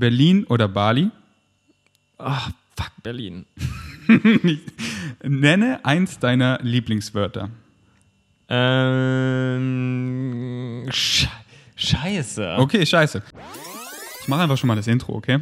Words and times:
Berlin 0.00 0.44
oder 0.44 0.66
Bali? 0.66 1.10
Ach, 2.18 2.50
fuck, 2.74 2.90
Berlin. 3.02 3.44
Nenne 5.22 5.84
eins 5.84 6.18
deiner 6.18 6.58
Lieblingswörter. 6.62 7.50
Ähm, 8.48 9.66
Sche 10.90 11.28
Scheiße. 11.76 12.56
Okay, 12.58 12.84
scheiße. 12.84 13.22
Ich 14.22 14.28
mache 14.28 14.40
einfach 14.42 14.56
schon 14.58 14.68
mal 14.68 14.76
das 14.76 14.86
Intro, 14.86 15.14
okay? 15.14 15.40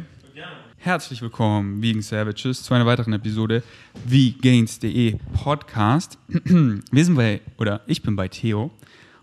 Herzlich 0.81 1.21
willkommen, 1.21 1.81
Vegan 1.81 2.01
Savages, 2.01 2.63
zu 2.63 2.73
einer 2.73 2.85
weiteren 2.85 3.11
Episode 3.11 3.63
Vegains.de 4.05 5.17
Podcast. 5.33 6.17
Wir 6.27 7.05
sind 7.05 7.15
bei, 7.15 7.41
oder 7.57 7.81
ich 7.87 8.01
bin 8.01 8.15
bei 8.15 8.29
Theo. 8.29 8.71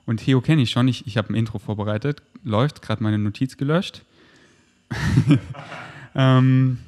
Und 0.05 0.19
Theo 0.19 0.43
kenne 0.43 0.61
ich 0.63 0.71
schon. 0.71 0.89
Ich, 0.89 1.07
ich 1.07 1.17
habe 1.17 1.33
ein 1.33 1.35
Intro 1.35 1.59
vorbereitet. 1.59 2.23
Läuft, 2.45 2.83
gerade 2.83 3.03
meine 3.03 3.19
Notiz 3.19 3.57
gelöscht. 3.57 4.03
ähm, 6.15 6.79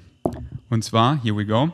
und 0.70 0.84
zwar, 0.84 1.22
here 1.22 1.36
we 1.36 1.46
go. 1.46 1.70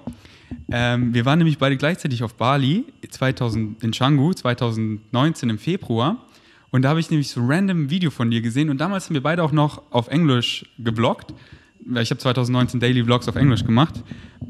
Ähm, 0.70 1.12
wir 1.14 1.24
waren 1.24 1.38
nämlich 1.38 1.58
beide 1.58 1.76
gleichzeitig 1.76 2.22
auf 2.22 2.34
Bali 2.34 2.84
2000, 3.08 3.82
in 3.82 3.90
Canggu 3.90 4.32
2019 4.32 5.50
im 5.50 5.58
Februar. 5.58 6.16
Und 6.70 6.82
da 6.82 6.90
habe 6.90 7.00
ich 7.00 7.10
nämlich 7.10 7.28
so 7.30 7.40
random 7.44 7.84
ein 7.84 7.90
Video 7.90 8.10
von 8.10 8.30
dir 8.30 8.40
gesehen. 8.40 8.70
Und 8.70 8.78
damals 8.78 9.06
haben 9.06 9.14
wir 9.14 9.22
beide 9.22 9.42
auch 9.42 9.52
noch 9.52 9.82
auf 9.90 10.08
Englisch 10.08 10.66
gebloggt. 10.78 11.32
Weil 11.86 12.02
Ich 12.02 12.10
habe 12.10 12.18
2019 12.18 12.80
Daily 12.80 13.04
Vlogs 13.04 13.28
auf 13.28 13.36
Englisch 13.36 13.64
gemacht. 13.64 14.02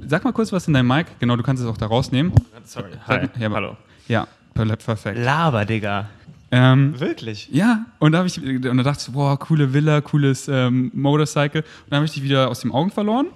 Sag 0.06 0.24
mal 0.24 0.32
kurz 0.32 0.52
was 0.52 0.68
in 0.68 0.74
deinem 0.74 0.87
Mic. 0.88 1.06
Genau, 1.18 1.37
du 1.37 1.43
kannst 1.43 1.62
es 1.62 1.68
auch 1.68 1.77
da 1.77 1.87
rausnehmen. 1.87 2.32
Sorry. 2.65 2.91
Sag- 3.06 3.34
Hi. 3.37 3.43
ja, 3.43 3.51
Hallo. 3.51 3.77
Ja, 4.09 4.29
per- 4.54 4.77
perfekt. 4.77 5.18
Laber, 5.18 5.65
Digga. 5.65 6.09
Ähm, 6.56 7.00
Wirklich? 7.00 7.48
ja, 7.50 7.84
und 7.98 8.12
da, 8.12 8.24
ich, 8.24 8.40
und 8.40 8.62
da 8.62 8.82
dachte 8.84 9.06
ich, 9.08 9.12
boah, 9.12 9.36
coole 9.36 9.72
Villa, 9.72 10.00
cooles 10.00 10.46
ähm, 10.46 10.92
Motorcycle. 10.95 11.62
Und 11.62 11.90
dann 11.90 11.96
habe 11.96 12.06
ich 12.06 12.12
dich 12.12 12.22
wieder 12.22 12.48
aus 12.48 12.60
den 12.60 12.70
Augen 12.70 12.92
verloren. 12.92 13.26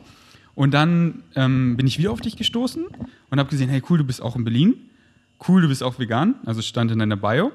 Und 0.55 0.73
dann 0.73 1.25
ähm, 1.35 1.77
bin 1.77 1.89
ich 1.89 1.99
wieder 1.99 2.13
auf 2.13 2.21
dich 2.21 2.37
gestoßen 2.37 2.85
und 3.31 3.39
habe 3.39 3.51
gesehen, 3.51 3.71
hey, 3.71 3.83
cool, 3.91 3.99
du 3.99 4.05
bist 4.05 4.23
auch 4.23 4.37
in 4.37 4.45
Berlin. 4.45 4.75
Cool, 5.47 5.63
du 5.63 5.69
bist 5.69 5.83
auch 5.83 5.99
vegan. 5.99 6.37
Also 6.47 6.63
stand 6.63 6.93
in 6.93 7.01
deiner 7.01 7.17
Bio. 7.17 7.51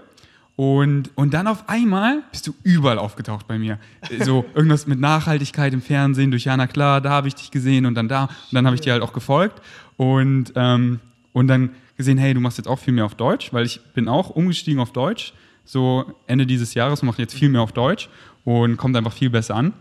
Und, 0.57 1.11
und 1.15 1.33
dann 1.33 1.47
auf 1.47 1.69
einmal 1.69 2.23
bist 2.31 2.45
du 2.45 2.53
überall 2.63 2.97
aufgetaucht 2.99 3.47
bei 3.47 3.57
mir. 3.57 3.79
So 4.19 4.43
irgendwas 4.55 4.85
mit 4.85 4.99
Nachhaltigkeit 4.99 5.73
im 5.73 5.81
Fernsehen 5.81 6.29
durch 6.29 6.43
Jana 6.43 6.67
Klar, 6.67 6.99
da 6.99 7.11
habe 7.11 7.29
ich 7.29 7.35
dich 7.35 7.51
gesehen 7.51 7.85
und 7.85 7.95
dann 7.95 8.09
da. 8.09 8.25
Und 8.25 8.53
dann 8.53 8.65
habe 8.65 8.75
ich 8.75 8.81
dir 8.81 8.91
halt 8.91 9.01
auch 9.01 9.13
gefolgt. 9.13 9.61
Und, 9.95 10.51
ähm, 10.57 10.99
und 11.31 11.47
dann 11.47 11.69
gesehen, 11.95 12.17
hey, 12.17 12.33
du 12.33 12.41
machst 12.41 12.57
jetzt 12.57 12.67
auch 12.67 12.79
viel 12.79 12.93
mehr 12.93 13.05
auf 13.05 13.15
Deutsch, 13.15 13.53
weil 13.53 13.65
ich 13.65 13.79
bin 13.93 14.09
auch 14.09 14.29
umgestiegen 14.29 14.81
auf 14.81 14.91
Deutsch. 14.91 15.33
So 15.65 16.13
Ende 16.27 16.45
dieses 16.45 16.73
Jahres 16.73 17.03
mache 17.03 17.15
ich 17.15 17.19
jetzt 17.19 17.35
viel 17.35 17.49
mehr 17.49 17.61
auf 17.61 17.71
Deutsch 17.71 18.09
und 18.43 18.77
kommt 18.77 18.95
einfach 18.97 19.13
viel 19.13 19.29
besser 19.29 19.55
an. 19.55 19.73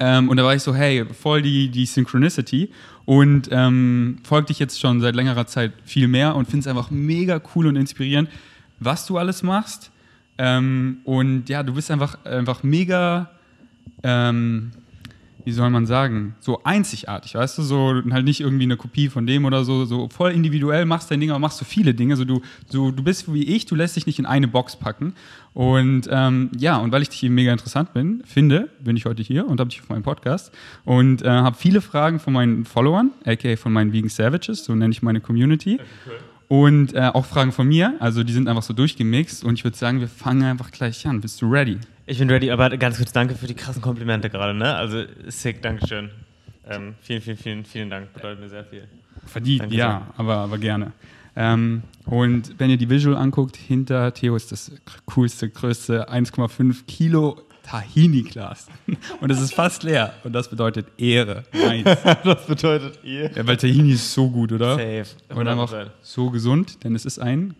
Ähm, 0.00 0.28
und 0.28 0.36
da 0.36 0.44
war 0.44 0.54
ich 0.54 0.62
so, 0.62 0.74
hey, 0.74 1.04
voll 1.06 1.42
die, 1.42 1.68
die 1.68 1.86
Synchronicity 1.86 2.70
und 3.04 3.48
ähm, 3.50 4.18
folge 4.22 4.48
dich 4.48 4.58
jetzt 4.58 4.78
schon 4.78 5.00
seit 5.00 5.14
längerer 5.14 5.46
Zeit 5.46 5.72
viel 5.84 6.08
mehr 6.08 6.36
und 6.36 6.46
finde 6.46 6.60
es 6.60 6.66
einfach 6.66 6.90
mega 6.90 7.40
cool 7.54 7.66
und 7.66 7.76
inspirierend, 7.76 8.28
was 8.80 9.06
du 9.06 9.18
alles 9.18 9.42
machst. 9.42 9.90
Ähm, 10.36 10.98
und 11.04 11.48
ja, 11.48 11.62
du 11.62 11.74
bist 11.74 11.90
einfach, 11.90 12.24
einfach 12.24 12.62
mega, 12.62 13.30
ähm, 14.02 14.72
wie 15.48 15.52
soll 15.52 15.70
man 15.70 15.86
sagen, 15.86 16.34
so 16.40 16.62
einzigartig, 16.62 17.34
weißt 17.34 17.56
du, 17.56 17.62
so 17.62 18.02
halt 18.10 18.26
nicht 18.26 18.40
irgendwie 18.40 18.64
eine 18.64 18.76
Kopie 18.76 19.08
von 19.08 19.26
dem 19.26 19.46
oder 19.46 19.64
so, 19.64 19.86
so 19.86 20.10
voll 20.10 20.32
individuell 20.32 20.84
machst 20.84 21.10
dein 21.10 21.20
Ding, 21.20 21.30
aber 21.30 21.38
machst 21.38 21.56
so 21.56 21.64
viele 21.64 21.94
Dinge, 21.94 22.16
so 22.16 22.26
du, 22.26 22.42
so 22.66 22.90
du 22.90 23.02
bist 23.02 23.32
wie 23.32 23.44
ich, 23.44 23.64
du 23.64 23.74
lässt 23.74 23.96
dich 23.96 24.04
nicht 24.04 24.18
in 24.18 24.26
eine 24.26 24.46
Box 24.46 24.76
packen 24.76 25.14
und 25.54 26.06
ähm, 26.12 26.50
ja, 26.58 26.76
und 26.76 26.92
weil 26.92 27.00
ich 27.00 27.08
dich 27.08 27.22
eben 27.22 27.34
mega 27.34 27.50
interessant 27.50 27.94
bin, 27.94 28.22
finde, 28.26 28.68
bin 28.78 28.94
ich 28.98 29.06
heute 29.06 29.22
hier 29.22 29.46
und 29.46 29.58
habe 29.58 29.70
dich 29.70 29.80
auf 29.80 29.88
meinem 29.88 30.02
Podcast 30.02 30.52
und 30.84 31.22
äh, 31.22 31.28
habe 31.30 31.56
viele 31.56 31.80
Fragen 31.80 32.20
von 32.20 32.34
meinen 32.34 32.66
Followern, 32.66 33.12
aka 33.24 33.56
von 33.56 33.72
meinen 33.72 33.94
Vegan 33.94 34.10
Savages, 34.10 34.64
so 34.64 34.74
nenne 34.74 34.92
ich 34.92 35.00
meine 35.00 35.22
Community. 35.22 35.78
Und 36.48 36.92
äh, 36.92 37.10
auch 37.14 37.24
Fragen 37.24 37.52
von 37.52 37.66
mir, 37.66 37.94
also 38.00 38.22
die 38.22 38.34
sind 38.34 38.48
einfach 38.48 38.62
so 38.62 38.74
durchgemixt 38.74 39.44
und 39.44 39.54
ich 39.54 39.64
würde 39.64 39.78
sagen, 39.78 40.00
wir 40.00 40.08
fangen 40.08 40.42
einfach 40.42 40.70
gleich 40.70 41.06
an. 41.06 41.22
Bist 41.22 41.40
du 41.40 41.50
ready? 41.50 41.78
Ich 42.10 42.18
bin 42.18 42.30
ready, 42.30 42.50
aber 42.50 42.70
ganz 42.78 42.96
kurz 42.96 43.12
danke 43.12 43.34
für 43.34 43.46
die 43.46 43.54
krassen 43.54 43.82
Komplimente 43.82 44.30
gerade, 44.30 44.54
ne? 44.54 44.74
Also 44.74 45.04
sick, 45.26 45.60
Dankeschön. 45.60 46.08
Ähm, 46.66 46.94
vielen, 47.02 47.20
vielen, 47.20 47.36
vielen, 47.36 47.64
vielen 47.66 47.90
Dank. 47.90 48.14
Bedeutet 48.14 48.40
mir 48.40 48.48
sehr 48.48 48.64
viel. 48.64 48.88
Verdient, 49.26 49.64
Danke 49.64 49.74
ja, 49.74 50.06
aber, 50.16 50.36
aber 50.36 50.56
gerne. 50.56 50.92
Ähm, 51.36 51.82
und 52.06 52.58
wenn 52.58 52.70
ihr 52.70 52.78
die 52.78 52.88
Visual 52.88 53.14
anguckt, 53.14 53.56
hinter 53.56 54.14
Theo 54.14 54.36
ist 54.36 54.52
das 54.52 54.72
coolste, 55.04 55.50
größte 55.50 56.10
1,5 56.10 56.86
Kilo 56.86 57.42
Tahini-Glas. 57.68 58.66
Und 59.20 59.30
es 59.30 59.40
ist 59.40 59.52
fast 59.52 59.82
leer. 59.82 60.14
Und 60.24 60.32
das 60.32 60.48
bedeutet 60.48 60.86
Ehre. 60.96 61.44
Nice. 61.52 61.84
das 62.24 62.46
bedeutet 62.46 62.98
ihr. 63.02 63.30
ja, 63.30 63.46
weil 63.46 63.58
Tahini 63.58 63.92
ist 63.92 64.12
so 64.14 64.30
gut, 64.30 64.52
oder? 64.52 64.70
Safe. 64.70 65.04
Und 65.28 65.46
einfach 65.46 65.72
100%. 65.72 65.90
so 66.00 66.30
gesund, 66.30 66.82
denn 66.82 66.94
es 66.94 67.04
ist 67.04 67.18
ein, 67.18 67.54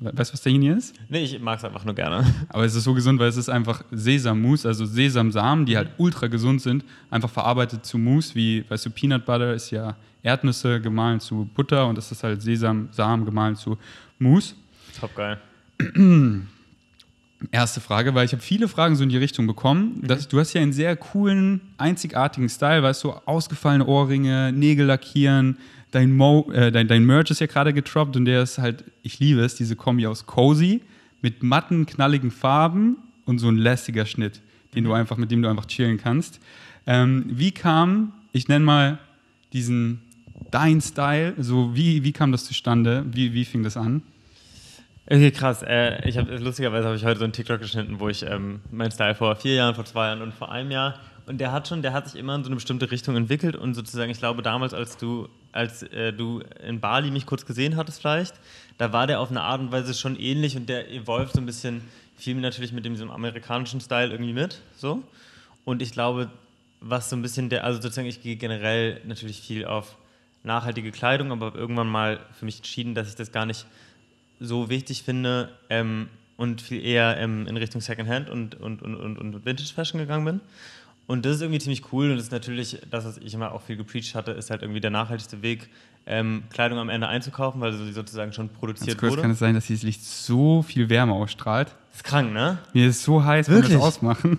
weißt 0.00 0.30
du, 0.30 0.32
was 0.32 0.42
Tahini 0.42 0.68
ist? 0.70 0.96
Nee, 1.08 1.22
ich 1.22 1.40
mag 1.40 1.58
es 1.58 1.64
einfach 1.64 1.84
nur 1.84 1.94
gerne. 1.94 2.26
Aber 2.48 2.64
es 2.64 2.74
ist 2.74 2.82
so 2.82 2.92
gesund, 2.92 3.20
weil 3.20 3.28
es 3.28 3.36
ist 3.36 3.48
einfach 3.48 3.84
Sesammus, 3.92 4.66
also 4.66 4.84
Sesamsamen, 4.84 5.64
die 5.64 5.76
halt 5.76 5.90
ultra 5.96 6.26
gesund 6.26 6.60
sind, 6.60 6.84
einfach 7.10 7.30
verarbeitet 7.30 7.86
zu 7.86 7.98
Mousse, 7.98 8.34
wie, 8.34 8.68
weißt 8.68 8.86
du, 8.86 8.90
Peanut 8.90 9.24
Butter 9.24 9.54
ist 9.54 9.70
ja 9.70 9.96
Erdnüsse 10.24 10.80
gemahlen 10.80 11.20
zu 11.20 11.48
Butter 11.54 11.86
und 11.86 11.96
das 11.96 12.10
ist 12.10 12.24
halt 12.24 12.42
Sesamsamen 12.42 13.24
gemahlen 13.24 13.54
zu 13.54 13.78
Mousse. 14.18 14.56
Top 14.98 15.14
geil. 15.14 15.38
Erste 17.50 17.80
Frage, 17.80 18.14
weil 18.14 18.24
ich 18.24 18.32
habe 18.32 18.42
viele 18.42 18.68
Fragen 18.68 18.96
so 18.96 19.02
in 19.02 19.08
die 19.08 19.16
Richtung 19.16 19.46
bekommen. 19.46 20.00
Das, 20.02 20.28
du 20.28 20.38
hast 20.38 20.52
ja 20.52 20.60
einen 20.60 20.72
sehr 20.72 20.96
coolen, 20.96 21.60
einzigartigen 21.76 22.48
Style, 22.48 22.82
weißt 22.82 23.04
du, 23.04 23.12
ausgefallene 23.24 23.86
Ohrringe, 23.86 24.52
Nägel 24.52 24.86
lackieren, 24.86 25.56
dein, 25.90 26.14
Mo, 26.16 26.50
äh, 26.52 26.70
dein, 26.70 26.88
dein 26.88 27.04
Merch 27.04 27.30
ist 27.30 27.40
ja 27.40 27.46
gerade 27.46 27.72
getroppt 27.72 28.16
und 28.16 28.24
der 28.24 28.42
ist 28.42 28.58
halt, 28.58 28.84
ich 29.02 29.18
liebe 29.18 29.40
es, 29.40 29.54
diese 29.54 29.76
Kombi 29.76 30.06
aus 30.06 30.26
cozy 30.26 30.82
mit 31.20 31.42
matten, 31.42 31.86
knalligen 31.86 32.30
Farben 32.30 32.96
und 33.24 33.38
so 33.38 33.48
ein 33.48 33.56
lässiger 33.56 34.06
Schnitt, 34.06 34.40
den 34.74 34.84
du 34.84 34.92
einfach, 34.92 35.16
mit 35.16 35.30
dem 35.30 35.42
du 35.42 35.48
einfach 35.48 35.66
chillen 35.66 35.98
kannst. 35.98 36.40
Ähm, 36.86 37.26
wie 37.28 37.52
kam, 37.52 38.12
ich 38.32 38.48
nenne 38.48 38.64
mal 38.64 38.98
diesen 39.52 40.00
dein 40.50 40.80
Style, 40.80 41.34
so 41.38 41.74
wie, 41.74 42.04
wie 42.04 42.12
kam 42.12 42.32
das 42.32 42.44
zustande? 42.44 43.04
Wie, 43.10 43.32
wie 43.32 43.44
fing 43.44 43.62
das 43.62 43.76
an? 43.76 44.02
Okay, 45.12 45.30
krass. 45.30 45.62
Äh, 45.62 46.08
ich 46.08 46.16
habe 46.16 46.34
lustigerweise 46.38 46.86
habe 46.86 46.96
ich 46.96 47.04
heute 47.04 47.18
so 47.18 47.24
einen 47.24 47.34
TikTok 47.34 47.60
geschnitten, 47.60 48.00
wo 48.00 48.08
ich 48.08 48.22
ähm, 48.22 48.62
meinen 48.70 48.90
Style 48.92 49.14
vor 49.14 49.36
vier 49.36 49.56
Jahren, 49.56 49.74
vor 49.74 49.84
zwei 49.84 50.06
Jahren 50.06 50.22
und 50.22 50.32
vor 50.32 50.50
einem 50.50 50.70
Jahr 50.70 50.98
und 51.26 51.36
der 51.36 51.52
hat 51.52 51.68
schon, 51.68 51.82
der 51.82 51.92
hat 51.92 52.08
sich 52.08 52.18
immer 52.18 52.34
in 52.34 52.44
so 52.44 52.48
eine 52.48 52.54
bestimmte 52.54 52.90
Richtung 52.90 53.14
entwickelt 53.14 53.54
und 53.54 53.74
sozusagen, 53.74 54.10
ich 54.10 54.16
glaube 54.16 54.40
damals, 54.40 54.72
als 54.72 54.96
du, 54.96 55.28
als 55.52 55.82
äh, 55.82 56.14
du 56.14 56.40
in 56.66 56.80
Bali 56.80 57.10
mich 57.10 57.26
kurz 57.26 57.44
gesehen 57.44 57.76
hattest 57.76 58.00
vielleicht, 58.00 58.36
da 58.78 58.94
war 58.94 59.06
der 59.06 59.20
auf 59.20 59.28
eine 59.28 59.42
Art 59.42 59.60
und 59.60 59.70
Weise 59.70 59.92
schon 59.92 60.18
ähnlich 60.18 60.56
und 60.56 60.70
der 60.70 60.90
evolved 60.90 61.34
so 61.34 61.42
ein 61.42 61.46
bisschen 61.46 61.82
viel 62.16 62.36
natürlich 62.36 62.72
mit 62.72 62.86
dem, 62.86 62.94
diesem 62.94 63.10
amerikanischen 63.10 63.82
Style 63.82 64.12
irgendwie 64.12 64.32
mit, 64.32 64.62
so. 64.78 65.02
Und 65.66 65.82
ich 65.82 65.92
glaube, 65.92 66.30
was 66.80 67.10
so 67.10 67.16
ein 67.16 67.22
bisschen 67.22 67.50
der, 67.50 67.64
also 67.64 67.82
sozusagen, 67.82 68.08
ich 68.08 68.22
gehe 68.22 68.36
generell 68.36 68.98
natürlich 69.04 69.42
viel 69.42 69.66
auf 69.66 69.98
nachhaltige 70.42 70.90
Kleidung, 70.90 71.32
aber 71.32 71.54
irgendwann 71.54 71.88
mal 71.88 72.18
für 72.32 72.46
mich 72.46 72.56
entschieden, 72.56 72.94
dass 72.94 73.10
ich 73.10 73.14
das 73.14 73.30
gar 73.30 73.44
nicht 73.44 73.66
so 74.42 74.68
wichtig 74.68 75.02
finde 75.04 75.48
ähm, 75.70 76.08
und 76.36 76.60
viel 76.60 76.84
eher 76.84 77.16
ähm, 77.18 77.46
in 77.46 77.56
Richtung 77.56 77.80
Secondhand 77.80 78.28
und, 78.28 78.54
und, 78.56 78.82
und, 78.82 78.96
und, 78.96 79.18
und 79.18 79.44
Vintage 79.44 79.72
Fashion 79.74 80.00
gegangen 80.00 80.24
bin. 80.24 80.40
Und 81.06 81.24
das 81.26 81.36
ist 81.36 81.42
irgendwie 81.42 81.58
ziemlich 81.60 81.92
cool 81.92 82.10
und 82.10 82.16
das 82.16 82.26
ist 82.26 82.32
natürlich, 82.32 82.78
das, 82.90 83.04
was 83.04 83.18
ich 83.18 83.34
immer 83.34 83.52
auch 83.52 83.62
viel 83.62 83.76
gepreacht 83.76 84.14
hatte, 84.14 84.30
ist 84.32 84.50
halt 84.50 84.62
irgendwie 84.62 84.80
der 84.80 84.90
nachhaltigste 84.90 85.42
Weg, 85.42 85.68
ähm, 86.06 86.44
Kleidung 86.50 86.78
am 86.78 86.88
Ende 86.88 87.06
einzukaufen, 87.08 87.60
weil 87.60 87.72
sie 87.72 87.92
sozusagen 87.92 88.32
schon 88.32 88.48
Ganz 88.48 88.58
produziert 88.58 88.98
kurz 88.98 89.10
wurde. 89.12 89.22
kann 89.22 89.30
es 89.32 89.38
sein, 89.38 89.54
dass 89.54 89.66
dieses 89.66 89.82
Licht 89.84 90.02
so 90.04 90.62
viel 90.62 90.88
Wärme 90.88 91.12
ausstrahlt. 91.12 91.68
ist 91.94 92.02
krank, 92.04 92.32
ne? 92.32 92.58
Mir 92.72 92.88
ist 92.88 93.02
so 93.04 93.22
heiß, 93.24 93.48
wenn 93.48 93.56
wir 93.56 93.62
Wirklich? 93.62 93.78
das 93.78 93.86
ausmachen. 93.86 94.38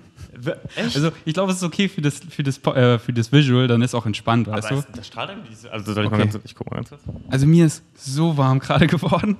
Echt? 0.75 0.95
Also 0.95 1.11
ich 1.25 1.33
glaube, 1.33 1.51
es 1.51 1.57
ist 1.59 1.63
okay 1.63 1.87
für 1.87 2.01
das, 2.01 2.19
für 2.29 2.43
das, 2.43 2.57
äh, 2.65 2.97
für 2.99 3.13
das 3.13 3.31
Visual, 3.31 3.67
dann 3.67 3.81
ist 3.81 3.93
auch 3.93 4.05
entspannt, 4.05 4.47
weißt 4.47 4.67
aber 4.71 4.81
du? 4.81 4.87
es, 4.89 4.97
das 4.97 5.07
strahlt 5.07 5.29
irgendwie 5.29 5.53
so. 5.53 5.69
Also 5.69 5.93
soll 5.93 6.05
ich 6.05 6.09
mal 6.11 6.19
Okay. 6.21 6.29
ganz 6.31 6.43
ich 6.43 6.55
guck 6.55 6.69
mal 6.71 6.77
ganz 6.77 6.89
kurz. 6.89 7.01
Also 7.29 7.45
mir 7.45 7.65
ist 7.65 7.83
so 7.95 8.35
warm 8.35 8.59
gerade 8.59 8.87
geworden. 8.87 9.37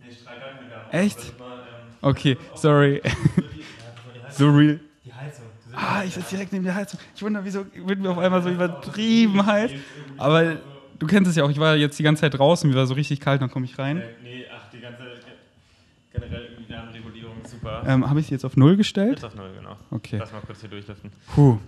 Nee, 0.00 0.06
strahlt 0.20 0.40
gar 0.40 0.52
nicht 0.52 0.60
mehr. 0.62 0.70
Echt? 0.90 1.32
Okay, 2.00 2.36
sorry. 2.54 3.02
so 4.28 4.48
real. 4.50 4.80
Die 5.04 5.12
Heizung. 5.12 5.46
Ah, 5.74 6.02
ich 6.04 6.14
sitze 6.14 6.30
direkt 6.30 6.52
neben 6.52 6.64
der 6.64 6.74
Heizung. 6.74 7.00
Ich 7.14 7.22
wundere, 7.22 7.44
wieso 7.44 7.66
wird 7.74 7.98
mir 7.98 8.10
auf 8.10 8.18
einmal 8.18 8.42
so 8.42 8.48
übertrieben 8.48 9.44
heiß. 9.44 9.72
Aber 10.16 10.56
du 10.98 11.06
kennst 11.06 11.30
es 11.30 11.36
ja 11.36 11.44
auch, 11.44 11.50
ich 11.50 11.58
war 11.58 11.76
jetzt 11.76 11.98
die 11.98 12.02
ganze 12.02 12.20
Zeit 12.20 12.38
draußen, 12.38 12.68
mir 12.68 12.76
war 12.76 12.86
so 12.86 12.94
richtig 12.94 13.20
kalt, 13.20 13.42
dann 13.42 13.50
komme 13.50 13.66
ich 13.66 13.78
rein. 13.78 13.98
Äh, 13.98 14.04
nee, 14.22 14.44
ach, 14.54 14.70
die 14.72 14.80
ganze 14.80 15.02
generell 16.12 16.44
irgendwie 16.44 16.68
Wärmeregulierung 16.68 17.36
super. 17.46 17.82
Ähm, 17.86 18.08
Habe 18.08 18.20
ich 18.20 18.26
sie 18.26 18.32
jetzt 18.32 18.44
auf 18.44 18.56
Null 18.56 18.76
gestellt? 18.76 19.18
Jetzt 19.18 19.24
auf 19.24 19.34
null, 19.34 19.50
genau. 19.56 19.76
Okay. 19.90 20.18
Lass 20.18 20.32
mal 20.32 20.40
kurz 20.40 20.60
hier 20.60 20.70
durchlüften. 20.70 21.10
Puh, 21.34 21.58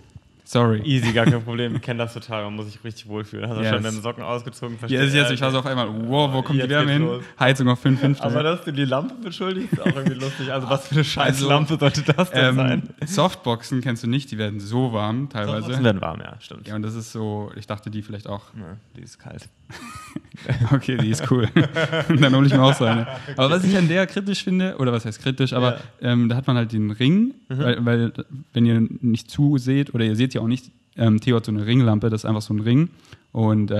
Sorry. 0.51 0.81
Easy, 0.83 1.13
gar 1.13 1.25
kein 1.25 1.43
Problem. 1.43 1.75
Ich 1.75 1.81
kenne 1.83 1.99
das 1.99 2.11
total. 2.15 2.43
Man 2.45 2.55
muss 2.55 2.65
sich 2.65 2.83
richtig 2.83 3.07
wohlfühlen. 3.07 3.47
Hast 3.47 3.57
du 3.57 3.61
Yes. 3.61 3.71
schon 3.71 3.83
deine 3.83 4.01
Socken 4.01 4.23
ausgezogen? 4.23 4.79
Ja, 4.87 5.01
jetzt, 5.03 5.13
jetzt, 5.13 5.29
ich 5.29 5.41
war 5.41 5.51
so 5.51 5.59
auf 5.59 5.65
einmal, 5.67 5.87
wow, 6.07 6.33
wo 6.33 6.41
kommt 6.41 6.59
die 6.59 6.67
Wärme 6.67 6.91
hin? 6.91 7.03
los. 7.03 7.23
Heizung 7.39 7.67
auf 7.69 7.85
5,5. 7.85 8.19
Aber 8.21 8.41
dass 8.41 8.63
du 8.63 8.73
die 8.73 8.85
Lampe 8.85 9.13
beschuldigst, 9.23 9.73
ist 9.73 9.81
auch 9.81 9.85
irgendwie 9.95 10.15
lustig. 10.19 10.51
Also 10.51 10.67
was 10.67 10.87
für 10.87 10.95
eine 10.95 11.03
scheiß 11.03 11.27
Also, 11.35 11.49
Lampe 11.49 11.77
sollte 11.77 12.01
das 12.01 12.31
denn 12.31 12.45
ähm, 12.45 12.55
sein? 12.55 12.89
Softboxen 13.05 13.81
kennst 13.81 14.01
du 14.03 14.07
nicht, 14.07 14.31
die 14.31 14.39
werden 14.39 14.59
so 14.59 14.91
warm 14.91 15.29
teilweise. 15.29 15.57
Softboxen 15.57 15.83
werden 15.83 16.01
warm, 16.01 16.19
ja, 16.19 16.33
stimmt. 16.39 16.67
Ja, 16.67 16.75
und 16.75 16.81
das 16.81 16.95
ist 16.95 17.11
so, 17.11 17.51
ich 17.55 17.67
dachte, 17.67 17.91
die 17.91 18.01
vielleicht 18.01 18.25
auch. 18.27 18.45
Ja, 18.57 18.75
die 18.97 19.01
ist 19.01 19.19
kalt. 19.19 19.47
Okay, 20.71 20.95
die 20.97 21.09
ist 21.09 21.29
cool. 21.31 21.47
Dann 22.19 22.33
hole 22.35 22.47
ich 22.47 22.53
mir 22.53 22.61
auch 22.63 22.73
so 22.73 22.85
eine. 22.85 23.05
Aber 23.35 23.49
was 23.49 23.63
ich 23.65 23.77
an 23.77 23.87
der 23.89 24.07
kritisch 24.07 24.43
finde, 24.43 24.77
oder 24.77 24.91
was 24.93 25.05
heißt 25.05 25.21
kritisch, 25.21 25.51
aber 25.53 25.73
Ja. 26.01 26.11
ähm, 26.13 26.29
da 26.29 26.37
hat 26.37 26.47
man 26.47 26.55
halt 26.55 26.71
den 26.71 26.91
Ring, 26.91 27.33
weil, 27.49 27.85
weil 27.85 28.13
wenn 28.53 28.65
ihr 28.65 28.79
nicht 29.01 29.29
zuseht, 29.29 29.93
oder 29.93 30.05
ihr 30.05 30.15
seht 30.15 30.33
ja 30.33 30.41
auch 30.41 30.47
nicht, 30.47 30.71
ähm, 30.95 31.19
Theo 31.19 31.35
hat 31.37 31.45
so 31.45 31.51
eine 31.51 31.65
Ringlampe, 31.65 32.09
das 32.09 32.21
ist 32.21 32.25
einfach 32.25 32.41
so 32.41 32.53
ein 32.53 32.61
Ring 32.61 32.89
und 33.33 33.69
äh, 33.69 33.75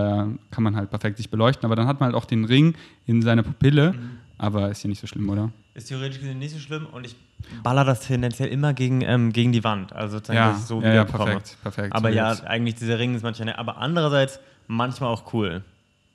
kann 0.51 0.63
man 0.63 0.75
halt 0.75 0.89
perfekt 0.89 1.17
sich 1.17 1.29
beleuchten. 1.29 1.65
Aber 1.65 1.75
dann 1.77 1.87
hat 1.87 2.01
man 2.01 2.07
halt 2.07 2.15
auch 2.15 2.25
den 2.25 2.43
Ring 2.45 2.75
in 3.05 3.21
seiner 3.21 3.43
Pupille, 3.43 3.95
aber 4.37 4.69
ist 4.69 4.83
ja 4.83 4.89
nicht 4.89 4.99
so 4.99 5.07
schlimm, 5.07 5.29
oder? 5.29 5.51
Ist 5.75 5.87
theoretisch 5.87 6.19
gesehen 6.19 6.39
nicht 6.39 6.51
so 6.53 6.59
schlimm 6.59 6.85
und 6.91 7.05
ich 7.05 7.15
baller 7.63 7.85
das 7.85 8.01
tendenziell 8.01 8.49
immer 8.49 8.73
gegen, 8.73 9.01
ähm, 9.01 9.31
gegen 9.31 9.53
die 9.53 9.63
Wand. 9.63 9.93
Also 9.93 10.17
sozusagen, 10.17 10.37
Ja, 10.37 10.49
dass 10.51 10.59
ich 10.59 10.65
so 10.65 10.81
ja, 10.81 10.87
ja, 10.93 10.93
wieder 10.93 11.05
perfekt, 11.05 11.57
perfekt. 11.63 11.95
Aber 11.95 12.09
So 12.09 12.15
ja, 12.15 12.31
jetzt. 12.31 12.43
eigentlich 12.45 12.75
dieser 12.75 12.99
Ring 12.99 13.15
ist 13.15 13.23
manchmal. 13.23 13.53
Aber 13.53 13.77
andererseits 13.77 14.39
manchmal 14.67 15.09
auch 15.09 15.33
cool. 15.33 15.63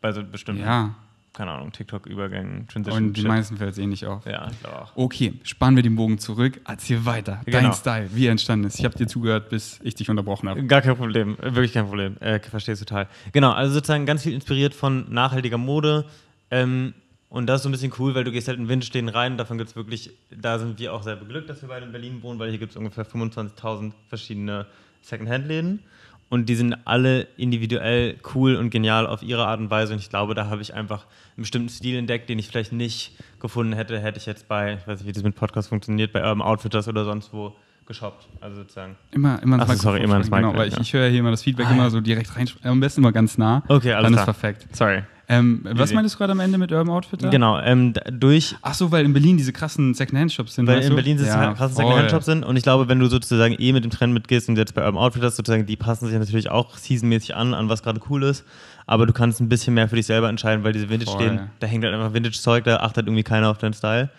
Bei 0.05 0.13
so 0.13 0.23
bestimmten, 0.23 0.61
Ja, 0.61 0.95
keine 1.33 1.53
Ahnung, 1.53 1.73
TikTok-Übergängen, 1.73 2.69
Transition. 2.69 3.05
und 3.07 3.17
die 3.17 3.23
meisten 3.23 3.57
fällt 3.57 3.73
es 3.73 3.79
eh 3.79 3.87
nicht 3.87 4.05
auf. 4.05 4.27
Ja, 4.27 4.47
ich 4.51 4.61
glaube 4.61 4.83
auch. 4.83 4.93
Okay, 4.97 5.33
spannen 5.45 5.77
wir 5.77 5.83
den 5.83 5.97
Bogen 5.97 6.19
zurück. 6.19 6.61
Erzähl 6.69 7.07
weiter. 7.07 7.41
Dein 7.47 7.63
Genau. 7.63 7.73
Style, 7.73 8.11
wie 8.13 8.27
er 8.27 8.33
entstanden 8.33 8.67
ist. 8.67 8.79
Ich 8.79 8.85
habe 8.85 8.95
dir 8.99 9.07
zugehört, 9.07 9.49
bis 9.49 9.81
ich 9.83 9.95
dich 9.95 10.11
unterbrochen 10.11 10.47
habe. 10.51 10.63
Gar 10.67 10.83
kein 10.83 10.95
Problem, 10.97 11.39
wirklich 11.41 11.73
kein 11.73 11.87
Problem. 11.87 12.19
Äh, 12.19 12.39
verstehe 12.39 12.75
es 12.75 12.81
total. 12.81 13.09
Genau, 13.33 13.53
also 13.53 13.73
sozusagen 13.73 14.05
ganz 14.05 14.25
viel 14.25 14.35
inspiriert 14.35 14.75
von 14.75 15.07
nachhaltiger 15.11 15.57
Mode. 15.57 16.05
Ähm, 16.51 16.93
und 17.31 17.47
das 17.47 17.61
ist 17.61 17.63
so 17.63 17.71
ein 17.71 17.73
bisschen 17.73 17.95
cool, 17.99 18.15
weil 18.15 18.25
du 18.25 18.31
gehst 18.31 18.47
halt 18.49 18.59
in 18.59 18.69
Vintage-Läden 18.69 19.09
rein. 19.09 19.39
Davon 19.39 19.57
gibt 19.57 19.71
es 19.71 19.75
wirklich, 19.77 20.11
da 20.31 20.59
sind 20.59 20.79
wir 20.79 20.93
auch 20.93 21.03
sehr 21.03 21.17
beglückt, 21.17 21.49
dass 21.49 21.63
wir 21.63 21.71
beide 21.71 21.87
in 21.87 21.93
Berlin 21.93 22.23
wohnen, 22.23 22.39
weil 22.39 22.51
hier 22.51 22.59
gibt 22.59 22.73
es 22.73 22.77
ungefähr 22.77 23.07
25.000 23.07 23.93
verschiedene 24.11 24.67
Second-Hand-Läden. 25.01 25.81
Und 26.29 26.49
die 26.49 26.55
sind 26.55 26.75
alle 26.85 27.29
individuell 27.37 28.17
cool 28.35 28.57
und 28.57 28.71
genial 28.71 29.07
auf 29.07 29.23
ihre 29.23 29.47
Art 29.47 29.61
und 29.61 29.71
Weise. 29.71 29.93
Und 29.93 30.01
ich 30.01 30.11
glaube, 30.11 30.35
da 30.35 30.47
habe 30.47 30.63
ich 30.63 30.75
einfach 30.75 31.07
einen 31.37 31.43
bestimmten 31.43 31.69
Stil 31.69 31.97
entdeckt, 31.97 32.29
den 32.29 32.39
ich 32.39 32.49
vielleicht 32.49 32.73
nicht 32.73 33.13
gefunden 33.41 33.73
hätte, 33.73 34.01
hätte 34.01 34.19
ich 34.19 34.27
jetzt 34.27 34.49
bei, 34.49 34.75
ich 34.75 34.87
weiß 34.87 35.01
nicht, 35.01 35.09
wie 35.09 35.13
das 35.13 35.23
mit 35.23 35.37
Podcast 35.37 35.69
funktioniert, 35.69 36.13
bei 36.13 36.21
Urban 36.23 36.43
Outfitters 36.43 36.89
oder 36.89 37.05
sonst 37.05 37.33
wo 37.33 37.55
geshoppt. 37.87 38.27
Also 38.41 38.57
sozusagen. 38.59 38.97
Immer, 39.13 39.43
immer 39.43 39.59
Ach 39.61 39.69
so, 39.69 39.75
sorry, 39.75 40.03
immer 40.03 40.17
ins 40.17 40.31
Genau, 40.31 40.49
Mic, 40.51 40.59
weil 40.59 40.69
ich, 40.69 40.75
ja. 40.75 40.81
ich 40.81 40.93
höre 40.93 41.09
hier 41.09 41.21
immer 41.21 41.31
das 41.31 41.43
Feedback 41.43 41.67
Ah, 41.67 41.71
ja. 41.71 41.75
immer 41.77 41.91
so 41.91 42.01
direkt 42.01 42.37
rein. 42.37 42.49
Am 42.63 42.81
besten 42.81 43.01
immer 43.01 43.13
ganz 43.13 43.37
nah. 43.39 43.63
Okay, 43.69 43.93
alles 43.93 44.05
Dann 44.07 44.13
klar. 44.15 44.29
ist 44.29 44.41
perfekt. 44.41 44.67
Sorry. 44.77 45.03
Ähm, 45.27 45.61
was 45.65 45.85
Easy. 45.89 45.95
meintest 45.95 46.17
du 46.17 46.19
gerade 46.19 46.33
am 46.33 46.41
Ende 46.41 46.59
mit 46.59 46.71
Urban 46.71 46.91
Outfitter? 46.95 47.31
Genau, 47.31 47.59
ähm, 47.59 47.95
durch, 48.13 48.57
Ach 48.61 48.75
so, 48.75 48.93
weil 48.93 49.07
in 49.07 49.15
Berlin 49.15 49.39
diese 49.39 49.55
krassen 49.55 49.95
Secondhand-Shops 49.95 50.55
sind. 50.55 50.67
weil 50.67 50.77
weißt 50.77 50.85
in 50.89 50.91
du? 50.91 50.97
Berlin 50.97 51.17
diese 51.17 51.29
Ja, 51.29 51.55
krassen 51.55 51.77
voll. 51.77 51.85
Secondhand-Shops 51.87 52.27
sind 52.27 52.45
und 52.45 52.57
ich 52.59 52.63
glaube, 52.63 52.89
wenn 52.89 52.99
du 52.99 53.07
sozusagen 53.07 53.57
eh 53.59 53.73
mit 53.73 53.85
dem 53.85 53.91
Trend 53.91 54.13
mitgehst 54.13 54.51
und 54.51 54.59
jetzt 54.59 54.75
bei 54.75 54.85
Urban 54.85 55.01
Outfitters 55.03 55.37
sozusagen, 55.37 55.65
die 55.65 55.77
passen 55.77 56.07
sich 56.09 56.19
natürlich 56.19 56.51
auch 56.51 56.77
seasonmäßig 56.77 57.35
an, 57.37 57.55
an 57.55 57.71
was 57.71 57.83
gerade 57.83 58.01
cool 58.11 58.23
ist, 58.23 58.45
aber 58.87 59.07
du 59.07 59.15
kannst 59.15 59.41
ein 59.41 59.49
bisschen 59.49 59.73
mehr 59.73 59.89
für 59.89 59.97
dich 59.97 60.05
selber 60.05 60.29
entscheiden, 60.29 60.63
weil 60.63 60.75
diese 60.75 60.91
Vintage 60.91 61.11
Voll. 61.13 61.23
stehen, 61.23 61.51
da 61.59 61.67
hängt 61.69 61.85
halt 61.85 61.95
einfach 61.95 62.13
Vintage-Zeug, 62.13 62.65
da 62.65 62.77
achtet 62.81 63.07
irgendwie 63.07 63.23
keiner 63.23 63.49
auf 63.49 63.57
deinen 63.57 63.73
Style. 63.73 64.11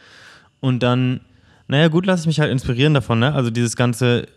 Und 0.60 0.82
dann, 0.82 1.20
naja, 1.68 1.88
gut, 1.88 2.06
lasse 2.06 2.22
ich 2.22 2.28
mich 2.28 2.40
halt 2.40 2.52
inspirieren 2.52 2.94
davon, 2.94 3.20
ne? 3.20 3.34
Also 3.34 3.50
dieses 3.50 3.76
ganze 3.76 4.28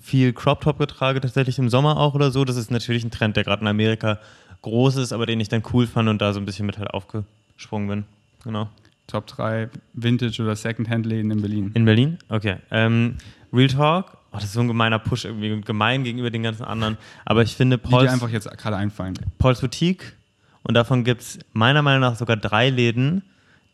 viel 0.00 0.32
Crop-Top-Getrage 0.32 1.20
tatsächlich 1.20 1.58
im 1.58 1.68
Sommer 1.68 1.96
auch 1.96 2.14
oder 2.14 2.30
so, 2.30 2.44
das 2.44 2.56
ist 2.56 2.70
natürlich 2.70 3.04
ein 3.04 3.10
Trend, 3.10 3.36
der 3.36 3.44
gerade 3.44 3.62
in 3.62 3.68
Amerika 3.68 4.18
groß 4.62 4.96
ist, 4.96 5.12
aber 5.12 5.26
den 5.26 5.40
ich 5.40 5.48
dann 5.48 5.62
cool 5.72 5.86
fand 5.86 6.08
und 6.08 6.22
da 6.22 6.32
so 6.32 6.40
ein 6.40 6.46
bisschen 6.46 6.66
mit 6.66 6.78
halt 6.78 6.90
aufgesprungen 6.90 7.88
bin. 7.88 8.04
Genau. 8.44 8.68
Top 9.08 9.26
3 9.26 9.68
Vintage- 9.94 10.42
oder 10.42 10.54
Secondhand-Läden 10.56 11.30
in 11.30 11.40
Berlin. 11.40 11.70
In 11.74 11.84
Berlin? 11.84 12.18
Okay. 12.28 12.56
Ähm, 12.70 13.16
Real 13.52 13.68
Talk, 13.68 14.16
oh, 14.30 14.36
das 14.36 14.44
ist 14.44 14.52
so 14.52 14.60
ein 14.60 14.68
gemeiner 14.68 14.98
Push 14.98 15.24
irgendwie 15.24 15.60
gemein 15.60 16.04
gegenüber 16.04 16.30
den 16.30 16.44
ganzen 16.44 16.64
anderen. 16.64 16.96
Aber 17.24 17.42
ich 17.42 17.56
finde 17.56 17.78
Die 17.78 17.84
dir 17.84 17.90
Pauls, 17.90 18.10
einfach 18.10 18.30
jetzt 18.30 18.48
gerade 18.56 18.76
einfallen. 18.76 19.14
Pauls 19.38 19.60
Boutique 19.60 20.14
und 20.62 20.74
davon 20.74 21.04
gibt 21.04 21.22
es 21.22 21.38
meiner 21.52 21.82
Meinung 21.82 22.00
nach 22.00 22.16
sogar 22.16 22.36
drei 22.36 22.70
Läden. 22.70 23.22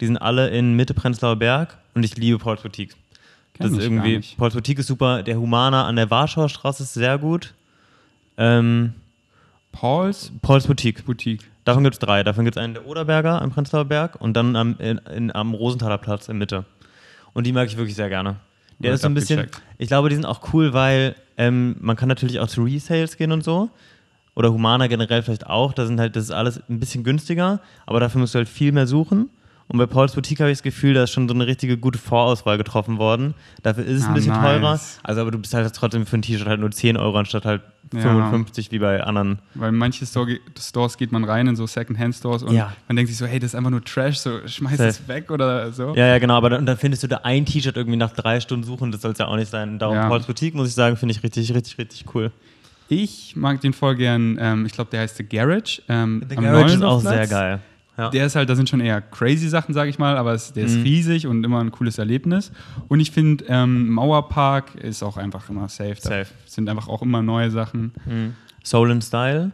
Die 0.00 0.06
sind 0.06 0.16
alle 0.16 0.48
in 0.50 0.74
Mitte 0.74 0.94
Prenzlauer 0.94 1.36
Berg 1.36 1.78
und 1.94 2.04
ich 2.04 2.16
liebe 2.16 2.38
Pauls 2.38 2.62
Boutique. 2.62 2.94
Das 3.58 3.72
ist 3.72 3.78
irgendwie. 3.78 4.20
Pauls 4.36 4.54
Boutique 4.54 4.78
ist 4.78 4.86
super. 4.86 5.22
Der 5.22 5.38
Humana 5.38 5.86
an 5.86 5.96
der 5.96 6.10
Warschauer 6.10 6.48
Straße 6.48 6.84
ist 6.84 6.94
sehr 6.94 7.18
gut. 7.18 7.54
Ähm, 8.36 8.94
Pauls 9.72 10.32
Pauls 10.42 10.66
Boutique. 10.66 11.04
Boutique. 11.04 11.42
Davon 11.64 11.82
gibt 11.82 11.94
es 11.94 11.98
drei. 11.98 12.22
Davon 12.22 12.44
gibt 12.44 12.56
es 12.56 12.62
einen 12.62 12.74
der 12.74 12.86
Oderberger 12.86 13.42
am 13.42 13.50
Prenzlauer 13.50 13.84
Berg 13.84 14.20
und 14.20 14.34
dann 14.34 14.56
am, 14.56 14.76
in, 14.78 14.98
in, 15.14 15.34
am 15.34 15.54
Rosenthaler 15.54 15.98
Platz 15.98 16.28
in 16.28 16.38
Mitte. 16.38 16.64
Und 17.34 17.46
die 17.46 17.52
mag 17.52 17.66
ich 17.66 17.76
wirklich 17.76 17.96
sehr 17.96 18.08
gerne. 18.08 18.36
Der 18.78 18.90
Wird 18.90 18.94
ist 18.94 19.02
so 19.02 19.08
ein 19.08 19.14
bisschen, 19.14 19.40
abgecheckt. 19.40 19.62
ich 19.76 19.88
glaube, 19.88 20.08
die 20.08 20.14
sind 20.14 20.24
auch 20.24 20.52
cool, 20.52 20.72
weil 20.72 21.16
ähm, 21.36 21.76
man 21.80 21.96
kann 21.96 22.08
natürlich 22.08 22.38
auch 22.38 22.48
zu 22.48 22.62
Resales 22.62 23.16
gehen 23.16 23.32
und 23.32 23.42
so. 23.42 23.70
Oder 24.36 24.52
Humana 24.52 24.86
generell 24.86 25.22
vielleicht 25.22 25.46
auch. 25.46 25.72
Da 25.72 25.84
sind 25.84 25.98
halt, 25.98 26.14
das 26.14 26.24
ist 26.24 26.30
alles 26.30 26.62
ein 26.68 26.78
bisschen 26.78 27.02
günstiger, 27.02 27.60
aber 27.86 27.98
dafür 27.98 28.20
musst 28.20 28.34
du 28.34 28.38
halt 28.38 28.48
viel 28.48 28.70
mehr 28.70 28.86
suchen. 28.86 29.30
Und 29.70 29.76
bei 29.78 29.84
Pauls 29.86 30.14
Boutique 30.14 30.40
habe 30.40 30.50
ich 30.50 30.56
das 30.58 30.62
Gefühl, 30.62 30.94
da 30.94 31.02
ist 31.02 31.10
schon 31.10 31.28
so 31.28 31.34
eine 31.34 31.46
richtige 31.46 31.76
gute 31.76 31.98
Vorauswahl 31.98 32.56
getroffen 32.56 32.96
worden. 32.96 33.34
Dafür 33.62 33.84
ist 33.84 33.98
es 33.98 34.04
ein 34.04 34.12
Ah, 34.12 34.14
bisschen 34.14 34.32
nice. 34.32 34.42
teurer. 34.42 34.80
Also, 35.02 35.20
aber 35.20 35.30
du 35.30 35.38
bist 35.38 35.52
halt 35.52 35.70
trotzdem 35.74 36.06
für 36.06 36.16
ein 36.16 36.22
T-Shirt 36.22 36.48
halt 36.48 36.60
nur 36.60 36.70
10 36.70 36.96
Euro 36.96 37.18
anstatt 37.18 37.44
halt 37.44 37.60
Ja. 37.92 38.00
55 38.00 38.70
wie 38.72 38.78
bei 38.78 39.02
anderen. 39.02 39.40
Weil 39.54 39.72
manche 39.72 40.06
Store, 40.06 40.38
Stores 40.58 40.96
geht 40.96 41.12
man 41.12 41.24
rein 41.24 41.46
in 41.48 41.56
so 41.56 41.66
Secondhand-Stores 41.66 42.44
und 42.44 42.54
Ja. 42.54 42.72
man 42.86 42.96
denkt 42.96 43.10
sich 43.10 43.18
so, 43.18 43.26
hey, 43.26 43.38
das 43.38 43.50
ist 43.50 43.54
einfach 43.56 43.70
nur 43.70 43.84
Trash, 43.84 44.18
so 44.18 44.46
schmeiß 44.46 44.80
es 44.80 45.06
weg 45.06 45.30
oder 45.30 45.70
so. 45.72 45.94
Ja, 45.94 46.06
ja, 46.06 46.18
genau, 46.18 46.34
aber 46.36 46.48
dann, 46.50 46.60
und 46.60 46.66
dann 46.66 46.78
findest 46.78 47.02
du 47.02 47.06
da 47.06 47.18
ein 47.24 47.44
T-Shirt 47.44 47.76
irgendwie 47.76 47.98
nach 47.98 48.12
drei 48.12 48.40
Stunden 48.40 48.64
suchen, 48.64 48.90
das 48.90 49.02
soll 49.02 49.12
es 49.12 49.18
ja 49.18 49.26
auch 49.26 49.36
nicht 49.36 49.50
sein. 49.50 49.78
Darum 49.78 49.96
Ja. 49.96 50.08
Pauls 50.08 50.24
Boutique, 50.26 50.54
muss 50.54 50.68
ich 50.68 50.74
sagen, 50.74 50.96
finde 50.96 51.12
ich 51.14 51.22
richtig, 51.22 51.52
richtig, 51.54 51.76
richtig 51.78 52.04
cool. 52.14 52.30
Ich 52.88 53.36
mag 53.36 53.60
den 53.60 53.74
voll 53.74 53.96
gern, 53.96 54.38
ähm, 54.40 54.64
ich 54.64 54.72
glaube, 54.72 54.90
der 54.90 55.00
heißt 55.00 55.18
The 55.18 55.24
Garage. 55.24 55.82
Ähm, 55.90 56.22
Der 56.26 56.38
am 56.38 56.44
Garage 56.44 56.74
ist 56.74 56.82
auch 56.82 57.00
sehr 57.00 57.26
geil. 57.26 57.60
Ja. 57.98 58.10
Der 58.10 58.26
ist 58.26 58.36
halt, 58.36 58.48
da 58.48 58.54
sind 58.54 58.68
schon 58.68 58.80
eher 58.80 59.00
crazy 59.00 59.48
Sachen, 59.48 59.74
sage 59.74 59.90
ich 59.90 59.98
mal, 59.98 60.16
aber 60.16 60.32
es, 60.32 60.52
der 60.52 60.64
ist 60.66 60.76
Mhm. 60.76 60.82
riesig 60.84 61.26
und 61.26 61.42
immer 61.44 61.60
ein 61.60 61.72
cooles 61.72 61.98
Erlebnis. 61.98 62.52
Und 62.86 63.00
ich 63.00 63.10
finde, 63.10 63.44
ähm, 63.48 63.90
Mauerpark 63.90 64.76
ist 64.76 65.02
auch 65.02 65.16
einfach 65.16 65.50
immer 65.50 65.68
safe. 65.68 65.96
Da 66.02 66.08
Safe. 66.10 66.26
sind 66.46 66.68
einfach 66.68 66.86
auch 66.88 67.02
immer 67.02 67.22
neue 67.22 67.50
Sachen. 67.50 67.92
Mhm. 68.06 68.34
Soul 68.64 68.92
and 68.92 69.02
Style 69.04 69.50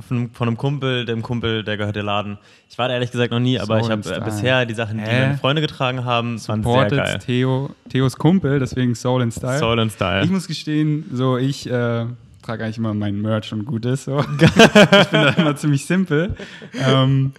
von, 0.00 0.30
von 0.30 0.48
einem 0.48 0.56
Kumpel, 0.56 1.04
dem 1.04 1.20
Kumpel, 1.20 1.62
der 1.64 1.76
gehört 1.76 1.96
der 1.96 2.02
Laden. 2.02 2.38
Ich 2.70 2.78
war 2.78 2.88
da 2.88 2.94
ehrlich 2.94 3.10
gesagt 3.10 3.30
noch 3.30 3.40
nie, 3.40 3.58
aber 3.58 3.78
Soul 3.82 3.82
ich 3.82 3.90
habe 3.90 4.16
äh, 4.16 4.24
bisher 4.24 4.64
die 4.64 4.72
Sachen, 4.74 4.96
die 4.96 5.04
Hä? 5.04 5.20
meine 5.26 5.38
Freunde 5.38 5.60
getragen 5.60 6.04
haben, 6.06 6.36
waren 6.48 6.62
sehr 6.62 6.88
geil. 6.88 7.18
Theo, 7.18 7.70
Theos 7.90 8.16
Kumpel, 8.16 8.58
deswegen 8.58 8.94
Soul 8.94 9.20
and 9.22 9.34
Style. 9.34 9.58
Soul 9.58 9.78
and 9.80 9.92
Style. 9.92 10.24
Ich 10.24 10.30
muss 10.30 10.46
gestehen, 10.46 11.04
so 11.12 11.36
ich 11.36 11.68
äh, 11.70 12.06
trage 12.42 12.64
eigentlich 12.64 12.78
immer 12.78 12.94
mein 12.94 13.20
Merch 13.20 13.52
und 13.52 13.64
gut 13.64 13.84
ist. 13.86 14.04
So. 14.04 14.20
ich 14.40 15.08
bin 15.08 15.22
da 15.22 15.30
immer 15.30 15.56
ziemlich 15.56 15.86
simpel. 15.86 16.36
Ähm, 16.74 17.32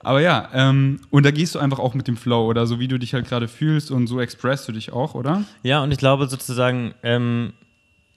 aber 0.00 0.20
ja, 0.20 0.48
ähm, 0.52 1.00
und 1.10 1.24
da 1.24 1.30
gehst 1.30 1.54
du 1.54 1.58
einfach 1.58 1.78
auch 1.78 1.94
mit 1.94 2.08
dem 2.08 2.16
Flow 2.16 2.46
oder 2.46 2.66
so, 2.66 2.78
wie 2.78 2.88
du 2.88 2.98
dich 2.98 3.14
halt 3.14 3.28
gerade 3.28 3.48
fühlst 3.48 3.90
und 3.90 4.06
so 4.06 4.20
expresst 4.20 4.68
du 4.68 4.72
dich 4.72 4.92
auch, 4.92 5.14
oder? 5.14 5.44
Ja, 5.62 5.82
und 5.82 5.92
ich 5.92 5.98
glaube 5.98 6.26
sozusagen, 6.28 6.94
ähm, 7.02 7.52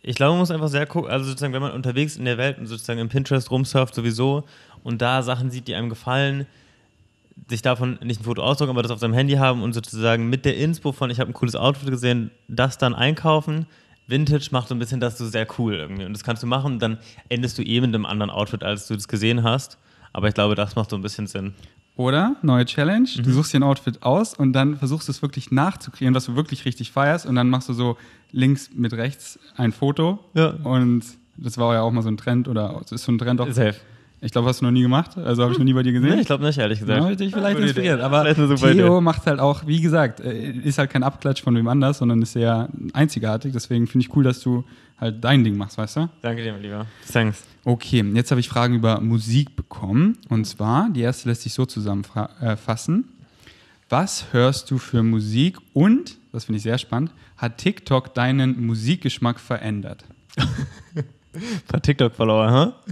ich 0.01 0.15
glaube, 0.15 0.31
man 0.31 0.39
muss 0.39 0.51
einfach 0.51 0.69
sehr 0.69 0.85
gucken, 0.85 1.11
also 1.11 1.25
sozusagen, 1.25 1.53
wenn 1.53 1.61
man 1.61 1.71
unterwegs 1.71 2.17
in 2.17 2.25
der 2.25 2.37
Welt 2.37 2.57
und 2.57 2.65
sozusagen 2.65 2.99
im 2.99 3.09
Pinterest 3.09 3.51
rumsurft 3.51 3.93
sowieso 3.93 4.43
und 4.83 5.01
da 5.01 5.21
Sachen 5.21 5.51
sieht, 5.51 5.67
die 5.67 5.75
einem 5.75 5.89
gefallen, 5.89 6.47
sich 7.49 7.61
davon 7.61 7.99
nicht 8.03 8.21
ein 8.21 8.23
Foto 8.23 8.41
ausdrucken, 8.41 8.71
aber 8.71 8.81
das 8.81 8.91
auf 8.91 8.99
seinem 8.99 9.13
Handy 9.13 9.33
haben 9.33 9.63
und 9.63 9.73
sozusagen 9.73 10.29
mit 10.29 10.45
der 10.45 10.57
Inspo 10.57 10.91
von, 10.91 11.09
ich 11.09 11.19
habe 11.19 11.31
ein 11.31 11.33
cooles 11.33 11.55
Outfit 11.55 11.89
gesehen, 11.89 12.31
das 12.47 12.77
dann 12.77 12.93
einkaufen. 12.93 13.67
Vintage 14.11 14.49
macht 14.51 14.67
so 14.67 14.75
ein 14.75 14.79
bisschen 14.79 14.99
das 14.99 15.17
so 15.17 15.25
sehr 15.25 15.47
cool 15.57 15.73
irgendwie. 15.73 16.05
Und 16.05 16.13
das 16.13 16.23
kannst 16.23 16.43
du 16.43 16.47
machen, 16.47 16.77
dann 16.77 16.99
endest 17.29 17.57
du 17.57 17.63
eh 17.63 17.81
mit 17.81 17.95
einem 17.95 18.05
anderen 18.05 18.29
Outfit, 18.29 18.63
als 18.63 18.87
du 18.87 18.93
das 18.93 19.07
gesehen 19.07 19.43
hast. 19.43 19.79
Aber 20.13 20.27
ich 20.27 20.35
glaube, 20.35 20.53
das 20.53 20.75
macht 20.75 20.91
so 20.91 20.95
ein 20.95 21.01
bisschen 21.01 21.25
Sinn. 21.25 21.53
Oder? 21.95 22.35
Neue 22.41 22.65
Challenge. 22.65 23.09
Mhm. 23.17 23.23
Du 23.23 23.31
suchst 23.31 23.53
dir 23.53 23.59
ein 23.59 23.63
Outfit 23.63 24.03
aus 24.03 24.33
und 24.33 24.53
dann 24.53 24.77
versuchst 24.77 25.07
du 25.07 25.11
es 25.11 25.21
wirklich 25.21 25.51
nachzukreieren, 25.51 26.13
was 26.13 26.25
du 26.25 26.35
wirklich 26.35 26.65
richtig 26.65 26.91
feierst. 26.91 27.25
Und 27.25 27.35
dann 27.35 27.49
machst 27.49 27.69
du 27.69 27.73
so 27.73 27.97
links 28.31 28.69
mit 28.73 28.93
rechts 28.93 29.39
ein 29.57 29.71
Foto. 29.71 30.19
Ja. 30.33 30.49
Und 30.63 31.03
das 31.37 31.57
war 31.57 31.73
ja 31.73 31.81
auch 31.81 31.91
mal 31.91 32.01
so 32.01 32.09
ein 32.09 32.17
Trend 32.17 32.47
oder 32.47 32.79
es 32.83 32.91
ist 32.91 33.03
so 33.03 33.11
ein 33.11 33.17
Trend 33.17 33.41
auch. 33.41 33.49
Safe. 33.51 33.75
Ich 34.23 34.31
glaube, 34.31 34.47
hast 34.47 34.61
du 34.61 34.65
noch 34.65 34.71
nie 34.71 34.83
gemacht. 34.83 35.17
Also 35.17 35.41
habe 35.41 35.51
ich 35.51 35.57
noch 35.57 35.65
nie 35.65 35.73
bei 35.73 35.81
dir 35.81 35.93
gesehen. 35.93 36.13
Nee, 36.13 36.21
ich 36.21 36.27
glaube 36.27 36.45
nicht, 36.45 36.57
ehrlich 36.59 36.79
gesagt. 36.79 37.01
Ja, 37.01 37.09
hätte 37.09 37.23
ich 37.23 37.33
vielleicht 37.33 37.55
Gute 37.55 37.67
inspiriert. 37.67 37.95
Idee. 37.95 38.03
Aber 38.03 38.23
Vielleicht 38.23 38.77
Theo 38.77 39.01
macht 39.01 39.25
halt 39.25 39.39
auch, 39.39 39.65
wie 39.65 39.81
gesagt, 39.81 40.19
äh, 40.19 40.51
ist 40.51 40.77
halt 40.77 40.91
kein 40.91 41.01
Abklatsch 41.01 41.41
von 41.41 41.55
wem 41.55 41.67
anders, 41.67 41.97
sondern 41.97 42.21
ist 42.21 42.33
sehr 42.33 42.69
einzigartig. 42.93 43.51
Deswegen 43.51 43.87
finde 43.87 44.05
ich 44.05 44.15
cool, 44.15 44.23
dass 44.23 44.39
du 44.41 44.63
halt 44.99 45.23
dein 45.23 45.43
Ding 45.43 45.57
machst, 45.57 45.79
weißt 45.79 45.95
du? 45.97 46.09
Danke 46.21 46.43
dir, 46.43 46.53
mein 46.53 46.61
Lieber. 46.61 46.85
Thanks. 47.11 47.43
Okay, 47.65 48.05
jetzt 48.13 48.29
habe 48.29 48.39
ich 48.39 48.47
Fragen 48.47 48.75
über 48.75 49.01
Musik 49.01 49.55
bekommen. 49.55 50.17
Und 50.29 50.45
zwar, 50.45 50.89
die 50.91 51.01
erste 51.01 51.27
lässt 51.27 51.41
sich 51.41 51.53
so 51.53 51.65
zusammenfassen. 51.65 53.05
Was 53.89 54.25
hörst 54.31 54.69
du 54.69 54.77
für 54.77 55.01
Musik 55.01 55.57
und, 55.73 56.17
das 56.31 56.45
finde 56.45 56.57
ich 56.57 56.63
sehr 56.63 56.77
spannend, 56.77 57.11
hat 57.37 57.57
TikTok 57.57 58.13
deinen 58.13 58.65
Musikgeschmack 58.65 59.39
verändert? 59.39 60.05
Ein 60.37 61.03
paar 61.67 61.81
TikTok-Follower, 61.81 62.51
hä? 62.51 62.91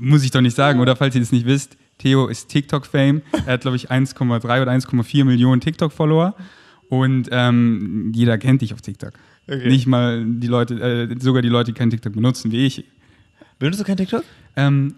Muss 0.00 0.24
ich 0.24 0.30
doch 0.30 0.40
nicht 0.40 0.56
sagen, 0.56 0.80
oder 0.80 0.96
falls 0.96 1.14
ihr 1.14 1.20
das 1.20 1.32
nicht 1.32 1.46
wisst, 1.46 1.76
Theo 1.98 2.26
ist 2.26 2.48
TikTok-Fame. 2.48 3.22
Er 3.46 3.54
hat, 3.54 3.62
glaube 3.62 3.76
ich, 3.76 3.90
1,3 3.90 4.44
oder 4.44 4.70
1,4 4.70 5.24
Millionen 5.24 5.60
TikTok-Follower. 5.60 6.34
Und 6.88 7.28
ähm, 7.32 8.12
jeder 8.14 8.38
kennt 8.38 8.62
dich 8.62 8.74
auf 8.74 8.82
TikTok. 8.82 9.12
Okay. 9.48 9.68
Nicht 9.68 9.86
mal 9.86 10.24
die 10.24 10.46
Leute, 10.46 10.74
äh, 10.74 11.16
sogar 11.18 11.42
die 11.42 11.48
Leute, 11.48 11.72
die 11.72 11.78
kein 11.78 11.90
TikTok 11.90 12.12
benutzen, 12.12 12.52
wie 12.52 12.66
ich. 12.66 12.84
Benutzt 13.58 13.80
du 13.80 13.84
kein 13.84 13.96
TikTok? 13.96 14.24
Ähm, 14.56 14.94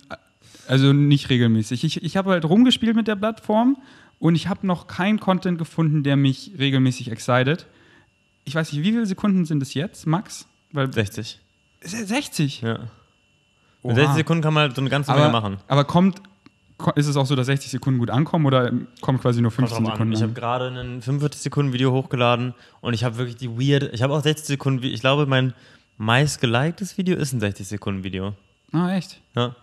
also 0.66 0.92
nicht 0.92 1.30
regelmäßig. 1.30 1.84
Ich, 1.84 2.02
ich 2.02 2.16
habe 2.16 2.30
halt 2.30 2.44
rumgespielt 2.44 2.96
mit 2.96 3.08
der 3.08 3.16
Plattform 3.16 3.76
und 4.18 4.34
ich 4.34 4.48
habe 4.48 4.66
noch 4.66 4.86
keinen 4.86 5.20
Content 5.20 5.58
gefunden, 5.58 6.02
der 6.02 6.16
mich 6.16 6.52
regelmäßig 6.58 7.10
excited. 7.10 7.66
Ich 8.44 8.54
weiß 8.54 8.72
nicht, 8.72 8.82
wie 8.82 8.90
viele 8.90 9.06
Sekunden 9.06 9.44
sind 9.44 9.62
es 9.62 9.74
jetzt, 9.74 10.06
Max? 10.06 10.46
Weil 10.72 10.92
60. 10.92 11.40
60. 11.82 12.62
Ja. 12.62 12.90
Oha. 13.82 13.90
In 13.92 13.96
60 13.96 14.16
Sekunden 14.16 14.42
kann 14.42 14.54
man 14.54 14.62
halt 14.62 14.74
so 14.76 14.80
eine 14.82 14.90
ganze 14.90 15.10
Menge 15.12 15.24
aber, 15.24 15.32
machen. 15.40 15.56
aber 15.68 15.84
kommt, 15.84 16.20
ko- 16.78 16.92
ist 16.96 17.06
es 17.06 17.16
auch 17.16 17.26
so, 17.26 17.36
dass 17.36 17.46
60 17.46 17.70
Sekunden 17.70 17.98
gut 18.00 18.10
ankommen 18.10 18.44
oder 18.46 18.72
kommt 19.00 19.20
quasi 19.22 19.40
nur 19.40 19.50
Kommt 19.52 19.68
15 19.68 19.84
drauf 19.84 19.92
an. 19.92 19.96
Sekunden? 19.96 20.12
Ich 20.14 20.22
habe 20.22 20.32
gerade 20.32 20.66
ein 20.68 21.00
45 21.02 21.40
Sekunden 21.42 21.72
Video 21.72 21.92
hochgeladen 21.92 22.54
und 22.80 22.94
ich 22.94 23.04
habe 23.04 23.16
wirklich 23.18 23.36
die 23.36 23.48
weird. 23.50 23.92
Ich 23.94 24.02
habe 24.02 24.12
auch 24.14 24.22
60 24.22 24.46
Sekunden. 24.46 24.84
Ich 24.84 25.00
glaube, 25.00 25.26
mein 25.26 25.54
meist 25.96 26.40
geliktes 26.40 26.98
Video 26.98 27.16
ist 27.16 27.32
ein 27.32 27.40
60 27.40 27.66
Sekunden 27.68 28.04
Video. 28.04 28.34
Ah, 28.72 28.94
echt? 28.96 29.20
Ja. 29.34 29.54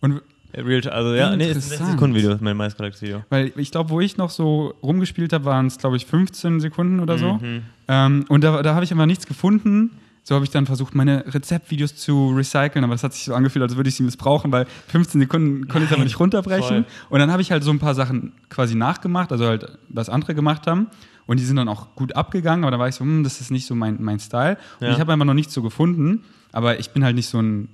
Und 0.00 0.22
Real, 0.54 0.80
also 0.88 1.14
ja, 1.14 1.36
nee, 1.36 1.44
ist 1.50 1.56
ein 1.56 1.60
60 1.60 1.72
Interessant. 1.72 1.90
Sekunden 1.92 2.16
Video, 2.16 2.32
ist 2.32 2.40
mein 2.40 2.56
meist 2.56 2.78
geliktes 2.78 3.02
Video. 3.02 3.22
weil 3.28 3.52
ich 3.56 3.70
glaube, 3.70 3.90
wo 3.90 4.00
ich 4.00 4.16
noch 4.16 4.30
so 4.30 4.72
rumgespielt 4.82 5.32
habe, 5.34 5.44
waren 5.44 5.66
es, 5.66 5.76
glaube 5.76 5.96
ich, 5.98 6.06
15 6.06 6.60
Sekunden 6.60 7.00
oder 7.00 7.18
so. 7.18 7.34
Mhm. 7.34 7.62
Ähm, 7.86 8.24
und 8.30 8.42
da, 8.42 8.62
da 8.62 8.74
habe 8.74 8.82
ich 8.84 8.90
aber 8.92 9.04
nichts 9.04 9.26
gefunden. 9.26 9.90
So 10.28 10.34
habe 10.34 10.44
ich 10.44 10.50
dann 10.50 10.66
versucht, 10.66 10.94
meine 10.94 11.24
Rezeptvideos 11.32 11.96
zu 11.96 12.34
recyceln, 12.36 12.84
aber 12.84 12.92
es 12.92 13.02
hat 13.02 13.14
sich 13.14 13.24
so 13.24 13.32
angefühlt, 13.34 13.62
als 13.62 13.76
würde 13.76 13.88
ich 13.88 13.94
sie 13.94 14.02
missbrauchen, 14.02 14.52
weil 14.52 14.66
15 14.88 15.22
Sekunden 15.22 15.68
konnte 15.68 15.84
ich 15.84 15.90
es 15.90 15.94
aber 15.94 16.04
nicht 16.04 16.20
runterbrechen. 16.20 16.84
voll. 16.84 16.84
Und 17.08 17.18
dann 17.20 17.32
habe 17.32 17.40
ich 17.40 17.50
halt 17.50 17.64
so 17.64 17.70
ein 17.70 17.78
paar 17.78 17.94
Sachen 17.94 18.32
quasi 18.50 18.74
nachgemacht, 18.74 19.32
also 19.32 19.46
halt, 19.46 19.78
was 19.88 20.10
andere 20.10 20.34
gemacht 20.34 20.66
haben. 20.66 20.88
Und 21.24 21.40
die 21.40 21.44
sind 21.46 21.56
dann 21.56 21.70
auch 21.70 21.94
gut 21.94 22.14
abgegangen, 22.14 22.64
aber 22.64 22.72
da 22.72 22.78
war 22.78 22.88
ich 22.88 22.94
so, 22.96 23.06
hm, 23.06 23.24
das 23.24 23.40
ist 23.40 23.50
nicht 23.50 23.64
so 23.64 23.74
mein, 23.74 24.02
mein 24.02 24.20
Style. 24.20 24.58
Und 24.80 24.88
Ja. 24.88 24.92
ich 24.92 25.00
habe 25.00 25.14
einfach 25.14 25.24
noch 25.24 25.32
nichts 25.32 25.54
so 25.54 25.62
gefunden, 25.62 26.24
aber 26.52 26.78
ich 26.78 26.90
bin 26.90 27.04
halt 27.04 27.16
nicht 27.16 27.28
so 27.30 27.40
ein, 27.40 27.70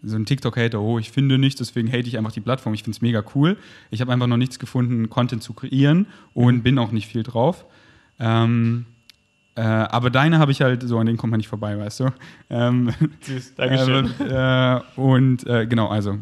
so 0.00 0.14
ein 0.14 0.26
TikTok-Hater, 0.26 0.80
oh, 0.80 1.00
ich 1.00 1.10
finde 1.10 1.38
nichts, 1.38 1.58
deswegen 1.58 1.88
hate 1.88 2.06
ich 2.06 2.16
einfach 2.18 2.30
die 2.30 2.40
Plattform. 2.40 2.72
Ich 2.74 2.84
finde 2.84 2.94
es 2.94 3.02
mega 3.02 3.24
cool. 3.34 3.56
Ich 3.90 4.00
habe 4.00 4.12
einfach 4.12 4.28
noch 4.28 4.36
nichts 4.36 4.60
gefunden, 4.60 5.10
Content 5.10 5.42
zu 5.42 5.54
kreieren 5.54 6.06
und 6.34 6.62
bin 6.62 6.78
auch 6.78 6.92
nicht 6.92 7.08
viel 7.08 7.24
drauf. 7.24 7.64
Ähm, 8.20 8.86
äh, 9.56 9.60
aber 9.62 10.10
deine 10.10 10.38
habe 10.38 10.52
ich 10.52 10.60
halt 10.60 10.82
so, 10.82 10.98
an 10.98 11.06
denen 11.06 11.18
kommt 11.18 11.30
man 11.32 11.38
nicht 11.38 11.48
vorbei, 11.48 11.78
weißt 11.78 12.00
du. 12.00 12.08
Ähm, 12.50 12.92
Süß, 13.22 13.54
Dankeschön. 13.56 14.10
äh, 14.20 14.80
und 14.96 15.46
äh, 15.46 15.66
genau, 15.66 15.88
also 15.88 16.18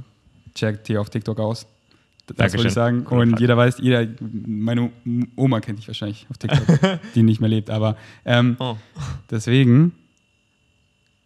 checkt 0.55 0.87
hier 0.87 1.01
auf 1.01 1.11
TikTok 1.11 1.39
aus. 1.41 1.67
Das 2.27 2.37
Dankeschön. 2.37 2.59
wollte 2.59 2.69
ich 2.69 2.75
sagen. 2.75 3.05
Cooler 3.05 3.23
Und 3.23 3.31
Fakt. 3.31 3.41
jeder 3.41 3.57
weiß, 3.57 3.79
jeder, 3.81 4.07
meine 4.47 4.91
Oma 5.37 5.61
kennt 5.61 5.79
dich 5.79 5.89
wahrscheinlich 5.89 6.27
auf 6.31 6.39
TikTok, 6.39 7.01
die 7.15 7.23
nicht 7.23 7.41
mehr 7.41 7.51
lebt. 7.51 7.71
Aber 7.71 7.97
ähm, 8.25 8.57
oh. 8.61 8.77
deswegen 9.31 9.93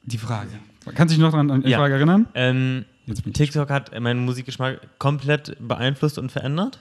die 0.02 0.18
Frage. 0.18 0.50
Kannst 0.94 1.14
du 1.14 1.20
dich 1.20 1.30
noch 1.30 1.34
an 1.34 1.62
die 1.62 1.68
Ja. 1.70 1.78
Frage 1.78 1.94
erinnern? 1.94 2.26
ähm, 2.34 2.84
TikTok 3.32 3.70
hat 3.70 3.98
meinen 4.00 4.24
Musikgeschmack 4.24 4.98
komplett 4.98 5.56
beeinflusst 5.60 6.18
und 6.18 6.32
verändert. 6.32 6.80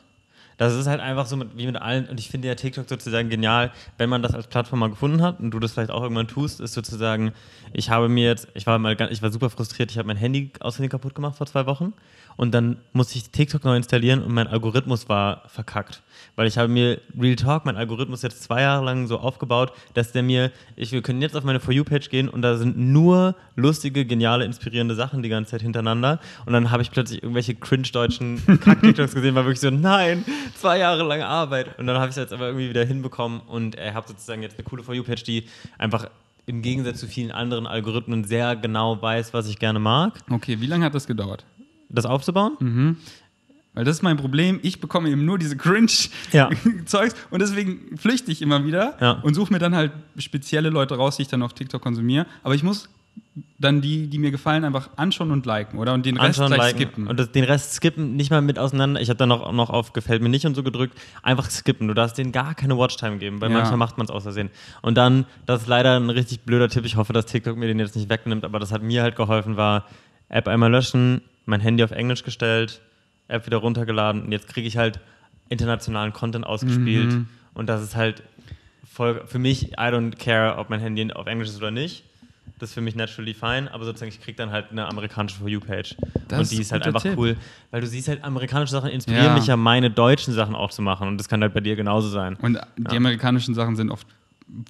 Das 0.58 0.74
ist 0.74 0.88
halt 0.88 1.00
einfach 1.00 1.26
so 1.28 1.38
mit, 1.38 1.56
wie 1.56 1.66
mit 1.66 1.76
allen, 1.76 2.08
und 2.08 2.20
ich 2.20 2.30
finde 2.30 2.48
ja 2.48 2.56
TikTok 2.56 2.90
sozusagen 2.90 3.30
genial, 3.30 3.72
wenn 3.98 4.10
man 4.10 4.22
das 4.22 4.34
als 4.34 4.48
Plattform 4.48 4.80
mal 4.80 4.90
gefunden 4.90 5.22
hat 5.22 5.40
und 5.40 5.52
du 5.52 5.60
das 5.60 5.74
vielleicht 5.74 5.92
auch 5.92 6.02
irgendwann 6.02 6.28
tust, 6.28 6.60
ist 6.60 6.74
sozusagen, 6.74 7.32
ich 7.74 7.90
habe 7.90 8.10
mir 8.10 8.26
jetzt, 8.26 8.48
ich 8.56 8.66
war 8.66 8.80
mal 8.80 8.96
ganz, 8.96 9.12
ich 9.12 9.22
war 9.22 9.32
super 9.32 9.50
frustriert, 9.50 9.92
ich 9.92 9.98
habe 9.98 10.08
mein 10.08 10.18
Handy 10.18 10.52
außerdem 10.60 10.90
kaputt 10.90 11.16
gemacht 11.16 11.38
vor 11.38 11.48
zwei 11.48 11.66
Wochen 11.68 11.94
und 12.38 12.54
dann 12.54 12.78
musste 12.94 13.18
ich 13.18 13.30
TikTok 13.32 13.66
neu 13.66 13.76
installieren 13.76 14.24
und 14.24 14.34
mein 14.34 14.48
Algorithmus 14.48 15.10
war 15.10 15.44
verkackt. 15.48 16.02
Weil 16.36 16.48
ich 16.48 16.58
habe 16.58 16.68
mir 16.68 17.02
Real 17.20 17.36
Talk, 17.36 17.66
mein 17.66 17.76
Algorithmus 17.76 18.22
jetzt 18.22 18.44
zwei 18.44 18.62
Jahre 18.62 18.86
lang 18.86 19.08
so 19.08 19.20
aufgebaut, 19.20 19.74
dass 19.96 20.12
der 20.12 20.24
mir, 20.24 20.52
ich, 20.76 20.92
wir 20.92 21.02
können 21.02 21.22
jetzt 21.22 21.36
auf 21.36 21.44
meine 21.44 21.60
For 21.60 21.74
You-Page 21.74 22.10
gehen 22.10 22.30
und 22.30 22.44
da 22.44 22.56
sind 22.58 22.78
nur 22.78 23.36
lustige, 23.56 24.06
geniale, 24.06 24.46
inspirierende 24.46 24.96
Sachen 24.96 25.24
die 25.24 25.30
ganze 25.30 25.52
Zeit 25.52 25.64
hintereinander. 25.64 26.20
Und 26.46 26.54
dann 26.54 26.70
habe 26.70 26.84
ich 26.84 26.92
plötzlich 26.92 27.24
irgendwelche 27.24 27.56
cringe-deutschen 27.56 28.42
Kack-TikToks 28.64 29.16
gesehen, 29.16 29.34
war 29.34 29.46
wirklich 29.46 29.60
so, 29.60 29.72
nein, 29.72 30.24
zwei 30.60 30.80
Jahre 30.80 31.04
lang 31.04 31.22
Arbeit. 31.22 31.78
Und 31.80 31.88
dann 31.88 31.96
habe 31.98 32.06
ich 32.08 32.12
es 32.12 32.16
jetzt 32.18 32.34
aber 32.34 32.48
irgendwie 32.48 32.70
wieder 32.70 32.84
hinbekommen 32.86 33.42
und 33.42 33.76
er 33.76 33.94
habe 33.94 34.08
sozusagen 34.08 34.42
jetzt 34.42 34.58
eine 34.58 34.64
coole 34.68 34.84
For 34.84 34.94
You-Page, 34.96 35.24
die 35.24 35.46
einfach 35.78 36.08
im 36.46 36.62
Gegensatz 36.62 37.00
zu 37.00 37.08
vielen 37.08 37.32
anderen 37.32 37.68
Algorithmen 37.68 38.24
sehr 38.24 38.56
genau 38.56 39.02
weiß, 39.02 39.34
was 39.34 39.50
ich 39.50 39.60
gerne 39.60 39.80
mag. 39.80 40.14
Okay, 40.30 40.62
wie 40.62 40.68
lange 40.68 40.86
hat 40.86 40.96
das 40.96 41.06
gedauert? 41.08 41.46
Das 41.90 42.06
aufzubauen? 42.06 42.98
Weil 43.74 43.84
das 43.86 43.98
ist 43.98 44.02
mein 44.02 44.18
Problem. 44.18 44.60
Ich 44.64 44.82
bekomme 44.82 45.10
eben 45.10 45.24
nur 45.26 45.38
diese 45.38 45.56
Ja. 46.32 46.50
Cringe-Zeugs 46.50 47.16
und 47.30 47.42
deswegen 47.42 47.98
flüchte 47.98 48.32
ich 48.32 48.42
immer 48.42 48.66
wieder 48.66 48.98
Ja. 49.00 49.12
und 49.24 49.34
suche 49.36 49.54
mir 49.54 49.60
dann 49.60 49.76
halt 49.76 49.92
spezielle 50.18 50.70
Leute 50.70 50.96
raus, 50.96 51.18
die 51.18 51.24
ich 51.24 51.28
dann 51.28 51.44
auf 51.44 51.54
TikTok 51.54 51.82
konsumiere. 51.82 52.26
Aber 52.44 52.56
ich 52.56 52.64
muss 52.64 52.90
dann 53.60 53.82
die, 53.82 54.08
die 54.08 54.18
mir 54.20 54.32
gefallen, 54.32 54.64
einfach 54.66 54.90
anschauen 54.98 55.32
und 55.32 55.46
liken, 55.46 55.78
oder? 55.80 55.94
Und 55.94 56.06
den 56.06 56.18
Rest 56.18 56.40
anschauen, 56.40 56.54
gleich 56.54 56.74
liken 56.74 56.78
skippen. 56.92 57.08
und 57.08 57.20
das, 57.20 57.32
den 57.32 57.44
Rest 57.44 57.74
skippen, 57.74 58.16
nicht 58.16 58.30
mal 58.30 58.42
mit 58.42 58.60
auseinander. 58.60 59.02
Ich 59.02 59.10
habe 59.10 59.18
dann 59.18 59.30
noch, 59.30 59.52
noch 59.52 59.70
auf 59.70 59.94
Gefällt 59.94 60.22
mir 60.22 60.30
nicht 60.30 60.46
und 60.46 60.56
so 60.56 60.64
gedrückt. 60.64 60.98
Einfach 61.24 61.50
skippen. 61.50 61.88
Du 61.88 61.94
darfst 61.94 62.18
denen 62.18 62.32
gar 62.32 62.56
keine 62.56 62.78
Watchtime 62.78 63.18
geben, 63.18 63.42
weil 63.42 63.50
Ja. 63.52 63.58
manchmal 63.58 63.78
macht 63.78 63.98
man 63.98 64.06
es 64.06 64.12
aus 64.12 64.24
Versehen. 64.24 64.50
Und 64.82 64.96
dann, 64.96 65.26
das 65.46 65.64
ist 65.64 65.68
leider 65.68 66.00
ein 66.00 66.10
richtig 66.10 66.42
blöder 66.42 66.70
Tipp. 66.70 66.86
Ich 66.86 66.96
hoffe, 66.96 67.14
dass 67.14 67.26
TikTok 67.26 67.58
mir 67.58 67.68
den 67.68 67.80
jetzt 67.80 67.96
nicht 67.96 68.10
wegnimmt, 68.10 68.46
aber 68.46 68.60
das 68.60 68.72
hat 68.72 68.82
mir 68.84 69.02
halt 69.02 69.16
geholfen, 69.16 69.58
war 69.58 69.86
App 70.30 70.48
einmal 70.48 70.72
löschen, 70.72 71.22
mein 71.46 71.62
Handy 71.62 71.84
auf 71.84 71.92
Englisch 71.92 72.24
gestellt, 72.24 72.82
App 73.28 73.46
wieder 73.46 73.58
runtergeladen 73.58 74.24
und 74.24 74.32
jetzt 74.32 74.48
kriege 74.48 74.68
ich 74.68 74.78
halt 74.78 75.00
internationalen 75.50 76.14
Content 76.14 76.46
ausgespielt. 76.46 77.12
Mhm. 77.14 77.28
Und 77.54 77.68
das 77.70 77.82
ist 77.82 77.96
halt 77.96 78.24
voll, 78.90 79.24
für 79.26 79.40
mich, 79.40 79.74
I 79.74 79.90
don't 79.90 80.18
care, 80.18 80.58
ob 80.58 80.70
mein 80.70 80.80
Handy 80.80 81.12
auf 81.14 81.28
Englisch 81.28 81.50
ist 81.50 81.58
oder 81.58 81.72
nicht. 81.72 82.04
Das 82.60 82.70
ist 82.70 82.74
für 82.74 82.82
mich 82.82 82.96
naturally 82.96 83.34
fine, 83.36 83.72
aber 83.72 83.86
sozusagen 83.86 84.10
ich 84.12 84.20
kriege 84.20 84.36
dann 84.36 84.52
halt 84.52 84.72
eine 84.72 84.88
amerikanische 84.88 85.38
For 85.38 85.48
You-Page. 85.48 85.96
Und 86.32 86.52
die 86.52 86.58
ist 86.62 86.72
halt 86.72 86.84
einfach 86.88 87.02
Tipp. 87.04 87.16
cool, 87.18 87.36
weil 87.70 87.82
du 87.82 87.88
siehst 87.88 88.08
halt, 88.08 88.24
amerikanische 88.24 88.72
Sachen 88.72 88.90
inspirieren 88.90 89.26
Ja. 89.28 89.34
mich 89.36 89.46
ja, 89.48 89.56
meine 89.58 89.92
deutschen 89.92 90.34
Sachen 90.34 90.56
auch 90.56 90.72
zu 90.72 90.82
machen. 90.82 91.08
Und 91.08 91.18
das 91.20 91.30
kann 91.30 91.42
halt 91.42 91.54
bei 91.54 91.60
dir 91.60 91.76
genauso 91.76 92.10
sein. 92.10 92.36
Und 92.42 92.60
die 92.78 92.98
amerikanischen 92.98 93.54
Sachen 93.54 93.76
sind 93.76 93.92
oft 93.92 94.08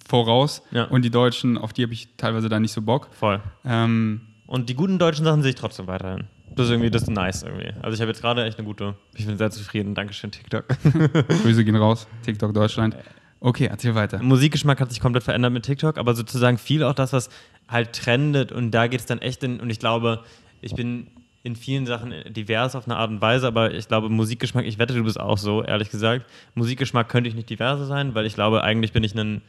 voraus 0.08 0.64
Ja. 0.72 0.86
und 0.86 1.04
die 1.04 1.10
deutschen, 1.12 1.58
auf 1.58 1.72
die 1.74 1.84
habe 1.84 1.94
ich 1.94 2.10
teilweise 2.18 2.50
dann 2.50 2.62
nicht 2.64 2.72
so 2.74 2.82
Bock. 2.82 3.10
Voll. 3.14 3.40
Ähm, 3.66 4.22
Und 4.48 4.70
die 4.70 4.76
guten 4.76 4.98
deutschen 5.00 5.24
Sachen 5.26 5.42
sehe 5.42 5.50
ich 5.52 5.56
trotzdem 5.56 5.88
weiterhin. 5.88 6.26
Das 6.56 6.66
ist 6.66 6.72
irgendwie, 6.72 6.90
das 6.90 7.04
ist 7.04 7.10
nice 7.12 7.44
irgendwie. 7.44 7.72
Also 7.82 7.94
ich 7.94 8.02
habe 8.02 8.10
jetzt 8.10 8.22
gerade 8.22 8.44
echt 8.46 8.58
eine 8.58 8.66
gute, 8.66 8.96
ich 9.14 9.26
bin 9.28 9.38
sehr 9.38 9.52
zufrieden. 9.52 9.94
Dankeschön, 9.94 10.32
TikTok. 10.32 10.66
Grüße 11.44 11.64
gehen 11.64 11.76
raus, 11.76 12.08
TikTok 12.24 12.54
Deutschland. 12.54 12.96
Okay, 13.40 13.68
erzähl 13.70 13.94
weiter. 13.94 14.20
Musikgeschmack 14.24 14.82
hat 14.82 14.90
sich 14.90 15.00
komplett 15.00 15.24
verändert 15.24 15.54
mit 15.54 15.64
TikTok, 15.64 16.00
aber 16.00 16.16
sozusagen 16.16 16.58
viel 16.58 16.84
auch 16.84 16.96
das, 16.96 17.14
was 17.14 17.30
halt 17.68 17.94
trendet 17.94 18.52
und 18.52 18.72
da 18.72 18.88
geht 18.88 19.00
es 19.00 19.06
dann 19.06 19.20
echt 19.20 19.44
in, 19.44 19.60
und 19.60 19.70
ich 19.70 19.80
glaube, 19.80 20.24
ich 20.62 20.76
bin 20.76 21.08
in 21.44 21.56
vielen 21.56 21.86
Sachen 21.86 22.14
divers 22.28 22.76
auf 22.76 22.88
eine 22.88 22.98
Art 22.98 23.10
und 23.10 23.22
Weise, 23.22 23.48
aber 23.48 23.74
ich 23.74 23.88
glaube, 23.88 24.10
Musikgeschmack, 24.10 24.66
ich 24.66 24.80
wette, 24.80 24.94
du 24.94 25.04
bist 25.04 25.20
auch 25.20 25.38
so, 25.38 25.64
ehrlich 25.64 25.90
gesagt. 25.90 26.26
Musikgeschmack 26.56 27.08
könnte 27.08 27.30
ich 27.30 27.36
nicht 27.36 27.50
diverse 27.50 27.86
sein, 27.86 28.16
weil 28.16 28.26
ich 28.26 28.34
glaube, 28.34 28.64
eigentlich 28.64 28.92
bin 28.92 29.04
ich 29.04 29.16
ein 29.16 29.42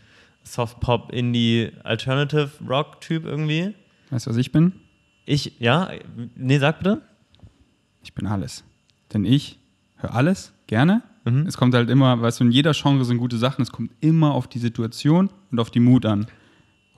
Soft-Pop, 0.45 1.13
Indie, 1.13 1.73
Alternative 1.83 2.51
Rock-Typ 2.67 3.25
irgendwie. 3.25 3.75
Weißt 4.11 4.27
du, 4.27 4.31
was 4.31 4.37
ich 4.37 4.53
bin? 4.53 4.73
Ich, 5.27 5.59
ja, 5.59 5.91
nee, 6.37 6.59
sag 6.59 6.79
bitte. 6.79 7.03
Ich 8.03 8.15
bin 8.15 8.27
alles. 8.27 8.65
Denn 9.13 9.25
ich 9.25 9.59
höre 9.97 10.15
alles 10.15 10.53
gerne. 10.67 11.03
Mhm. 11.25 11.47
Es 11.47 11.57
kommt 11.57 11.75
halt 11.75 11.91
immer, 11.91 12.21
weißt 12.21 12.41
du, 12.41 12.45
in 12.45 12.51
jeder 12.51 12.73
Genre 12.73 13.05
sind 13.05 13.19
gute 13.19 13.37
Sachen. 13.37 13.63
Es 13.63 13.73
kommt 13.73 13.91
immer 14.01 14.33
auf 14.33 14.47
die 14.47 14.59
Situation 14.59 15.31
und 15.51 15.59
auf 15.59 15.71
die 15.71 15.81
Mut 15.81 16.07
an. 16.07 16.27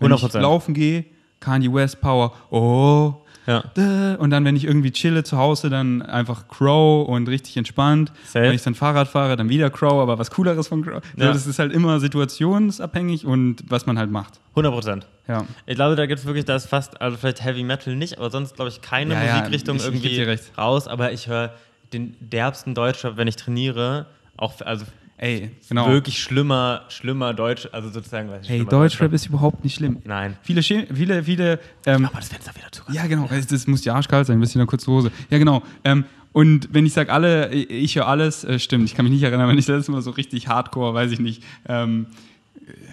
Wenn 0.01 0.13
ich 0.13 0.23
100%. 0.23 0.41
laufen 0.41 0.75
gehe, 0.75 1.05
Kanye 1.41 1.73
West 1.73 2.01
Power, 2.01 2.33
oh. 2.51 3.15
Ja. 3.47 3.63
dä. 3.77 4.17
Und 4.19 4.31
dann, 4.31 4.45
wenn 4.45 4.55
ich 4.55 4.65
irgendwie 4.65 4.93
chille 4.93 5.25
zu 5.25 5.37
Hause, 5.39 5.71
dann 5.71 6.03
einfach 6.03 6.47
Crow 6.47 7.09
und 7.09 7.27
richtig 7.29 7.57
entspannt. 7.57 8.13
Safe. 8.27 8.45
Wenn 8.45 8.53
ich 8.55 8.63
dann 8.63 8.75
Fahrrad 8.75 9.09
fahre, 9.09 9.35
dann 9.37 9.49
wieder 9.49 9.71
Crow, 9.71 9.95
aber 9.95 10.19
was 10.19 10.31
Cooleres 10.31 10.69
von 10.69 10.85
Crow. 10.85 11.03
So, 11.17 11.25
Ja. 11.25 11.33
das 11.33 11.47
ist 11.47 11.59
halt 11.59 11.73
immer 11.73 11.99
situationsabhängig 12.01 13.25
und 13.27 13.65
was 13.69 13.87
man 13.87 13.99
halt 13.99 14.11
macht. 14.11 14.41
100 14.55 14.73
Prozent. 14.73 15.07
Ja. 15.27 15.45
Ich 15.67 15.75
glaube, 15.75 15.97
da 15.97 16.07
gibt 16.07 16.21
es 16.21 16.27
wirklich, 16.27 16.45
da 16.45 16.55
ist 16.57 16.67
fast, 16.67 17.01
also 17.01 17.17
vielleicht 17.17 17.43
Heavy 17.43 17.63
Metal 17.65 17.97
nicht, 17.97 18.19
aber 18.19 18.31
sonst 18.31 18.57
glaube 18.57 18.69
ich 18.69 18.83
keine 18.83 19.15
Ja, 19.15 19.39
Musikrichtung 19.39 19.77
ich- 19.77 19.83
ich 19.83 19.89
irgendwie 19.89 20.23
recht. 20.23 20.53
raus. 20.59 20.87
Aber 20.87 21.11
ich 21.13 21.27
höre 21.29 21.53
den 21.93 22.17
derbsten 22.21 22.75
Deutschrap, 22.75 23.17
wenn 23.17 23.27
ich 23.27 23.37
trainiere. 23.37 24.07
Auch, 24.37 24.55
also 24.61 24.85
Ey, 25.23 25.51
genau. 25.69 25.87
wirklich 25.89 26.19
schlimmer, 26.19 26.83
schlimmer 26.89 27.35
Deutsch, 27.35 27.69
also 27.73 27.91
sozusagen, 27.91 28.31
weiß 28.31 28.45
ich, 28.45 28.49
Hey, 28.49 28.65
Deutschrap 28.65 29.13
ist 29.13 29.27
überhaupt 29.27 29.63
nicht 29.65 29.75
schlimm. 29.75 29.99
Nein. 30.05 30.39
Viele, 30.41 30.63
Schä- 30.63 30.87
viele, 30.95 31.23
viele. 31.25 31.59
Ähm, 31.85 32.07
Aber 32.07 32.17
das 32.17 32.29
Fenster 32.29 32.55
wieder 32.57 32.73
zu. 32.73 32.83
ja, 32.91 33.07
genau. 33.07 33.27
Das, 33.29 33.47
das 33.47 33.67
muss 33.67 33.85
ja 33.85 33.95
arschkalt 33.95 34.27
sein, 34.27 34.39
ein 34.39 34.41
bisschen 34.41 34.63
eine 34.63 34.67
kurze 34.67 34.87
Hose. 34.91 35.13
Ja, 35.29 35.37
genau. 35.37 35.63
Ähm, 35.85 36.07
und 36.33 36.73
wenn 36.73 36.87
ich 36.87 36.95
sage 36.95 37.13
alle, 37.13 37.51
ich 37.53 37.97
höre 37.97 38.07
alles, 38.07 38.45
äh, 38.45 38.59
stimmt. 38.59 38.85
Ich 38.87 38.95
kann 38.95 39.05
mich 39.05 39.13
nicht 39.13 39.23
erinnern, 39.23 39.47
wenn 39.47 39.59
ich 39.59 39.67
das 39.67 39.77
letzte 39.77 39.93
Mal 39.93 40.01
so 40.01 40.13
richtig 40.13 40.49
Hardcore, 40.49 40.95
weiß 40.95 41.13
ich 41.13 41.19
nicht, 41.21 41.43
ähm, 41.69 42.07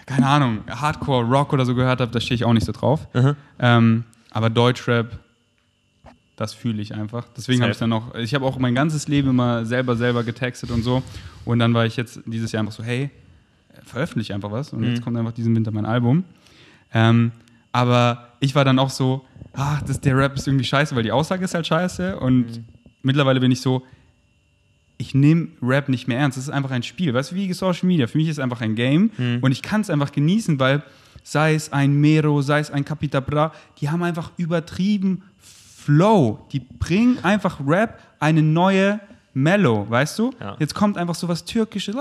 keine 0.06 0.28
Ahnung, 0.28 0.60
Hardcore 0.70 1.24
Rock 1.26 1.54
oder 1.54 1.64
so 1.66 1.76
gehört 1.76 2.02
habe, 2.02 2.12
da 2.12 2.20
stehe 2.20 2.36
ich 2.36 2.44
auch 2.44 2.52
nicht 2.54 2.66
so 2.66 2.74
drauf. 2.74 3.08
Mhm. 3.14 4.04
Aber 4.32 4.50
Deutschrap, 4.50 5.20
das 6.38 6.54
fühle 6.54 6.82
ich 6.82 6.94
einfach. 6.94 7.28
Deswegen 7.36 7.64
habe 7.64 7.72
ich 7.72 7.80
dann 7.80 7.92
auch, 7.92 8.14
ich 8.16 8.34
habe 8.36 8.46
auch 8.46 8.60
mein 8.60 8.76
ganzes 8.76 9.08
Leben 9.08 9.32
immer 9.32 9.66
selber, 9.66 9.96
selber 9.96 10.24
getextet 10.24 10.70
und 10.70 10.84
so. 10.84 11.02
Und 11.46 11.60
dann 11.60 11.74
war 11.74 11.86
ich 11.86 11.98
jetzt 11.98 12.22
dieses 12.28 12.52
Jahr 12.52 12.62
einfach 12.62 12.74
so, 12.74 12.84
hey, 12.84 13.10
veröffentliche 13.84 14.36
einfach 14.36 14.52
was. 14.52 14.72
Und 14.72 14.82
mhm. 14.82 14.90
jetzt 14.90 15.02
kommt 15.02 15.18
einfach 15.18 15.32
diesen 15.32 15.56
Winter 15.56 15.72
mein 15.72 15.88
Album. 15.88 16.24
Ähm, 16.94 17.32
aber 17.72 18.30
ich 18.40 18.54
war 18.54 18.64
dann 18.64 18.78
auch 18.78 18.92
so, 18.92 19.26
ach, 19.54 19.82
das, 19.82 20.00
der 20.00 20.16
Rap 20.16 20.36
ist 20.36 20.48
irgendwie 20.48 20.64
scheiße, 20.64 20.96
weil 20.96 21.04
die 21.04 21.12
Aussage 21.12 21.44
ist 21.44 21.56
halt 21.56 21.66
scheiße. 21.66 22.20
Und 22.20 22.46
mhm. 22.46 22.66
mittlerweile 23.02 23.40
bin 23.40 23.52
ich 23.52 23.62
so, 23.62 23.84
ich 25.00 25.16
nehme 25.16 25.48
Rap 25.64 25.90
nicht 25.90 26.08
mehr 26.08 26.20
ernst. 26.20 26.38
Es 26.38 26.44
ist 26.44 26.50
einfach 26.52 26.72
ein 26.72 26.84
Spiel. 26.84 27.16
Weißt 27.16 27.32
du, 27.32 27.36
wie 27.36 27.52
Social 27.52 27.88
Media? 27.88 28.06
Für 28.06 28.20
mich 28.20 28.28
ist 28.28 28.38
es 28.38 28.44
einfach 28.44 28.62
ein 28.62 28.76
Game. 28.76 29.10
Mhm. 29.18 29.40
Und 29.42 29.52
ich 29.52 29.64
kann 29.64 29.82
es 29.82 29.90
einfach 29.90 30.12
genießen, 30.12 30.60
weil 30.60 30.84
sei 31.24 31.56
es 31.56 31.74
ein 31.74 32.00
Mero, 32.00 32.44
sei 32.44 32.60
es 32.60 32.70
ein 32.70 32.86
Capita 32.86 33.22
Bra, 33.22 33.52
die 33.82 33.90
haben 33.90 34.04
einfach 34.04 34.32
übertrieben 34.38 35.24
Flow. 35.88 36.40
Die 36.52 36.60
bringen 36.60 37.18
einfach 37.24 37.62
Rap 37.66 37.98
eine 38.20 38.42
neue 38.42 39.00
Mellow, 39.34 39.90
weißt 39.90 40.20
du? 40.20 40.32
Ja. 40.38 40.58
Jetzt 40.60 40.76
kommt 40.76 40.98
einfach 40.98 41.16
so 41.16 41.30
was 41.30 41.46
Türkisches 41.46 41.96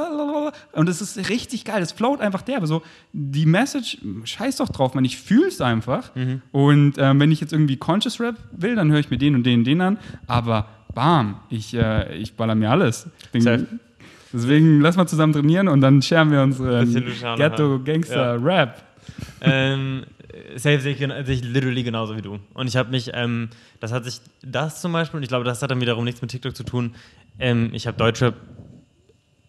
und 0.73 0.89
es 0.89 1.01
ist 1.01 1.29
richtig 1.29 1.65
geil. 1.65 1.81
Es 1.83 1.93
float 1.93 2.21
einfach 2.21 2.43
derbe. 2.43 2.67
So 2.67 2.83
die 3.13 3.47
Message, 3.47 3.99
scheiß 4.25 4.57
doch 4.57 4.71
drauf, 4.71 4.95
man. 4.95 5.05
Ich 5.05 5.19
fühle 5.19 5.47
es 5.47 5.61
einfach. 5.61 6.13
Mhm. 6.17 6.43
Und 6.51 6.95
ähm, 6.99 7.21
wenn 7.21 7.31
ich 7.31 7.41
jetzt 7.41 7.53
irgendwie 7.53 7.77
Conscious 7.77 8.21
Rap 8.21 8.35
will, 8.51 8.75
dann 8.75 8.91
höre 8.91 8.99
ich 8.99 9.09
mir 9.11 9.19
den 9.19 9.37
und 9.37 9.45
den 9.45 9.61
und 9.61 9.65
den 9.67 9.81
an. 9.81 9.99
Aber 10.27 10.67
bam, 10.93 11.37
ich, 11.49 11.73
äh, 11.75 12.17
ich 12.17 12.35
baller 12.35 12.57
mir 12.57 12.73
alles. 12.73 13.09
Bin, 13.31 13.69
deswegen 14.33 14.81
lass 14.81 14.97
mal 14.97 15.07
zusammen 15.07 15.33
trainieren 15.33 15.69
und 15.69 15.81
dann 15.81 16.03
scheren 16.03 16.33
wir 16.33 16.43
unseren 16.43 16.93
Ghetto 17.37 17.79
Gangster 17.85 18.43
Rap. 18.43 18.83
Ähm, 19.41 20.05
safe 20.57 20.81
sehe 20.81 20.93
ich, 20.93 21.01
ich 21.01 21.45
literally 21.45 21.83
genauso 21.83 22.17
wie 22.17 22.23
du. 22.23 22.39
Und 22.55 22.67
ich 22.67 22.77
habe 22.77 22.91
mich, 22.91 23.11
ähm, 23.15 23.51
das 23.81 23.93
hat 23.93 24.05
sich, 24.05 24.21
das 24.43 24.81
zum 24.81 24.93
Beispiel, 24.93 25.19
und 25.19 25.23
ich 25.23 25.29
glaube, 25.29 25.45
das 25.45 25.63
hat 25.63 25.71
dann 25.71 25.81
wiederum 25.81 26.05
nichts 26.05 26.23
mit 26.23 26.31
TikTok 26.31 26.57
zu 26.57 26.65
tun. 26.65 26.95
Ähm, 27.39 27.71
ich 27.73 27.87
habe 27.87 27.97
Deutschrap, 27.97 28.35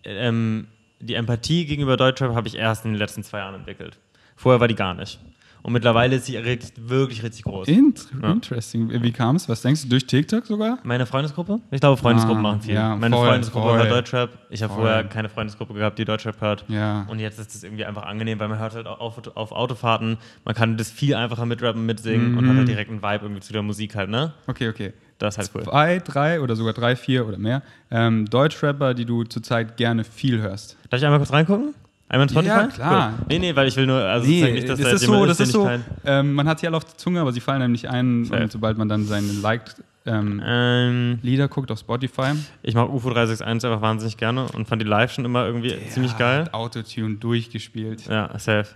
ähm, 0.04 0.68
die 1.00 1.16
Empathie 1.16 1.66
gegenüber 1.66 1.98
Deutschrap 1.98 2.34
habe 2.34 2.48
ich 2.48 2.56
erst 2.56 2.86
in 2.86 2.94
den 2.94 3.00
letzten 3.00 3.24
zwei 3.24 3.40
Jahren 3.40 3.56
entwickelt. 3.56 3.98
Vorher 4.36 4.60
war 4.60 4.68
die 4.68 4.76
gar 4.76 4.94
nicht. 4.94 5.20
Und 5.68 5.74
mittlerweile 5.74 6.16
ist 6.16 6.28
sie 6.28 6.42
wirklich 6.78 7.24
richtig 7.24 7.44
groß. 7.44 7.68
Int 7.68 8.08
ja. 8.22 8.32
Interesting. 8.32 8.90
Wie 9.04 9.12
kam 9.12 9.36
es? 9.36 9.50
Was 9.50 9.62
denkst 9.64 9.82
du? 9.82 9.90
Durch 9.90 10.08
TikTok 10.08 10.46
sogar? 10.46 10.80
Meine 10.84 11.06
Freundesgruppe? 11.06 11.60
Ich 11.72 11.82
glaube, 11.82 11.98
Freundesgruppen 11.98 12.40
ah, 12.40 12.52
machen 12.52 12.62
viel. 12.62 12.74
Ja, 12.74 12.96
Meine 12.96 13.14
voll, 13.14 13.28
Freundesgruppe 13.28 13.68
voll. 13.68 13.78
hört 13.80 13.92
Deutschrap. 13.92 14.30
Ich 14.50 14.64
habe 14.64 14.74
vorher 14.74 15.04
keine 15.04 15.28
Freundesgruppe 15.28 15.74
gehabt, 15.74 16.00
die 16.00 16.06
Deutschrap 16.06 16.40
hört. 16.40 16.64
Ja. 16.70 17.06
Und 17.10 17.20
jetzt 17.20 17.38
ist 17.38 17.54
es 17.54 17.64
irgendwie 17.66 17.84
einfach 17.84 18.04
angenehm, 18.04 18.40
weil 18.40 18.48
man 18.48 18.60
hört 18.60 18.76
halt 18.76 18.88
auf, 18.88 19.20
auf 19.36 19.52
Autofahrten, 19.52 20.20
man 20.46 20.56
kann 20.56 20.78
das 20.78 20.90
viel 20.90 21.16
einfacher 21.16 21.46
mitrappen, 21.46 21.86
mitsingen 21.86 22.32
mhm. 22.32 22.38
und 22.38 22.48
hat 22.48 22.56
halt 22.56 22.68
direkt 22.70 22.90
einen 22.90 23.04
Vibe 23.04 23.26
irgendwie 23.26 23.42
zu 23.42 23.52
der 23.52 23.62
Musik 23.62 23.94
halt, 23.94 24.10
ne? 24.10 24.32
Okay, 24.48 24.70
okay. 24.70 24.94
Das 25.18 25.34
ist 25.34 25.40
halt 25.40 25.52
cool. 25.54 25.64
Zwei, 25.64 26.00
drei 26.00 26.40
oder 26.40 26.56
sogar 26.56 26.72
drei, 26.72 26.96
vier 26.96 27.28
oder 27.28 27.38
mehr 27.38 27.62
ähm, 27.92 28.26
Deutschrapper, 28.28 28.94
die 28.94 29.04
du 29.04 29.26
zurzeit 29.26 29.76
gerne 29.76 30.06
viel 30.06 30.40
hörst. 30.40 30.78
Darf 30.90 31.02
ich 31.02 31.06
einmal 31.06 31.20
kurz 31.20 31.34
reingucken? 31.34 31.74
Einmal 32.10 32.30
Spotify? 32.30 32.50
Ja, 32.50 32.68
klar. 32.68 33.14
Cool. 33.18 33.26
Nee, 33.30 33.40
nee, 33.40 33.56
weil 33.56 33.68
ich 33.68 33.76
will 33.76 33.86
nur, 33.86 34.00
also 34.00 34.28
nee, 34.28 34.52
nicht, 34.52 34.70
dass 34.70 34.80
das 34.80 34.90
da 34.90 34.96
ist 34.96 35.02
so, 35.04 35.26
das 35.26 35.40
ist 35.40 35.52
so, 35.52 35.70
ähm, 36.06 36.34
man 36.34 36.48
hat 36.48 36.60
sie 36.60 36.68
alle 36.68 36.78
auf 36.78 36.86
der 36.86 36.98
Zunge, 36.98 37.20
aber 37.20 37.34
sie 37.34 37.42
fallen 37.42 37.62
einem 37.62 37.74
nicht 37.74 37.90
ein, 37.90 38.26
Fair. 38.26 38.44
und 38.44 38.52
sobald 38.52 38.78
man 38.78 38.88
dann 38.88 39.06
seine 39.06 39.32
Liked 39.34 39.76
ähm, 40.06 40.42
ähm, 40.46 41.20
Lieder 41.22 41.50
guckt 41.50 41.70
auf 41.70 41.80
Spotify. 41.80 42.32
Ich 42.64 42.76
mag 42.76 42.90
UFO 42.90 43.10
361 43.10 43.70
einfach 43.70 43.82
wahnsinnig 43.82 44.16
gerne 44.16 44.48
und 44.54 44.66
fand 44.66 44.82
die 44.82 44.86
live 44.86 45.12
schon 45.12 45.26
immer 45.26 45.46
irgendwie 45.46 45.70
Der 45.70 45.90
ziemlich 45.90 46.18
geil. 46.18 46.46
Hat 46.46 46.54
Autotune 46.54 47.16
durchgespielt. 47.16 48.06
Ja, 48.08 48.30
safe. 48.40 48.70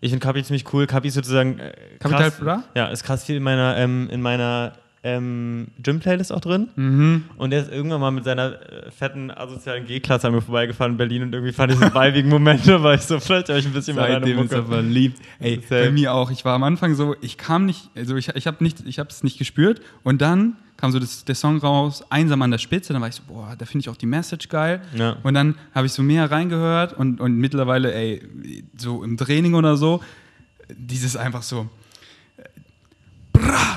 Ich 0.00 0.10
finde 0.10 0.22
Kapi 0.22 0.42
ziemlich 0.44 0.70
cool. 0.74 0.86
Kapi 0.86 1.08
ist 1.08 1.14
sozusagen. 1.14 1.58
Äh, 1.58 1.72
Capital 1.98 2.30
Bra? 2.32 2.64
Ja, 2.74 2.88
ist 2.88 3.04
krass 3.04 3.24
viel 3.24 3.36
in 3.36 3.42
meiner, 3.42 3.78
ähm, 3.78 4.10
in 4.10 4.20
meiner 4.20 4.74
ähm, 5.04 5.68
Gym-Playlist 5.82 6.32
auch 6.32 6.40
drin. 6.40 6.68
Mhm. 6.76 7.24
Und 7.36 7.50
der 7.50 7.60
ist 7.60 7.70
irgendwann 7.70 8.00
mal 8.00 8.10
mit 8.10 8.24
seiner 8.24 8.54
äh, 8.54 8.90
fetten 8.90 9.30
asozialen 9.30 9.86
G-Klasse 9.86 10.28
an 10.28 10.34
mir 10.34 10.40
vorbeigefahren 10.40 10.92
in 10.92 10.96
Berlin 10.96 11.22
und 11.24 11.34
irgendwie 11.34 11.52
fand 11.52 11.72
ich 11.72 11.78
so 11.78 11.94
weibigen 11.94 12.30
Momente, 12.30 12.82
weil 12.82 12.96
ich 12.96 13.02
so 13.02 13.20
vielleicht 13.20 13.50
euch 13.50 13.66
ein 13.66 13.72
bisschen 13.72 13.96
mehr 13.96 14.08
Seitdem 14.08 14.38
ist 14.38 14.52
er 14.52 14.64
verliebt. 14.64 15.20
Ey, 15.40 15.60
bei 15.68 15.90
mir 15.90 16.14
auch. 16.14 16.30
Ich 16.30 16.46
war 16.46 16.54
am 16.54 16.64
Anfang 16.64 16.94
so, 16.94 17.14
ich 17.20 17.36
kam 17.36 17.66
nicht, 17.66 17.90
also 17.94 18.16
ich, 18.16 18.28
ich 18.34 18.46
habe 18.46 18.64
es 18.64 19.22
nicht 19.22 19.38
gespürt 19.38 19.82
und 20.04 20.22
dann 20.22 20.56
kam 20.78 20.90
so 20.90 20.98
das, 20.98 21.24
der 21.26 21.34
Song 21.34 21.58
raus, 21.58 22.02
einsam 22.08 22.40
an 22.40 22.50
der 22.50 22.58
Spitze, 22.58 22.94
dann 22.94 23.02
war 23.02 23.08
ich 23.08 23.14
so, 23.14 23.22
boah, 23.28 23.54
da 23.58 23.66
finde 23.66 23.82
ich 23.82 23.90
auch 23.90 23.96
die 23.96 24.06
Message 24.06 24.48
geil. 24.48 24.80
Ja. 24.94 25.16
Und 25.22 25.34
dann 25.34 25.54
habe 25.74 25.86
ich 25.86 25.92
so 25.92 26.02
mehr 26.02 26.30
reingehört 26.30 26.94
und, 26.94 27.20
und 27.20 27.36
mittlerweile, 27.36 27.94
ey, 27.94 28.22
so 28.76 29.04
im 29.04 29.18
Training 29.18 29.54
oder 29.54 29.76
so, 29.76 30.00
dieses 30.68 31.14
einfach 31.16 31.42
so, 31.42 31.68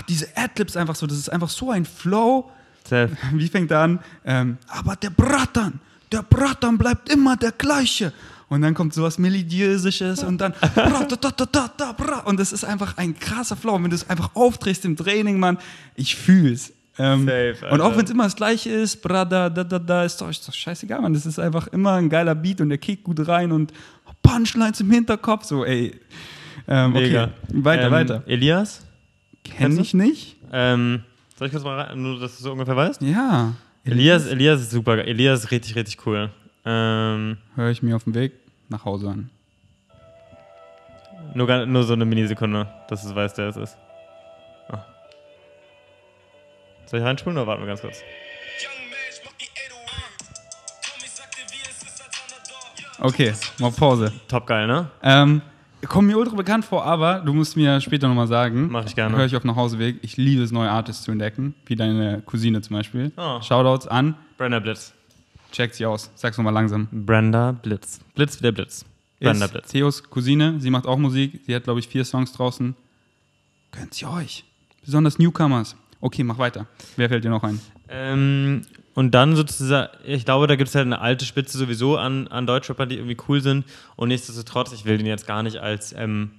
diese 0.08 0.28
Adlibs 0.36 0.78
einfach 0.78 0.96
so, 0.96 1.08
das 1.08 1.17
ist 1.17 1.30
einfach 1.30 1.50
so 1.50 1.72
ein 1.72 1.86
Flow. 1.86 2.50
Safe. 2.88 3.15
Wie 3.34 3.48
fängt 3.48 3.72
er 3.72 3.80
an? 3.80 4.00
Ähm, 4.26 4.58
aber 4.67 4.96
der 4.96 5.10
Bratan, 5.10 5.80
der 6.12 6.24
Bratan 6.24 6.78
bleibt 6.78 7.10
immer 7.10 7.36
der 7.36 7.52
gleiche. 7.52 8.13
Und 8.50 8.62
dann 8.62 8.74
kommt 8.74 8.93
sowas 8.93 9.17
Melodiösisches 9.17 10.24
und 10.24 10.39
dann 10.39 10.54
und 12.26 12.39
das 12.39 12.54
ist 12.54 12.63
einfach 12.63 12.98
ein 12.98 13.20
krasser 13.20 13.58
Flow. 13.58 13.74
wenn 13.76 13.89
du 13.89 13.96
es 13.96 14.10
einfach 14.10 14.36
aufdrehst 14.36 14.86
im 14.86 14.96
Training, 14.96 15.38
Mann, 15.38 15.58
ich 15.96 16.15
fühl's. 16.15 16.72
Ähm, 16.98 17.26
Safe, 17.26 17.58
und 17.70 17.82
auch 17.82 17.96
wenn 17.96 18.06
es 18.06 18.12
immer 18.12 18.24
das 18.24 18.36
gleiche 18.36 18.70
ist, 18.70 19.02
bra, 19.02 19.26
da, 19.26 19.50
da, 19.50 19.63
da, 19.63 19.78
da, 19.78 20.04
ist 20.04 20.20
doch, 20.20 20.30
ist 20.30 20.48
doch 20.48 20.54
scheißegal, 20.54 21.02
Mann. 21.02 21.13
Das 21.13 21.26
ist 21.26 21.39
einfach 21.39 21.67
immer 21.67 21.93
ein 21.93 22.10
geiler 22.10 22.34
Beat 22.36 22.62
und 22.62 22.70
der 22.70 22.78
kickt 22.78 23.04
gut 23.04 23.28
rein 23.28 23.52
und 23.52 23.74
Punchlines 24.24 24.80
im 24.80 24.89
Hinterkopf, 24.91 25.43
so, 25.43 25.63
ey. 25.63 26.00
Ähm, 26.67 26.96
okay, 26.96 27.28
weiter, 27.50 27.84
ähm, 27.84 27.91
weiter. 27.91 28.24
Elias? 28.26 28.87
Kenne 29.56 29.82
ich 29.82 29.94
nicht. 29.94 30.36
Ähm, 30.52 31.04
soll 31.38 31.48
ich 31.48 31.54
kurz 31.54 31.64
mal 31.64 31.80
rein, 31.80 32.02
nur 32.02 32.20
dass 32.20 32.38
du 32.38 32.44
so 32.44 32.52
ungefähr 32.52 32.76
weißt? 32.76 33.02
Ja. 33.02 33.54
Elias, 33.84 34.26
Elias 34.26 34.62
ist 34.62 34.72
super. 34.72 34.98
Elias 35.06 35.46
ist 35.46 35.52
richtig, 35.52 35.76
richtig 35.76 36.06
cool. 36.06 36.30
Ähm, 36.66 37.38
Höre 37.56 37.70
ich 37.70 37.82
mir 37.82 37.96
auf 37.96 38.04
dem 38.04 38.16
Weg 38.16 38.34
nach 38.70 38.86
Hause 38.86 39.10
an. 39.10 39.30
Nur, 41.34 41.66
nur 41.66 41.84
so 41.84 41.94
eine 41.94 42.06
Minisekunde, 42.06 42.68
dass 42.90 43.04
du 43.04 43.16
weißt, 43.16 43.38
wer 43.38 43.50
es 43.50 43.58
ist. 43.58 43.78
Oh. 44.70 44.78
Soll 46.88 47.00
ich 47.00 47.06
reinspulen 47.06 47.38
oder 47.38 47.48
warten 47.48 47.62
wir 47.62 47.68
ganz 47.68 47.82
kurz? 47.82 47.98
Okay, 53.00 53.34
mal 53.60 53.72
Pause. 53.72 54.12
Top 54.28 54.48
geil, 54.48 54.66
ne? 54.66 54.90
Ähm, 55.04 55.42
Kommt 55.86 56.08
mir 56.08 56.18
ultra 56.18 56.36
bekannt 56.36 56.66
vor, 56.66 56.86
aber 56.86 57.20
du 57.20 57.34
musst 57.34 57.56
mir 57.56 57.80
später 57.82 58.08
nochmal 58.08 58.28
sagen. 58.28 58.70
Mach 58.72 58.86
ich 58.86 58.96
gerne. 58.96 59.16
Höre 59.16 59.26
ich 59.26 59.36
auf 59.36 59.44
Nachhauseweg. 59.44 60.00
Ich 60.02 60.18
liebe 60.18 60.44
es, 60.44 60.52
neue 60.52 60.70
Artists 60.70 61.04
zu 61.04 61.12
entdecken, 61.12 61.54
wie 61.66 61.76
deine 61.76 62.22
Cousine 62.26 62.62
zum 62.62 62.76
Beispiel. 62.76 63.12
Oh. 63.16 63.42
Shoutouts 63.42 63.88
an. 63.88 64.16
Brenda 64.38 64.60
Blitz. 64.60 64.94
Checkt 65.52 65.76
sie 65.76 65.86
aus. 65.86 66.12
Sag's 66.16 66.38
nochmal 66.38 66.54
langsam. 66.54 66.88
Brenda 66.92 67.52
Blitz. 67.52 68.00
Blitz 68.16 68.40
wie 68.40 68.44
der 68.44 68.52
Blitz. 68.52 68.86
Brenda 69.20 69.46
ist 69.46 69.52
Blitz. 69.52 69.70
Theos 69.70 70.04
Cousine. 70.10 70.60
Sie 70.60 70.70
macht 70.70 70.88
auch 70.88 70.98
Musik. 70.98 71.42
Sie 71.46 71.56
hat, 71.56 71.63
glaube 71.63 71.80
ich, 71.80 71.88
vier 71.88 72.06
Songs 72.06 72.34
draußen. 72.34 72.76
Gönnt 73.72 73.94
sie 73.94 74.06
euch. 74.06 74.44
Besonders 74.84 75.20
Newcomers. 75.20 75.76
Okay, 76.02 76.24
mach 76.24 76.38
weiter. 76.38 76.68
Wer 76.96 77.10
fällt 77.10 77.24
dir 77.24 77.30
noch 77.30 77.44
ein? 77.44 77.60
Ähm, 77.90 78.62
und 78.98 79.12
dann 79.12 79.36
sozusagen, 79.36 79.90
ich 80.06 80.26
glaube, 80.26 80.48
da 80.48 80.56
gibt 80.56 80.70
es 80.70 80.74
halt 80.74 80.88
eine 80.88 81.00
alte 81.00 81.24
Spitze 81.24 81.56
sowieso 81.60 81.98
an, 81.98 82.28
an 82.30 82.48
Deutschrappern, 82.48 82.90
die 82.90 82.96
irgendwie 82.96 83.18
cool 83.30 83.42
sind. 83.42 83.64
Und 83.96 84.08
nichtsdestotrotz, 84.08 84.74
ich 84.74 84.86
will 84.86 84.98
den 84.98 85.06
jetzt 85.06 85.28
gar 85.28 85.44
nicht 85.44 85.58
als, 85.58 85.94
ähm, 85.96 86.32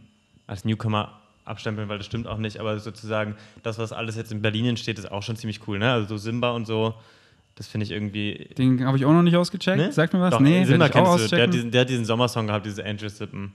als 0.48 0.64
Newcomer 0.64 1.20
abstempeln, 1.44 1.88
weil 1.88 1.98
das 1.98 2.06
stimmt 2.08 2.26
auch 2.26 2.38
nicht. 2.38 2.58
Aber 2.58 2.76
sozusagen, 2.80 3.36
das, 3.62 3.78
was 3.78 3.92
alles 3.92 4.16
jetzt 4.16 4.32
in 4.32 4.42
Berlin 4.42 4.66
entsteht, 4.66 4.98
ist 4.98 5.08
auch 5.08 5.22
schon 5.22 5.36
ziemlich 5.36 5.68
cool. 5.68 5.78
Ne? 5.78 5.92
Also 5.92 6.08
so 6.08 6.16
Simba 6.16 6.50
und 6.50 6.66
so, 6.66 6.94
das 7.54 7.68
finde 7.68 7.84
ich 7.84 7.92
irgendwie. 7.92 8.50
Den 8.58 8.84
habe 8.84 8.96
ich 8.96 9.04
auch 9.04 9.12
noch 9.12 9.22
nicht 9.22 9.36
ausgecheckt. 9.36 9.78
Ne? 9.78 9.92
Sag 9.92 10.12
mir 10.12 10.20
was. 10.20 10.30
Doch, 10.32 10.40
nee, 10.40 10.64
Simba 10.64 10.88
kennst 10.88 11.30
du. 11.30 11.36
Der 11.36 11.44
hat, 11.44 11.54
diesen, 11.54 11.70
der 11.70 11.82
hat 11.82 11.88
diesen 11.88 12.06
Sommersong 12.06 12.48
gehabt, 12.48 12.66
diese 12.66 12.84
Angel 12.84 13.08
Sippen. 13.08 13.52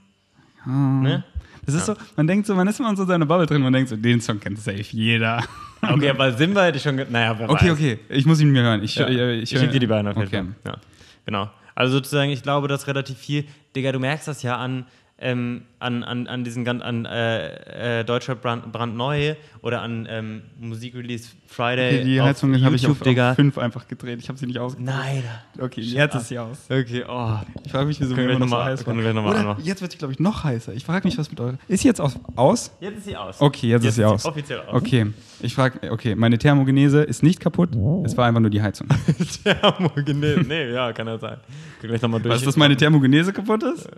Oh. 0.66 0.70
Ne? 0.70 1.24
Das 1.66 1.74
ist 1.74 1.88
ja. 1.88 1.94
so, 1.94 2.00
man 2.16 2.26
denkt 2.26 2.46
so, 2.46 2.54
man 2.54 2.68
ist 2.68 2.78
immer 2.78 2.90
in 2.90 2.96
so 2.96 3.04
seiner 3.04 3.26
Bubble 3.26 3.46
drin, 3.46 3.62
man 3.62 3.72
denkt 3.72 3.88
so, 3.88 3.96
den 3.96 4.20
Song 4.20 4.38
kennt 4.40 4.58
safe 4.58 4.84
jeder. 4.90 5.42
Okay, 5.82 6.10
aber 6.10 6.32
Simba 6.32 6.64
hätte 6.64 6.78
ich 6.78 6.82
schon, 6.82 6.96
naja, 6.96 7.38
wer 7.38 7.50
Okay, 7.50 7.66
weiß. 7.66 7.72
okay, 7.72 7.98
ich 8.08 8.24
muss 8.24 8.40
ihn 8.40 8.50
mir 8.50 8.62
hören. 8.62 8.82
Ich, 8.82 8.94
ja. 8.96 9.06
ich, 9.06 9.18
ich, 9.18 9.52
ich 9.52 9.58
schicke 9.58 9.72
dir 9.72 9.80
die 9.80 9.86
beiden 9.86 10.08
auf 10.08 10.16
jeden 10.16 10.28
okay. 10.28 10.44
Fall. 10.62 10.72
Ja. 10.72 10.78
Genau. 11.26 11.50
Also 11.74 11.94
sozusagen, 11.94 12.30
ich 12.30 12.42
glaube, 12.42 12.68
dass 12.68 12.86
relativ 12.86 13.18
viel, 13.18 13.44
Digga, 13.74 13.92
du 13.92 13.98
merkst 13.98 14.26
das 14.28 14.42
ja 14.42 14.56
an, 14.56 14.86
ähm, 15.18 15.62
an, 15.84 16.02
an, 16.02 16.26
an 16.26 16.44
diesen 16.44 16.66
an 16.66 17.04
äh, 17.04 18.00
äh, 18.00 18.04
Deutscher 18.04 18.34
Brand, 18.34 18.72
brandneu 18.72 19.34
oder 19.62 19.82
an 19.82 20.06
ähm, 20.10 20.42
Musikrelease 20.58 21.30
Friday. 21.46 22.00
Okay, 22.00 22.04
die 22.04 22.20
Heizung 22.20 22.64
habe 22.64 22.74
ich 22.74 22.86
auf, 22.86 23.00
auf 23.00 23.36
fünf 23.36 23.58
einfach 23.58 23.86
gedreht. 23.86 24.18
Ich 24.20 24.28
habe 24.28 24.38
sie 24.38 24.46
nicht 24.46 24.58
ausgedreht. 24.58 24.94
Nein. 24.94 25.22
Okay, 25.60 25.82
jetzt 25.82 26.14
ist 26.14 26.28
sie 26.28 26.38
aus. 26.38 26.66
Okay, 26.68 27.04
oh. 27.06 27.38
Ich 27.64 27.70
frage 27.70 27.86
mich, 27.86 28.00
wieso 28.00 28.16
wir 28.16 28.28
immer 28.28 28.40
noch 28.40 28.48
so 28.48 28.64
heiß 28.64 28.86
war. 28.86 28.94
Oder 28.94 29.56
jetzt 29.62 29.82
wird 29.82 29.92
sie, 29.92 29.98
glaube 29.98 30.12
ich, 30.12 30.18
noch 30.18 30.44
heißer. 30.44 30.72
Ich 30.74 30.84
frage 30.84 31.06
mich, 31.06 31.18
was 31.18 31.30
mit 31.30 31.40
eurer. 31.40 31.58
Ist 31.68 31.82
sie 31.82 31.88
jetzt 31.88 32.00
aus? 32.00 32.18
aus? 32.36 32.72
Jetzt 32.80 32.98
ist 32.98 33.04
sie 33.04 33.16
aus. 33.16 33.40
Okay, 33.40 33.68
jetzt, 33.68 33.84
jetzt 33.84 33.90
ist 33.90 33.96
sie 33.96 34.04
aus. 34.04 34.24
Offiziell 34.24 34.60
aus. 34.60 34.74
Okay, 34.74 35.06
ich 35.40 35.54
frage, 35.54 35.90
okay, 35.90 36.14
meine 36.14 36.38
Thermogenese 36.38 37.02
ist 37.02 37.22
nicht 37.22 37.40
kaputt. 37.40 37.70
Es 38.04 38.16
war 38.16 38.26
einfach 38.26 38.40
nur 38.40 38.50
die 38.50 38.62
Heizung. 38.62 38.88
Thermogenese? 39.44 40.40
Nee, 40.40 40.72
ja, 40.72 40.92
kann 40.92 41.06
ja 41.06 41.18
sein. 41.18 41.38
Gleich 41.80 42.00
noch 42.00 42.08
mal 42.08 42.20
durch. 42.20 42.34
Was, 42.34 42.42
dass 42.42 42.56
meine 42.56 42.76
Thermogenese 42.76 43.32
kaputt 43.32 43.62
ist? 43.62 43.88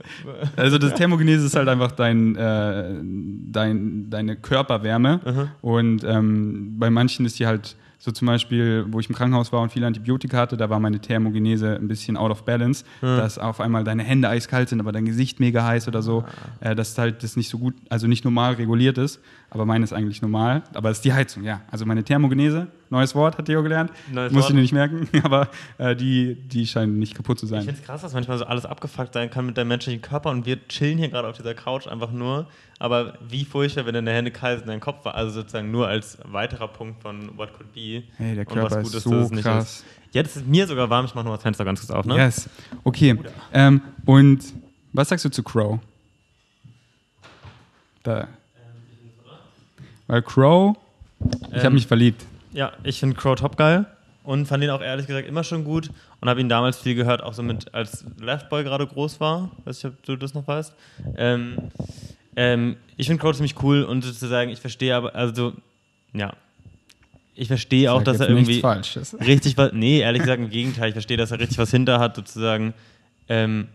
Also, 0.57 0.79
das 0.79 0.94
Thermogenese 0.96 1.46
ist 1.46 1.55
halt 1.55 1.68
einfach 1.68 1.75
einfach 1.80 1.92
dein, 1.92 2.36
äh, 2.36 2.94
dein, 3.52 4.10
deine 4.10 4.36
Körperwärme. 4.36 5.20
Und 5.60 6.04
ähm, 6.04 6.76
bei 6.78 6.90
manchen 6.90 7.24
ist 7.26 7.38
die 7.38 7.46
halt 7.46 7.76
so 7.98 8.10
zum 8.12 8.26
Beispiel, 8.26 8.84
wo 8.90 9.00
ich 9.00 9.08
im 9.08 9.14
Krankenhaus 9.14 9.52
war 9.52 9.62
und 9.62 9.72
viele 9.72 9.86
Antibiotika 9.86 10.36
hatte, 10.36 10.56
da 10.56 10.68
war 10.68 10.78
meine 10.78 11.00
Thermogenese 11.00 11.76
ein 11.76 11.88
bisschen 11.88 12.16
out 12.16 12.30
of 12.30 12.44
balance, 12.44 12.84
dass 13.00 13.38
auf 13.38 13.58
einmal 13.60 13.84
deine 13.84 14.02
Hände 14.02 14.28
eiskalt 14.28 14.68
sind, 14.68 14.80
aber 14.80 14.92
dein 14.92 15.06
Gesicht 15.06 15.40
mega 15.40 15.64
heiß 15.64 15.88
oder 15.88 16.02
so, 16.02 16.24
äh, 16.60 16.74
dass 16.74 16.96
halt 16.98 17.22
das 17.22 17.36
nicht 17.36 17.48
so 17.48 17.58
gut, 17.58 17.74
also 17.88 18.06
nicht 18.06 18.24
normal 18.24 18.54
reguliert 18.54 18.98
ist, 18.98 19.20
aber 19.50 19.64
meine 19.64 19.85
ist 19.85 19.92
eigentlich 19.92 20.22
normal, 20.22 20.62
aber 20.74 20.90
es 20.90 20.98
ist 20.98 21.04
die 21.04 21.12
Heizung, 21.12 21.44
ja. 21.44 21.61
Also 21.70 21.87
meine 21.87 22.02
Thermogenese, 22.02 22.66
neues 22.90 23.14
Wort, 23.14 23.38
hat 23.38 23.46
Theo 23.46 23.62
gelernt, 23.62 23.90
Neues 24.12 24.32
musste 24.32 24.52
Wort. 24.52 24.59
ich 24.59 24.62
nicht 24.62 24.72
merken, 24.72 25.09
aber 25.22 25.48
äh, 25.78 25.94
die, 25.96 26.35
die 26.35 26.66
scheinen 26.66 26.98
nicht 26.98 27.14
kaputt 27.14 27.38
zu 27.38 27.46
Ich 27.46 27.50
sein. 27.50 27.62
finde 27.62 27.80
es 27.80 27.87
krass, 27.87 28.02
dass 28.02 28.12
manchmal 28.12 28.38
so 28.38 28.44
alles 28.44 28.66
abgefuckt 28.66 29.14
sein 29.14 29.30
kann 29.30 29.46
mit 29.46 29.56
deinem 29.56 29.68
menschlichen 29.68 30.02
Körper 30.02 30.30
und 30.30 30.46
wir 30.46 30.66
chillen 30.68 30.98
hier 30.98 31.09
gerade 31.09 31.28
auf 31.28 31.37
dieser 31.37 31.54
Couch 31.54 31.87
einfach 31.87 32.11
nur. 32.11 32.46
Aber 32.78 33.14
wie 33.26 33.44
furchtbar, 33.46 33.87
wenn 33.87 33.94
deine 33.94 34.12
Hände 34.12 34.30
kalt 34.30 34.59
sind, 34.59 34.68
dein 34.68 34.80
Kopf 34.80 35.04
war. 35.06 35.14
Also 35.14 35.30
sozusagen 35.30 35.70
nur 35.70 35.88
als 35.88 36.18
weiterer 36.24 36.68
Punkt 36.68 37.00
von 37.00 37.38
What 37.38 37.54
Could 37.54 37.72
Be. 37.72 38.02
Hey, 38.18 38.35
der 38.35 38.46
und 38.46 38.52
Körper 38.52 38.76
was 38.82 38.92
ist 38.94 39.04
Gutes, 39.04 39.28
so 39.30 39.40
krass. 39.40 39.64
Ist. 39.78 39.85
Jetzt 40.12 40.37
ist 40.37 40.46
mir 40.46 40.66
sogar 40.66 40.90
warm, 40.90 41.06
ich 41.06 41.14
mache 41.14 41.24
nur 41.24 41.35
das 41.35 41.42
Fenster 41.42 41.64
ganz 41.64 41.80
kurz 41.80 41.90
auf, 41.90 42.04
ne? 42.04 42.16
Yes. 42.16 42.50
Okay. 42.85 43.18
Ähm, 43.54 43.80
und 44.04 44.40
was 44.92 45.09
sagst 45.09 45.24
du 45.24 45.30
zu 45.30 45.42
Crow? 45.42 45.78
Da. 48.02 48.28
Weil 50.07 50.23
Crow, 50.23 50.77
ich 51.21 51.55
habe 51.57 51.66
Ähm, 51.66 51.75
mich 51.75 51.87
verliebt. 51.87 52.25
Ja, 52.53 52.73
ich 52.85 53.01
finde 53.01 53.16
Crow 53.16 53.35
top 53.35 53.57
geil 53.57 53.87
und 54.25 54.47
fand 54.47 54.62
ihn 54.62 54.71
auch 54.71 54.81
ehrlich 54.83 55.07
gesagt 55.07 55.29
immer 55.29 55.45
schon 55.45 55.64
gut 55.64 55.90
und 56.21 56.29
habe 56.29 56.40
ihn 56.40 56.49
damals 56.49 56.79
viel 56.79 56.95
gehört, 56.95 57.23
auch 57.23 57.35
so 57.35 57.42
mit, 57.42 57.73
als 57.75 58.05
Left 58.21 58.49
Boy 58.49 58.64
gerade 58.64 58.87
groß 58.87 59.21
war. 59.21 59.51
Weiß 59.64 59.79
ich, 59.79 59.85
ob 59.87 60.03
du 60.03 60.16
das 60.16 60.35
noch 60.35 60.47
weißt. 60.47 60.75
Ähm, 61.16 61.57
ähm, 62.35 62.77
ich 62.97 63.07
finde 63.07 63.21
Crow 63.21 63.35
ziemlich 63.35 63.62
cool 63.62 63.83
und 63.83 64.03
sozusagen, 64.03 64.51
ich 64.51 64.61
verstehe 64.61 64.95
aber, 64.95 65.14
also, 65.14 65.55
ja. 66.12 66.33
Ich 67.38 67.49
verstehe 67.49 67.92
auch, 67.92 68.03
dass 68.03 68.19
er 68.19 68.31
irgendwie 68.31 68.61
Falsches. 68.61 69.14
richtig 69.27 69.59
was, 69.59 69.73
nee, 69.75 70.01
ehrlich 70.01 70.23
gesagt 70.23 70.40
im 70.40 70.49
Gegenteil, 70.49 70.88
ich 70.88 70.95
verstehe, 70.95 71.19
dass 71.19 71.31
er 71.33 71.38
richtig 71.38 71.59
was 71.59 71.71
hinter 71.71 71.99
hat, 72.01 72.16
sozusagen, 72.16 72.73
ähm, 73.29 73.69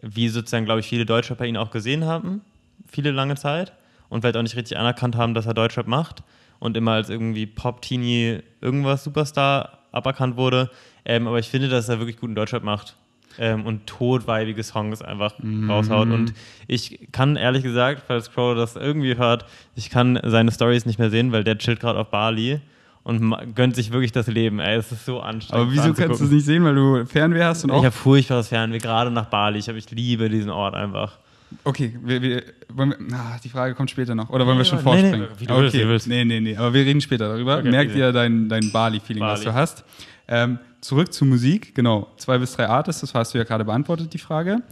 wie 0.00 0.28
sozusagen, 0.28 0.64
glaube 0.64 0.80
ich, 0.80 0.86
viele 0.86 1.04
Deutschrapper 1.04 1.44
ihn 1.44 1.56
auch 1.56 1.72
gesehen 1.72 2.04
haben, 2.04 2.42
viele 2.86 3.10
lange 3.10 3.34
Zeit 3.34 3.72
und 4.08 4.20
vielleicht 4.20 4.36
auch 4.36 4.42
nicht 4.42 4.56
richtig 4.56 4.78
anerkannt 4.78 5.16
haben, 5.16 5.34
dass 5.34 5.46
er 5.46 5.54
Deutschrap 5.54 5.86
macht 5.86 6.22
und 6.58 6.76
immer 6.76 6.92
als 6.92 7.10
irgendwie 7.10 7.46
Pop-Teenie 7.46 8.40
irgendwas 8.60 9.04
Superstar 9.04 9.78
aberkannt 9.92 10.36
wurde. 10.36 10.70
Ähm, 11.04 11.26
aber 11.26 11.38
ich 11.38 11.48
finde, 11.48 11.68
dass 11.68 11.88
er 11.88 11.98
wirklich 11.98 12.18
guten 12.18 12.34
Deutschrap 12.34 12.62
macht 12.62 12.96
ähm, 13.38 13.64
und 13.64 13.86
todweibige 13.86 14.62
Songs 14.62 15.00
einfach 15.02 15.34
raushaut. 15.68 16.08
Und 16.08 16.34
ich 16.66 17.08
kann 17.12 17.36
ehrlich 17.36 17.62
gesagt, 17.62 18.02
falls 18.06 18.30
Crow 18.32 18.54
das 18.56 18.76
irgendwie 18.76 19.16
hört, 19.16 19.44
ich 19.76 19.90
kann 19.90 20.18
seine 20.24 20.50
Stories 20.52 20.86
nicht 20.86 20.98
mehr 20.98 21.10
sehen, 21.10 21.32
weil 21.32 21.44
der 21.44 21.56
chillt 21.58 21.80
gerade 21.80 21.98
auf 21.98 22.10
Bali 22.10 22.60
und 23.04 23.54
gönnt 23.54 23.74
sich 23.76 23.90
wirklich 23.92 24.12
das 24.12 24.26
Leben. 24.26 24.58
Ey, 24.60 24.76
es 24.76 24.92
ist 24.92 25.06
so 25.06 25.20
anstrengend. 25.20 25.62
Aber 25.62 25.72
wieso 25.72 25.94
kannst 25.94 26.20
du 26.20 26.24
es 26.26 26.30
nicht 26.30 26.44
sehen, 26.44 26.64
weil 26.64 26.74
du 26.74 27.06
Fernweh 27.06 27.42
hast 27.44 27.64
und 27.64 27.70
Ich 27.70 27.76
auch. 27.76 27.84
habe 27.84 27.92
furchtbares 27.92 28.48
Fernweh, 28.48 28.78
gerade 28.78 29.10
nach 29.10 29.26
Bali. 29.26 29.58
Ich, 29.58 29.68
hab, 29.68 29.76
ich 29.76 29.90
liebe 29.90 30.28
diesen 30.28 30.50
Ort 30.50 30.74
einfach. 30.74 31.18
Okay, 31.64 31.98
wir, 32.02 32.22
wir, 32.22 32.42
wollen 32.72 32.94
wir, 32.98 33.16
ah, 33.16 33.38
die 33.42 33.48
Frage 33.48 33.74
kommt 33.74 33.90
später 33.90 34.14
noch. 34.14 34.30
Oder 34.30 34.46
wollen 34.46 34.58
wir 34.58 34.64
schon 34.64 34.78
nee, 34.78 34.84
vorspringen? 34.84 35.20
nee, 35.20 35.26
wie 35.38 35.46
du 35.46 35.54
okay. 35.54 35.62
willst, 35.62 35.76
wie 35.76 35.88
willst. 35.88 36.06
Nee, 36.08 36.24
nee, 36.24 36.40
nee. 36.40 36.56
Aber 36.56 36.74
wir 36.74 36.84
reden 36.84 37.00
später 37.00 37.28
darüber. 37.28 37.58
Okay, 37.58 37.70
Merk 37.70 37.88
easy. 37.88 37.96
dir 37.96 38.12
dein, 38.12 38.48
dein 38.48 38.70
Bali-Feeling, 38.70 39.22
was 39.22 39.40
Bali. 39.40 39.52
du 39.52 39.54
hast. 39.54 39.84
Ähm, 40.28 40.58
zurück 40.80 41.12
zur 41.12 41.26
Musik. 41.26 41.74
Genau, 41.74 42.08
zwei 42.18 42.38
bis 42.38 42.52
drei 42.52 42.68
Artists, 42.68 43.00
das 43.00 43.14
hast 43.14 43.34
du 43.34 43.38
ja 43.38 43.44
gerade 43.44 43.64
beantwortet, 43.64 44.12
die 44.12 44.18
Frage. 44.18 44.62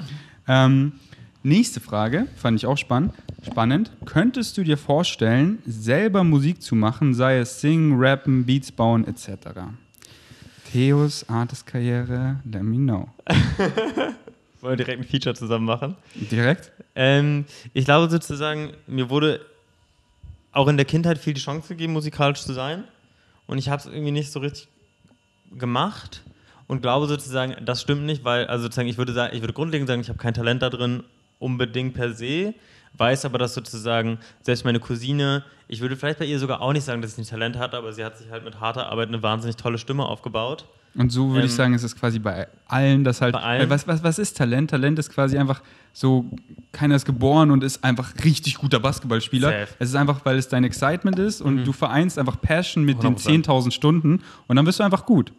Ähm, 0.47 0.93
nächste 1.43 1.81
Frage, 1.81 2.27
fand 2.37 2.59
ich 2.59 2.67
auch 2.67 2.79
spannend. 2.79 3.15
Spannend. 3.45 3.91
Könntest 4.05 4.59
du 4.59 4.65
dir 4.65 4.77
vorstellen, 4.77 5.59
selber 5.65 6.25
Musik 6.25 6.61
zu 6.61 6.75
machen, 6.75 7.15
sei 7.15 7.39
es 7.39 7.61
singen, 7.61 7.95
rappen, 7.99 8.45
Beats 8.45 8.71
bauen, 8.73 9.07
etc.? 9.07 9.31
Theos 10.73 11.25
Artist-Karriere, 11.29 12.41
let 12.45 12.63
me 12.63 12.77
know. 12.77 13.09
Wollen 14.67 14.81
wir 14.81 14.85
direkt 14.85 15.01
ein 15.01 15.09
Feature 15.09 15.37
zusammen 15.37 15.65
machen? 15.65 15.95
Direkt? 16.17 16.73
Ähm, 16.97 17.45
ich 17.73 17.85
glaube 17.85 18.11
sozusagen, 18.11 18.73
mir 18.89 19.11
wurde 19.11 19.41
auch 20.51 20.67
in 20.67 20.77
der 20.77 20.87
Kindheit 20.87 21.19
viel 21.19 21.35
die 21.35 21.41
Chance 21.41 21.69
gegeben, 21.69 21.93
musikalisch 21.93 22.41
zu 22.43 22.53
sein. 22.53 22.83
Und 23.47 23.59
ich 23.59 23.69
habe 23.69 23.79
es 23.79 23.87
irgendwie 23.87 24.11
nicht 24.11 24.33
so 24.33 24.41
richtig 24.41 24.67
gemacht 25.57 26.25
und 26.67 26.83
glaube 26.83 27.07
sozusagen, 27.07 27.65
das 27.65 27.81
stimmt 27.81 28.03
nicht, 28.03 28.25
weil, 28.25 28.49
also 28.49 28.65
sozusagen, 28.65 28.89
ich 28.89 28.99
würde 28.99 29.13
sagen, 29.13 29.37
ich 29.37 29.41
würde 29.41 29.53
grundlegend 29.53 29.87
sagen, 29.87 30.01
ich 30.01 30.09
habe 30.09 30.19
kein 30.19 30.35
Talent 30.35 30.63
da 30.63 30.71
drin 30.71 31.05
unbedingt 31.39 31.95
per 31.95 32.13
se, 32.13 32.53
weiß 32.95 33.25
aber, 33.25 33.39
dass 33.39 33.55
sozusagen 33.55 34.19
selbst 34.43 34.65
meine 34.65 34.81
Cousine, 34.81 35.45
ich 35.69 35.81
würde 35.81 35.95
vielleicht 35.95 36.19
bei 36.19 36.25
ihr 36.25 36.41
sogar 36.41 36.61
auch 36.61 36.73
nicht 36.73 36.83
sagen, 36.83 37.03
dass 37.03 37.15
sie 37.15 37.23
ein 37.23 37.27
Talent 37.27 37.57
hat, 37.57 37.73
aber 37.73 37.93
sie 37.93 38.05
hat 38.05 38.19
sich 38.19 38.31
halt 38.33 38.43
mit 38.43 38.59
harter 38.59 38.89
Arbeit 38.89 39.09
eine 39.09 39.23
wahnsinnig 39.23 39.55
tolle 39.55 39.79
Stimme 39.79 40.07
aufgebaut. 40.07 40.67
Und 40.97 41.11
so 41.11 41.31
würde 41.31 41.47
ich 41.47 41.53
Ähm, 41.53 41.57
sagen, 41.57 41.75
ist 41.75 41.83
es 41.83 41.95
quasi 41.95 42.19
bei 42.19 42.49
allen, 42.67 43.05
dass 43.05 43.21
halt. 43.21 43.33
Bei 43.35 43.41
allen? 43.41 43.71
Was, 43.71 43.87
was, 43.87 44.03
was 44.03 44.19
ist 44.19 44.37
Talent? 44.37 44.71
Talent 44.71 44.99
ist 44.99 45.11
quasi 45.11 45.37
einfach 45.39 45.63
so, 45.93 46.25
keiner 46.73 46.97
ist 46.97 47.05
geboren 47.05 47.51
und 47.51 47.63
ist 47.63 47.85
einfach 47.85 48.13
richtig 48.25 48.57
guter 48.57 48.81
Basketballspieler. 48.81 49.49
Safe. 49.51 49.61
Mhm. 49.73 49.77
Es 49.79 49.89
ist 49.91 49.95
einfach, 49.95 50.21
weil 50.25 50.39
es 50.39 50.49
dein 50.49 50.65
Excitement 50.65 51.19
ist 51.19 51.41
und 51.43 51.65
du 51.65 51.73
vereinst 51.73 52.19
einfach 52.19 52.41
Passion 52.41 52.85
mit 52.85 53.03
den 53.03 53.17
100%. 53.17 53.45
10.000 53.47 53.71
Stunden 53.73 54.23
und 54.47 54.57
dann 54.57 54.65
bist 54.65 54.79
du 54.81 54.85
einfach 54.85 55.05
gut. 55.07 55.33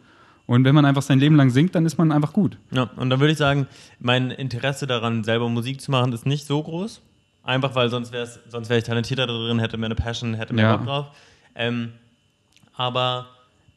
Und 0.46 0.63
wenn 0.63 0.74
man 0.74 0.86
einfach 0.86 1.02
sein 1.02 1.20
Leben 1.20 1.36
lang 1.36 1.50
singt, 1.50 1.76
dann 1.76 1.86
ist 1.86 1.98
man 1.98 2.12
einfach 2.12 2.32
gut. 2.34 2.58
Ja, 2.72 2.84
und 2.96 3.10
dann 3.10 3.20
würde 3.20 3.34
ich 3.34 3.38
sagen, 3.38 3.67
mein 4.00 4.32
Interesse 4.32 4.88
daran, 4.88 5.24
selber 5.26 5.50
Musik 5.50 5.82
zu 5.82 5.91
machen, 5.91 6.13
ist 6.13 6.26
nicht 6.26 6.46
so 6.48 6.63
groß. 6.63 7.02
Einfach 7.43 7.76
weil 7.76 7.89
sonst 7.89 8.12
wäre 8.13 8.28
sonst 8.48 8.70
wär 8.70 8.78
ich 8.78 8.84
talentierter 8.84 9.26
drin, 9.28 9.60
hätte 9.60 9.78
mehr 9.78 9.88
eine 9.88 9.96
Passion, 9.96 10.34
hätte 10.36 10.54
mehr 10.54 10.65
Ja. 10.65 10.76
Bock 10.78 10.86
drauf. 10.86 11.06
Ähm, 11.56 11.93
aber 12.76 13.28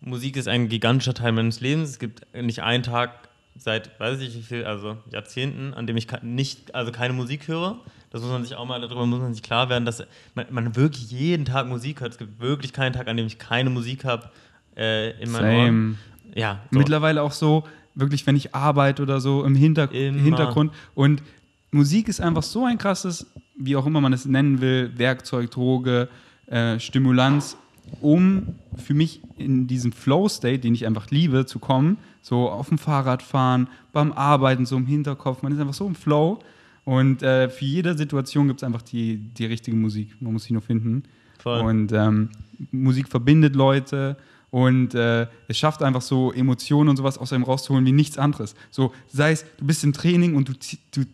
Musik 0.00 0.36
ist 0.36 0.48
ein 0.48 0.68
gigantischer 0.68 1.14
Teil 1.14 1.32
meines 1.32 1.60
Lebens. 1.60 1.90
Es 1.90 1.98
gibt 1.98 2.26
nicht 2.34 2.62
einen 2.62 2.82
Tag 2.82 3.28
seit, 3.56 3.98
weiß 4.00 4.20
ich 4.20 4.28
nicht 4.28 4.38
wie 4.38 4.42
viel, 4.42 4.64
also 4.64 4.96
Jahrzehnten, 5.12 5.74
an 5.74 5.86
dem 5.86 5.96
ich 5.96 6.06
nicht, 6.22 6.74
also 6.74 6.92
keine 6.92 7.12
Musik 7.12 7.48
höre. 7.48 7.78
Das 8.10 8.22
muss 8.22 8.30
man 8.30 8.42
sich 8.42 8.54
auch 8.54 8.66
mal, 8.66 8.80
darüber 8.80 9.06
muss 9.06 9.20
man 9.20 9.34
sich 9.34 9.42
klar 9.42 9.68
werden, 9.68 9.84
dass 9.84 10.02
man, 10.34 10.46
man 10.50 10.76
wirklich 10.76 11.10
jeden 11.10 11.44
Tag 11.44 11.66
Musik 11.66 12.00
hört. 12.00 12.12
Es 12.12 12.18
gibt 12.18 12.40
wirklich 12.40 12.72
keinen 12.72 12.92
Tag, 12.92 13.08
an 13.08 13.16
dem 13.16 13.26
ich 13.26 13.38
keine 13.38 13.70
Musik 13.70 14.04
habe 14.04 14.30
äh, 14.76 15.10
in 15.22 15.30
meinen 15.30 15.42
Same. 15.42 15.58
Ohren. 15.58 15.98
Ja, 16.34 16.60
so. 16.70 16.78
Mittlerweile 16.78 17.22
auch 17.22 17.32
so, 17.32 17.64
wirklich, 17.94 18.26
wenn 18.26 18.36
ich 18.36 18.54
arbeite 18.54 19.02
oder 19.02 19.20
so 19.20 19.44
im 19.44 19.54
Hinter 19.54 19.92
Immer. 19.92 20.20
Hintergrund. 20.20 20.72
Und 20.94 21.22
Musik 21.70 22.08
ist 22.08 22.20
einfach 22.20 22.42
so 22.42 22.64
ein 22.64 22.78
krasses, 22.78 23.26
wie 23.56 23.76
auch 23.76 23.86
immer 23.86 24.00
man 24.00 24.12
es 24.12 24.24
nennen 24.24 24.60
will, 24.60 24.92
Werkzeug, 24.96 25.50
Droge, 25.50 26.08
äh, 26.46 26.80
Stimulanz, 26.80 27.56
um 28.00 28.54
für 28.76 28.94
mich 28.94 29.20
in 29.36 29.66
diesen 29.66 29.92
Flow-State, 29.92 30.60
den 30.60 30.74
ich 30.74 30.86
einfach 30.86 31.10
liebe, 31.10 31.46
zu 31.46 31.58
kommen. 31.58 31.98
So 32.22 32.48
auf 32.50 32.68
dem 32.68 32.78
Fahrrad 32.78 33.22
fahren, 33.22 33.68
beim 33.92 34.12
Arbeiten, 34.12 34.66
so 34.66 34.76
im 34.76 34.86
Hinterkopf. 34.86 35.42
Man 35.42 35.52
ist 35.52 35.60
einfach 35.60 35.74
so 35.74 35.86
im 35.86 35.94
Flow. 35.94 36.38
Und 36.84 37.22
äh, 37.22 37.48
für 37.48 37.64
jede 37.64 37.96
Situation 37.96 38.48
gibt 38.48 38.60
es 38.60 38.64
einfach 38.64 38.82
die, 38.82 39.16
die 39.16 39.46
richtige 39.46 39.76
Musik. 39.76 40.08
Man 40.20 40.32
muss 40.32 40.44
sie 40.44 40.52
nur 40.52 40.62
finden. 40.62 41.04
Voll. 41.38 41.60
Und 41.60 41.92
ähm, 41.92 42.30
Musik 42.70 43.08
verbindet 43.08 43.56
Leute 43.56 44.16
und 44.50 44.94
äh, 44.94 45.26
es 45.46 45.56
schafft 45.56 45.82
einfach 45.82 46.02
so 46.02 46.32
Emotionen 46.32 46.88
und 46.88 46.96
sowas 46.96 47.18
aus 47.18 47.32
einem 47.32 47.44
rauszuholen 47.44 47.86
wie 47.86 47.92
nichts 47.92 48.18
anderes. 48.18 48.54
So, 48.70 48.92
sei 49.08 49.32
es, 49.32 49.44
du 49.58 49.64
bist 49.64 49.84
im 49.84 49.92
Training 49.92 50.34
und 50.34 50.48
du, 50.48 50.52
du 50.92 51.06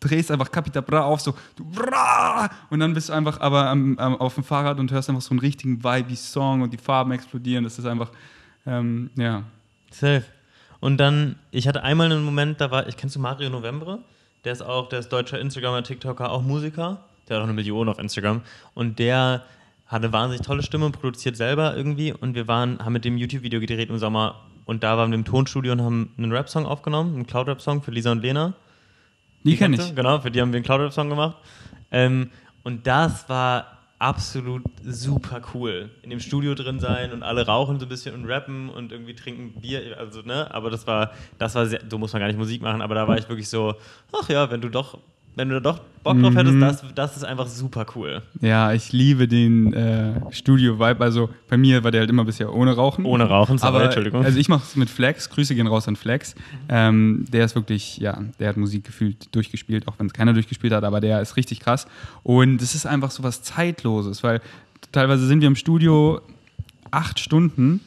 drehst 0.00 0.30
einfach 0.30 0.50
Capita 0.50 0.80
Bra 0.80 1.02
auf, 1.02 1.20
so 1.20 1.34
du 1.56 1.64
und 2.70 2.80
dann 2.80 2.94
bist 2.94 3.10
du 3.10 3.12
einfach 3.12 3.40
aber 3.40 3.68
am, 3.68 3.98
am, 3.98 4.16
auf 4.16 4.34
dem 4.34 4.44
Fahrrad 4.44 4.78
und 4.78 4.90
hörst 4.90 5.08
einfach 5.08 5.22
so 5.22 5.30
einen 5.30 5.40
richtigen 5.40 5.84
Vibe 5.84 6.16
Song 6.16 6.62
und 6.62 6.72
die 6.72 6.78
Farben 6.78 7.12
explodieren. 7.12 7.64
Das 7.64 7.78
ist 7.78 7.84
einfach, 7.84 8.10
ähm, 8.66 9.10
ja. 9.16 9.44
Safe. 9.90 10.24
Und 10.80 10.96
dann, 10.96 11.36
ich 11.50 11.68
hatte 11.68 11.82
einmal 11.82 12.06
einen 12.06 12.24
Moment, 12.24 12.60
da 12.60 12.70
war, 12.70 12.88
ich 12.88 12.96
kennst 12.96 13.16
du 13.16 13.20
Mario 13.20 13.50
Novembre? 13.50 14.00
Der 14.44 14.52
ist 14.52 14.62
auch, 14.62 14.88
der 14.88 15.00
ist 15.00 15.10
deutscher 15.10 15.38
Instagramer, 15.38 15.82
TikToker, 15.82 16.30
auch 16.30 16.42
Musiker. 16.42 17.04
Der 17.28 17.36
hat 17.36 17.42
auch 17.42 17.46
eine 17.46 17.52
Million 17.52 17.88
auf 17.88 17.98
Instagram. 17.98 18.40
Und 18.74 18.98
der 18.98 19.44
hat 19.86 20.02
eine 20.02 20.12
wahnsinnig 20.12 20.46
tolle 20.46 20.62
Stimme, 20.62 20.90
produziert 20.90 21.36
selber 21.36 21.76
irgendwie. 21.76 22.12
Und 22.12 22.34
wir 22.34 22.48
waren, 22.48 22.78
haben 22.82 22.94
mit 22.94 23.04
dem 23.04 23.18
YouTube-Video 23.18 23.60
gedreht 23.60 23.90
im 23.90 23.98
Sommer. 23.98 24.40
Und 24.64 24.82
da 24.82 24.96
waren 24.96 25.10
wir 25.10 25.18
im 25.18 25.24
Tonstudio 25.24 25.72
und 25.72 25.82
haben 25.82 26.12
einen 26.16 26.32
Rap-Song 26.32 26.64
aufgenommen, 26.64 27.14
einen 27.14 27.26
Cloud-Rap-Song 27.26 27.82
für 27.82 27.90
Lisa 27.90 28.12
und 28.12 28.22
Lena. 28.22 28.54
Die 29.44 29.56
kenne 29.56 29.76
ich. 29.76 29.94
Genau, 29.94 30.20
für 30.20 30.30
die 30.30 30.40
haben 30.40 30.52
wir 30.52 30.58
einen 30.58 30.64
Cloud-Rap-Song 30.64 31.08
gemacht. 31.08 31.36
Ähm, 31.90 32.30
und 32.62 32.86
das 32.86 33.28
war 33.28 33.78
absolut 33.98 34.62
super 34.82 35.42
cool. 35.54 35.90
In 36.02 36.10
dem 36.10 36.20
Studio 36.20 36.54
drin 36.54 36.80
sein 36.80 37.12
und 37.12 37.22
alle 37.22 37.46
rauchen 37.46 37.78
so 37.78 37.86
ein 37.86 37.88
bisschen 37.88 38.14
und 38.14 38.26
rappen 38.26 38.70
und 38.70 38.92
irgendwie 38.92 39.14
trinken 39.14 39.60
Bier, 39.60 39.96
also 39.98 40.22
ne, 40.22 40.52
aber 40.52 40.70
das 40.70 40.86
war, 40.86 41.12
das 41.38 41.54
war 41.54 41.66
sehr, 41.66 41.80
so 41.88 41.98
muss 41.98 42.12
man 42.12 42.20
gar 42.20 42.26
nicht 42.28 42.38
Musik 42.38 42.62
machen, 42.62 42.80
aber 42.80 42.94
da 42.94 43.06
war 43.06 43.18
ich 43.18 43.28
wirklich 43.28 43.48
so, 43.48 43.74
ach 44.12 44.28
ja, 44.30 44.50
wenn 44.50 44.62
du 44.62 44.70
doch 44.70 44.98
wenn 45.36 45.48
du 45.48 45.60
da 45.60 45.72
doch 45.72 45.80
Bock 46.02 46.18
drauf 46.18 46.34
hättest, 46.34 46.60
das, 46.62 46.84
das 46.94 47.16
ist 47.18 47.24
einfach 47.24 47.46
super 47.46 47.84
cool. 47.94 48.22
Ja, 48.40 48.72
ich 48.72 48.92
liebe 48.92 49.28
den 49.28 49.72
äh, 49.74 50.14
Studio-Vibe. 50.30 51.04
Also 51.04 51.28
bei 51.48 51.58
mir 51.58 51.84
war 51.84 51.90
der 51.90 52.00
halt 52.00 52.10
immer 52.10 52.24
bisher 52.24 52.54
ohne 52.54 52.74
Rauchen. 52.74 53.04
Ohne 53.04 53.24
Rauchen, 53.24 53.58
sorry, 53.58 53.74
aber 53.74 53.84
Entschuldigung. 53.84 54.24
Also 54.24 54.38
ich 54.38 54.48
mache 54.48 54.62
es 54.64 54.76
mit 54.76 54.88
Flex. 54.88 55.28
Grüße 55.28 55.54
gehen 55.54 55.66
raus 55.66 55.88
an 55.88 55.96
Flex. 55.96 56.34
Ähm, 56.70 57.26
der 57.30 57.44
ist 57.44 57.54
wirklich, 57.54 57.98
ja, 57.98 58.18
der 58.38 58.48
hat 58.48 58.56
Musik 58.56 58.84
gefühlt 58.84 59.34
durchgespielt, 59.34 59.88
auch 59.88 59.94
wenn 59.98 60.06
es 60.06 60.14
keiner 60.14 60.32
durchgespielt 60.32 60.72
hat, 60.72 60.84
aber 60.84 61.00
der 61.00 61.20
ist 61.20 61.36
richtig 61.36 61.60
krass. 61.60 61.86
Und 62.22 62.62
es 62.62 62.74
ist 62.74 62.86
einfach 62.86 63.10
so 63.10 63.22
was 63.22 63.42
Zeitloses, 63.42 64.22
weil 64.22 64.40
teilweise 64.92 65.26
sind 65.26 65.42
wir 65.42 65.48
im 65.48 65.56
Studio 65.56 66.22
acht 66.90 67.20
Stunden 67.20 67.80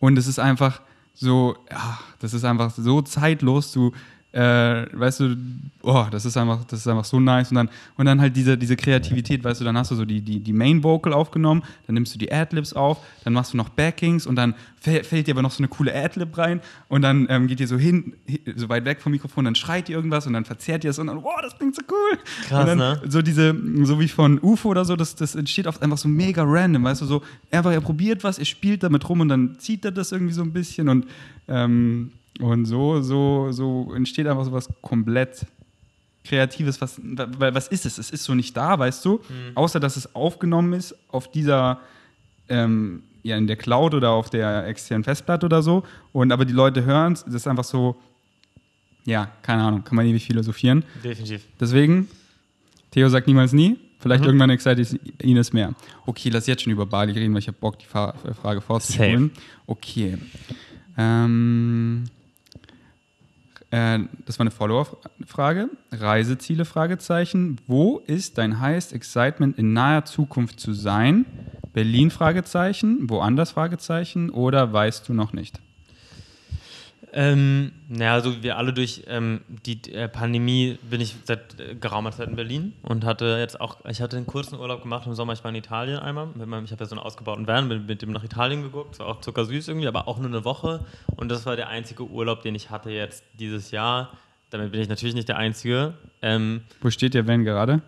und 0.00 0.18
es 0.18 0.26
ist 0.26 0.40
einfach 0.40 0.80
so, 1.14 1.56
ja, 1.70 2.00
das 2.18 2.34
ist 2.34 2.44
einfach 2.44 2.70
so 2.70 3.00
zeitlos. 3.02 3.72
Du 3.72 3.92
äh, 4.32 4.86
weißt 4.92 5.20
du, 5.20 5.36
oh, 5.82 6.06
das 6.10 6.24
ist 6.24 6.36
einfach, 6.36 6.64
das 6.64 6.80
ist 6.80 6.86
einfach 6.86 7.04
so 7.04 7.18
nice. 7.18 7.50
Und 7.50 7.56
dann, 7.56 7.68
und 7.96 8.06
dann 8.06 8.20
halt 8.20 8.36
diese, 8.36 8.56
diese 8.56 8.76
Kreativität, 8.76 9.42
weißt 9.42 9.60
du, 9.60 9.64
dann 9.64 9.76
hast 9.76 9.90
du 9.90 9.96
so 9.96 10.04
die, 10.04 10.20
die, 10.20 10.38
die 10.38 10.52
Main 10.52 10.84
Vocal 10.84 11.12
aufgenommen, 11.12 11.62
dann 11.86 11.94
nimmst 11.94 12.14
du 12.14 12.18
die 12.18 12.30
Adlibs 12.30 12.72
auf, 12.72 12.98
dann 13.24 13.32
machst 13.32 13.52
du 13.52 13.56
noch 13.56 13.70
Backings 13.70 14.26
und 14.26 14.36
dann 14.36 14.54
fällt, 14.80 15.06
fällt 15.06 15.26
dir 15.26 15.34
aber 15.34 15.42
noch 15.42 15.50
so 15.50 15.58
eine 15.58 15.68
coole 15.68 15.92
Adlib 15.94 16.38
rein 16.38 16.60
und 16.88 17.02
dann 17.02 17.26
ähm, 17.28 17.48
geht 17.48 17.58
ihr 17.58 17.66
so 17.66 17.76
hin, 17.76 18.14
so 18.54 18.68
weit 18.68 18.84
weg 18.84 19.00
vom 19.00 19.12
Mikrofon, 19.12 19.44
dann 19.44 19.56
schreit 19.56 19.88
ihr 19.88 19.96
irgendwas 19.96 20.26
und 20.28 20.34
dann 20.34 20.44
verzerrt 20.44 20.84
ihr 20.84 20.90
es 20.90 20.98
und 21.00 21.08
dann, 21.08 21.22
wow, 21.22 21.40
das 21.42 21.56
klingt 21.56 21.74
so 21.74 21.82
cool. 21.90 22.18
Krass, 22.46 22.66
dann, 22.66 22.78
ne? 22.78 23.02
So 23.08 23.22
diese, 23.22 23.54
so 23.82 23.98
wie 23.98 24.08
von 24.08 24.38
UFO 24.40 24.68
oder 24.68 24.84
so, 24.84 24.94
das, 24.94 25.16
das 25.16 25.34
entsteht 25.34 25.66
oft 25.66 25.82
einfach 25.82 25.98
so 25.98 26.08
mega 26.08 26.44
random, 26.46 26.84
weißt 26.84 27.02
du, 27.02 27.06
so 27.06 27.22
einfach, 27.50 27.72
er 27.72 27.80
probiert 27.80 28.22
was, 28.22 28.38
er 28.38 28.44
spielt 28.44 28.84
damit 28.84 29.08
rum 29.08 29.20
und 29.20 29.28
dann 29.28 29.58
zieht 29.58 29.84
er 29.84 29.90
das 29.90 30.12
irgendwie 30.12 30.34
so 30.34 30.42
ein 30.42 30.52
bisschen 30.52 30.88
und 30.88 31.06
ähm, 31.48 32.12
und 32.40 32.64
so, 32.66 33.00
so, 33.02 33.52
so 33.52 33.92
entsteht 33.94 34.26
einfach 34.26 34.44
so 34.44 34.52
was 34.52 34.68
komplett 34.82 35.46
Kreatives. 36.24 36.80
Was, 36.80 37.00
weil 37.02 37.54
was 37.54 37.68
ist 37.68 37.86
es? 37.86 37.98
Es 37.98 38.10
ist 38.10 38.24
so 38.24 38.34
nicht 38.34 38.56
da, 38.56 38.78
weißt 38.78 39.04
du? 39.04 39.14
Mhm. 39.28 39.56
Außer, 39.56 39.80
dass 39.80 39.96
es 39.96 40.14
aufgenommen 40.14 40.72
ist 40.74 40.94
auf 41.08 41.30
dieser, 41.30 41.80
ähm, 42.48 43.02
ja, 43.22 43.36
in 43.36 43.46
der 43.46 43.56
Cloud 43.56 43.94
oder 43.94 44.10
auf 44.10 44.30
der 44.30 44.66
externen 44.66 45.04
Festplatte 45.04 45.46
oder 45.46 45.62
so. 45.62 45.82
Und 46.12 46.32
aber 46.32 46.44
die 46.44 46.52
Leute 46.52 46.84
hören 46.84 47.12
es, 47.14 47.24
das 47.24 47.34
ist 47.34 47.46
einfach 47.46 47.64
so, 47.64 47.96
ja, 49.04 49.30
keine 49.42 49.62
Ahnung, 49.62 49.82
kann 49.84 49.96
man 49.96 50.06
ewig 50.06 50.26
philosophieren. 50.26 50.84
Definitiv. 51.02 51.46
Deswegen, 51.58 52.08
Theo 52.90 53.08
sagt 53.08 53.26
niemals 53.26 53.52
nie. 53.52 53.78
Vielleicht 53.98 54.22
Mhm. 54.22 54.26
irgendwann 54.28 54.50
excited 54.50 54.98
ihn 55.22 55.36
es 55.36 55.52
mehr. 55.52 55.74
Okay, 56.06 56.30
lass 56.30 56.46
jetzt 56.46 56.62
schon 56.62 56.72
über 56.72 56.86
Bali 56.86 57.12
reden, 57.12 57.32
weil 57.34 57.40
ich 57.40 57.48
habe 57.48 57.58
Bock, 57.60 57.78
die 57.78 57.84
Fa 57.86 58.14
Frage 58.40 58.60
vorzuspulen. 58.62 59.30
Okay. 59.66 60.16
Ähm, 60.96 62.04
äh, 63.70 64.00
das 64.26 64.38
war 64.38 64.44
eine 64.44 64.50
Follower-Frage. 64.50 65.68
Reiseziele? 65.92 66.64
Fragezeichen. 66.64 67.58
Wo 67.66 67.98
ist 67.98 68.38
dein 68.38 68.60
highest 68.60 68.92
excitement 68.92 69.58
in 69.58 69.72
naher 69.72 70.04
Zukunft 70.04 70.60
zu 70.60 70.72
sein? 70.72 71.24
Berlin? 71.72 72.10
Fragezeichen. 72.10 73.08
Woanders? 73.08 73.52
Fragezeichen. 73.52 74.30
Oder 74.30 74.72
weißt 74.72 75.08
du 75.08 75.14
noch 75.14 75.32
nicht? 75.32 75.60
Ähm, 77.12 77.72
naja, 77.88 78.14
also 78.14 78.42
wir 78.42 78.56
alle 78.56 78.72
durch 78.72 79.02
ähm, 79.08 79.40
die 79.66 79.92
äh, 79.92 80.08
Pandemie 80.08 80.78
bin 80.88 81.00
ich 81.00 81.16
seit 81.24 81.58
äh, 81.58 81.74
geraumer 81.74 82.12
Zeit 82.12 82.28
in 82.28 82.36
Berlin 82.36 82.72
und 82.82 83.04
hatte 83.04 83.36
jetzt 83.38 83.60
auch, 83.60 83.84
ich 83.88 84.00
hatte 84.00 84.16
einen 84.16 84.26
kurzen 84.26 84.58
Urlaub 84.58 84.82
gemacht 84.82 85.06
im 85.06 85.14
Sommer, 85.14 85.32
ich 85.32 85.42
war 85.42 85.50
in 85.50 85.56
Italien 85.56 85.98
einmal, 85.98 86.26
mit 86.26 86.46
meinem, 86.46 86.64
ich 86.64 86.72
habe 86.72 86.84
ja 86.84 86.88
so 86.88 86.94
einen 86.94 87.04
ausgebauten 87.04 87.46
Van, 87.48 87.68
bin 87.68 87.86
mit 87.86 88.02
dem 88.02 88.12
nach 88.12 88.22
Italien 88.22 88.62
geguckt, 88.62 88.98
war 89.00 89.06
auch 89.06 89.20
zuckersüß 89.20 89.68
irgendwie, 89.68 89.88
aber 89.88 90.06
auch 90.06 90.18
nur 90.18 90.28
eine 90.28 90.44
Woche 90.44 90.84
und 91.16 91.30
das 91.30 91.46
war 91.46 91.56
der 91.56 91.68
einzige 91.68 92.04
Urlaub, 92.04 92.42
den 92.42 92.54
ich 92.54 92.70
hatte 92.70 92.90
jetzt 92.90 93.24
dieses 93.38 93.72
Jahr. 93.72 94.12
Damit 94.50 94.72
bin 94.72 94.80
ich 94.80 94.88
natürlich 94.88 95.14
nicht 95.14 95.28
der 95.28 95.36
Einzige. 95.36 95.94
Ähm, 96.22 96.62
Wo 96.80 96.90
steht 96.90 97.14
der 97.14 97.26
Van 97.26 97.44
gerade? 97.44 97.82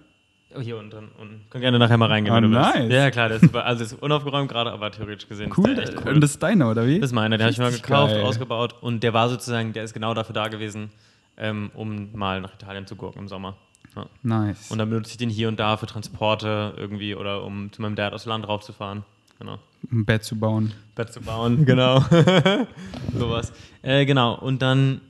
Oh, 0.56 0.60
hier 0.60 0.76
unten 0.78 0.90
drin. 0.90 1.08
unten. 1.20 1.40
Können 1.50 1.62
gerne 1.62 1.78
nachher 1.78 1.96
mal 1.98 2.08
reingehen, 2.08 2.32
Ah, 2.32 2.36
wenn 2.36 2.50
du 2.50 2.56
willst. 2.56 2.74
nice. 2.74 2.92
Ja, 2.92 3.10
klar, 3.10 3.28
der 3.28 3.36
ist 3.36 3.42
super. 3.44 3.64
Also 3.64 3.84
ist 3.84 3.94
unaufgeräumt 4.02 4.50
gerade, 4.50 4.72
aber 4.72 4.90
theoretisch 4.90 5.28
gesehen 5.28 5.52
Cool. 5.56 5.70
ist 5.70 5.76
der 5.78 5.84
echt 5.88 6.04
cool. 6.06 6.12
Und 6.14 6.20
das 6.20 6.30
ist 6.32 6.42
deiner, 6.42 6.70
oder 6.70 6.86
wie? 6.86 7.00
Das 7.00 7.10
ist 7.10 7.14
meiner, 7.14 7.36
den 7.38 7.42
habe 7.44 7.52
ich 7.52 7.58
mal 7.58 7.70
gekauft, 7.72 8.12
geil. 8.14 8.22
ausgebaut 8.24 8.74
und 8.80 9.02
der 9.02 9.12
war 9.14 9.28
sozusagen, 9.28 9.72
der 9.72 9.84
ist 9.84 9.92
genau 9.94 10.14
dafür 10.14 10.34
da 10.34 10.48
gewesen, 10.48 10.90
ähm, 11.36 11.70
um 11.74 12.10
mal 12.12 12.40
nach 12.40 12.54
Italien 12.54 12.86
zu 12.86 12.96
gucken 12.96 13.22
im 13.22 13.28
Sommer. 13.28 13.56
Ja. 13.96 14.06
Nice. 14.22 14.70
Und 14.70 14.78
dann 14.78 14.88
benutze 14.88 15.10
ich 15.10 15.16
den 15.18 15.28
hier 15.30 15.48
und 15.48 15.60
da 15.60 15.76
für 15.76 15.86
Transporte 15.86 16.72
irgendwie 16.76 17.14
oder 17.14 17.44
um 17.44 17.70
zu 17.72 17.82
meinem 17.82 17.94
Dad 17.96 18.12
aus 18.14 18.22
dem 18.24 18.30
Land 18.30 18.48
raufzufahren. 18.48 19.04
Genau. 19.38 19.58
um 19.90 20.00
ein 20.00 20.04
Bett 20.04 20.22
zu 20.22 20.38
bauen. 20.38 20.72
Bett 20.94 21.12
zu 21.12 21.20
bauen, 21.20 21.64
genau. 21.66 22.00
Sowas. 23.18 23.52
Äh, 23.82 24.06
genau. 24.06 24.34
Und 24.38 24.62
dann, 24.62 25.00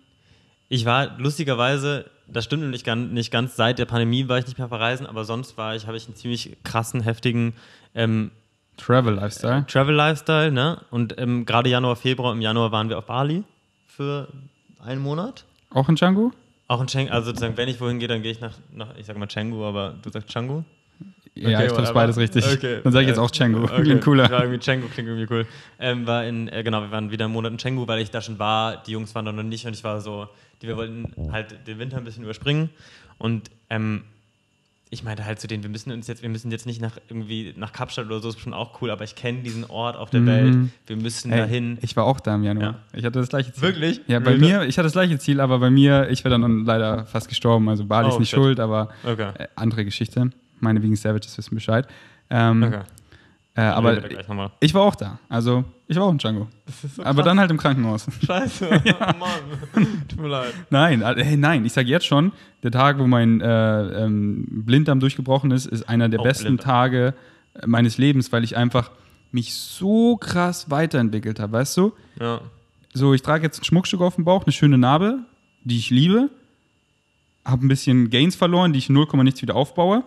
ich 0.68 0.84
war 0.86 1.18
lustigerweise, 1.18 2.06
das 2.26 2.44
stimmt 2.44 2.84
ganz, 2.84 3.12
nicht 3.12 3.30
ganz, 3.30 3.56
seit 3.56 3.78
der 3.78 3.86
Pandemie 3.86 4.28
war 4.28 4.38
ich 4.38 4.46
nicht 4.46 4.58
mehr 4.58 4.68
verreisen, 4.68 5.06
aber 5.06 5.24
sonst 5.24 5.56
war 5.58 5.74
ich, 5.74 5.86
habe 5.86 5.96
ich 5.96 6.06
einen 6.06 6.16
ziemlich 6.16 6.56
krassen, 6.64 7.02
heftigen 7.02 7.54
ähm, 7.94 8.30
Travel 8.76 9.14
Lifestyle. 9.14 9.66
Travel 9.66 9.94
Lifestyle, 9.94 10.50
ne? 10.50 10.80
Und 10.90 11.18
ähm, 11.18 11.44
gerade 11.44 11.68
Januar, 11.68 11.96
Februar, 11.96 12.32
im 12.32 12.40
Januar 12.40 12.72
waren 12.72 12.88
wir 12.88 12.98
auf 12.98 13.06
Bali 13.06 13.44
für 13.86 14.28
einen 14.82 15.02
Monat. 15.02 15.44
Auch 15.70 15.88
in 15.88 15.96
Django? 15.96 16.32
Auch 16.68 16.80
in 16.80 16.86
Canggu, 16.86 17.12
also 17.12 17.26
sozusagen, 17.26 17.56
wenn 17.58 17.68
ich 17.68 17.80
wohin 17.80 17.98
gehe, 17.98 18.08
dann 18.08 18.22
gehe 18.22 18.32
ich 18.32 18.40
nach, 18.40 18.54
nach 18.74 18.96
ich 18.96 19.04
sag 19.04 19.18
mal 19.18 19.26
Canggu, 19.26 19.62
aber 19.64 19.94
du 20.00 20.10
sagst 20.10 20.32
Canggu? 20.32 20.62
Ja, 21.34 21.60
ich 21.60 21.68
glaube, 21.68 21.82
es 21.82 21.92
beides 21.92 22.16
richtig. 22.16 22.46
Okay. 22.50 22.80
Dann 22.82 22.92
sage 22.92 23.04
ich 23.04 23.08
jetzt 23.08 23.18
Äh, 23.18 23.20
auch 23.20 23.30
Django. 23.30 23.64
Okay. 23.64 23.82
Klingt 23.82 24.02
cooler. 24.02 24.30
Ja, 24.30 24.40
irgendwie 24.40 24.58
Canggu 24.58 24.88
klingt 24.88 25.08
irgendwie 25.08 25.32
cool. 25.32 25.46
Ähm, 25.78 26.06
war 26.06 26.24
in, 26.24 26.48
äh, 26.48 26.62
genau, 26.62 26.80
wir 26.80 26.90
waren 26.90 27.10
wieder 27.10 27.26
einen 27.26 27.34
Monat 27.34 27.52
in 27.52 27.58
Canggu, 27.58 27.86
weil 27.86 28.00
ich 28.00 28.10
da 28.10 28.22
schon 28.22 28.38
war. 28.38 28.82
Die 28.84 28.92
Jungs 28.92 29.14
waren 29.14 29.26
da 29.26 29.32
noch 29.32 29.42
nicht 29.42 29.66
und 29.66 29.74
ich 29.74 29.84
war 29.84 30.00
so, 30.00 30.28
die, 30.62 30.68
wir 30.68 30.76
wollten 30.76 31.12
halt 31.32 31.66
den 31.66 31.78
Winter 31.78 31.96
ein 31.98 32.04
bisschen 32.04 32.24
überspringen. 32.24 32.70
Und 33.18 33.50
ähm, 33.70 34.02
ich 34.90 35.04
meinte 35.04 35.24
halt 35.24 35.40
zu 35.40 35.46
denen, 35.46 35.62
wir 35.62 35.70
müssen 35.70 35.90
uns 35.90 36.06
jetzt, 36.06 36.22
wir 36.22 36.28
müssen 36.28 36.50
jetzt 36.50 36.66
nicht 36.66 36.80
nach 36.82 36.98
irgendwie 37.08 37.54
nach 37.56 37.72
Kapstadt 37.72 38.06
oder 38.06 38.20
so, 38.20 38.28
ist 38.28 38.40
schon 38.40 38.52
auch 38.52 38.82
cool, 38.82 38.90
aber 38.90 39.04
ich 39.04 39.14
kenne 39.14 39.38
diesen 39.42 39.64
Ort 39.64 39.96
auf 39.96 40.10
der 40.10 40.20
Mhm. 40.20 40.26
Welt. 40.26 40.56
Wir 40.86 40.96
müssen 40.96 41.32
Ey, 41.32 41.38
dahin. 41.38 41.78
Ich 41.80 41.96
war 41.96 42.04
auch 42.04 42.20
da 42.20 42.34
im 42.34 42.44
Januar. 42.44 42.72
Ja. 42.92 42.98
Ich 42.98 43.04
hatte 43.04 43.18
das 43.18 43.28
gleiche 43.30 43.52
Ziel. 43.54 43.62
Wirklich? 43.62 44.00
Ja, 44.06 44.18
bei 44.20 44.36
Wie- 44.36 44.40
mir, 44.44 44.64
ich 44.64 44.76
hatte 44.76 44.84
das 44.86 44.92
gleiche 44.92 45.18
Ziel, 45.18 45.40
aber 45.40 45.58
bei 45.60 45.70
mir, 45.70 46.10
ich 46.10 46.24
wäre 46.24 46.38
dann 46.38 46.66
leider 46.66 47.06
fast 47.06 47.28
gestorben. 47.30 47.68
Also 47.70 47.86
Bali 47.86 48.08
ist 48.08 48.14
Oh, 48.16 48.18
nicht 48.18 48.28
shit. 48.30 48.36
schuld, 48.38 48.60
aber 48.60 48.90
Okay. 49.02 49.30
äh, 49.38 49.48
andere 49.56 49.84
Geschichte. 49.86 50.30
Meine 50.60 50.82
wegen 50.82 50.94
Savages 50.94 51.36
wissen 51.38 51.54
Bescheid. 51.54 51.88
Ähm, 52.28 52.62
Okay. 52.62 52.80
Äh, 53.54 53.60
aber 53.62 53.98
ich 54.60 54.72
war 54.74 54.82
auch 54.82 54.94
da. 54.94 55.18
Also 55.28 55.64
ich 55.86 55.96
war 55.96 56.04
auch 56.04 56.10
in 56.12 56.18
Django. 56.18 56.48
aber 57.04 57.22
dann 57.22 57.38
halt 57.38 57.50
im 57.50 57.58
Krankenhaus. 57.58 58.06
Scheiße. 58.26 58.82
Oh 58.86 59.12
Mann. 59.18 60.02
Tut 60.08 60.20
mir 60.20 60.28
leid. 60.28 60.54
Nein, 60.70 61.02
hey, 61.16 61.36
nein, 61.36 61.64
ich 61.64 61.72
sage 61.72 61.88
jetzt 61.88 62.06
schon, 62.06 62.32
der 62.62 62.70
Tag, 62.70 62.98
wo 62.98 63.06
mein 63.06 63.40
äh, 63.40 64.04
ähm, 64.04 64.46
Blinddarm 64.64 65.00
durchgebrochen 65.00 65.50
ist, 65.50 65.66
ist 65.66 65.88
einer 65.88 66.08
der 66.08 66.20
Oh, 66.20 66.22
besten 66.24 66.44
Blinddarm. 66.44 66.66
Tage 66.68 67.14
äh, 67.54 67.66
meines 67.66 67.98
Lebens, 67.98 68.32
weil 68.32 68.44
ich 68.44 68.56
einfach 68.56 68.90
mich 69.32 69.54
so 69.54 70.16
krass 70.16 70.70
weiterentwickelt 70.70 71.40
habe, 71.40 71.52
weißt 71.52 71.76
du? 71.76 71.92
Ja. 72.20 72.40
So, 72.94 73.14
ich 73.14 73.22
trage 73.22 73.44
jetzt 73.44 73.60
ein 73.60 73.64
Schmuckstück 73.64 74.00
auf 74.02 74.16
dem 74.16 74.24
Bauch, 74.24 74.44
eine 74.44 74.52
schöne 74.52 74.78
Narbe, 74.78 75.20
die 75.64 75.78
ich 75.78 75.90
liebe, 75.90 76.30
habe 77.44 77.64
ein 77.66 77.68
bisschen 77.68 78.10
Gains 78.10 78.36
verloren, 78.36 78.72
die 78.72 78.78
ich 78.78 78.88
in 78.88 78.94
0, 78.94 79.06
nichts 79.24 79.42
wieder 79.42 79.56
aufbaue. 79.56 80.04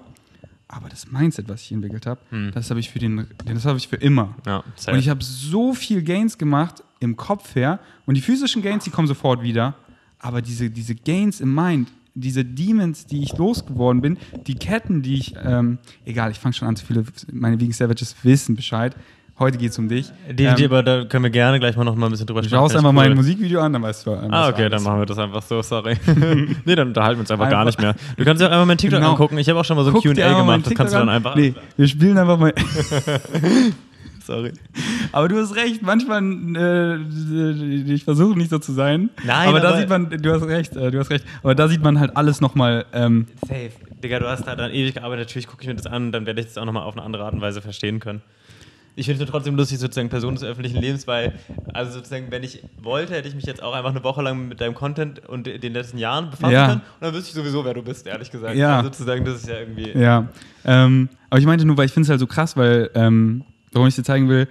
Aber 0.67 0.89
das 0.89 1.12
Mindset, 1.12 1.47
was 1.47 1.62
ich 1.62 1.71
entwickelt 1.71 2.06
habe, 2.08 2.19
das 2.54 2.69
habe 2.71 2.80
ich 2.80 2.89
für 2.89 2.99
den, 2.99 3.28
das 3.45 3.65
habe 3.65 3.78
ich 3.78 3.88
für 3.88 3.97
immer. 3.97 4.36
Ja, 4.47 4.63
Und 4.95 4.99
ich 4.99 5.10
habe 5.10 5.23
so 5.23 5.73
viel 5.73 6.01
Gains 6.01 6.38
gemacht 6.38 6.84
im 6.99 7.15
Kopf 7.15 7.56
her. 7.56 7.80
Und 8.08 8.15
die 8.15 8.21
physischen 8.21 8.62
Gains, 8.63 8.84
die 8.84 8.89
kommen 8.89 9.08
sofort 9.08 9.43
wieder. 9.43 9.75
Aber 10.19 10.41
diese, 10.41 10.69
diese 10.71 10.95
Gains 10.95 11.39
im 11.39 11.54
Mind, 11.54 11.89
diese 12.15 12.43
Demons, 12.43 13.06
die 13.06 13.21
ich 13.21 13.38
losgeworden 13.38 14.01
bin, 14.01 14.17
die 14.47 14.56
Ketten, 14.56 15.01
die 15.04 15.15
ich, 15.15 15.36
ähm, 15.43 15.78
egal, 16.06 16.32
ich 16.32 16.39
fange 16.39 16.54
schon 16.54 16.67
an 16.67 16.75
zu 16.75 16.86
viele, 16.86 17.04
meine 17.32 17.60
Vegan 17.60 17.73
Savages 17.73 18.15
wissen 18.23 18.56
Bescheid. 18.56 18.95
Heute 19.38 19.58
geht 19.58 19.71
es 19.71 19.78
um 19.78 19.89
dich. 19.89 20.08
Definitiv, 20.30 20.65
Ähm, 20.67 20.71
aber 20.71 20.84
da 20.84 21.04
können 21.04 21.26
wir 21.26 21.30
gerne 21.30 21.60
gleich 21.60 21.76
mal 21.76 21.84
noch 21.84 21.95
mal 21.95 22.06
ein 22.08 22.12
bisschen 22.12 22.26
drüber 22.26 22.41
du 22.41 22.48
sprechen. 22.48 22.58
schaust 22.62 22.76
einfach 22.78 22.93
mein 22.93 23.10
cool. 23.10 23.15
Musikvideo 23.15 23.60
an, 23.60 23.74
dann 23.74 23.82
weißt 23.82 24.06
du. 24.08 24.12
ähm, 24.12 24.28
Ah, 24.34 24.43
was 24.43 24.54
okay, 24.54 24.69
dann 24.69 24.82
machen 24.82 25.00
wir 25.00 25.06
das 25.06 25.17
einfach 25.19 25.41
so, 25.41 25.62
sorry. 25.62 25.98
nee, 26.65 26.76
dann 26.76 26.88
unterhalten 26.88 27.17
wir 27.17 27.21
uns 27.21 27.32
einfach, 27.32 27.50
gar 27.50 27.60
Einfach- 27.65 27.78
nicht 27.78 27.82
mehr. 27.82 27.95
Du 28.15 28.24
kannst 28.24 28.41
dir 28.41 28.48
auch 28.48 28.52
einfach 28.52 28.65
mein 28.65 28.78
TikTok 28.78 29.00
Genau. 29.00 29.12
angucken. 29.12 29.38
Ich 29.38 29.50
habe 29.50 29.60
auch 29.60 29.65
schon 29.65 29.76
mal 29.76 29.84
so 29.84 29.89
ein 29.91 29.95
Q&A 30.02 30.13
gemacht, 30.13 30.65
das 30.65 30.74
kannst 30.74 30.93
du 30.93 31.00
dann 31.00 31.10
an. 31.10 31.15
einfach... 31.15 31.36
Nee, 31.36 31.54
wir 31.76 31.88
spielen 31.88 32.17
einfach 32.17 32.38
mal. 32.39 32.54
Sorry. 34.26 34.54
Aber 35.12 35.28
du 35.28 35.38
hast 35.39 35.56
recht, 35.56 35.84
manchmal, 35.84 36.24
äh, 36.56 37.93
ich 37.93 38.06
versuche 38.06 38.36
nicht 38.38 38.50
so 38.50 38.58
zu 38.58 38.71
sein. 38.71 39.12
Nein, 39.24 39.50
aber 39.50 39.60
da 39.60 39.69
aber- 39.69 39.78
sieht 39.80 39.89
man, 39.89 40.10
du 40.10 40.34
hast 40.34 40.43
recht, 40.48 40.76
äh, 40.76 40.89
du 40.89 41.00
hast 41.00 41.12
recht. 41.12 41.26
Aber 41.43 41.54
da 41.54 41.67
sieht 41.67 41.84
man 41.84 42.00
halt 42.00 42.17
alles 42.17 42.41
nochmal. 42.41 42.86
Ähm, 42.93 43.28
Safe. 43.48 43.69
Digga, 44.04 44.19
du 44.19 44.28
hast 44.28 44.45
da 44.48 44.56
dann 44.56 44.71
ewig 44.71 44.95
gearbeitet. 44.95 45.28
Natürlich 45.28 45.48
gucke 45.48 45.62
ich 45.62 45.67
mir 45.67 45.76
das 45.76 45.86
an, 45.86 46.12
dann 46.12 46.26
werde 46.26 46.39
ich 46.41 46.48
das 46.48 46.58
auch 46.58 46.65
nochmal 46.65 46.84
auf 46.84 46.93
eine 46.95 47.04
andere 47.06 47.24
Art 47.26 47.34
und 47.34 47.41
Weise 47.41 47.62
verstehen 47.62 48.00
können. 48.00 48.21
Ich 48.97 49.08
finde 49.08 49.23
es 49.23 49.29
trotzdem 49.29 49.55
lustig, 49.58 49.79
sozusagen 49.79 50.08
Person 50.10 50.36
des 50.36 50.43
öffentlichen 50.43 50.77
Lebens, 50.79 51.05
weil, 51.05 51.34
also 51.73 51.91
sozusagen, 51.91 52.31
wenn 52.31 52.43
ich 52.43 52.63
wollte, 52.81 53.13
hätte 53.13 53.27
ich 53.27 53.36
mich 53.36 53.45
jetzt 53.45 53.62
auch 53.62 53.73
einfach 53.73 53.89
eine 53.91 54.03
Woche 54.03 54.21
lang 54.21 54.47
mit 54.47 54.62
deinem 54.62 54.73
Content 54.73 55.19
und 55.27 55.45
den 55.47 55.73
letzten 55.73 55.97
Jahren 55.97 56.29
befassen 56.29 56.53
Ja. 56.53 56.67
können. 56.67 56.81
Und 56.81 57.01
dann 57.01 57.13
wüsste 57.13 57.29
ich 57.29 57.36
sowieso, 57.36 57.65
wer 57.65 57.73
du 57.73 57.81
bist, 57.84 58.08
ehrlich 58.08 58.31
gesagt. 58.31 58.55
Ja. 58.55 58.77
Also 58.77 58.88
sozusagen, 58.89 59.25
das 59.25 59.41
ist 59.41 59.49
ja 59.49 59.60
irgendwie. 59.60 59.91
ja. 59.91 60.29
Ähm, 60.63 61.10
aber 61.29 61.39
ich 61.39 61.45
meinte 61.45 61.65
nur, 61.65 61.77
weil 61.77 61.86
ich 61.88 61.91
finde 61.91 62.05
es 62.05 62.10
halt 62.10 62.19
so 62.21 62.27
krass, 62.27 62.55
weil, 62.55 62.89
ähm, 62.95 63.43
warum 63.73 63.88
ich 63.88 63.95
dir 63.95 64.03
zeigen 64.03 64.29
will, 64.29 64.47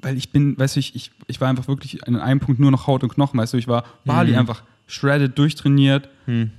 weil 0.00 0.16
ich 0.16 0.30
bin, 0.30 0.56
weißt 0.58 0.76
du, 0.76 0.80
ich, 0.80 0.94
ich, 0.94 1.10
ich 1.26 1.40
war 1.40 1.48
einfach 1.48 1.66
wirklich 1.66 2.06
an 2.06 2.14
einem 2.16 2.38
Punkt 2.38 2.60
nur 2.60 2.70
noch 2.70 2.86
Haut 2.86 3.02
und 3.02 3.08
Knochen, 3.12 3.40
weißt 3.40 3.54
du, 3.54 3.56
ich 3.56 3.66
war 3.66 3.84
Bali 4.04 4.32
Mhm. 4.32 4.38
einfach 4.38 4.62
shredded, 4.86 5.36
durchtrainiert, 5.38 6.08
Hm. 6.26 6.52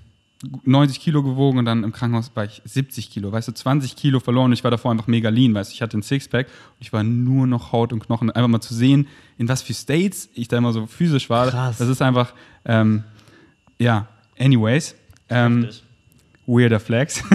90 0.64 1.00
Kilo 1.00 1.24
gewogen 1.24 1.60
und 1.60 1.66
dann 1.66 1.84
im 1.84 1.92
Krankenhaus 1.92 2.32
war 2.36 2.46
ich 2.46 2.62
70 2.66 3.10
Kilo, 3.10 3.32
weißt 3.32 3.48
du, 3.48 3.54
20 3.54 3.96
Kilo 3.96 4.20
verloren 4.20 4.46
und 4.46 4.54
ich 4.54 4.64
war 4.64 4.72
davor 4.72 4.92
einfach 4.92 5.08
mega 5.08 5.30
lean, 5.30 5.54
weißt 5.54 5.72
du, 5.72 5.74
ich 5.74 5.82
hatte 5.82 5.98
ein 5.98 6.04
Sixpack 6.04 6.48
und 6.48 6.82
ich 6.82 6.94
war 6.94 7.04
nur 7.04 7.48
noch 7.48 7.72
Haut 7.72 7.94
und 7.94 8.00
Knochen. 8.00 8.32
Einfach 8.32 8.50
mal 8.50 8.62
zu 8.62 8.74
sehen, 8.74 9.08
in 9.38 9.48
was 9.48 9.62
für 9.62 9.74
States 9.74 10.30
ich 10.34 10.48
da 10.48 10.58
immer 10.58 10.74
so 10.74 10.88
physisch 10.88 11.30
war, 11.30 11.50
Krass. 11.50 11.78
das 11.78 11.88
ist 11.88 12.02
einfach, 12.02 12.34
ähm, 12.66 13.04
ja, 13.80 14.08
anyways, 14.40 14.96
ähm, 15.30 15.70
weirder 16.46 16.80
Flex. 16.80 17.24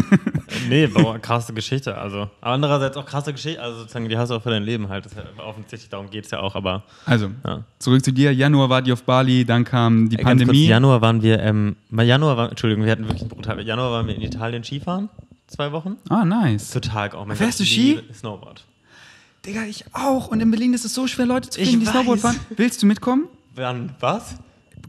Nee, 0.68 0.88
aber 0.94 1.18
krasse 1.18 1.52
Geschichte. 1.54 1.96
Also. 1.96 2.28
Aber 2.40 2.54
andererseits 2.54 2.96
auch 2.96 3.06
krasse 3.06 3.32
Geschichte. 3.32 3.60
Also 3.62 3.78
sozusagen, 3.80 4.08
die 4.08 4.16
hast 4.18 4.30
du 4.30 4.34
auch 4.34 4.42
für 4.42 4.50
dein 4.50 4.62
Leben 4.62 4.88
halt. 4.88 5.04
Das 5.06 5.12
ist 5.12 5.18
ja 5.18 5.44
offensichtlich, 5.44 5.88
darum 5.88 6.10
geht 6.10 6.24
es 6.24 6.30
ja 6.30 6.40
auch. 6.40 6.54
Aber 6.54 6.82
also, 7.06 7.30
Ja. 7.46 7.64
zurück 7.78 8.04
zu 8.04 8.12
dir, 8.12 8.32
Januar 8.34 8.68
war 8.68 8.82
die 8.82 8.92
auf 8.92 9.02
Bali, 9.04 9.44
dann 9.44 9.64
kam 9.64 10.08
die 10.08 10.16
Äh, 10.16 10.22
Ganz 10.22 10.28
kurz, 10.28 10.38
Pandemie. 10.48 10.66
Januar 10.66 11.00
waren 11.00 11.22
wir, 11.22 11.40
ähm, 11.40 11.76
Januar 11.90 12.36
war, 12.36 12.48
Entschuldigung, 12.50 12.84
wir 12.84 12.92
hatten 12.92 13.06
wirklich 13.08 13.28
brutal. 13.28 13.60
Januar 13.60 13.90
waren 13.92 14.06
wir 14.06 14.14
in 14.14 14.22
Italien 14.22 14.64
Skifahren. 14.64 15.08
Zwei 15.46 15.72
Wochen. 15.72 15.96
ah, 16.08 16.24
nice. 16.24 16.70
Total 16.70 17.10
auch. 17.12 17.26
Mein 17.26 17.36
Fährst 17.36 17.58
Gott, 17.58 17.66
du 17.66 17.70
Ski? 17.70 18.00
Snowboard. 18.14 18.64
Digga, 19.44 19.62
ich 19.64 19.84
auch. 19.94 20.28
Und 20.28 20.40
in 20.40 20.50
Berlin 20.50 20.74
ist 20.74 20.84
es 20.84 20.94
so 20.94 21.06
schwer, 21.06 21.26
Leute 21.26 21.48
zu 21.50 21.60
Ich 21.60 21.68
kriegen, 21.68 21.80
die 21.80 21.86
Snowboard 21.86 22.20
fahren. 22.20 22.36
Willst 22.56 22.82
du 22.82 22.86
mitkommen? 22.86 23.24
Dann, 23.56 23.94
was? 24.00 24.36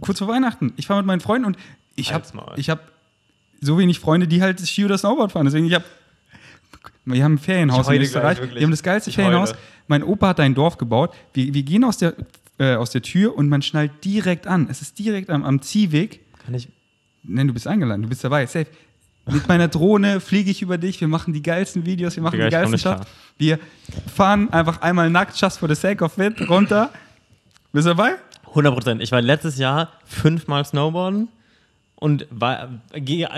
kurz 0.02 0.20
vor 0.20 0.28
Weihnachten. 0.28 0.74
Ich 0.78 0.88
fahre 0.88 1.00
mit 1.02 1.08
meinen 1.08 1.20
Freunden 1.22 1.46
und 1.46 1.58
ich 1.96 2.14
habe 2.14 2.26
ich 2.56 2.70
hab 2.70 2.80
so 3.62 3.78
wenig 3.78 4.00
Freunde, 4.00 4.28
die 4.28 4.42
halt 4.42 4.60
Ski 4.60 4.86
oder 4.86 4.98
Snowboard 4.98 5.32
fahren. 5.32 5.46
Deswegen, 5.46 5.66
ich 5.68 5.74
habe 5.74 5.86
wir 7.06 7.24
haben 7.24 7.34
ein 7.36 7.40
Ferienhaus 7.40 7.88
in 7.90 8.02
Österreich. 8.02 8.38
gleich. 8.38 8.56
Wir 8.56 8.64
haben 8.64 8.72
das 8.72 8.84
geilste 8.84 9.10
Ich 9.10 9.16
Ferienhaus. 9.16 9.50
heule. 9.50 9.60
Mein 9.88 10.04
Opa 10.04 10.30
hat 10.30 10.40
da 10.40 10.44
ein 10.44 10.54
Dorf 10.54 10.78
gebaut. 10.78 11.14
Wir, 11.34 11.54
wir 11.54 11.64
gehen 11.64 11.84
aus 11.84 11.98
der, 11.98 12.14
äh, 12.60 12.76
aus 12.76 12.92
der 12.92 13.02
Tür 13.02 13.36
und 13.36 13.50
man 13.50 13.62
schnallt 13.62 13.92
direkt 14.04 14.48
an. 14.48 14.68
Es 14.70 14.82
ist 14.82 15.00
direkt 15.00 15.30
am, 15.30 15.44
am 15.44 15.62
Ziehweg. 15.62 16.22
Kann 16.46 16.54
ich. 16.54 16.68
Nein, 17.24 17.48
du 17.48 17.54
bist 17.54 17.68
eingeladen, 17.68 18.02
du 18.04 18.10
bist 18.10 18.24
dabei, 18.24 18.46
safe. 18.46 18.68
Mit 19.30 19.48
meiner 19.48 19.68
Drohne 19.68 20.20
fliege 20.20 20.50
ich 20.50 20.64
über 20.64 20.80
dich, 20.80 21.00
wir 21.00 21.08
machen 21.08 21.34
die 21.34 21.44
geilsten 21.44 21.86
Videos, 21.86 22.16
wir 22.16 22.24
machen 22.24 22.34
Digga, 22.34 22.46
die 22.48 22.52
geilsten 22.52 22.80
Shots. 22.80 23.08
Wir 23.38 23.60
fahren 24.14 24.52
einfach 24.52 24.82
einmal 24.82 25.12
nackt, 25.12 25.40
just 25.40 25.60
for 25.60 25.70
the 25.70 25.76
sake 25.76 26.04
of 26.04 26.18
it, 26.18 26.50
runter. 26.50 26.90
Bist 27.72 27.86
du 27.86 27.90
dabei? 27.94 28.16
100 28.48 28.74
Prozent. 28.74 29.02
Ich 29.04 29.12
war 29.12 29.22
letztes 29.22 29.58
Jahr 29.60 29.92
fünfmal 30.06 30.66
Snowboarden 30.66 31.30
und 32.02 32.26
war, 32.32 32.82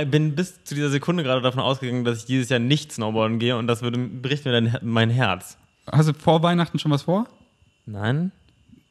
bin 0.06 0.36
bis 0.36 0.64
zu 0.64 0.74
dieser 0.74 0.90
Sekunde 0.90 1.22
gerade 1.22 1.42
davon 1.42 1.60
ausgegangen, 1.60 2.06
dass 2.06 2.20
ich 2.20 2.26
dieses 2.26 2.48
Jahr 2.48 2.62
nicht 2.62 2.94
Snowboarden 2.94 3.38
gehe 3.38 3.58
und 3.58 3.68
das 3.68 3.82
würde, 3.82 4.00
bricht 4.00 4.46
mir 4.46 4.54
dann 4.54 4.78
mein 4.82 5.10
Herz. 5.10 5.58
Hast 5.92 6.08
du 6.08 6.14
vor 6.14 6.42
Weihnachten 6.44 6.80
schon 6.80 6.92
was 6.92 7.02
vor? 7.02 7.28
Nein? 7.86 8.32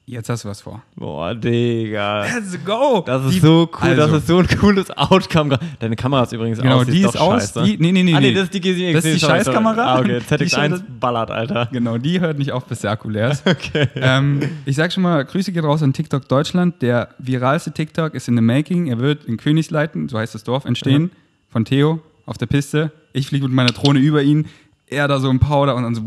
Jetzt 0.04 0.28
hast 0.28 0.44
du 0.44 0.48
was 0.48 0.60
vor. 0.60 0.82
Boah, 0.96 1.32
Digga. 1.32 2.24
Let's 2.24 2.58
go! 2.64 3.04
Das 3.06 3.24
ist 3.24 3.34
Die- 3.34 3.38
so 3.38 3.70
cool, 3.80 3.88
also, 3.90 4.02
das 4.02 4.12
ist 4.12 4.26
so 4.26 4.38
ein 4.38 4.48
cooles 4.58 4.90
Outcome. 4.90 5.56
Deine 5.78 5.94
Kamera 5.94 6.24
ist 6.24 6.32
übrigens 6.32 6.60
Genau, 6.60 6.80
aus. 6.80 6.86
die 6.86 7.00
ist 7.02 7.16
aus. 7.16 7.42
scheiße. 7.54 7.62
Die, 7.62 7.76
nee, 7.78 7.92
nee, 7.92 8.02
nee. 8.02 8.14
ah, 8.14 8.20
nee, 8.20 8.34
das 8.34 8.44
ist 8.44 8.54
die 8.54 8.60
GSX. 8.60 8.94
Das 8.94 9.04
ist 9.04 9.22
die. 9.22 9.26
Scheißkamera. 9.26 9.94
Ah, 9.94 10.00
okay, 10.00 10.18
Die 10.18 10.24
ZX1 10.44 10.50
schaltet- 10.50 11.00
ballert, 11.00 11.30
Alter. 11.30 11.68
Genau, 11.70 11.98
die 11.98 12.18
hört 12.20 12.36
nicht 12.36 12.50
auf, 12.50 12.64
bis 12.66 12.80
der 12.80 12.90
Akku 12.90 13.08
leer 13.10 13.30
ist. 13.30 13.46
Okay. 13.46 13.88
ähm, 13.94 14.40
ich 14.64 14.74
sag 14.74 14.92
schon 14.92 15.04
mal, 15.04 15.24
Grüße 15.24 15.52
geht 15.52 15.62
raus 15.62 15.82
an 15.84 15.92
TikTok 15.92 16.28
Deutschland. 16.28 16.82
Der 16.82 17.10
viralste 17.18 17.70
TikTok 17.70 18.14
ist 18.14 18.26
in 18.26 18.34
the 18.36 18.42
making. 18.42 18.88
Er 18.88 18.98
wird 18.98 19.24
in 19.26 19.36
Königsleiten, 19.36 20.08
so 20.08 20.18
heißt 20.18 20.34
das 20.34 20.42
Dorf, 20.42 20.64
entstehen. 20.64 21.12
Von 21.48 21.64
Theo 21.64 22.00
auf 22.26 22.38
der 22.38 22.46
Piste. 22.46 22.90
Ich 23.12 23.28
fliege 23.28 23.44
mit 23.46 23.54
meiner 23.54 23.70
Drohne 23.70 24.00
über 24.00 24.20
ihn. 24.22 24.46
Er 24.88 25.06
da 25.08 25.20
so 25.20 25.30
im 25.30 25.38
Powder 25.38 25.74
und 25.76 25.84
dann 25.84 25.94
so, 25.94 26.02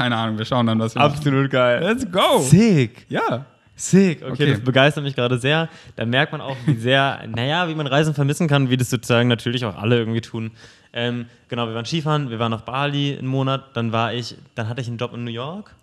keine 0.00 0.16
Ahnung, 0.16 0.38
wir 0.38 0.44
schauen 0.44 0.66
dann, 0.66 0.78
was 0.78 0.94
wir 0.94 1.02
machen. 1.02 1.14
Absolut 1.16 1.50
geil. 1.50 1.82
Let's 1.82 2.10
go! 2.10 2.40
Sick. 2.40 3.06
Ja. 3.08 3.44
Sick, 3.76 4.22
okay, 4.22 4.32
Okay. 4.32 4.50
das 4.52 4.60
begeistert 4.60 5.04
mich 5.04 5.14
gerade 5.14 5.38
sehr. 5.38 5.68
Da 5.96 6.04
merkt 6.04 6.32
man 6.32 6.40
auch, 6.40 6.56
wie 6.66 6.74
sehr, 6.76 7.20
naja, 7.34 7.66
wie 7.68 7.74
man 7.74 7.86
Reisen 7.86 8.14
vermissen 8.14 8.46
kann, 8.48 8.68
wie 8.70 8.76
das 8.76 8.90
sozusagen 8.90 9.28
natürlich 9.28 9.64
auch 9.64 9.76
alle 9.76 9.96
irgendwie 9.98 10.20
tun. 10.20 10.50
Ähm, 10.92 11.26
genau, 11.48 11.66
wir 11.66 11.74
waren 11.74 11.84
Skifahren, 11.86 12.30
wir 12.30 12.38
waren 12.38 12.52
auf 12.52 12.64
Bali 12.64 13.16
einen 13.18 13.28
Monat, 13.28 13.64
dann 13.74 13.92
war 13.92 14.12
ich, 14.12 14.36
dann 14.54 14.68
hatte 14.68 14.80
ich 14.82 14.88
einen 14.88 14.98
Job 14.98 15.14
in 15.14 15.24
New 15.24 15.30
York 15.30 15.74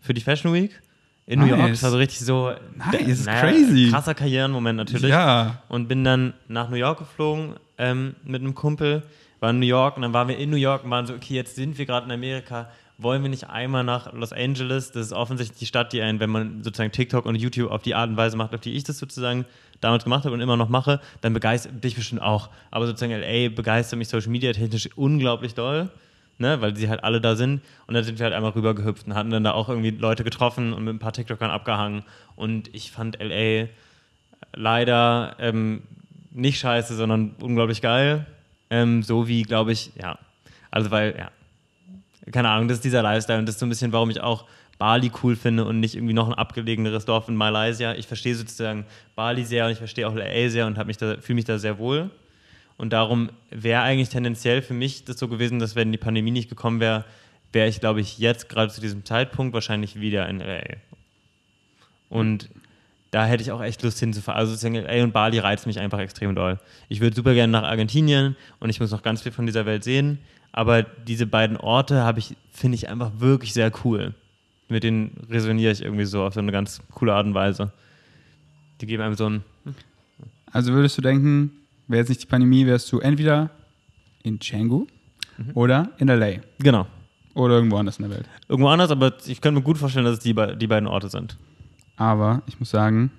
für 0.00 0.14
die 0.14 0.20
Fashion 0.20 0.52
Week. 0.52 0.80
In 1.26 1.40
New 1.40 1.46
Nice. 1.46 1.58
York, 1.58 1.70
das 1.70 1.82
war 1.82 1.90
so 1.90 1.96
richtig 1.96 2.20
so 2.20 2.52
Nice, 2.76 3.00
ist 3.08 3.26
crazy. 3.26 3.88
krasser 3.90 4.14
Karrierenmoment 4.14 4.76
natürlich. 4.76 5.10
Ja. 5.10 5.62
Und 5.68 5.88
bin 5.88 6.04
dann 6.04 6.34
nach 6.48 6.68
New 6.68 6.76
York 6.76 6.98
geflogen 6.98 7.54
ähm, 7.78 8.14
mit 8.24 8.42
einem 8.42 8.54
Kumpel, 8.54 9.02
war 9.40 9.50
in 9.50 9.58
New 9.58 9.66
York 9.66 9.96
und 9.96 10.02
dann 10.02 10.12
waren 10.12 10.28
wir 10.28 10.36
in 10.38 10.50
New 10.50 10.56
York 10.56 10.84
und 10.84 10.90
waren 10.90 11.06
so, 11.06 11.14
okay, 11.14 11.34
jetzt 11.34 11.56
sind 11.56 11.78
wir 11.78 11.86
gerade 11.86 12.04
in 12.06 12.12
Amerika, 12.12 12.68
wollen 12.98 13.22
wir 13.22 13.30
nicht 13.30 13.50
einmal 13.50 13.84
nach 13.84 14.12
Los 14.12 14.32
Angeles? 14.32 14.92
Das 14.92 15.06
ist 15.06 15.12
offensichtlich 15.12 15.58
die 15.58 15.66
Stadt, 15.66 15.92
die 15.92 16.00
einen, 16.00 16.20
wenn 16.20 16.30
man 16.30 16.62
sozusagen 16.62 16.92
TikTok 16.92 17.26
und 17.26 17.34
YouTube 17.34 17.70
auf 17.70 17.82
die 17.82 17.94
Art 17.94 18.08
und 18.10 18.16
Weise 18.16 18.36
macht, 18.36 18.54
auf 18.54 18.60
die 18.60 18.72
ich 18.72 18.84
das 18.84 18.98
sozusagen 18.98 19.44
damals 19.80 20.04
gemacht 20.04 20.24
habe 20.24 20.34
und 20.34 20.40
immer 20.40 20.56
noch 20.56 20.68
mache, 20.68 21.00
dann 21.20 21.32
begeistert 21.32 21.82
dich 21.82 21.96
bestimmt 21.96 22.22
auch. 22.22 22.50
Aber 22.70 22.86
sozusagen 22.86 23.12
LA 23.12 23.48
begeistert 23.48 23.98
mich 23.98 24.08
Social 24.08 24.30
Media 24.30 24.52
technisch 24.52 24.88
unglaublich 24.96 25.54
doll. 25.54 25.90
Ne, 26.36 26.60
weil 26.60 26.74
sie 26.74 26.88
halt 26.88 27.04
alle 27.04 27.20
da 27.20 27.36
sind. 27.36 27.60
Und 27.86 27.94
dann 27.94 28.02
sind 28.02 28.18
wir 28.18 28.24
halt 28.24 28.34
einmal 28.34 28.50
rübergehüpft 28.50 29.06
und 29.06 29.14
hatten 29.14 29.30
dann 29.30 29.44
da 29.44 29.52
auch 29.52 29.68
irgendwie 29.68 29.90
Leute 29.90 30.24
getroffen 30.24 30.72
und 30.72 30.82
mit 30.82 30.92
ein 30.92 30.98
paar 30.98 31.12
TikTokern 31.12 31.48
abgehangen. 31.48 32.02
Und 32.34 32.74
ich 32.74 32.90
fand 32.90 33.22
LA 33.22 33.68
leider 34.52 35.36
ähm, 35.38 35.84
nicht 36.32 36.58
scheiße, 36.58 36.96
sondern 36.96 37.36
unglaublich 37.40 37.80
geil. 37.82 38.26
Ähm, 38.68 39.04
so 39.04 39.28
wie, 39.28 39.42
glaube 39.42 39.70
ich, 39.70 39.92
ja. 39.94 40.18
Also, 40.72 40.90
weil, 40.90 41.14
ja, 41.16 41.30
keine 42.32 42.48
Ahnung, 42.48 42.68
das 42.68 42.78
ist 42.78 42.84
dieser 42.84 43.02
Lifestyle 43.02 43.38
und 43.38 43.46
das 43.46 43.56
ist 43.56 43.60
so 43.60 43.66
ein 43.66 43.68
bisschen, 43.68 43.92
warum 43.92 44.10
ich 44.10 44.20
auch 44.20 44.46
Bali 44.78 45.10
cool 45.22 45.36
finde 45.36 45.64
und 45.64 45.80
nicht 45.80 45.94
irgendwie 45.94 46.14
noch 46.14 46.28
ein 46.28 46.34
abgelegeneres 46.34 47.04
Dorf 47.04 47.28
in 47.28 47.36
Malaysia. 47.36 47.94
Ich 47.94 48.06
verstehe 48.06 48.34
sozusagen 48.34 48.86
Bali 49.14 49.44
sehr 49.44 49.66
und 49.66 49.72
ich 49.72 49.78
verstehe 49.78 50.08
auch 50.08 50.14
LA 50.14 50.48
sehr 50.48 50.66
und 50.66 50.76
fühle 50.76 51.34
mich 51.34 51.44
da 51.44 51.58
sehr 51.58 51.78
wohl. 51.78 52.10
Und 52.76 52.92
darum 52.92 53.30
wäre 53.50 53.82
eigentlich 53.82 54.08
tendenziell 54.08 54.62
für 54.62 54.74
mich 54.74 55.04
das 55.04 55.18
so 55.18 55.28
gewesen, 55.28 55.58
dass 55.60 55.76
wenn 55.76 55.92
die 55.92 55.98
Pandemie 55.98 56.32
nicht 56.32 56.48
gekommen 56.48 56.80
wäre, 56.80 57.04
wäre 57.52 57.68
ich, 57.68 57.78
glaube 57.78 58.00
ich, 58.00 58.18
jetzt 58.18 58.48
gerade 58.48 58.72
zu 58.72 58.80
diesem 58.80 59.04
Zeitpunkt 59.04 59.54
wahrscheinlich 59.54 60.00
wieder 60.00 60.28
in 60.28 60.40
LA. 60.40 60.62
Und 62.08 62.48
da 63.12 63.26
hätte 63.26 63.44
ich 63.44 63.52
auch 63.52 63.62
echt 63.62 63.80
Lust 63.84 64.00
hinzufahren. 64.00 64.40
Also 64.40 64.52
sozusagen 64.52 64.74
LA 64.74 65.04
und 65.04 65.12
Bali 65.12 65.38
reizt 65.38 65.68
mich 65.68 65.78
einfach 65.78 66.00
extrem 66.00 66.34
doll. 66.34 66.58
Ich 66.88 67.00
würde 67.00 67.14
super 67.14 67.32
gerne 67.32 67.52
nach 67.52 67.62
Argentinien 67.62 68.34
und 68.58 68.70
ich 68.70 68.80
muss 68.80 68.90
noch 68.90 69.02
ganz 69.02 69.22
viel 69.22 69.30
von 69.30 69.46
dieser 69.46 69.66
Welt 69.66 69.84
sehen. 69.84 70.18
Aber 70.56 70.84
diese 70.84 71.26
beiden 71.26 71.56
Orte 71.56 72.02
habe 72.02 72.20
ich, 72.20 72.36
finde 72.52 72.76
ich 72.76 72.88
einfach 72.88 73.10
wirklich 73.18 73.52
sehr 73.52 73.72
cool. 73.84 74.14
Mit 74.68 74.84
denen 74.84 75.26
resoniere 75.28 75.72
ich 75.72 75.82
irgendwie 75.82 76.04
so 76.04 76.22
auf 76.22 76.34
so 76.34 76.40
eine 76.40 76.52
ganz 76.52 76.80
coole 76.92 77.12
Art 77.12 77.26
und 77.26 77.34
Weise. 77.34 77.72
Die 78.80 78.86
geben 78.86 79.02
einem 79.02 79.14
so 79.16 79.28
ein, 79.28 79.44
Also 80.52 80.72
würdest 80.72 80.96
du 80.96 81.02
denken, 81.02 81.50
wäre 81.88 81.98
jetzt 82.00 82.08
nicht 82.08 82.22
die 82.22 82.26
Pandemie, 82.26 82.66
wärst 82.66 82.90
du 82.92 83.00
entweder 83.00 83.50
in 84.22 84.38
Canggu 84.38 84.86
Mhm. 85.36 85.50
oder 85.54 85.90
in 85.98 86.06
LA 86.06 86.34
genau, 86.60 86.86
oder 87.34 87.54
irgendwo 87.54 87.76
anders 87.78 87.98
in 87.98 88.04
der 88.08 88.12
Welt. 88.16 88.28
irgendwo 88.48 88.68
anders, 88.68 88.92
aber 88.92 89.12
ich 89.26 89.40
könnte 89.40 89.58
mir 89.58 89.64
gut 89.64 89.76
vorstellen, 89.78 90.04
dass 90.04 90.18
es 90.18 90.20
die, 90.20 90.32
die 90.56 90.66
beiden 90.68 90.86
Orte 90.86 91.08
sind. 91.08 91.36
Aber 91.96 92.42
ich 92.46 92.60
muss 92.60 92.70
sagen, 92.70 93.10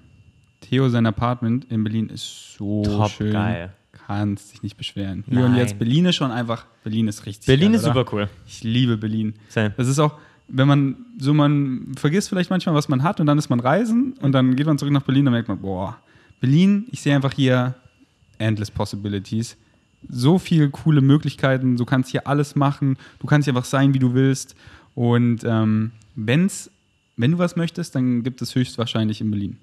Theo, 0.62 0.88
sein 0.88 1.06
Apartment 1.08 1.65
in 1.69 1.84
Berlin 1.84 2.08
ist 2.08 2.56
so 2.58 2.84
Top 2.84 3.12
schön. 3.12 3.34
geil. 3.34 3.74
Kannst 4.08 4.54
dich 4.54 4.62
nicht 4.62 4.78
beschweren. 4.78 5.24
Hier 5.28 5.46
und 5.46 5.52
Nein. 5.52 5.60
jetzt 5.60 5.80
Berlin 5.80 6.06
ist 6.06 6.15
schon 6.15 6.32
einfach, 6.32 6.65
Berlin 6.84 7.08
ist 7.08 7.26
richtig 7.26 7.48
Berlin 7.48 7.72
geil, 7.72 7.76
ist 7.76 7.86
oder? 7.86 7.94
super 7.94 8.13
cool. 8.13 8.30
Ich 8.46 8.63
liebe 8.63 8.98
Berlin. 8.98 9.34
Same. 9.50 9.74
Das 9.78 9.88
ist 9.88 9.98
auch, 9.98 10.20
wenn 10.48 10.68
man 10.68 10.98
so, 11.18 11.34
man 11.34 11.94
vergisst 11.98 12.30
vielleicht 12.30 12.50
manchmal, 12.50 12.76
was 12.76 12.88
man 12.88 13.02
hat 13.02 13.20
und 13.20 13.26
dann 13.26 13.38
ist 13.38 13.50
man 13.50 13.60
reisen 13.60 14.13
und 14.22 14.32
dann 14.34 14.56
geht 14.56 14.68
man 14.68 14.78
zurück 14.78 14.94
nach 14.94 15.02
Berlin 15.02 15.26
und 15.28 15.34
merkt 15.34 15.48
man, 15.48 15.60
boah, 15.60 15.98
Berlin, 16.39 16.86
ich 16.91 17.02
sehe 17.02 17.15
einfach 17.15 17.34
hier 17.34 17.76
endless 18.38 18.70
possibilities. 18.70 19.58
So 20.08 20.38
viele 20.38 20.70
coole 20.70 21.02
Möglichkeiten, 21.02 21.78
du 21.78 21.86
kannst 21.86 22.12
hier 22.12 22.28
alles 22.28 22.56
machen, 22.56 22.98
du 23.20 23.26
kannst 23.26 23.46
hier 23.46 23.54
einfach 23.54 23.65
sein, 23.65 23.96
wie 23.96 24.00
du 24.00 24.13
willst. 24.13 24.56
Und 24.94 25.44
ähm, 25.44 25.91
wenn's, 26.15 26.70
wenn 27.18 27.32
du 27.32 27.38
was 27.39 27.56
möchtest, 27.56 27.96
dann 27.96 28.22
gibt 28.22 28.41
es 28.41 28.54
höchstwahrscheinlich 28.54 29.22
in 29.22 29.32
Berlin. 29.32 29.58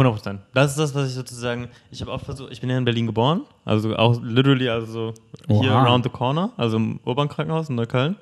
100 0.00 0.12
Prozent. 0.14 0.40
Das 0.54 0.70
ist 0.72 0.78
das, 0.78 0.94
was 0.94 1.08
ich 1.08 1.14
sozusagen, 1.14 1.68
ich 1.90 2.00
habe 2.00 2.12
auch 2.12 2.20
versucht, 2.20 2.52
ich 2.52 2.60
bin 2.60 2.70
ja 2.70 2.78
in 2.78 2.84
Berlin 2.84 3.06
geboren, 3.06 3.42
also 3.64 3.94
auch 3.96 4.20
literally, 4.22 4.68
also 4.68 4.86
so 4.86 5.14
hier 5.48 5.70
Oha. 5.72 5.82
around 5.82 6.04
the 6.04 6.10
corner, 6.10 6.50
also 6.56 6.76
im 6.76 7.00
Urban-Krankenhaus 7.04 7.68
in 7.68 7.76
Neukölln. 7.76 8.16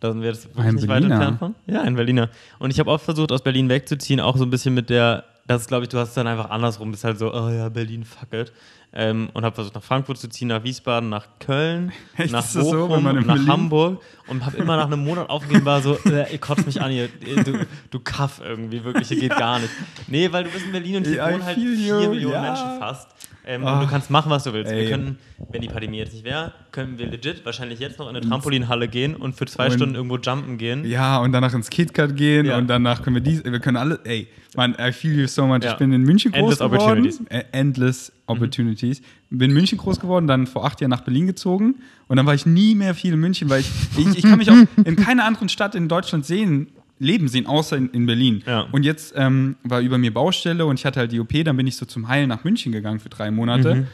Da 0.00 0.12
sind 0.12 0.20
wir 0.20 0.28
jetzt 0.28 0.44
wirklich 0.48 0.66
Ein 0.66 0.74
nicht 0.74 0.82
weit 0.88 1.00
Berliner. 1.00 1.14
entfernt 1.14 1.38
von. 1.38 1.54
Ja, 1.66 1.80
ein 1.82 1.94
Berliner. 1.96 2.28
Und 2.58 2.70
ich 2.70 2.78
habe 2.78 2.90
auch 2.90 3.00
versucht, 3.00 3.32
aus 3.32 3.42
Berlin 3.42 3.68
wegzuziehen, 3.70 4.20
auch 4.20 4.36
so 4.36 4.44
ein 4.44 4.50
bisschen 4.50 4.74
mit 4.74 4.90
der, 4.90 5.24
das 5.46 5.62
ist, 5.62 5.68
glaube 5.68 5.82
ich, 5.84 5.88
du 5.90 5.98
hast 5.98 6.08
es 6.10 6.14
dann 6.14 6.26
einfach 6.26 6.50
andersrum, 6.50 6.90
bist 6.90 7.04
halt 7.04 7.18
so, 7.18 7.32
oh 7.34 7.48
ja, 7.50 7.68
Berlin, 7.68 8.04
fuck 8.04 8.32
it. 8.32 8.52
Ähm, 8.96 9.28
und 9.34 9.44
habe 9.44 9.54
versucht, 9.56 9.74
nach 9.74 9.82
Frankfurt 9.82 10.18
zu 10.18 10.28
ziehen, 10.28 10.48
nach 10.48 10.62
Wiesbaden, 10.62 11.08
nach 11.08 11.26
Köln, 11.40 11.92
Echt? 12.16 12.32
nach 12.32 12.44
so, 12.44 12.60
Bochum, 12.88 13.06
in 13.08 13.16
nach 13.16 13.34
Berlin- 13.34 13.48
Hamburg 13.48 14.00
und 14.28 14.46
habe 14.46 14.56
immer 14.56 14.76
nach 14.76 14.86
einem 14.86 15.02
Monat 15.04 15.28
aufgegeben, 15.28 15.64
war 15.64 15.82
so, 15.82 15.98
äh, 16.06 16.32
ihr 16.32 16.38
kotzt 16.38 16.64
mich 16.64 16.80
an, 16.80 16.92
ihr, 16.92 17.08
du, 17.08 17.66
du 17.90 18.00
Kaff 18.00 18.40
irgendwie, 18.44 18.84
wirklich, 18.84 19.08
hier 19.08 19.18
geht 19.18 19.36
gar 19.36 19.58
nicht. 19.58 19.72
Nee, 20.06 20.30
weil 20.32 20.44
du 20.44 20.50
bist 20.50 20.66
in 20.66 20.72
Berlin 20.72 20.96
und 20.98 21.06
hier 21.08 21.16
Ja, 21.16 21.32
wohnen 21.32 21.44
halt 21.44 21.56
vier 21.58 22.08
Millionen 22.08 22.34
ja. 22.34 22.40
Menschen 22.42 22.78
fast. 22.78 23.08
Ähm, 23.46 23.62
und 23.64 23.80
du 23.82 23.86
kannst 23.86 24.10
machen, 24.10 24.30
was 24.30 24.44
du 24.44 24.52
willst. 24.52 24.72
Ey. 24.72 24.82
Wir 24.82 24.90
können, 24.90 25.18
wenn 25.50 25.60
die 25.60 25.68
Pandemie 25.68 25.98
jetzt 25.98 26.12
nicht 26.14 26.24
wäre, 26.24 26.52
können 26.72 26.96
wir 26.98 27.06
legit 27.06 27.44
wahrscheinlich 27.44 27.78
jetzt 27.78 27.98
noch 27.98 28.08
in 28.08 28.16
eine 28.16 28.26
Trampolinhalle 28.26 28.88
gehen 28.88 29.14
und 29.14 29.34
für 29.36 29.44
zwei 29.46 29.66
Und- 29.66 29.72
Stunden 29.72 29.94
irgendwo 29.96 30.16
jumpen 30.16 30.56
gehen. 30.56 30.84
Ja, 30.86 31.18
und 31.18 31.32
danach 31.32 31.52
ins 31.54 31.68
KitKat 31.70 32.16
gehen 32.16 32.46
Ja. 32.46 32.56
und 32.58 32.68
danach 32.68 33.02
können 33.02 33.16
wir 33.16 33.20
dies, 33.22 33.44
wir 33.44 33.60
können 33.60 33.76
alle, 33.76 34.00
ey, 34.04 34.28
man, 34.56 34.74
I 34.80 34.92
feel 34.92 35.18
you 35.20 35.26
so 35.26 35.46
much. 35.46 35.62
Ja. 35.62 35.72
Ich 35.72 35.76
bin 35.78 35.92
in 35.92 36.02
München 36.02 36.32
groß 36.32 36.40
Endless 36.40 36.58
geworden. 36.58 36.74
opportunities. 36.80 37.20
Äh, 37.28 37.44
Endless 37.52 38.12
Opportunities. 38.26 39.02
Bin 39.30 39.50
in 39.50 39.54
München 39.56 39.78
groß 39.78 40.00
geworden, 40.00 40.26
dann 40.26 40.46
vor 40.46 40.64
acht 40.64 40.80
Jahren 40.80 40.90
nach 40.90 41.02
Berlin 41.02 41.26
gezogen 41.26 41.76
und 42.08 42.16
dann 42.16 42.24
war 42.26 42.34
ich 42.34 42.46
nie 42.46 42.74
mehr 42.74 42.94
viel 42.94 43.12
in 43.14 43.20
München, 43.20 43.50
weil 43.50 43.60
ich, 43.60 43.70
ich, 43.98 44.06
ich 44.18 44.22
kann 44.22 44.38
mich 44.38 44.50
auch 44.50 44.54
in 44.84 44.96
keiner 44.96 45.24
anderen 45.24 45.48
Stadt 45.48 45.74
in 45.74 45.88
Deutschland 45.88 46.24
sehen, 46.24 46.68
leben 46.98 47.28
sehen, 47.28 47.46
außer 47.46 47.76
in, 47.76 47.90
in 47.90 48.06
Berlin. 48.06 48.42
Ja. 48.46 48.62
Und 48.72 48.84
jetzt 48.84 49.14
ähm, 49.16 49.56
war 49.62 49.80
über 49.80 49.98
mir 49.98 50.12
Baustelle 50.12 50.66
und 50.66 50.78
ich 50.78 50.86
hatte 50.86 51.00
halt 51.00 51.12
die 51.12 51.20
OP, 51.20 51.32
dann 51.44 51.56
bin 51.56 51.66
ich 51.66 51.76
so 51.76 51.86
zum 51.86 52.08
Heilen 52.08 52.28
nach 52.28 52.44
München 52.44 52.72
gegangen 52.72 53.00
für 53.00 53.08
drei 53.08 53.30
Monate. 53.30 53.74
Mhm. 53.74 53.86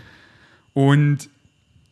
Und, 0.75 1.29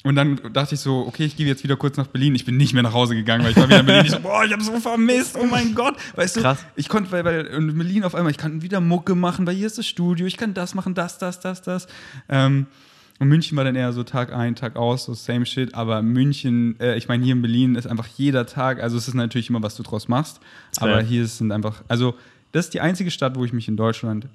und 0.05 0.15
dann 0.15 0.41
dachte 0.53 0.75
ich 0.75 0.81
so, 0.81 1.07
okay, 1.07 1.25
ich 1.25 1.37
gehe 1.37 1.47
jetzt 1.47 1.65
wieder 1.65 1.77
kurz 1.77 1.97
nach 1.97 2.07
Berlin. 2.07 2.35
Ich 2.35 2.45
bin 2.45 2.57
nicht 2.57 2.75
mehr 2.75 2.83
nach 2.83 2.93
Hause 2.93 3.15
gegangen, 3.15 3.45
weil 3.45 3.53
ich 3.53 3.57
war 3.57 3.69
wieder 3.69 3.81
in 3.81 3.87
Berlin. 3.87 4.07
Ich 4.07 4.13
so, 4.13 4.21
boah, 4.21 4.45
ich 4.45 4.53
habe 4.53 4.63
so 4.63 4.79
vermisst, 4.79 5.37
oh 5.41 5.47
mein 5.47 5.75
Gott. 5.75 5.97
Weißt 6.15 6.37
du, 6.37 6.41
Krass. 6.43 6.65
ich 6.77 6.89
konnte, 6.89 7.11
weil, 7.11 7.25
weil 7.25 7.47
in 7.47 7.77
Berlin 7.77 8.05
auf 8.05 8.15
einmal, 8.15 8.31
ich 8.31 8.39
kann 8.39 8.63
wieder 8.63 8.81
Mucke 8.81 9.15
machen, 9.15 9.47
weil 9.47 9.55
hier 9.55 9.67
ist 9.67 9.79
das 9.79 9.87
Studio, 9.87 10.27
ich 10.27 10.37
kann 10.37 10.55
das 10.55 10.75
machen, 10.75 10.95
das, 10.95 11.19
das, 11.19 11.41
das, 11.41 11.63
das. 11.63 11.89
Ähm, 12.29 12.67
und 13.21 13.29
München 13.29 13.57
war 13.57 13.65
dann 13.65 13.75
eher 13.77 13.93
so 13.93 14.05
Tag 14.05 14.33
ein, 14.33 14.55
Tag 14.55 14.77
aus, 14.77 15.05
so 15.05 15.15
same 15.15 15.45
shit. 15.45 15.75
Aber 15.75 16.03
München, 16.03 16.79
äh, 16.81 16.97
ich 16.97 17.09
meine, 17.09 17.25
hier 17.25 17.35
in 17.35 17.43
Berlin 17.43 17.75
ist 17.75 17.87
einfach 17.87 18.07
jeder 18.17 18.47
Tag, 18.47 18.81
also 18.83 18.97
es 18.97 19.09
ist 19.09 19.15
natürlich 19.15 19.51
immer, 19.51 19.63
was 19.63 19.75
du 19.77 19.83
draus 19.83 20.07
machst. 20.09 20.41
Aber 20.79 20.95
Fair. 20.95 21.03
hier 21.03 21.27
sind 21.27 21.51
einfach, 21.53 21.83
also 21.89 22.15
das 22.53 22.67
ist 22.67 22.75
die 22.75 22.81
einzige 22.81 23.11
Stadt, 23.11 23.37
wo 23.37 23.45
ich 23.45 23.53
mich 23.53 23.67
in 23.69 23.77
Deutschland 23.77 24.27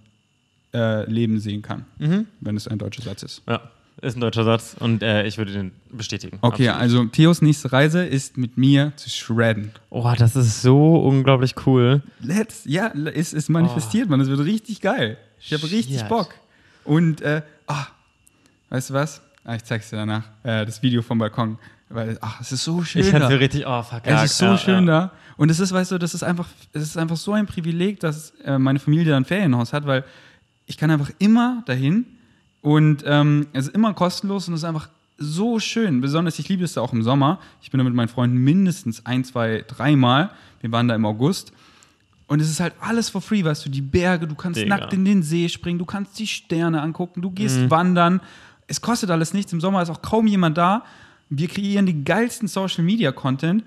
äh, 0.74 1.10
leben 1.10 1.40
sehen 1.40 1.62
kann, 1.62 1.86
Mhm. 2.00 2.26
wenn 2.42 2.58
es 2.58 2.68
ein 2.68 2.78
deutscher 2.78 3.04
Satz 3.04 3.24
ist. 3.24 3.42
Ja, 3.48 3.62
ist 4.02 4.18
ein 4.18 4.22
deutscher 4.22 4.44
Satz 4.44 4.76
und 4.80 5.02
äh, 5.04 5.26
ich 5.28 5.38
würde 5.38 5.54
den 5.54 5.72
bestätigen. 5.92 6.40
Okay, 6.42 6.68
Absolut. 6.70 6.82
also 6.82 7.06
Theos 7.12 7.42
nächste 7.42 7.72
Reise 7.72 8.04
ist 8.06 8.38
mit 8.38 8.58
mir 8.58 8.92
zu 8.98 9.10
shredden. 9.10 9.72
Oh, 9.92 10.12
das 10.18 10.36
ist 10.36 10.62
so 10.62 10.98
unglaublich 10.98 11.54
cool. 11.66 12.02
Let's, 12.22 12.64
ja, 12.66 12.92
es 13.14 13.34
ist 13.34 13.50
manifestiert, 13.50 14.10
man. 14.10 14.20
Es 14.20 14.28
wird 14.28 14.40
richtig 14.42 14.82
geil. 14.82 15.18
Ich 15.40 15.54
habe 15.54 15.64
richtig. 15.70 16.02
Bock. 16.04 16.34
Und, 16.86 17.22
äh, 17.22 17.44
ah, 17.68 17.86
weißt 18.74 18.90
du 18.90 18.94
was? 18.96 19.22
Ah, 19.46 19.56
ich 19.56 19.64
zeig's 19.64 19.90
dir 19.90 19.98
danach. 19.98 20.24
Äh, 20.44 20.66
das 20.66 20.82
Video 20.82 21.02
vom 21.02 21.20
Balkon. 21.20 21.58
Weil, 21.90 22.18
ach, 22.22 22.42
es 22.42 22.52
ist 22.52 22.64
so 22.64 22.84
schön. 22.84 23.02
Ich 23.02 23.10
fand's 23.10 23.30
so 23.30 23.36
richtig, 23.36 23.66
oh, 23.68 23.84
fuck, 23.84 24.02
Es 24.04 24.24
ist 24.24 24.38
so 24.40 24.46
ja, 24.46 24.58
schön 24.58 24.88
ja. 24.88 25.00
da. 25.02 25.12
Und 25.38 25.50
es 25.52 25.60
ist, 25.60 25.72
weißt 25.72 25.92
du, 25.92 25.98
das 26.00 26.14
ist 26.16 26.24
einfach, 26.24 26.48
es 26.72 26.82
ist 26.82 26.98
einfach 26.98 27.18
so 27.18 27.34
ein 27.34 27.46
Privileg, 27.46 28.00
dass 28.00 28.32
äh, 28.44 28.58
meine 28.58 28.80
Familie 28.80 29.06
da 29.12 29.18
ein 29.18 29.26
Ferienhaus 29.26 29.74
hat, 29.74 29.86
weil 29.86 30.04
ich 30.66 30.78
kann 30.78 30.90
einfach 30.90 31.12
immer 31.20 31.62
dahin 31.68 32.06
und 32.62 33.04
ähm, 33.06 33.48
es 33.54 33.68
ist 33.68 33.76
immer 33.76 33.94
kostenlos 33.94 34.48
und 34.48 34.54
es 34.56 34.62
ist 34.62 34.66
einfach 34.66 34.90
so 35.18 35.60
schön. 35.60 36.02
Besonders, 36.02 36.40
ich 36.40 36.50
liebe 36.50 36.64
es 36.64 36.74
da 36.74 36.82
auch 36.82 36.94
im 36.94 37.04
Sommer. 37.04 37.40
Ich 37.62 37.70
bin 37.70 37.78
da 37.78 37.84
mit 37.84 37.94
meinen 37.94 38.08
Freunden 38.08 38.38
mindestens 38.38 39.06
ein, 39.06 39.24
zwei, 39.24 39.64
dreimal. 39.68 40.32
Wir 40.62 40.72
waren 40.72 40.88
da 40.88 40.96
im 40.96 41.06
August. 41.06 41.52
Und 42.26 42.40
es 42.40 42.50
ist 42.50 42.60
halt 42.60 42.74
alles 42.80 43.10
for 43.10 43.22
free, 43.22 43.44
weißt 43.44 43.66
du, 43.66 43.70
die 43.70 43.82
Berge, 43.82 44.26
du 44.28 44.34
kannst 44.36 44.60
Digga. 44.60 44.78
nackt 44.78 44.94
in 44.94 45.04
den 45.06 45.22
See 45.22 45.50
springen, 45.50 45.78
du 45.78 45.86
kannst 45.86 46.18
die 46.18 46.26
Sterne 46.26 46.82
angucken, 46.82 47.22
du 47.22 47.30
gehst 47.30 47.60
Mhm. 47.60 47.70
wandern. 47.70 48.22
Es 48.68 48.82
kostet 48.82 49.10
alles 49.10 49.34
nichts. 49.34 49.52
Im 49.54 49.62
Sommer 49.62 49.82
ist 49.82 49.90
auch 49.90 50.02
kaum 50.02 50.28
jemand 50.28 50.58
da. 50.58 50.84
Wir 51.30 51.48
kreieren 51.48 51.86
den 51.86 52.06
geilsten 52.06 52.48
Social 52.48 52.84
Media 52.84 53.12
Content. 53.12 53.64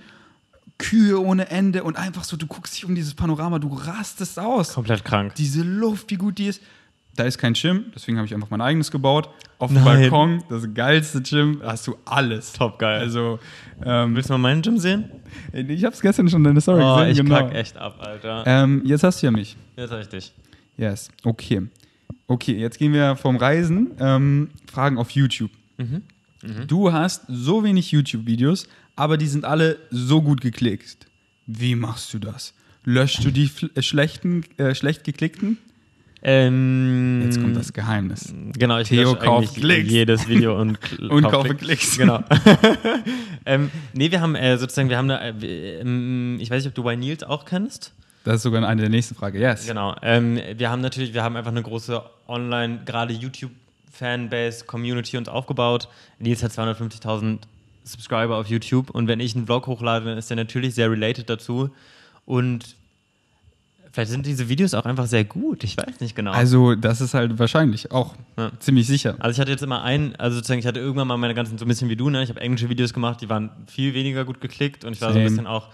Kühe 0.79 1.19
ohne 1.21 1.49
Ende 1.51 1.85
und 1.85 1.97
einfach 1.97 2.23
so, 2.25 2.37
du 2.37 2.47
guckst 2.47 2.77
dich 2.77 2.85
um 2.85 2.95
dieses 2.95 3.15
Panorama, 3.15 3.59
du 3.59 3.73
rastest 3.73 4.39
aus. 4.39 4.75
Komplett 4.75 5.05
krank. 5.05 5.35
Diese 5.37 5.63
Luft, 5.63 6.11
wie 6.11 6.17
gut 6.17 6.37
die 6.39 6.47
ist. 6.49 6.61
Da 7.15 7.25
ist 7.25 7.39
kein 7.39 7.55
Gym, 7.55 7.87
deswegen 7.95 8.19
habe 8.19 8.27
ich 8.27 8.35
einfach 8.35 8.51
mein 8.51 8.61
eigenes 8.61 8.91
gebaut. 8.91 9.31
Auf 9.59 9.73
dem 9.73 9.83
Nein. 9.83 10.11
Balkon, 10.11 10.45
das 10.51 10.67
geilste 10.75 11.23
Gym, 11.23 11.61
da 11.63 11.73
hast 11.73 11.87
du 11.87 11.97
alles. 12.05 12.53
Top 12.53 12.79
geil. 12.79 13.01
Also, 13.01 13.39
ähm, 13.83 14.15
Willst 14.15 14.29
du 14.29 14.35
mal 14.35 14.39
meinen 14.39 14.61
Gym 14.61 14.79
sehen? 14.79 15.11
ich 15.55 15.83
habe 15.85 15.95
es 15.95 16.03
gestern 16.03 16.29
schon 16.29 16.41
in 16.41 16.45
deiner 16.45 16.61
Story 16.61 16.83
Oh, 16.85 16.97
gesehen. 16.97 17.11
ich 17.13 17.17
genau. 17.17 17.37
kack 17.39 17.55
echt 17.55 17.79
ab, 17.79 17.97
Alter. 18.01 18.43
Ähm, 18.45 18.83
jetzt 18.85 19.03
hast 19.03 19.23
du 19.23 19.27
ja 19.29 19.31
mich. 19.33 19.57
Jetzt 19.77 19.91
hab 19.93 20.01
ich 20.01 20.09
dich. 20.11 20.35
Yes, 20.77 21.09
okay. 21.25 21.63
Okay, 22.27 22.57
jetzt 22.57 22.79
gehen 22.79 22.93
wir 22.93 23.17
vom 23.17 23.37
Reisen. 23.37 23.93
Ähm, 24.01 24.51
Fragen 24.71 24.99
auf 24.99 25.11
YouTube. 25.11 25.51
Mhm. 25.79 26.03
Du 26.67 26.93
hast 26.93 27.23
so 27.29 27.65
wenig 27.65 27.93
YouTube-Videos, 27.93 28.69
aber 28.95 29.17
die 29.17 29.27
sind 29.27 29.45
alle 29.45 29.79
so 29.91 30.23
gut 30.23 30.41
geklickt. 30.41 31.07
Wie 31.47 31.75
machst 31.75 32.13
du 32.15 32.19
das? 32.19 32.55
Löschst 32.85 33.25
du 33.25 33.31
die 33.31 33.51
äh, 33.75 33.83
schlechten, 33.83 34.45
äh, 34.59 34.75
schlecht 34.75 35.05
geklickten? 35.05 35.59
Ähm, 36.23 37.23
Jetzt 37.25 37.41
kommt 37.41 37.57
das 37.57 37.73
Geheimnis. 37.73 38.35
Genau, 38.55 38.79
ich 38.79 38.89
Theo 38.89 39.15
kauft 39.15 39.55
Klicks. 39.55 39.91
jedes 39.91 40.29
Video 40.29 40.57
und, 40.61 40.79
Und 40.99 41.23
kauf 41.23 41.33
kaufe 41.33 41.55
Klicks. 41.55 41.99
Genau. 41.99 42.25
ähm, 43.47 43.71
nee, 43.93 44.11
wir 44.11 44.21
haben 44.21 44.35
äh, 44.35 44.57
sozusagen, 44.59 44.89
wir 44.89 44.99
haben 44.99 45.09
da, 45.09 45.21
äh, 45.21 45.81
ähm, 45.81 46.39
ich 46.41 46.51
weiß 46.51 46.65
nicht, 46.65 46.71
ob 46.71 46.75
du 46.75 46.89
Y 46.89 46.99
Nils 46.99 47.23
auch 47.23 47.45
kennst. 47.45 47.93
Das 48.27 48.37
ist 48.37 48.43
sogar 48.43 48.67
eine 48.67 48.81
der 48.81 48.91
nächsten 48.91 49.15
Fragen. 49.15 49.39
Yes. 49.41 49.67
Genau. 49.67 49.95
Ähm, 50.03 50.41
wir 50.57 50.69
haben 50.69 50.81
natürlich, 50.83 51.15
wir 51.15 51.23
haben 51.23 51.37
einfach 51.37 51.53
eine 51.53 51.63
große 51.63 52.03
Online, 52.27 52.81
gerade 52.85 53.15
YouTube-Fanbase, 53.15 54.65
Community 54.65 55.17
uns 55.17 55.29
aufgebaut. 55.29 55.89
Nils 56.19 56.43
hat 56.43 56.51
250.000 56.51 57.39
Subscriber 57.85 58.37
auf 58.37 58.49
YouTube 58.49 58.91
und 58.91 59.07
wenn 59.07 59.21
ich 59.21 59.37
einen 59.37 59.47
Vlog 59.47 59.69
hochlade, 59.69 60.11
ist 60.15 60.29
der 60.29 60.37
natürlich 60.37 60.75
sehr 60.75 60.91
related 60.91 61.31
dazu. 61.31 61.71
Und 62.25 62.75
vielleicht 63.93 64.11
sind 64.11 64.27
diese 64.27 64.49
Videos 64.49 64.75
auch 64.75 64.87
einfach 64.87 65.07
sehr 65.07 65.23
gut. 65.25 65.63
Ich 65.63 65.77
weiß 65.77 66.01
nicht 66.01 66.17
genau. 66.17 66.33
Also, 66.33 66.75
das 66.75 67.01
ist 67.01 67.15
halt 67.15 67.39
wahrscheinlich 67.39 67.93
auch 67.93 68.17
Ja. 68.37 68.51
ziemlich 68.59 68.89
sicher. 68.89 69.15
Also 69.21 69.37
ich 69.37 69.41
hatte 69.41 69.53
jetzt 69.53 69.63
immer 69.63 69.83
einen, 69.85 70.17
also 70.17 70.35
sozusagen, 70.39 70.59
ich 70.59 70.67
hatte 70.67 70.81
irgendwann 70.81 71.07
mal 71.07 71.17
meine 71.17 71.35
ganzen, 71.35 71.59
so 71.59 71.65
ein 71.65 71.69
bisschen 71.69 71.89
wie 71.89 71.97
du, 71.97 72.11
ne? 72.11 72.25
Ich 72.25 72.29
habe 72.29 72.41
englische 72.41 72.69
Videos 72.69 72.93
gemacht, 72.93 73.21
die 73.21 73.29
waren 73.29 73.51
viel 73.69 73.95
weniger 73.95 74.25
gut 74.25 74.41
geklickt 74.41 74.85
und 74.85 74.95
ich 74.95 75.01
war 75.01 75.13
so 75.13 75.19
ein 75.21 75.25
Same. 75.25 75.31
bisschen 75.31 75.47
auch, 75.47 75.69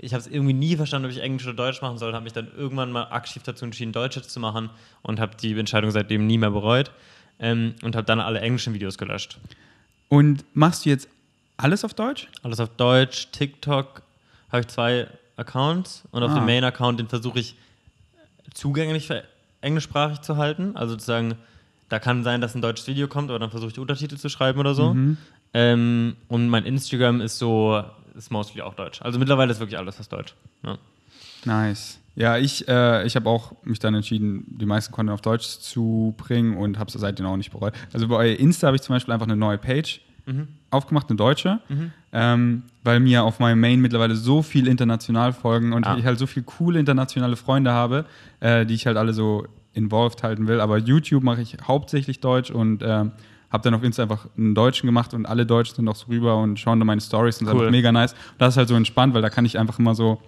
ich 0.00 0.12
habe 0.14 0.20
es 0.20 0.26
irgendwie 0.26 0.52
nie 0.54 0.76
verstanden, 0.76 1.06
ob 1.06 1.12
ich 1.12 1.20
Englisch 1.22 1.46
oder 1.46 1.54
Deutsch 1.56 1.82
machen 1.82 1.98
soll, 1.98 2.12
habe 2.14 2.24
mich 2.24 2.32
dann 2.32 2.48
irgendwann 2.56 2.90
mal 2.92 3.04
aktiv 3.10 3.42
dazu 3.44 3.64
entschieden, 3.64 3.92
Deutsch 3.92 4.16
jetzt 4.16 4.30
zu 4.30 4.40
machen 4.40 4.70
und 5.02 5.20
habe 5.20 5.36
die 5.36 5.58
Entscheidung 5.58 5.90
seitdem 5.90 6.26
nie 6.26 6.38
mehr 6.38 6.50
bereut 6.50 6.90
ähm, 7.38 7.74
und 7.82 7.96
habe 7.96 8.04
dann 8.06 8.20
alle 8.20 8.40
englischen 8.40 8.74
Videos 8.74 8.98
gelöscht. 8.98 9.38
Und 10.08 10.44
machst 10.54 10.84
du 10.86 10.90
jetzt 10.90 11.08
alles 11.56 11.84
auf 11.84 11.94
Deutsch? 11.94 12.28
Alles 12.42 12.60
auf 12.60 12.70
Deutsch, 12.76 13.28
TikTok 13.32 14.02
habe 14.50 14.60
ich 14.60 14.68
zwei 14.68 15.08
Accounts 15.36 16.04
und 16.10 16.22
auf 16.22 16.30
Ah. 16.30 16.34
dem 16.36 16.46
Main-Account, 16.46 16.98
den 17.00 17.08
versuche 17.08 17.38
ich 17.40 17.54
zugänglich 18.54 19.06
für 19.06 19.24
englischsprachig 19.60 20.20
zu 20.20 20.36
halten. 20.36 20.76
Also 20.76 20.92
sozusagen, 20.94 21.34
da 21.88 21.98
kann 21.98 22.24
sein, 22.24 22.40
dass 22.40 22.54
ein 22.54 22.62
deutsches 22.62 22.86
Video 22.86 23.08
kommt, 23.08 23.30
aber 23.30 23.38
dann 23.38 23.50
versuche 23.50 23.70
ich 23.70 23.78
Untertitel 23.78 24.16
zu 24.16 24.28
schreiben 24.28 24.58
oder 24.60 24.74
so. 24.74 24.96
Ähm, 25.54 26.16
und 26.28 26.48
mein 26.48 26.64
Instagram 26.64 27.20
ist 27.20 27.38
so, 27.38 27.82
ist 28.18 28.30
mostly 28.30 28.60
auch 28.62 28.74
Deutsch. 28.74 29.00
Also 29.02 29.18
mittlerweile 29.18 29.50
ist 29.52 29.60
wirklich 29.60 29.78
alles 29.78 29.96
fast 29.96 30.12
Deutsch. 30.12 30.34
Ja. 30.64 30.76
Nice. 31.44 31.98
Ja, 32.16 32.36
ich, 32.36 32.66
äh, 32.66 33.06
ich 33.06 33.14
habe 33.14 33.28
auch 33.30 33.52
mich 33.62 33.78
dann 33.78 33.94
entschieden, 33.94 34.44
die 34.58 34.66
meisten 34.66 34.92
Content 34.92 35.14
auf 35.14 35.20
Deutsch 35.20 35.46
zu 35.60 36.14
bringen 36.16 36.56
und 36.56 36.78
habe 36.78 36.88
es 36.88 36.94
seitdem 37.00 37.26
auch 37.26 37.36
nicht 37.36 37.52
bereut. 37.52 37.74
Also 37.92 38.08
bei 38.08 38.30
Insta 38.30 38.66
habe 38.66 38.76
ich 38.76 38.82
zum 38.82 38.96
Beispiel 38.96 39.14
einfach 39.14 39.26
eine 39.26 39.36
neue 39.36 39.58
Page 39.58 40.00
aufgemacht, 40.70 41.08
eine 41.08 41.16
deutsche, 41.16 41.58
ähm, 42.12 42.64
weil 42.84 43.00
mir 43.00 43.24
auf 43.24 43.38
meinem 43.40 43.60
Main 43.60 43.80
mittlerweile 43.80 44.14
so 44.14 44.42
viel 44.42 44.68
international 44.68 45.32
folgen 45.32 45.72
und 45.72 45.86
Ah. 45.86 45.96
ich 45.96 46.04
halt 46.04 46.18
so 46.18 46.26
viele 46.26 46.44
coole 46.44 46.78
internationale 46.78 47.34
Freunde 47.36 47.70
habe, 47.72 48.04
äh, 48.40 48.66
die 48.66 48.74
ich 48.74 48.86
halt 48.86 48.98
alle 48.98 49.14
so 49.14 49.46
involved 49.72 50.22
halten 50.22 50.46
will. 50.46 50.60
Aber 50.60 50.76
YouTube 50.76 51.22
mache 51.22 51.40
ich 51.40 51.56
hauptsächlich 51.66 52.20
Deutsch 52.20 52.50
und 52.50 52.82
ähm, 52.84 53.12
habe 53.50 53.62
dann 53.62 53.74
auf 53.74 53.82
Insta 53.82 54.02
einfach 54.02 54.26
einen 54.36 54.54
Deutschen 54.54 54.86
gemacht 54.86 55.14
und 55.14 55.26
alle 55.26 55.46
Deutschen 55.46 55.76
sind 55.76 55.88
auch 55.88 55.96
so 55.96 56.06
rüber 56.08 56.36
und 56.36 56.58
schauen 56.60 56.78
da 56.78 56.84
meine 56.84 57.00
Stories 57.00 57.40
und 57.40 57.46
das 57.46 57.54
ist 57.54 57.58
Cool. 57.58 57.66
einfach 57.66 57.72
mega 57.72 57.92
nice. 57.92 58.12
Und 58.12 58.18
das 58.40 58.54
ist 58.54 58.58
halt 58.58 58.68
so 58.68 58.74
entspannt, 58.74 59.14
weil 59.14 59.22
da 59.22 59.30
kann 59.30 59.44
ich 59.44 59.58
einfach 59.58 59.78
immer 59.78 59.94
so 59.94 60.20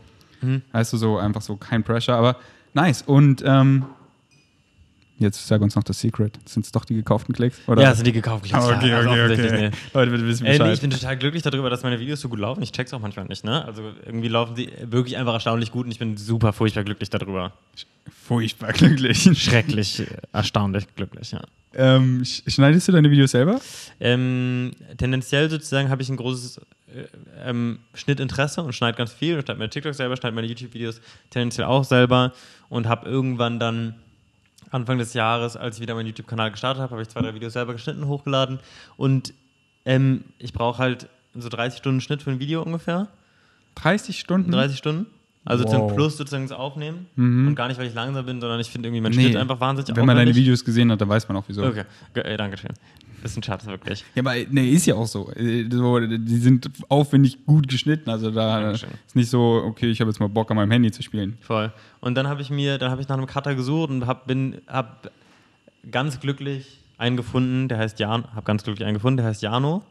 Mhm. 0.43 0.62
Weißt 0.73 0.95
du, 0.95 0.97
so 0.97 1.18
einfach 1.18 1.43
so 1.43 1.57
kein 1.57 1.83
Pressure, 1.83 2.14
aber 2.16 2.37
nice. 2.73 3.03
Und 3.03 3.43
ähm, 3.47 3.85
jetzt 5.21 5.47
sag 5.47 5.61
uns 5.61 5.77
noch 5.77 5.85
das 5.85 6.01
Secret. 6.01 6.39
Sind 6.47 6.64
es 6.66 6.73
doch 6.73 6.85
die 6.85 6.95
gekauften 6.95 7.35
Klicks? 7.35 7.57
Oder? 7.68 7.83
Ja, 7.83 7.95
sind 7.95 8.07
die 8.07 8.12
gekauft. 8.12 8.47
Ah, 8.53 8.77
okay, 8.77 8.89
ja, 8.91 8.97
also 8.99 9.11
okay, 9.11 9.21
offensichtlich, 9.23 9.53
okay. 9.53 9.71
nee. 9.71 9.77
Leute, 9.95 10.11
bitte 10.11 10.27
wissen 10.27 10.45
Äh, 10.47 10.51
Bescheid. 10.53 10.66
nee, 10.66 10.73
ich 10.75 10.81
bin 10.81 10.91
total 10.91 11.16
glücklich 11.16 11.43
darüber, 11.43 11.71
dass 11.71 11.83
meine 11.83 12.01
Videos 12.01 12.21
so 12.21 12.29
gut 12.29 12.39
laufen. 12.41 12.62
Ich 12.62 12.73
check's 12.73 12.93
auch 12.93 13.01
manchmal 13.01 13.27
nicht, 13.27 13.45
ne? 13.45 13.64
Also 13.64 13.83
irgendwie 14.05 14.29
laufen 14.29 14.57
sie 14.57 14.71
wirklich 14.83 15.16
einfach 15.16 15.35
erstaunlich 15.35 15.71
gut 15.71 15.87
und 15.87 15.93
ich 15.93 15.99
bin 15.99 16.16
super 16.16 16.53
furchtbar 16.53 16.83
glücklich 16.85 17.11
darüber. 17.11 17.53
Furchtbar 18.27 18.73
glücklich. 18.73 19.29
Schrecklich, 19.41 20.03
erstaunlich 20.33 20.87
glücklich, 20.97 21.33
ja. 21.33 21.41
ähm, 21.75 22.23
sch- 22.23 22.49
schneidest 22.51 22.89
du 22.89 22.93
deine 22.93 23.11
Videos 23.11 23.33
selber? 23.33 23.61
Ähm, 24.01 24.73
tendenziell 24.99 25.51
sozusagen 25.51 25.89
habe 25.91 26.03
ich 26.03 26.09
ein 26.09 26.16
großes 26.16 26.59
äh, 26.59 27.05
ähm, 27.45 27.79
Schnittinteresse 27.95 28.62
und 28.62 28.73
schneide 28.73 28.97
ganz 28.97 29.12
viel. 29.12 29.39
Ich 29.39 29.45
schneide 29.45 29.59
meine 29.59 29.71
TikTok 29.71 29.95
selber, 29.95 30.16
schneide 30.16 30.35
meine 30.35 30.47
YouTube-Videos 30.47 31.01
tendenziell 31.31 31.66
auch 31.66 31.85
selber 31.85 32.33
und 32.68 32.89
habe 32.89 33.09
irgendwann 33.09 33.59
dann 33.61 33.95
Anfang 34.71 34.99
des 34.99 35.14
Jahres, 35.14 35.57
als 35.57 35.77
ich 35.77 35.83
wieder 35.83 35.95
meinen 35.95 36.07
YouTube-Kanal 36.07 36.51
gestartet 36.51 36.83
habe, 36.83 36.93
habe 36.93 37.03
ich 37.03 37.09
zwei, 37.09 37.21
drei 37.23 37.35
Videos 37.35 37.53
selber 37.55 37.73
geschnitten, 37.73 38.07
hochgeladen 38.07 38.61
und 38.97 39.35
ähm, 39.85 40.25
ich 40.39 40.53
brauche 40.53 40.79
halt 40.79 41.09
so 41.35 41.49
30 41.49 41.79
Stunden 41.79 42.01
Schnitt 42.01 42.23
für 42.23 42.31
ein 42.31 42.39
Video 42.41 42.62
ungefähr. 42.62 43.09
30 43.77 44.18
Stunden? 44.18 44.51
30 44.53 44.77
Stunden. 44.79 45.07
Also 45.45 45.64
Wow. 45.64 45.71
zum 45.73 45.97
Plus 45.97 46.16
sozusagen 46.18 46.47
das 46.47 46.57
Aufnehmen. 46.57 47.07
Mhm. 47.16 47.49
Und 47.49 47.55
gar 47.55 47.68
nicht, 47.68 47.79
weil 47.81 47.87
ich 47.87 47.95
langsam 47.95 48.27
bin, 48.27 48.41
sondern 48.43 48.61
ich 48.61 48.68
finde 48.71 48.89
irgendwie 48.89 49.01
mein 49.01 49.12
Nee, 49.12 49.23
Schnitt 49.25 49.37
einfach 49.37 49.59
wahnsinnig 49.59 49.97
Wenn 49.97 50.05
man 50.05 50.16
deine. 50.16 50.35
Videos 50.35 50.64
gesehen 50.64 50.93
hat, 50.93 51.01
dann 51.01 51.09
weiß 51.09 51.27
man 51.29 51.37
auch 51.39 51.45
wieso. 51.49 51.64
Okay, 51.64 51.85
Ge- 52.12 52.25
äh, 52.25 52.37
danke 52.37 52.59
schön. 52.59 52.73
Ist 53.23 53.37
ein 53.37 53.43
Schatz, 53.43 53.66
wirklich. 53.66 54.05
Ja, 54.14 54.23
aber 54.23 54.35
nee, 54.51 54.71
ist 54.71 54.87
ja 54.87 54.95
auch 54.95 55.07
so. 55.07 55.31
Äh, 55.33 55.68
so. 55.71 56.01
Die 56.01 56.39
sind 56.39 56.71
aufwendig 56.89 57.45
gut 57.47 57.68
geschnitten. 57.68 58.09
Also 58.11 58.31
da 58.31 58.61
Dankeschön. 58.61 58.91
ist 59.07 59.16
nicht 59.16 59.31
so, 59.31 59.62
okay, 59.66 59.91
ich 59.91 60.01
habe 60.01 60.11
jetzt 60.11 60.21
mal 60.21 60.29
Bock 60.29 60.51
an 60.51 60.57
meinem 60.57 60.71
Handy 60.71 60.91
zu 60.91 61.03
spielen. 61.03 61.37
Voll. 61.41 61.73
Und 62.01 62.14
dann 62.14 62.29
habe 62.29 62.43
ich 62.43 62.51
mir, 62.51 62.79
dann 62.79 62.91
habe 62.91 63.01
ich 63.03 63.09
nach 63.09 63.16
einem 63.16 63.27
Cutter 63.27 63.55
gesucht 63.55 63.91
und 63.91 64.07
hab, 64.07 64.27
bin, 64.27 64.61
hab 64.66 65.11
ganz 65.91 66.21
glücklich 66.21 66.81
einen 66.99 67.16
gefunden, 67.16 67.68
der 67.68 67.79
heißt 67.79 67.99
Jan, 67.99 68.25
habe 68.35 68.43
ganz 68.45 68.62
glücklich 68.62 68.87
einen 68.87 68.95
gefunden, 68.95 69.18
der 69.18 69.27
heißt 69.27 69.43
Jano. 69.43 69.83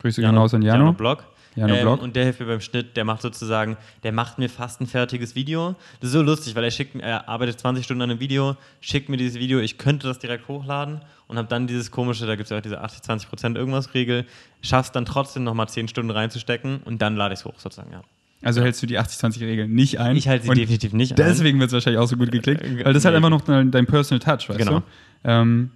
Grüße 0.00 0.20
gehen 0.20 0.36
raus 0.36 0.54
an 0.54 0.62
Jano. 0.62 0.92
Blog. 0.92 1.24
Jano 1.56 1.74
Ähm, 1.94 1.98
und 2.00 2.16
der 2.16 2.24
hilft 2.24 2.40
mir 2.40 2.46
beim 2.46 2.60
Schnitt, 2.60 2.96
der 2.96 3.04
macht 3.04 3.22
sozusagen, 3.22 3.76
der 4.02 4.12
macht 4.12 4.38
mir 4.38 4.48
fast 4.48 4.80
ein 4.80 4.86
fertiges 4.86 5.34
Video. 5.34 5.76
Das 6.00 6.08
ist 6.08 6.12
so 6.14 6.22
lustig, 6.22 6.54
weil 6.54 6.64
er 6.64 6.70
schickt 6.70 6.96
er 7.00 7.28
arbeitet 7.28 7.60
20 7.60 7.84
Stunden 7.84 8.02
an 8.02 8.10
einem 8.10 8.20
Video, 8.20 8.56
schickt 8.80 9.08
mir 9.08 9.16
dieses 9.16 9.38
Video, 9.38 9.60
ich 9.60 9.78
könnte 9.78 10.06
das 10.08 10.18
direkt 10.18 10.48
hochladen 10.48 11.00
und 11.28 11.38
habe 11.38 11.48
dann 11.48 11.66
dieses 11.66 11.90
komische, 11.90 12.26
da 12.26 12.34
gibt 12.36 12.44
es 12.46 12.50
ja 12.50 12.58
auch 12.58 12.62
diese 12.62 12.82
80-20% 12.84 13.56
irgendwas 13.56 13.94
Regel, 13.94 14.24
schaff's 14.62 14.92
dann 14.92 15.04
trotzdem 15.04 15.44
nochmal 15.44 15.68
10 15.68 15.88
Stunden 15.88 16.10
reinzustecken 16.10 16.80
und 16.84 17.00
dann 17.02 17.16
lade 17.16 17.34
ich 17.34 17.40
es 17.40 17.44
hoch 17.44 17.54
sozusagen, 17.58 17.92
ja. 17.92 18.02
Also 18.42 18.60
hältst 18.60 18.82
du 18.82 18.86
die 18.86 18.98
80-20-Regel 18.98 19.68
nicht 19.68 20.00
ein. 20.00 20.16
Ich 20.16 20.28
halte 20.28 20.44
sie 20.46 20.52
definitiv 20.52 20.92
nicht 20.92 21.12
ein. 21.12 21.16
Deswegen 21.16 21.58
wird 21.60 21.68
es 21.68 21.72
wahrscheinlich 21.72 21.98
auch 21.98 22.06
so 22.08 22.16
gut 22.18 22.30
geklickt. 22.30 22.62
Weil 22.62 22.84
das 22.92 22.96
ist 22.96 23.04
halt 23.06 23.14
Nee. 23.14 23.16
einfach 23.16 23.30
noch 23.30 23.40
dein, 23.40 23.70
dein 23.70 23.86
Personal 23.86 24.18
Touch, 24.18 24.50
weißt 24.50 24.58
Genau. 24.58 24.80
du? 24.80 24.84
Ähm, 25.24 25.70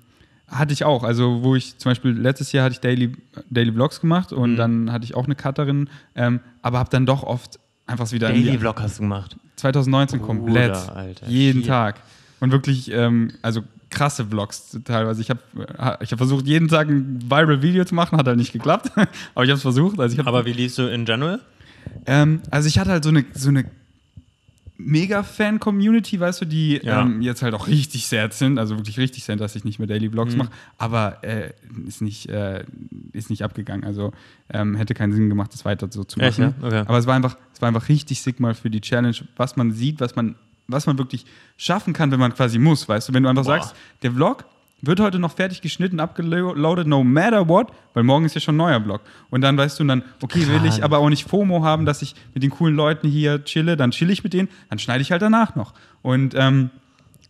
hatte 0.49 0.73
ich 0.73 0.85
auch. 0.85 1.05
Also, 1.05 1.43
wo 1.43 1.55
ich 1.55 1.79
zum 1.79 1.91
Beispiel 1.91 2.13
letztes 2.13 2.53
Jahr 2.53 2.65
hatte 2.65 2.73
ich 2.75 2.81
Daily, 2.81 3.13
Daily 3.51 3.73
Vlogs 3.73 4.01
gemacht 4.01 4.33
und 4.33 4.53
Mhm. 4.53 4.57
dann 4.57 4.93
hatte 4.93 5.05
ich 5.05 5.15
auch 5.15 5.25
eine 5.27 5.35
Cutterin, 5.35 5.89
ähm, 6.15 6.41
aber 6.63 6.79
habe 6.79 6.91
dann 6.91 7.07
doch 7.07 7.23
oft 7.23 7.59
einfach 7.87 8.11
wieder 8.13 8.31
in 8.31 8.45
Daily 8.45 8.59
Vlog 8.59 8.81
hast 8.81 8.99
du 8.99 9.03
gemacht. 9.03 9.37
2019 9.57 10.21
Bruder, 10.21 10.27
komplett. 10.35 10.77
Alter. 10.91 11.29
jeden 11.29 11.61
Shit. 11.61 11.69
Tag. 11.69 12.01
Und 12.41 12.53
wirklich, 12.53 12.91
ähm, 12.93 13.33
also 13.43 13.63
krasse 13.91 14.25
Vlogs 14.27 14.79
teilweise. 14.85 15.21
Ich 15.23 15.31
habe 15.31 15.41
ich 16.01 16.13
hab 16.13 16.19
versucht, 16.19 16.47
jeden 16.47 16.69
Tag 16.69 16.89
ein 16.89 17.19
Viral-Video 17.29 17.85
zu 17.85 17.95
machen, 17.95 18.17
hat 18.19 18.27
halt 18.27 18.37
nicht 18.37 18.53
geklappt. 18.53 18.93
aber 18.97 19.45
ich 19.45 19.51
habe 19.51 19.57
es 19.57 19.63
versucht. 19.63 19.99
Also 19.99 20.13
ich 20.13 20.19
hab, 20.19 20.27
Aber 20.27 20.45
wie 20.47 20.53
liest 20.53 20.79
du 20.79 20.83
in 20.93 21.05
general? 21.05 21.41
ähm, 22.07 22.41
also 22.51 22.69
ich 22.69 22.79
hatte 22.79 22.91
halt 22.91 23.03
so 23.03 23.11
eine, 23.11 23.25
so 23.33 23.49
eine 23.49 23.65
Mega-Fan-Community, 24.79 26.19
weißt 26.21 26.41
du, 26.41 26.45
die 26.45 26.81
Ja. 26.83 27.03
ähm, 27.03 27.21
jetzt 27.21 27.43
halt 27.43 27.55
auch 27.55 27.67
richtig 27.67 28.07
sad 28.07 28.33
sind, 28.35 28.59
also 28.59 28.77
wirklich 28.77 28.99
richtig 28.99 29.25
sad, 29.25 29.41
dass 29.41 29.57
ich 29.57 29.65
nicht 29.65 29.79
mehr 29.79 29.89
Daily 29.89 30.09
Vlogs 30.11 30.33
Mhm. 30.33 30.39
mache, 30.39 30.51
aber 30.79 31.23
äh, 31.25 31.53
ist, 31.87 32.01
nicht, 32.03 32.29
äh, 32.29 32.65
ist 33.13 33.31
nicht 33.31 33.43
abgegangen. 33.43 33.85
Also 33.85 34.13
ähm, 34.51 34.77
hätte 34.77 34.95
keinen 34.95 35.13
Sinn 35.13 35.29
gemacht, 35.29 35.53
das 35.53 35.65
weiter 35.65 35.89
so 35.91 36.05
zu 36.05 36.19
machen. 36.19 36.29
Echt, 36.29 36.39
ja? 36.39 36.53
Okay. 36.63 36.79
Aber 36.87 36.99
es 36.99 37.07
war 37.07 37.15
einfach, 37.15 37.37
es 37.53 37.61
war 37.61 37.69
einfach 37.69 37.89
richtig 37.89 38.23
sick 38.23 38.41
mal 38.41 38.55
für 38.55 38.71
die 38.71 38.81
Challenge, 38.81 39.17
was 39.37 39.57
man 39.57 39.73
sieht, 39.73 40.01
was 40.01 40.17
man, 40.17 40.37
was 40.69 40.87
man 40.87 40.99
wirklich 40.99 41.25
schaffen 41.57 41.93
kann, 41.93 42.11
wenn 42.11 42.21
man 42.21 42.35
quasi 42.35 42.59
muss, 42.59 42.89
weißt 42.89 43.09
du, 43.09 43.15
wenn 43.15 43.23
du 43.23 43.29
einfach 43.29 43.45
Boah. 43.45 43.61
sagst, 43.61 43.75
der 44.03 44.13
Vlog 44.13 44.45
wird 44.81 45.01
heute 45.01 45.19
noch 45.19 45.33
fertig 45.33 45.61
geschnitten, 45.61 46.01
abgeloadet, 46.01 46.87
no 46.87 47.03
matter 47.03 47.49
what, 47.49 47.69
weil 47.95 48.05
morgen 48.05 48.25
ist 48.25 48.35
ja 48.35 48.41
schon 48.41 48.55
ein 48.55 48.59
neuer 48.59 48.81
Vlog. 48.81 49.01
Und 49.31 49.41
dann 49.41 49.57
weißt 49.57 49.79
du 49.81 49.85
dann, 49.85 50.03
okay, 50.23 50.47
will 50.49 50.65
ich 50.67 50.85
aber 50.85 50.99
auch 50.99 51.09
nicht 51.09 51.29
FOMO 51.29 51.65
haben, 51.65 51.85
dass 51.85 52.03
ich 52.03 52.15
mit 52.35 52.43
den 52.43 52.51
coolen 52.51 52.77
Leuten 52.77 53.09
hier 53.09 53.45
chille, 53.45 53.77
dann 53.77 53.91
chill 53.91 54.11
ich 54.11 54.23
mit 54.23 54.33
denen, 54.33 54.49
dann 54.71 54.79
schneide 54.79 55.03
ich 55.03 55.11
halt 55.11 55.23
danach 55.23 55.57
noch. 55.57 55.75
Und 56.03 56.35
ähm, 56.37 56.71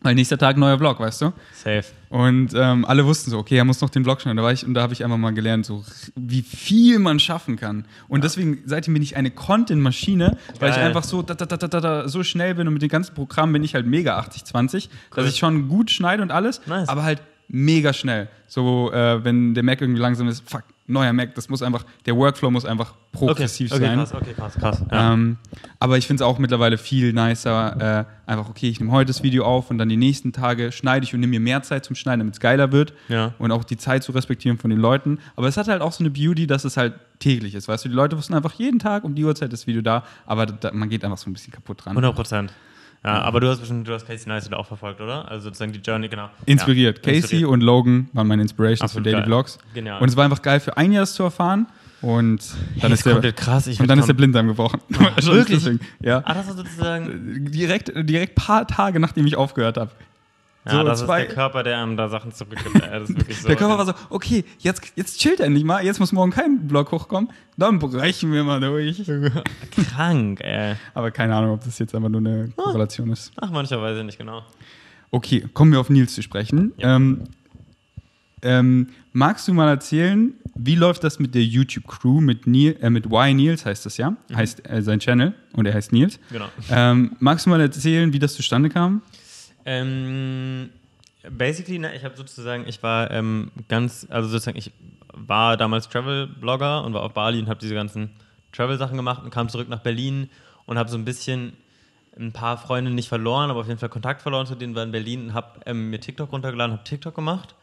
weil 0.01 0.15
nächster 0.15 0.39
Tag 0.39 0.57
neuer 0.57 0.79
Vlog, 0.79 1.01
weißt 1.01 1.23
du? 1.23 1.33
Safe. 1.53 1.85
Und 2.09 2.51
ähm, 2.55 2.85
alle 2.85 3.05
wussten 3.05 3.33
so, 3.33 3.39
okay, 3.39 3.57
er 3.57 3.65
muss 3.65 3.81
noch 3.81 3.91
den 3.91 4.05
Vlog 4.05 4.21
schneiden. 4.21 4.37
Da 4.37 4.45
war 4.45 4.53
ich, 4.53 4.65
und 4.65 4.75
da 4.75 4.83
habe 4.83 4.93
ich 4.93 5.03
einfach 5.03 5.17
mal 5.17 5.35
gelernt, 5.35 5.67
so 5.67 5.85
wie 6.15 6.43
viel 6.43 7.01
man 7.01 7.19
schaffen 7.19 7.57
kann. 7.57 7.85
Und 8.07 8.23
deswegen 8.23 8.63
seitdem 8.65 8.95
bin 8.95 9.03
ich 9.03 9.17
eine 9.17 9.33
Content-Maschine, 9.33 10.39
weil 10.61 10.71
ich 10.71 10.77
einfach 10.77 11.03
so, 11.03 11.23
da, 11.23 11.35
da, 11.35 11.47
da, 11.47 11.57
da, 11.57 11.67
da, 11.67 11.81
da, 11.81 12.09
so 12.09 12.23
schnell 12.23 12.55
bin 12.55 12.69
und 12.69 12.75
mit 12.75 12.83
den 12.83 12.89
ganzen 12.89 13.15
Programmen 13.15 13.53
bin 13.53 13.65
ich 13.65 13.75
halt 13.75 13.87
mega 13.87 14.19
80-20, 14.21 14.85
Cool. 14.87 14.91
dass 15.17 15.33
ich 15.33 15.39
schon 15.39 15.69
gut 15.69 15.91
schneide 15.91 16.23
und 16.23 16.31
alles, 16.31 16.61
Nice. 16.67 16.89
aber 16.89 17.03
halt 17.03 17.21
mega 17.49 17.93
schnell. 17.93 18.29
So, 18.47 18.93
äh, 18.93 19.23
wenn 19.25 19.55
der 19.55 19.63
Mac 19.63 19.81
irgendwie 19.81 20.01
langsam 20.01 20.29
ist, 20.29 20.49
fuck, 20.49 20.63
neuer 20.87 21.13
Mac, 21.13 21.35
das 21.35 21.49
muss 21.49 21.63
einfach, 21.63 21.85
der 22.07 22.17
Workflow 22.17 22.51
muss 22.51 22.65
einfach 22.65 22.95
Okay, 23.13 23.27
progressiv 23.27 23.73
okay 23.73 23.85
sein. 23.85 23.99
krass, 23.99 24.15
okay, 24.15 24.33
krass, 24.35 24.55
krass. 24.55 24.83
Ja. 24.91 25.13
Ähm, 25.13 25.37
aber 25.79 25.99
ich 25.99 26.07
finde 26.07 26.23
es 26.23 26.27
auch 26.27 26.39
mittlerweile 26.39 26.79
viel 26.79 27.13
nicer, 27.13 28.07
äh, 28.27 28.31
einfach, 28.31 28.49
okay, 28.49 28.69
ich 28.69 28.81
nehme 28.81 28.93
heute 28.93 29.09
das 29.09 29.23
Video 29.23 29.45
auf 29.45 29.71
und 29.71 29.79
dann 29.79 29.89
die 29.89 29.97
nächsten 29.97 30.33
Tage 30.33 30.73
schneide 30.73 31.05
ich 31.05 31.13
und 31.13 31.21
nehme 31.21 31.33
mir 31.33 31.41
mehr 31.41 31.63
Zeit 31.63 31.85
zum 31.85 31.95
Schneiden, 31.95 32.21
damit 32.21 32.35
es 32.35 32.41
geiler 32.41 32.73
wird. 32.73 32.95
Ja. 33.09 33.35
Und 33.39 33.53
auch 33.53 33.65
die 33.65 33.77
Zeit 33.77 34.03
zu 34.03 34.13
respektieren 34.13 34.57
von 34.59 34.71
den 34.71 34.79
Leuten. 34.79 35.19
Aber 35.37 35.49
es 35.49 35.57
hat 35.57 35.69
halt 35.69 35.83
auch 35.83 35.93
so 35.93 36.03
eine 36.03 36.11
Beauty, 36.11 36.47
dass 36.47 36.65
es 36.65 36.77
halt 36.77 36.95
täglich 37.19 37.55
ist. 37.55 37.69
Weißt 37.69 37.85
du, 37.85 37.89
die 37.89 37.95
Leute 37.95 38.17
wussten 38.17 38.35
einfach 38.35 38.55
jeden 38.55 38.79
Tag 38.79 39.05
um 39.05 39.15
die 39.15 39.25
Uhrzeit 39.25 39.53
das 39.53 39.67
Video 39.67 39.83
da, 39.83 40.05
aber 40.27 40.47
da, 40.47 40.71
man 40.73 40.89
geht 40.89 41.05
einfach 41.05 41.19
so 41.19 41.29
ein 41.29 41.33
bisschen 41.35 41.53
kaputt 41.53 41.85
dran. 41.85 41.93
100 41.93 42.15
Prozent. 42.15 42.53
Ja, 43.05 43.23
aber 43.23 43.41
du 43.41 43.49
hast 43.49 43.61
bestimmt, 43.61 43.87
du 43.87 43.93
hast 43.95 44.07
Casey 44.07 44.29
Neistat 44.29 44.55
auch 44.55 44.67
verfolgt, 44.67 45.01
oder? 45.01 45.31
Also 45.31 45.45
sozusagen 45.45 45.73
die 45.73 45.79
Journey, 45.79 46.09
genau. 46.09 46.29
Inspiriert. 46.47 46.99
Ja, 46.99 47.03
Casey 47.03 47.19
inspiriert. 47.21 47.49
und 47.51 47.61
Logan 47.63 48.09
waren 48.13 48.27
meine 48.27 48.43
Inspirations 48.43 48.83
Absolut 48.83 49.07
für 49.07 49.11
Daily 49.13 49.23
geil. 49.23 49.27
Vlogs. 49.27 49.59
Genial. 49.73 50.01
Und 50.03 50.09
es 50.09 50.17
war 50.17 50.25
einfach 50.25 50.43
geil 50.43 50.61
für 50.61 50.77
ein 50.77 50.93
Jahr 50.93 51.03
das 51.03 51.15
zu 51.15 51.23
erfahren. 51.23 51.67
Und 52.01 52.41
dann 52.81 52.91
Hey, 52.91 52.93
ist 52.93 53.05
der, 53.07 53.33
krass. 53.33 53.67
Und 53.67 53.89
dann 53.89 53.99
ist 53.99 54.07
der 54.07 54.15
Blinddarm 54.15 54.47
gebrochen. 54.47 54.81
Schon 55.21 55.35
wirklich? 55.35 55.69
Ja. 56.01 56.23
Ah, 56.25 56.35
das 56.35 56.47
war 56.49 56.55
sozusagen. 56.57 57.51
direkt, 57.51 57.91
direkt 57.95 58.35
paar 58.37 58.67
Tage, 58.67 59.01
nachdem 59.01 59.27
ich 59.27 59.37
aufgehört 59.37 59.77
habe. 59.77 59.91
Ja, 60.69 60.79
So 60.81 60.83
das 60.85 61.01
zwei- 61.01 61.23
ist 61.23 61.29
der 61.29 61.35
Körper, 61.35 61.63
der 61.63 61.79
einem 61.83 61.97
da 61.97 62.09
Sachen 62.09 62.33
zurückgibt. 62.33 62.75
Wirklich 63.09 63.41
so. 63.41 63.49
Der 63.49 63.57
Körper 63.57 63.79
war 63.79 63.87
so, 63.87 63.93
okay, 64.11 64.45
jetzt, 64.59 64.93
jetzt 64.97 65.19
chillt 65.19 65.41
er 65.41 65.51
nicht 65.51 65.65
mal, 65.65 65.85
jetzt 65.85 65.99
muss 66.01 66.13
morgen 66.13 66.31
kein 66.31 66.67
Blog 66.69 66.93
hochkommen, 66.93 67.31
dann 67.57 67.79
brechen 67.79 68.33
wir 68.33 68.45
mal 68.45 68.61
durch. 68.61 69.03
krank, 69.95 70.41
ey. 70.43 70.75
Aber 70.95 71.11
keine 71.11 71.35
Ahnung, 71.35 71.53
ob 71.55 71.65
das 71.65 71.79
jetzt 71.79 71.95
einfach 71.95 72.09
nur 72.09 72.21
eine 72.21 72.53
Ah. 72.57 72.63
Korrelation 72.63 73.11
ist. 73.11 73.33
Ach, 73.41 73.51
mancherweise 73.51 74.05
nicht 74.05 74.19
genau. 74.19 74.43
Okay, 75.11 75.45
kommen 75.55 75.73
wir 75.73 75.81
auf 75.81 75.89
Nils 75.91 76.15
zu 76.15 76.23
sprechen. 76.23 76.73
Ähm, 76.79 77.25
ähm, 78.43 78.89
magst 79.13 79.49
du 79.49 79.55
mal 79.55 79.69
erzählen, 79.69 80.33
wie 80.55 80.75
läuft 80.77 81.03
das 81.03 81.19
mit 81.19 81.35
der 81.35 81.43
YouTube-Crew, 81.45 82.21
mit, 82.21 82.47
Neil, 82.47 82.77
äh, 82.81 82.91
mit 82.91 83.07
Y 83.07 83.35
Nils 83.37 83.65
heißt 83.65 83.85
das 83.87 83.97
ja, 83.97 84.17
heißt 84.35 84.69
äh, 84.69 84.83
sein 84.83 85.01
Channel 85.01 85.35
und 85.55 85.67
er 85.67 85.75
heißt 85.75 85.93
Nils. 85.93 86.21
Genau. 86.31 86.47
Ähm, 86.71 87.17
magst 87.21 87.47
du 87.47 87.51
mal 87.51 87.61
erzählen, 87.61 88.13
wie 88.13 88.19
das 88.19 88.35
zustande 88.35 88.69
kam? 88.69 89.03
Ähm, 89.65 90.71
basically, 91.31 91.79
ne, 91.79 91.95
ich 91.95 92.05
habe 92.05 92.17
sozusagen, 92.17 92.67
ich 92.67 92.83
war 92.83 93.11
ähm, 93.11 93.51
ganz, 93.69 94.07
also 94.11 94.29
sozusagen, 94.29 94.59
ich 94.59 94.73
war 95.13 95.57
damals 95.57 95.89
Travel-Blogger 95.89 96.85
und 96.85 96.95
war 96.95 97.03
auf 97.03 97.13
Bali 97.13 97.39
und 97.39 97.49
habe 97.49 97.61
diese 97.61 97.75
ganzen 97.75 98.11
Travel-Sachen 98.53 98.97
gemacht 98.97 99.23
und 99.23 99.31
kam 99.31 99.49
zurück 99.49 99.69
nach 99.69 99.81
Berlin 99.81 100.31
und 100.67 100.79
habe 100.79 100.91
so 100.91 100.97
ein 100.97 101.05
bisschen 101.05 101.55
ein 102.19 102.33
paar 102.33 102.59
Freunde 102.59 102.91
nicht 102.91 103.09
verloren, 103.09 103.51
aber 103.51 103.61
auf 103.61 103.69
jeden 103.69 103.79
Fall 103.79 103.89
Kontakt 103.89 104.23
verloren 104.23 104.47
zu 104.47 104.55
denen 104.55 104.75
war 104.75 104.83
in 104.83 104.91
Berlin 104.91 105.29
und 105.29 105.35
habe 105.35 105.61
ähm, 105.67 105.91
mir 105.91 106.01
TikTok 106.01 106.33
runtergeladen, 106.33 106.73
habe 106.73 106.85
TikTok 106.85 107.15
gemacht, 107.15 107.55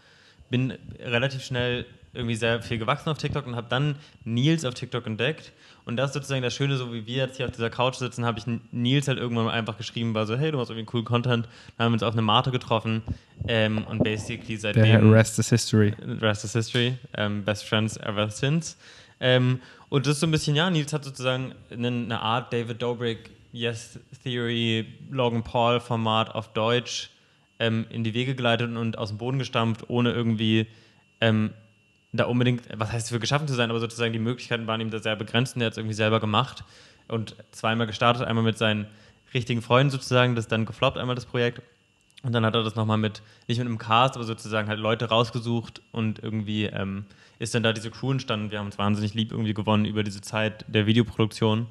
bin 0.49 0.73
relativ 0.99 1.43
schnell 1.43 1.85
irgendwie 2.13 2.35
sehr 2.35 2.61
viel 2.61 2.77
gewachsen 2.77 3.09
auf 3.09 3.17
TikTok 3.17 3.45
und 3.45 3.55
habe 3.55 3.67
dann 3.69 3.97
Nils 4.23 4.63
auf 4.63 4.73
TikTok 4.73 5.05
entdeckt. 5.05 5.51
Und 5.85 5.97
das 5.97 6.09
ist 6.09 6.13
sozusagen 6.15 6.41
das 6.41 6.55
Schöne, 6.55 6.77
so 6.77 6.91
wie 6.93 7.05
wir 7.05 7.17
jetzt 7.17 7.37
hier 7.37 7.45
auf 7.45 7.51
dieser 7.51 7.69
Couch 7.69 7.95
sitzen, 7.95 8.25
habe 8.25 8.39
ich 8.39 8.45
Nils 8.71 9.07
halt 9.07 9.19
irgendwann 9.19 9.47
einfach 9.49 9.77
geschrieben, 9.77 10.15
war 10.15 10.25
so, 10.25 10.35
hey, 10.35 10.51
du 10.51 10.57
machst 10.57 10.71
irgendwie 10.71 10.85
coolen 10.85 11.05
Content. 11.05 11.47
Dann 11.77 11.85
haben 11.85 11.91
wir 11.91 11.95
uns 11.95 12.03
auf 12.03 12.13
eine 12.13 12.23
Mate 12.23 12.49
getroffen 12.49 13.03
ähm, 13.47 13.85
und 13.85 14.03
basically 14.03 14.57
Der 14.57 14.73
seitdem... 14.73 15.13
Rest 15.13 15.37
is 15.37 15.49
History. 15.49 15.93
Rest 16.21 16.43
is 16.43 16.53
history. 16.53 16.97
Ähm, 17.15 17.43
best 17.43 17.65
friends 17.65 17.97
ever 17.97 18.29
since. 18.31 18.77
Ähm, 19.19 19.59
und 19.89 20.07
das 20.07 20.15
ist 20.15 20.19
so 20.21 20.27
ein 20.27 20.31
bisschen, 20.31 20.55
ja, 20.55 20.69
Nils 20.69 20.91
hat 20.91 21.05
sozusagen 21.05 21.53
eine, 21.69 21.87
eine 21.87 22.19
Art 22.19 22.51
David 22.51 22.81
Dobrik, 22.81 23.29
Yes 23.51 23.99
Theory, 24.23 24.87
Logan 25.11 25.43
Paul 25.43 25.79
Format 25.79 26.33
auf 26.33 26.51
Deutsch 26.53 27.11
ähm, 27.59 27.85
in 27.89 28.03
die 28.03 28.13
Wege 28.13 28.35
geleitet 28.35 28.75
und 28.75 28.97
aus 28.97 29.09
dem 29.09 29.17
Boden 29.17 29.39
gestampft, 29.39 29.85
ohne 29.87 30.11
irgendwie 30.11 30.67
ähm, 31.21 31.51
da 32.17 32.25
unbedingt, 32.25 32.63
was 32.77 32.91
heißt 32.91 33.09
für 33.09 33.19
geschaffen 33.19 33.47
zu 33.47 33.53
sein, 33.53 33.69
aber 33.69 33.79
sozusagen 33.79 34.13
die 34.13 34.19
Möglichkeiten 34.19 34.67
waren 34.67 34.81
ihm 34.81 34.91
da 34.91 34.99
sehr 34.99 35.15
begrenzt 35.15 35.55
und 35.55 35.61
er 35.61 35.67
hat 35.67 35.73
es 35.73 35.77
irgendwie 35.77 35.95
selber 35.95 36.19
gemacht 36.19 36.63
und 37.07 37.35
zweimal 37.51 37.87
gestartet, 37.87 38.23
einmal 38.23 38.43
mit 38.43 38.57
seinen 38.57 38.87
richtigen 39.33 39.61
Freunden 39.61 39.91
sozusagen, 39.91 40.35
das 40.35 40.47
dann 40.47 40.65
gefloppt, 40.65 40.97
einmal 40.97 41.15
das 41.15 41.25
Projekt 41.25 41.61
und 42.25 42.31
dann 42.31 42.45
hat 42.45 42.55
er 42.55 42.63
das 42.63 42.75
nochmal 42.75 42.97
mit, 42.97 43.21
nicht 43.47 43.59
mit 43.59 43.67
einem 43.67 43.77
Cast, 43.77 44.15
aber 44.15 44.23
sozusagen 44.23 44.67
halt 44.67 44.79
Leute 44.79 45.05
rausgesucht 45.05 45.81
und 45.91 46.23
irgendwie 46.23 46.65
ähm, 46.65 47.05
ist 47.37 47.53
dann 47.53 47.63
da 47.63 47.71
diese 47.71 47.91
Crew 47.91 48.11
entstanden. 48.11 48.49
Wir 48.49 48.59
haben 48.59 48.65
uns 48.65 48.79
wahnsinnig 48.79 49.13
lieb 49.13 49.31
irgendwie 49.31 49.53
gewonnen 49.53 49.85
über 49.85 50.03
diese 50.03 50.21
Zeit 50.21 50.65
der 50.67 50.87
Videoproduktion 50.87 51.67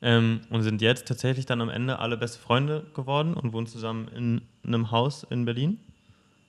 ähm, 0.00 0.40
und 0.48 0.62
sind 0.62 0.80
jetzt 0.80 1.06
tatsächlich 1.06 1.44
dann 1.44 1.60
am 1.60 1.68
Ende 1.68 1.98
alle 1.98 2.16
beste 2.16 2.38
Freunde 2.38 2.86
geworden 2.94 3.34
und 3.34 3.52
wohnen 3.52 3.66
zusammen 3.66 4.08
in 4.08 4.42
einem 4.66 4.90
Haus 4.90 5.26
in 5.28 5.44
Berlin. 5.44 5.78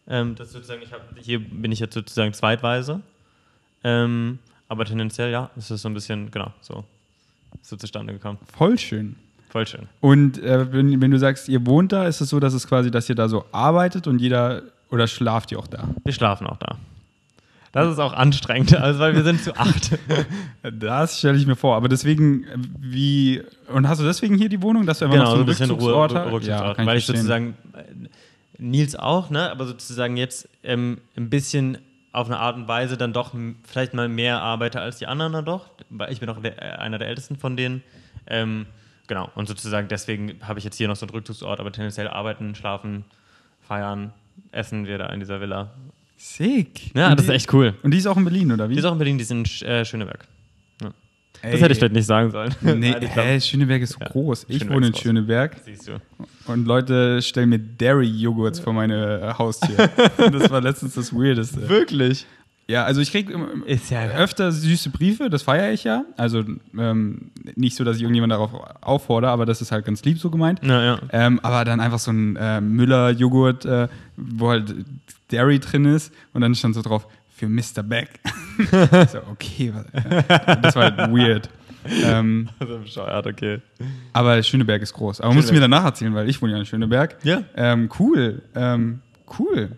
Ähm, 0.08 0.36
das 0.36 0.54
sozusagen, 0.54 0.82
ich 0.82 0.94
hab, 0.94 1.02
hier 1.20 1.40
bin 1.40 1.72
ich 1.72 1.80
jetzt 1.80 1.94
sozusagen 1.94 2.34
zweitweise. 2.34 3.02
Ähm, 3.84 4.40
aber 4.68 4.86
tendenziell, 4.86 5.32
ja, 5.32 5.50
ist 5.56 5.72
das 5.72 5.82
so 5.82 5.90
ein 5.90 5.94
bisschen, 5.94 6.32
genau, 6.32 6.52
so, 6.62 6.84
ist 7.62 7.70
so 7.70 7.76
zustande 7.76 8.14
gekommen. 8.14 8.38
Voll 8.56 8.78
schön. 8.78 9.16
Voll 9.50 9.68
schön. 9.68 9.90
Und 10.00 10.42
äh, 10.42 10.72
wenn, 10.72 11.02
wenn 11.02 11.12
du 11.12 11.20
sagst, 11.20 11.50
ihr 11.50 11.66
wohnt 11.66 11.92
da, 11.92 12.08
ist 12.08 12.22
es 12.22 12.30
so, 12.30 12.40
dass 12.40 12.54
es 12.54 12.68
quasi, 12.68 12.90
dass 12.90 13.10
ihr 13.10 13.16
da 13.16 13.28
so 13.28 13.44
arbeitet 13.52 14.08
und 14.08 14.20
jeder, 14.20 14.62
oder 14.90 15.08
schlaft 15.08 15.52
ihr 15.52 15.60
auch 15.60 15.68
da? 15.68 15.90
Wir 16.06 16.14
schlafen 16.14 16.48
auch 16.48 16.58
da. 16.58 16.78
Das 17.74 17.92
ist 17.92 18.00
auch 18.00 18.14
anstrengend, 18.14 18.76
also 18.76 19.00
weil 19.00 19.16
wir 19.16 19.24
sind 19.24 19.42
zu 19.42 19.56
acht. 19.58 19.98
Das 20.72 21.20
stelle 21.20 21.38
ich 21.38 21.48
mir 21.48 21.56
vor. 21.56 21.76
Aber 21.76 21.90
deswegen, 21.90 22.46
wie, 22.80 23.42
und 23.74 23.88
hast 23.88 24.00
du 24.00 24.06
deswegen 24.06 24.36
hier 24.36 24.50
die 24.50 24.62
Wohnung, 24.62 24.86
dass 24.86 25.00
du 25.00 25.06
einfach 25.06 25.18
genau, 25.18 25.30
noch 25.30 25.36
so 25.38 25.44
ein 25.44 25.46
bisschen 25.46 25.72
Ruhe, 25.72 25.80
Rückzugsort 25.80 26.16
hast? 26.16 26.32
Rückzugsort. 26.32 26.78
kann 26.78 26.86
weil 26.86 26.98
ich 26.98 27.06
verstehen. 27.06 27.26
sozusagen, 27.26 27.58
äh, 27.74 27.84
Nils 28.58 28.96
auch, 28.96 29.30
ne, 29.30 29.50
aber 29.50 29.66
sozusagen 29.66 30.18
jetzt 30.18 30.48
ähm, 30.64 31.00
ein 31.16 31.30
bisschen 31.30 31.78
auf 32.14 32.28
eine 32.28 32.40
Art 32.40 32.56
und 32.58 32.68
Weise 32.68 32.98
dann 32.98 33.14
doch 33.14 33.34
vielleicht 33.64 33.94
mal 33.94 34.10
mehr 34.10 34.42
arbeite 34.42 34.82
als 34.82 34.98
die 34.98 35.08
anderen 35.08 35.34
dann 35.34 35.46
doch, 35.46 35.68
weil 35.90 36.12
ich 36.12 36.20
bin 36.20 36.30
auch 36.30 36.42
der, 36.42 36.62
äh, 36.62 36.76
einer 36.78 36.98
der 36.98 37.08
ältesten 37.08 37.38
von 37.38 37.56
denen. 37.56 37.84
Ähm, 38.28 38.66
genau, 39.08 39.30
und 39.36 39.48
sozusagen 39.48 39.88
deswegen 39.88 40.36
habe 40.46 40.60
ich 40.60 40.66
jetzt 40.66 40.76
hier 40.78 40.88
noch 40.88 40.96
so 40.96 41.06
einen 41.06 41.12
Rückzugsort, 41.16 41.60
aber 41.60 41.72
tendenziell 41.72 42.08
arbeiten, 42.08 42.54
schlafen, 42.56 43.06
feiern, 43.62 44.12
essen 44.52 44.86
wir 44.86 44.98
da 44.98 45.08
in 45.08 45.20
dieser 45.22 45.40
Villa. 45.40 45.72
Sick. 46.18 46.94
Ja, 46.96 47.10
Und 47.10 47.20
das 47.20 47.26
die- 47.26 47.32
ist 47.32 47.36
echt 47.44 47.54
cool. 47.54 47.74
Und 47.84 47.92
die 47.92 47.98
ist 47.98 48.06
auch 48.08 48.18
in 48.18 48.24
Berlin, 48.26 48.52
oder 48.52 48.70
wie? 48.70 48.74
Die 48.74 48.80
ist 48.80 48.86
auch 48.86 48.92
in 48.92 48.98
Berlin, 49.00 49.18
die 49.18 49.24
sind 49.24 49.62
in 49.62 49.68
äh, 49.68 49.86
Schöneberg. 49.86 50.28
Ey. 51.42 51.54
Das 51.54 51.62
hätte 51.62 51.72
ich 51.74 51.80
vielleicht 51.80 51.94
nicht 51.94 52.06
sagen 52.06 52.32
sollen. 52.32 52.54
Nee, 52.62 52.74
Nein, 52.92 53.00
glaub- 53.00 53.26
hä, 53.26 53.40
Schöneberg 53.42 53.82
ist 53.82 53.94
so 53.94 54.00
Ja, 54.00 54.08
groß. 54.08 54.46
Ich 54.48 54.60
Schöneberg 54.60 54.76
wohne 54.76 54.88
in. 54.88 54.96
Schöneberg 54.96 55.56
Siehst 55.66 55.88
du. 55.88 55.94
und 56.46 56.66
Leute 56.66 57.22
stellen 57.22 57.50
mir 57.50 57.60
Dairy-Joghurts 57.60 58.60
vor 58.60 58.74
meine 58.74 59.22
äh, 59.22 59.34
Haustür. 59.38 59.76
das 60.18 60.50
war 60.50 60.62
letztens 60.62 60.96
das 60.96 61.14
Weirdeste. 61.14 61.68
Wirklich? 61.68 62.26
Ja, 62.68 62.86
also 62.86 63.02
ich 63.02 63.12
kriege 63.12 63.34
ja. 63.90 64.08
öfter 64.12 64.52
süße 64.52 64.92
Briefe, 64.92 65.30
das 65.30 65.44
feiere 65.44 65.74
ich 65.74 65.84
ja. 65.84 66.06
Also 66.16 66.46
ähm, 66.78 67.32
nicht 67.56 67.76
so, 67.76 67.84
dass 67.84 67.98
ich 67.98 68.04
irgendjemand 68.04 68.32
darauf 68.32 68.52
auffordere, 68.80 69.32
aber 69.32 69.46
das 69.46 69.62
ist 69.62 69.72
halt 69.74 69.84
ganz 69.84 70.06
lieb 70.06 70.20
so 70.20 70.30
gemeint. 70.30 70.62
Ja, 70.64 70.82
ja. 70.82 71.00
Ähm, 71.12 71.40
aber 71.44 71.66
dann 71.66 71.82
einfach 71.82 72.00
so 72.00 72.12
ein 72.12 72.38
äh, 72.38 72.62
Müller-Joghurt, 72.62 73.66
äh, 73.66 73.88
wo 74.16 74.50
halt 74.52 74.74
Dairy 75.32 75.60
drin 75.60 75.86
ist 75.86 76.14
und 76.34 76.42
dann 76.42 76.56
stand 76.56 76.76
so 76.76 76.82
drauf, 76.82 77.08
für 77.42 77.50
Mr. 77.50 77.82
Beck. 77.84 78.20
so, 79.12 79.18
okay, 79.32 79.74
was- 79.74 80.62
das 80.62 80.76
war 80.76 80.84
halt 80.84 80.98
weird. 81.12 81.50
Ähm, 82.04 82.48
Also 82.60 82.78
bescheuert, 82.78 83.26
okay. 83.26 83.60
aber 84.14 84.42
Schöneberg 84.44 84.84
ist 84.84 84.94
groß. 84.94 85.20
Aber 85.22 85.34
musst 85.34 85.50
du 85.50 85.54
mir 85.56 85.60
danach 85.62 85.84
erzählen, 85.84 86.14
weil 86.14 86.30
ich 86.30 86.40
wohne 86.40 86.52
ja 86.54 86.60
in 86.60 86.66
Schöneberg. 86.68 87.18
Ja. 87.24 87.42
Ähm, 87.56 87.90
cool. 88.00 88.44
Ähm, 88.54 89.00
cool. 89.40 89.72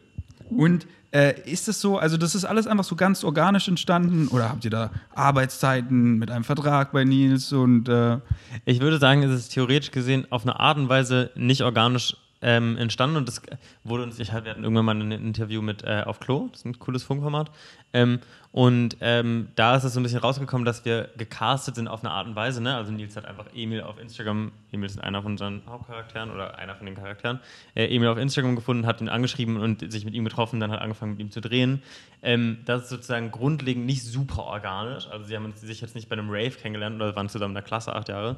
Und 0.49 0.85
äh, 1.11 1.39
ist 1.49 1.69
das 1.69 1.79
so, 1.79 1.97
also 1.97 2.17
das 2.17 2.35
ist 2.35 2.43
alles 2.43 2.67
einfach 2.67 2.83
so 2.83 2.97
ganz 2.97 3.23
organisch 3.23 3.69
entstanden 3.69 4.27
oder 4.27 4.49
habt 4.49 4.65
ihr 4.65 4.71
da 4.71 4.91
Arbeitszeiten 5.15 6.17
mit 6.17 6.29
einem 6.29 6.43
Vertrag 6.43 6.91
bei 6.91 7.05
Nils 7.05 7.53
und 7.53 7.87
äh, 7.87 8.17
Ich 8.65 8.81
würde 8.81 8.97
sagen, 8.97 9.23
es 9.23 9.31
ist 9.31 9.49
theoretisch 9.53 9.91
gesehen 9.91 10.27
auf 10.29 10.41
eine 10.43 10.59
Art 10.59 10.77
und 10.77 10.89
Weise 10.89 11.29
nicht 11.35 11.61
organisch 11.61 12.17
ähm, 12.43 12.77
entstanden 12.77 13.15
und 13.15 13.27
das 13.27 13.41
wurde 13.83 14.03
uns, 14.03 14.19
ich 14.19 14.31
hatte, 14.31 14.45
wir 14.45 14.51
hatten 14.51 14.63
irgendwann 14.63 14.85
mal 14.85 14.95
ein 14.95 15.11
Interview 15.11 15.61
mit 15.61 15.83
äh, 15.83 16.03
auf 16.05 16.19
Klo, 16.19 16.49
das 16.51 16.59
ist 16.59 16.65
ein 16.65 16.77
cooles 16.77 17.03
Funkformat. 17.03 17.49
Ähm, 17.93 18.19
und 18.51 18.97
ähm, 19.01 19.47
da 19.55 19.75
ist 19.75 19.83
es 19.83 19.93
so 19.93 19.99
ein 19.99 20.03
bisschen 20.03 20.19
rausgekommen, 20.19 20.65
dass 20.65 20.83
wir 20.85 21.09
gecastet 21.17 21.75
sind 21.75 21.87
auf 21.87 22.03
eine 22.03 22.11
Art 22.11 22.27
und 22.27 22.35
Weise. 22.35 22.61
Ne? 22.61 22.75
Also 22.75 22.91
Nils 22.91 23.15
hat 23.15 23.25
einfach 23.25 23.45
Emil 23.55 23.81
auf 23.81 23.99
Instagram, 23.99 24.51
Emil 24.71 24.87
ist 24.87 25.01
einer 25.01 25.23
von 25.23 25.31
unseren 25.31 25.63
Hauptcharakteren 25.67 26.29
oder 26.29 26.59
einer 26.59 26.75
von 26.75 26.85
den 26.85 26.95
Charakteren, 26.95 27.39
äh, 27.75 27.85
Emil 27.95 28.09
auf 28.09 28.17
Instagram 28.17 28.55
gefunden, 28.55 28.85
hat 28.85 28.99
ihn 28.99 29.09
angeschrieben 29.09 29.57
und 29.57 29.89
sich 29.91 30.05
mit 30.05 30.13
ihm 30.13 30.25
getroffen, 30.25 30.59
dann 30.59 30.71
hat 30.71 30.81
angefangen 30.81 31.13
mit 31.13 31.21
ihm 31.21 31.31
zu 31.31 31.39
drehen. 31.39 31.81
Ähm, 32.21 32.59
das 32.65 32.83
ist 32.83 32.89
sozusagen 32.89 33.31
grundlegend 33.31 33.85
nicht 33.85 34.03
super 34.03 34.43
organisch. 34.43 35.07
Also 35.07 35.25
sie 35.25 35.35
haben 35.35 35.51
sich 35.55 35.81
jetzt 35.81 35.95
nicht 35.95 36.09
bei 36.09 36.13
einem 36.13 36.29
Rave 36.29 36.51
kennengelernt 36.51 36.97
oder 36.97 37.15
waren 37.15 37.29
zusammen 37.29 37.51
in 37.51 37.55
der 37.55 37.63
Klasse 37.63 37.95
acht 37.95 38.09
Jahre 38.09 38.37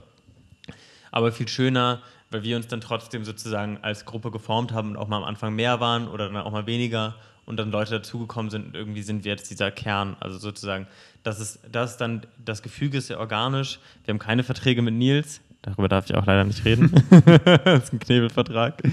aber 1.15 1.31
viel 1.31 1.47
schöner, 1.47 2.01
weil 2.31 2.43
wir 2.43 2.55
uns 2.57 2.67
dann 2.67 2.81
trotzdem 2.81 3.23
sozusagen 3.23 3.79
als 3.81 4.05
Gruppe 4.05 4.31
geformt 4.31 4.71
haben 4.73 4.91
und 4.91 4.97
auch 4.97 5.07
mal 5.07 5.17
am 5.17 5.23
Anfang 5.23 5.55
mehr 5.55 5.79
waren 5.79 6.07
oder 6.07 6.27
dann 6.27 6.37
auch 6.37 6.51
mal 6.51 6.67
weniger 6.67 7.15
und 7.45 7.57
dann 7.57 7.71
Leute 7.71 7.91
dazugekommen 7.91 8.49
sind 8.49 8.67
und 8.67 8.75
irgendwie 8.75 9.03
sind 9.03 9.23
wir 9.23 9.31
jetzt 9.31 9.49
dieser 9.49 9.71
Kern. 9.71 10.15
Also 10.19 10.37
sozusagen, 10.37 10.87
das 11.23 11.39
ist, 11.39 11.59
das 11.71 11.91
ist 11.91 11.97
dann, 11.97 12.25
das 12.43 12.61
Gefüge 12.61 12.97
ist 12.97 13.07
sehr 13.07 13.19
organisch. 13.19 13.79
Wir 14.03 14.13
haben 14.13 14.19
keine 14.19 14.43
Verträge 14.43 14.81
mit 14.81 14.95
Nils. 14.95 15.41
Darüber 15.61 15.87
darf 15.87 16.05
ich 16.07 16.15
auch 16.15 16.25
leider 16.25 16.43
nicht 16.43 16.63
reden. 16.63 16.91
das 17.65 17.85
ist 17.85 17.93
ein 17.93 17.99
Knebelvertrag. 17.99 18.83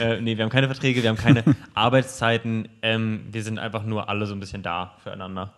äh, 0.00 0.20
nee, 0.20 0.36
wir 0.36 0.44
haben 0.44 0.50
keine 0.50 0.66
Verträge, 0.66 1.02
wir 1.02 1.10
haben 1.10 1.18
keine 1.18 1.44
Arbeitszeiten. 1.74 2.68
Ähm, 2.80 3.26
wir 3.30 3.42
sind 3.42 3.58
einfach 3.58 3.84
nur 3.84 4.08
alle 4.08 4.26
so 4.26 4.34
ein 4.34 4.40
bisschen 4.40 4.62
da 4.62 4.96
füreinander. 5.02 5.52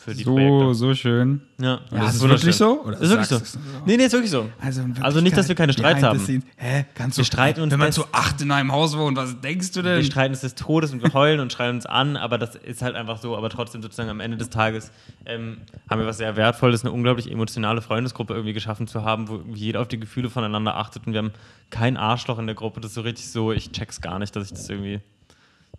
Für 0.00 0.14
die 0.14 0.22
so, 0.22 0.34
Projekte. 0.34 0.74
so 0.74 0.94
schön. 0.94 1.40
Ja, 1.60 1.80
Ja, 1.90 2.06
ist 2.08 2.14
es 2.16 2.22
wirklich 2.22 2.54
so? 2.56 2.82
Oder 2.84 3.00
ist 3.00 3.10
wirklich 3.10 3.26
so. 3.26 3.40
Nee, 3.84 3.96
nee, 3.96 4.04
ist 4.04 4.12
wirklich 4.12 4.30
so. 4.30 4.48
Also, 4.60 4.82
Also 5.00 5.20
nicht, 5.20 5.36
dass 5.36 5.48
wir 5.48 5.54
keine 5.56 5.72
Streits 5.72 6.02
haben. 6.02 6.18
scenes- 6.20 6.44
Hä? 6.56 6.86
Du 6.96 7.16
Wir 7.16 7.24
streiten 7.24 7.60
uns 7.62 7.72
Wenn 7.72 7.80
man 7.80 7.92
zu 7.92 8.04
acht 8.12 8.40
in 8.40 8.50
einem 8.52 8.70
Haus 8.72 8.96
wohnt, 8.96 9.16
was 9.16 9.40
denkst 9.40 9.72
du 9.72 9.82
Wir 9.82 9.96
denn? 9.96 10.04
streiten 10.04 10.32
uns 10.34 10.40
des 10.42 10.54
Todes 10.54 10.92
und 10.92 11.02
wir 11.02 11.12
heulen 11.14 11.40
und 11.40 11.52
schreien 11.52 11.74
uns 11.76 11.84
an, 11.86 12.16
aber 12.16 12.38
das 12.38 12.54
ist 12.54 12.80
halt 12.82 12.94
einfach 12.94 13.20
so. 13.20 13.36
Aber 13.36 13.50
trotzdem 13.50 13.82
sozusagen 13.82 14.08
am 14.08 14.20
Ende 14.20 14.36
des 14.36 14.50
Tages 14.50 14.92
ähm, 15.26 15.58
haben 15.90 16.00
wir 16.00 16.06
was 16.06 16.18
sehr 16.18 16.36
Wertvolles, 16.36 16.82
eine 16.84 16.92
unglaublich 16.92 17.30
emotionale 17.30 17.82
Freundesgruppe 17.82 18.34
irgendwie 18.34 18.52
geschaffen 18.54 18.86
zu 18.86 19.02
haben, 19.04 19.28
wo 19.28 19.40
jeder 19.52 19.80
auf 19.80 19.88
die 19.88 19.98
Gefühle 19.98 20.30
voneinander 20.30 20.76
achtet 20.76 21.06
und 21.06 21.12
wir 21.12 21.18
haben 21.18 21.32
kein 21.70 21.96
Arschloch 21.96 22.38
in 22.38 22.46
der 22.46 22.54
Gruppe. 22.54 22.80
Das 22.80 22.92
ist 22.92 22.94
so 22.94 23.00
richtig 23.02 23.28
so, 23.30 23.52
ich 23.52 23.72
check's 23.72 24.00
gar 24.00 24.18
nicht, 24.18 24.34
dass 24.36 24.44
ich 24.44 24.50
das 24.52 24.68
irgendwie 24.70 25.00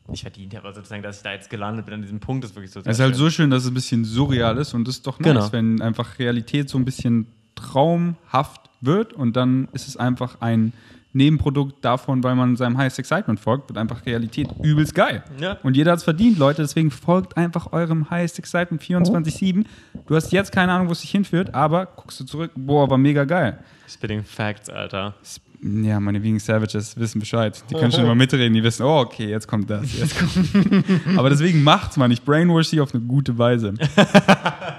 nicht 0.08 0.22
verdient 0.22 0.56
habe, 0.56 0.68
aber 0.68 0.76
sozusagen, 0.76 1.04
dass 1.04 1.18
ich 1.18 1.24
da 1.24 1.34
jetzt 1.34 1.50
gelandet 1.50 1.86
bin 1.86 1.94
an 1.96 2.02
diesem 2.02 2.20
Punkt, 2.20 2.44
ist 2.44 2.56
wirklich 2.56 2.72
so. 2.72 2.80
Es 2.80 2.88
ist 2.88 3.00
halt 3.00 3.16
so 3.16 3.30
schön, 3.30 3.50
dass 3.50 3.64
es 3.64 3.70
ein 3.70 3.74
bisschen 3.76 4.06
surreal 4.06 4.58
ist 4.58 4.74
und 4.74 4.88
das 4.88 4.96
ist 4.96 5.08
doch 5.08 5.20
nice, 5.20 5.28
Genau. 5.34 5.52
wenn 5.52 5.82
einfach 5.82 6.18
Realität 6.20 6.70
so 6.70 6.78
ein 6.78 6.86
bisschen 6.86 7.28
traumhaft 7.56 8.62
wird 8.82 9.14
und 9.14 9.36
dann 9.36 9.68
ist 9.74 9.88
es 9.88 9.98
einfach 9.98 10.38
ein 10.42 10.74
Nebenprodukt 11.12 11.84
davon, 11.84 12.24
weil 12.24 12.36
man 12.36 12.56
seinem 12.56 12.78
Highest 12.78 13.00
Excitement 13.00 13.40
folgt, 13.40 13.68
wird 13.70 13.80
einfach 13.80 14.06
Realität 14.06 14.48
übelst 14.62 14.94
geil. 14.94 15.24
Ja. 15.40 15.58
Und 15.64 15.76
jeder 15.76 15.92
hat 15.94 15.98
es 15.98 16.04
verdient, 16.04 16.38
Leute, 16.38 16.62
deswegen 16.62 16.92
folgt 16.92 17.36
einfach 17.36 17.72
eurem 17.74 18.12
Highest 18.12 18.38
Excitement 18.38 18.82
24-7. 18.84 19.66
Du 20.06 20.16
hast 20.16 20.32
jetzt 20.32 20.52
keine 20.52 20.72
Ahnung, 20.72 20.88
wo 20.88 20.92
es 20.92 21.02
dich 21.02 21.10
hinführt, 21.10 21.54
aber 21.56 21.88
guckst 21.88 22.20
du 22.20 22.26
zurück, 22.26 22.52
boah, 22.56 22.88
war 22.90 23.00
mega 23.00 23.24
geil. 23.26 23.58
Spitting 23.88 24.24
Facts, 24.24 24.70
Alter. 24.70 25.16
Ja, 25.62 26.00
meine 26.00 26.24
Vegan 26.24 26.40
Savages 26.40 26.96
wissen 26.98 27.20
Bescheid. 27.20 27.62
Die 27.70 27.74
können 27.76 27.92
schon 27.92 28.06
immer 28.06 28.16
mitreden, 28.16 28.54
die 28.54 28.64
wissen, 28.64 28.84
oh, 28.84 29.00
okay, 29.02 29.28
jetzt 29.30 29.46
kommt 29.46 29.70
das. 29.70 29.92
Jetzt 29.98 30.18
kommt. 30.18 30.86
Aber 31.18 31.30
deswegen 31.30 31.64
macht's, 31.64 31.98
man. 31.98 32.12
Ich 32.12 32.22
brainwash 32.22 32.68
sie 32.68 32.80
auf 32.80 32.94
eine 32.94 33.04
gute 33.04 33.38
Weise. 33.38 33.74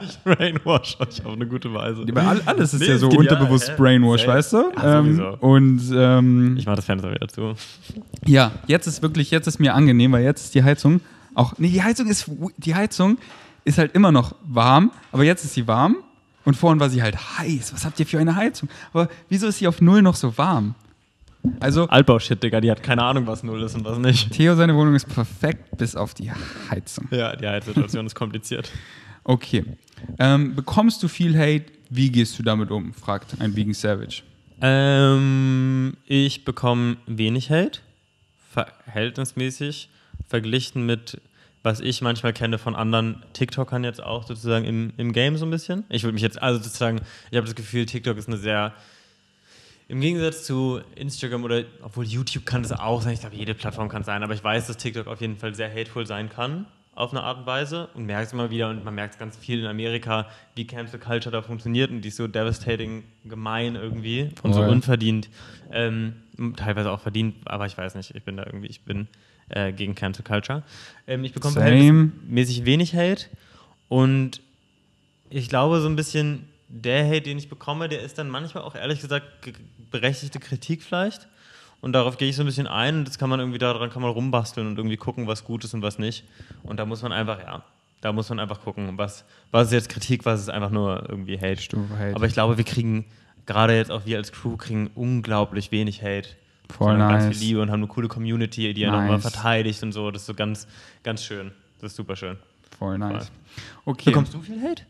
Ich 0.03 0.19
brainwash 0.25 0.97
euch 0.99 1.27
auf 1.27 1.35
eine 1.35 1.47
gute 1.47 1.75
Weise. 1.75 2.07
Weil 2.11 2.25
all- 2.27 2.41
alles 2.47 2.73
ist 2.73 2.81
Nee, 2.81 2.87
ja 2.89 2.97
so 2.97 3.11
genial, 3.11 3.35
unterbewusst 3.35 3.69
hä? 3.69 3.75
Brainwash, 3.77 4.23
Safe. 4.23 4.33
weißt 4.33 4.53
du? 4.55 4.73
Ja, 4.79 4.99
ähm, 5.01 5.21
und 5.41 5.83
ähm, 5.95 6.57
Ich 6.57 6.65
mach 6.65 6.75
das 6.77 6.87
Fenster 6.87 7.11
wieder 7.11 7.29
zu. 7.29 7.53
ja, 8.25 8.51
jetzt 8.67 8.87
ist 8.87 9.03
wirklich, 9.03 9.31
jetzt 9.31 9.47
ist 9.47 9.59
mir 9.61 9.75
angenehm, 9.75 10.13
weil 10.13 10.25
jetzt 10.25 10.45
ist 10.47 10.55
die 10.55 10.65
Heizung 10.65 11.03
auch, 11.35 11.53
nee, 11.59 11.69
die 11.69 11.83
Heizung 11.83 12.07
ist, 12.07 12.31
die 12.57 12.75
Heizung 12.75 13.19
ist 13.65 13.77
halt 13.77 13.95
immer 13.95 14.11
noch 14.11 14.35
warm, 14.43 14.91
aber 15.13 15.25
jetzt 15.25 15.45
ist 15.45 15.53
sie 15.53 15.69
warm 15.69 15.97
und 16.51 16.57
vorhin 16.57 16.81
war 16.81 16.91
sie 16.91 17.01
halt 17.01 17.17
heiß. 17.39 17.73
Was 17.73 17.85
habt 17.85 18.01
ihr 18.01 18.07
für 18.07 18.19
eine 18.19 18.35
Heizung? 18.35 18.69
Aber 18.93 19.09
wieso 19.29 19.47
ist 19.47 19.59
sie 19.59 19.69
auf 19.69 19.81
Null 19.81 20.03
noch 20.03 20.17
so 20.17 20.37
warm? 20.37 20.75
Also, 21.61 21.87
Altbau-Shit, 21.87 22.43
Digga, 22.43 22.61
die 22.61 22.73
hat 22.73 22.83
keine 22.83 23.05
Ahnung, 23.05 23.29
was 23.29 23.45
Null 23.45 23.63
ist 23.63 23.77
und 23.77 23.85
was 23.85 23.99
nicht. 23.99 24.33
Theo, 24.33 24.57
seine 24.57 24.75
Wohnung 24.75 24.97
ist 24.97 25.09
perfekt 25.09 25.79
bis 25.79 25.95
auf 25.95 26.13
die 26.13 26.33
Heizung. 26.69 27.07
Ja, 27.13 27.37
die 27.37 27.47
Heizsituation 27.47 28.05
ist 28.05 28.17
kompliziert. 28.17 28.71
Okay. 29.23 29.65
Ähm, 30.19 30.57
bekommst 30.57 31.05
du 31.05 31.09
viel 31.09 31.39
Hate? 31.39 31.67
Wie 31.89 32.11
gehst 32.11 32.37
du 32.37 32.43
damit 32.43 32.73
um? 32.73 32.93
fragt 32.95 33.41
ein 33.41 33.55
Vegan 33.55 33.75
Savage. 33.75 34.23
Ähm, 34.61 35.95
ich 36.05 36.45
bekomme 36.45 36.97
wenig 37.07 37.51
Hate, 37.51 37.79
verhältnismäßig, 38.53 39.89
verglichen 40.27 40.85
mit, 40.85 41.21
was 41.63 41.81
ich 41.81 42.01
manchmal 42.01 42.33
kenne 42.33 42.59
von 42.59 42.75
anderen 42.75 43.23
TikTokern 43.35 43.85
jetzt 43.85 44.03
auch 44.03 44.27
sozusagen 44.27 44.65
im, 44.65 44.93
im 44.97 45.13
Game 45.13 45.37
so 45.37 45.45
ein 45.45 45.51
bisschen. 45.51 45.85
Ich 45.89 46.03
würde 46.03 46.15
mich 46.15 46.23
jetzt, 46.23 46.41
also 46.41 46.63
sozusagen, 46.63 47.01
ich 47.31 47.37
habe 47.37 47.47
das 47.47 47.55
Gefühl, 47.55 47.87
TikTok 47.87 48.17
ist 48.17 48.29
eine 48.29 48.39
sehr, 48.39 48.73
im 49.89 50.01
Gegensatz 50.01 50.45
zu 50.45 50.81
Instagram 50.95 51.45
oder, 51.45 51.65
obwohl 51.83 52.07
YouTube 52.07 52.47
kann 52.47 52.63
es 52.63 52.73
auch 52.73 53.03
sein, 53.03 53.15
ich 53.15 53.21
glaube, 53.21 53.37
jede 53.37 53.55
Plattform 53.55 53.89
kann 53.89 54.03
es 54.03 54.07
sein, 54.07 54.23
aber 54.23 54.35
ich 54.35 54.43
weiß, 54.43 54.69
dass 54.69 54.77
TikTok 54.77 55.07
auf 55.07 55.21
jeden 55.21 55.37
Fall 55.37 55.55
sehr 55.55 55.71
hateful 55.71 56.07
sein 56.07 56.31
kann, 56.31 56.67
auf 56.95 57.11
eine 57.13 57.23
Art 57.23 57.39
und 57.39 57.47
Weise 57.47 57.89
und 57.95 58.07
merkt 58.07 58.29
es 58.29 58.33
immer 58.33 58.51
wieder 58.51 58.71
und 58.71 58.85
man 58.85 58.95
merkt 58.95 59.15
es 59.15 59.19
ganz 59.19 59.37
viel 59.37 59.61
in 59.61 59.67
Amerika, 59.67 60.29
wie 60.55 60.67
Cancel 60.67 60.99
Culture 60.99 61.31
da 61.31 61.43
funktioniert 61.43 61.91
und 61.91 62.03
die 62.03 62.09
ist 62.09 62.17
so 62.17 62.27
devastating 62.27 63.05
gemein 63.25 63.75
irgendwie 63.75 64.31
und 64.43 64.55
so 64.55 64.63
unverdient, 64.63 65.29
ähm, 65.73 66.15
teilweise 66.57 66.91
auch 66.91 67.01
verdient, 67.01 67.37
aber 67.45 67.67
ich 67.67 67.77
weiß 67.77 67.97
nicht, 67.97 68.15
ich 68.15 68.25
bin 68.25 68.39
da 68.39 68.45
irgendwie, 68.47 68.69
ich 68.69 68.83
bin 68.83 69.09
äh, 69.51 69.73
gegen 69.73 69.95
Cancel 69.95 70.25
Culture. 70.25 70.63
Ähm, 71.07 71.25
ich 71.25 71.33
bekomme 71.33 71.55
verhältnismäßig 71.55 72.65
wenig 72.65 72.95
Hate 72.95 73.27
und 73.89 74.41
ich 75.29 75.49
glaube, 75.49 75.81
so 75.81 75.89
ein 75.89 75.97
bisschen 75.97 76.49
der 76.69 77.07
Hate, 77.07 77.23
den 77.23 77.39
ich 77.39 77.49
bekomme, 77.49 77.89
der 77.89 78.03
ist 78.03 78.19
dann 78.19 78.29
manchmal 78.31 78.65
auch 78.65 78.75
ehrlich 78.75 79.01
gesagt 79.01 79.43
ge- 79.43 79.55
berechtigte 79.91 80.39
Kritik 80.39 80.83
vielleicht. 80.83 81.27
Und 81.81 81.95
darauf 81.95 82.19
gehe 82.19 82.29
ich 82.29 82.37
so 82.37 82.43
ein 82.43 82.47
bisschen 82.47 82.67
ein 82.67 82.99
und 82.99 83.05
das 83.09 83.19
kann 83.19 83.31
man 83.31 83.41
irgendwie 83.41 83.59
daran 83.59 83.89
kann 83.89 84.03
man 84.03 84.11
rumbasteln 84.11 84.67
und 84.67 84.77
irgendwie 84.77 84.99
gucken, 84.99 85.27
was 85.27 85.45
gut 85.45 85.65
ist 85.65 85.73
und 85.73 85.81
was 85.83 85.99
nicht. 85.99 86.25
Und 86.63 86.77
da 86.79 86.85
muss 86.85 87.01
man 87.01 87.11
einfach, 87.11 87.41
ja, 87.41 87.65
da 88.03 88.13
muss 88.13 88.29
man 88.29 88.39
einfach 88.39 88.61
gucken, 88.61 88.99
was, 88.99 89.25
was 89.51 89.69
ist 89.69 89.73
jetzt 89.73 89.89
Kritik, 89.89 90.27
was 90.27 90.41
ist 90.41 90.51
einfach 90.51 90.71
nur 90.71 91.09
irgendwie 91.09 91.39
Hate. 91.39 91.61
Stufe 91.61 91.97
Hate. 91.99 92.15
Aber 92.15 92.27
ich 92.27 92.35
glaube, 92.35 92.59
wir 92.59 92.65
kriegen, 92.65 93.07
gerade 93.47 93.75
jetzt 93.75 93.91
auch 93.91 94.05
wir 94.05 94.19
als 94.19 94.31
Crew, 94.31 94.57
kriegen 94.59 94.91
unglaublich 94.95 95.73
wenig 95.73 96.03
Hate. 96.03 96.29
Voll 96.77 96.93
Sondern 96.93 97.09
Ganz 97.11 97.25
nice. 97.27 97.39
viel 97.39 97.47
Liebe 97.49 97.61
und 97.63 97.71
haben 97.71 97.81
eine 97.81 97.87
coole 97.89 98.09
Community, 98.09 98.73
die 98.75 98.81
ja 98.83 98.91
nochmal 98.91 99.11
Nice. 99.13 99.23
verteidigt 99.23 99.83
und 99.83 99.93
so. 99.93 100.11
Das 100.11 100.23
ist 100.23 100.27
so 100.27 100.35
ganz, 100.35 100.67
ganz 101.03 101.25
schön. 101.25 101.53
Das 101.81 101.93
ist 101.93 101.97
super 101.97 102.17
schön. 102.17 102.37
Voll 102.79 102.99
nice. 102.99 103.31
Okay. 103.85 104.11
Bekommst 104.11 104.33
du 104.35 104.41
viel 104.41 104.61
Hate? 104.63 104.83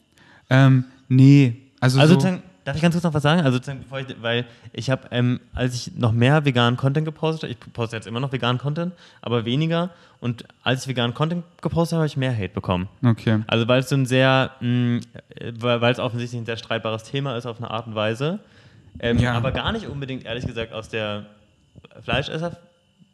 Ähm, 0.51 0.85
nee. 1.09 1.57
Also, 1.81 1.99
Also 1.99 2.15
so, 2.15 2.21
sozusagen, 2.21 2.43
darf 2.65 2.77
ich 2.77 2.83
ganz 2.83 2.95
kurz 2.95 3.05
noch 3.05 3.15
was 3.15 3.23
sagen? 3.23 3.41
Also 3.41 3.53
sozusagen, 3.57 3.81
bevor 3.81 4.01
ich, 4.01 4.07
weil 4.21 4.45
ich 4.73 4.91
habe, 4.91 5.09
ähm, 5.13 5.41
als 5.55 5.75
ich 5.75 5.97
noch 5.97 6.13
mehr 6.13 6.45
veganen 6.45 6.77
Content 6.77 7.05
gepostet 7.07 7.45
habe, 7.45 7.53
ich 7.53 7.73
poste 7.73 7.97
jetzt 7.97 8.07
immer 8.07 8.21
noch 8.21 8.33
veganen 8.33 8.59
Content, 8.59 8.93
aber 9.23 9.45
weniger. 9.45 9.91
Und 10.21 10.45
als 10.63 10.83
ich 10.83 10.89
veganen 10.89 11.15
Content 11.15 11.45
gepostet 11.63 11.95
habe, 11.97 12.01
habe 12.03 12.07
ich 12.09 12.17
mehr 12.17 12.37
Hate 12.37 12.51
bekommen. 12.53 12.89
okay. 13.05 13.41
Also 13.47 13.67
weil 13.67 13.81
es 13.81 13.89
so 13.89 13.95
ein 13.97 14.05
sehr, 14.07 14.51
mh, 14.61 15.01
weil 15.59 15.81
weil 15.81 15.93
es 15.93 15.99
offensichtlich 15.99 16.41
ein 16.43 16.47
sehr 16.47 16.59
streitbares 16.59 17.05
Thema 17.05 17.37
ist 17.37 17.47
auf 17.47 17.57
eine 17.59 17.71
Art 17.71 17.87
und 17.87 17.95
Weise. 17.95 18.41
Ähm, 18.99 19.19
Ja. 19.19 19.33
Aber 19.33 19.53
gar 19.53 19.73
nicht 19.73 19.87
unbedingt, 19.87 20.27
ehrlich 20.27 20.47
gesagt, 20.47 20.73
aus 20.75 20.89
der 20.91 21.27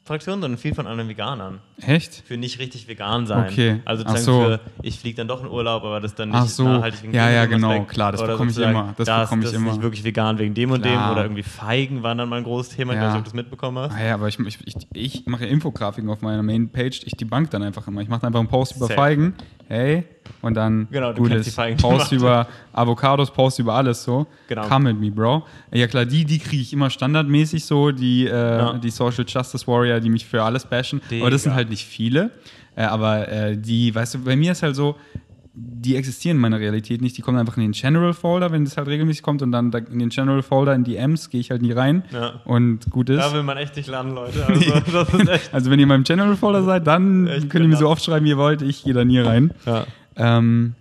Fraktion, 0.04 0.40
sondern 0.40 0.56
viel 0.56 0.72
von 0.72 0.86
anderen 0.86 1.08
Veganern. 1.08 1.58
Echt? 1.84 2.22
Für 2.26 2.36
nicht 2.36 2.60
richtig 2.60 2.86
vegan 2.86 3.26
sein. 3.26 3.50
Okay. 3.50 3.80
Also 3.84 4.04
sozusagen 4.04 4.24
so. 4.24 4.40
für, 4.44 4.60
ich 4.82 5.00
fliege 5.00 5.16
dann 5.16 5.26
doch 5.26 5.42
in 5.42 5.48
Urlaub, 5.50 5.82
aber 5.82 6.00
das 6.00 6.14
dann 6.14 6.28
nicht 6.28 6.38
Ach 6.38 6.46
so. 6.46 6.62
nachhaltig 6.62 7.02
wegen 7.02 7.12
Ja, 7.14 7.28
ja, 7.28 7.46
genau. 7.46 7.70
Aspekt. 7.70 7.88
Klar, 7.88 8.12
das 8.12 8.20
Oder 8.22 8.34
bekomme 8.34 8.52
ich 8.52 8.58
immer. 8.58 8.94
Das 8.96 9.06
das, 9.06 9.22
bekomme 9.22 9.42
ich 9.42 9.48
das 9.48 9.56
immer. 9.56 9.72
nicht 9.72 9.82
wirklich 9.82 10.04
vegan 10.04 10.38
wegen 10.38 10.54
dem 10.54 10.70
und 10.70 10.84
dem. 10.84 10.92
Oder 11.10 11.22
irgendwie 11.24 11.42
Feigen 11.42 12.04
waren 12.04 12.18
dann 12.18 12.28
mal 12.28 12.36
ein 12.36 12.44
großes 12.44 12.76
Thema. 12.76 12.92
Ich 12.92 12.98
Ja. 13.00 13.06
weiß 13.06 13.12
nicht, 13.14 13.18
ob 13.18 13.24
du 13.24 13.30
das 13.30 13.34
mitbekommen 13.34 13.78
hast. 13.78 13.96
Ah 13.96 14.04
ja, 14.04 14.14
aber 14.14 14.28
ich, 14.28 14.38
ich, 14.38 14.58
ich, 14.64 14.76
ich 14.94 15.26
mache 15.26 15.44
ja 15.44 15.50
Infografiken 15.50 16.08
auf 16.08 16.20
meiner 16.22 16.44
Mainpage. 16.44 17.00
Ich 17.04 17.16
die 17.16 17.24
Bank 17.24 17.50
dann 17.50 17.64
einfach 17.64 17.88
immer. 17.88 18.00
Ich 18.00 18.08
mache 18.08 18.24
einfach 18.28 18.38
einen 18.38 18.48
Post 18.48 18.76
über 18.76 18.86
Safe. 18.86 18.94
Feigen. 18.94 19.34
Hey. 19.66 20.04
Und 20.42 20.54
dann 20.54 20.88
Genau, 20.90 21.12
du 21.12 21.22
gut 21.22 21.28
kennst 21.30 21.48
ist. 21.48 21.52
die 21.54 21.56
Feigen, 21.56 21.76
Post 21.78 22.12
über 22.12 22.46
Avocados, 22.72 23.30
Post 23.30 23.58
über 23.58 23.74
alles 23.74 24.02
so. 24.04 24.26
Genau. 24.48 24.62
Come 24.68 24.90
with 24.90 24.98
me, 25.00 25.10
Bro. 25.10 25.44
Ja 25.72 25.86
klar, 25.86 26.04
die, 26.04 26.24
die 26.24 26.38
kriege 26.38 26.62
ich 26.62 26.72
immer 26.72 26.90
standardmäßig 26.90 27.64
so, 27.64 27.90
die, 27.92 28.26
äh, 28.26 28.30
Ja. 28.30 28.72
die 28.78 28.90
Social 28.90 29.24
Justice 29.26 29.66
Warrior, 29.66 30.00
die 30.00 30.10
mich 30.10 30.24
für 30.26 30.42
alles 30.42 30.64
bashen. 30.64 31.00
Digga. 31.10 31.22
Aber 31.24 31.30
das 31.30 31.42
sind 31.42 31.54
halt 31.54 31.70
nicht 31.70 31.84
viele. 31.84 32.30
Äh, 32.74 32.82
aber 32.84 33.28
äh, 33.28 33.56
die, 33.56 33.94
weißt 33.94 34.14
du, 34.14 34.18
bei 34.24 34.36
mir 34.36 34.52
ist 34.52 34.62
halt 34.62 34.76
so, 34.76 34.96
die 35.58 35.96
existieren 35.96 36.36
in 36.36 36.42
meiner 36.42 36.60
Realität 36.60 37.00
nicht. 37.00 37.16
Die 37.16 37.22
kommen 37.22 37.38
einfach 37.38 37.56
in 37.56 37.62
den 37.62 37.72
General 37.72 38.12
Folder, 38.12 38.52
wenn 38.52 38.66
das 38.66 38.76
halt 38.76 38.88
regelmäßig 38.88 39.22
kommt. 39.22 39.40
Und 39.40 39.52
dann 39.52 39.70
da 39.70 39.78
in 39.78 39.98
den 40.00 40.10
General 40.10 40.42
Folder, 40.42 40.74
in 40.74 40.84
die 40.84 40.96
Ms, 40.96 41.30
gehe 41.30 41.40
ich 41.40 41.50
halt 41.50 41.62
nie 41.62 41.72
rein. 41.72 42.04
Ja. 42.12 42.42
Und 42.44 42.90
gut 42.90 43.08
ist. 43.08 43.16
Da 43.22 43.32
will 43.32 43.42
man 43.42 43.56
echt 43.56 43.74
nicht 43.74 43.88
landen, 43.88 44.14
Leute. 44.14 44.46
Also. 44.84 45.06
Also 45.52 45.70
wenn 45.70 45.78
ihr 45.78 45.84
in 45.84 45.88
meinem 45.88 46.04
General 46.04 46.36
Folder 46.36 46.62
seid, 46.62 46.86
dann 46.86 47.26
Echt 47.26 47.48
könnt 47.48 47.64
ihr 47.64 47.68
mir 47.68 47.76
so 47.78 47.88
oft 47.88 48.04
schreiben, 48.04 48.26
wie 48.26 48.30
ihr 48.30 48.36
wollt. 48.36 48.60
Ich 48.60 48.84
gehe 48.84 48.92
da 48.92 49.02
nie 49.06 49.18
rein. 49.18 49.54
Ja. 49.64 49.86
Ähm, 50.16 50.74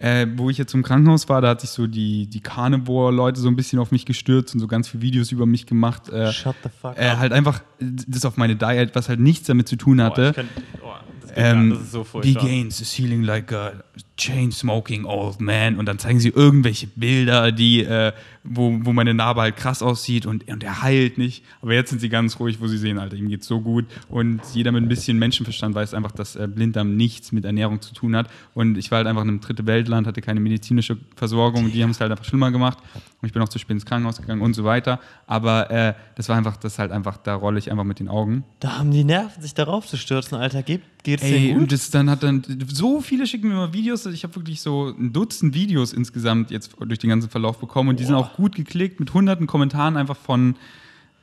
äh, 0.00 0.26
wo 0.36 0.48
ich 0.48 0.56
jetzt 0.56 0.72
im 0.72 0.82
Krankenhaus 0.82 1.28
war, 1.28 1.42
da 1.42 1.48
hat 1.48 1.60
sich 1.60 1.70
so 1.70 1.86
die, 1.86 2.26
die 2.26 2.40
Carnivore-Leute 2.40 3.38
so 3.38 3.48
ein 3.48 3.56
bisschen 3.56 3.78
auf 3.78 3.92
mich 3.92 4.06
gestürzt 4.06 4.54
und 4.54 4.60
so 4.60 4.66
ganz 4.66 4.88
viele 4.88 5.02
Videos 5.02 5.30
über 5.30 5.44
mich 5.44 5.66
gemacht. 5.66 6.08
Äh, 6.08 6.32
Shut 6.32 6.56
the 6.62 6.70
fuck 6.70 6.96
äh, 6.96 7.10
up. 7.10 7.18
halt 7.18 7.32
einfach 7.32 7.62
das 7.78 8.24
auf 8.24 8.38
meine 8.38 8.56
Diet, 8.56 8.94
was 8.94 9.10
halt 9.10 9.20
nichts 9.20 9.46
damit 9.46 9.68
zu 9.68 9.76
tun 9.76 10.00
hatte. 10.02 10.28
ich 10.30 10.36
könnt, 10.36 10.50
oh, 10.82 10.92
das, 11.20 11.30
Ähm, 11.36 11.70
das 11.70 11.80
ist 11.80 11.92
so 11.92 12.04
furchtbar. 12.04 12.42
Vegans 12.42 12.80
is 12.80 12.90
feeling 12.92 13.22
like 13.22 13.52
a 13.52 13.72
chain 14.20 14.52
smoking 14.52 15.06
old 15.06 15.40
man 15.40 15.78
und 15.78 15.86
dann 15.86 15.98
zeigen 15.98 16.20
sie 16.20 16.28
irgendwelche 16.28 16.86
Bilder, 16.86 17.50
die, 17.52 17.82
äh, 17.82 18.12
wo, 18.44 18.78
wo 18.82 18.92
meine 18.92 19.14
Narbe 19.14 19.40
halt 19.40 19.56
krass 19.56 19.82
aussieht 19.82 20.26
und, 20.26 20.46
und 20.48 20.62
er 20.62 20.82
heilt 20.82 21.18
nicht. 21.18 21.42
Aber 21.62 21.72
jetzt 21.72 21.90
sind 21.90 22.00
sie 22.00 22.10
ganz 22.10 22.38
ruhig, 22.38 22.60
wo 22.60 22.66
sie 22.66 22.78
sehen, 22.78 22.98
Alter, 22.98 23.16
ihm 23.16 23.28
geht's 23.28 23.46
so 23.46 23.60
gut. 23.60 23.86
Und 24.08 24.42
jeder 24.52 24.72
mit 24.72 24.82
ein 24.82 24.88
bisschen 24.88 25.18
Menschenverstand 25.18 25.74
weiß 25.74 25.94
einfach, 25.94 26.12
dass 26.12 26.36
äh, 26.36 26.46
Blinddarm 26.46 26.96
nichts 26.96 27.32
mit 27.32 27.44
Ernährung 27.44 27.80
zu 27.80 27.94
tun 27.94 28.14
hat. 28.14 28.30
Und 28.54 28.76
ich 28.76 28.90
war 28.90 28.98
halt 28.98 29.06
einfach 29.06 29.22
in 29.22 29.28
einem 29.28 29.40
dritte 29.40 29.66
Weltland, 29.66 30.06
hatte 30.06 30.20
keine 30.20 30.40
medizinische 30.40 30.98
Versorgung, 31.16 31.72
die 31.72 31.82
haben 31.82 31.90
es 31.90 32.00
halt 32.00 32.10
einfach 32.10 32.24
schlimmer 32.24 32.50
gemacht. 32.50 32.78
Und 33.20 33.26
ich 33.26 33.32
bin 33.32 33.42
auch 33.42 33.48
zu 33.48 33.58
spät 33.58 33.72
ins 33.74 33.84
Krankenhaus 33.84 34.20
gegangen 34.20 34.40
und 34.40 34.54
so 34.54 34.64
weiter. 34.64 34.98
Aber 35.26 35.70
äh, 35.70 35.94
das 36.14 36.28
war 36.28 36.36
einfach, 36.36 36.56
das 36.56 36.78
halt 36.78 36.90
einfach, 36.90 37.18
da 37.18 37.34
rolle 37.34 37.58
ich 37.58 37.70
einfach 37.70 37.84
mit 37.84 38.00
den 38.00 38.08
Augen. 38.08 38.44
Da 38.60 38.78
haben 38.78 38.90
die 38.90 39.04
Nerven, 39.04 39.42
sich 39.42 39.52
darauf 39.52 39.86
zu 39.86 39.96
stürzen, 39.98 40.38
Alter. 40.38 40.62
Geht, 40.62 40.82
geht's 41.02 41.22
Ey, 41.22 41.32
denen 41.32 41.54
und 41.54 41.60
gut? 41.64 41.72
das 41.72 41.90
dann 41.90 42.08
hat 42.08 42.22
dann 42.22 42.42
so 42.72 43.00
viele 43.00 43.26
schicken 43.26 43.48
mir 43.48 43.54
immer 43.54 43.72
Videos. 43.72 44.06
Ich 44.06 44.24
habe 44.24 44.34
wirklich 44.36 44.62
so 44.62 44.94
ein 44.98 45.12
Dutzend 45.12 45.54
Videos 45.54 45.92
insgesamt 45.92 46.50
jetzt 46.50 46.76
durch 46.80 46.98
den 46.98 47.10
ganzen 47.10 47.28
Verlauf 47.28 47.58
bekommen 47.58 47.90
und 47.90 48.00
die 48.00 48.04
sind 48.04 48.14
Boah. 48.14 48.22
auch 48.22 48.34
gut 48.34 48.54
geklickt 48.54 49.00
mit 49.00 49.12
hunderten 49.12 49.46
Kommentaren 49.46 49.96
einfach 49.96 50.16
von 50.16 50.56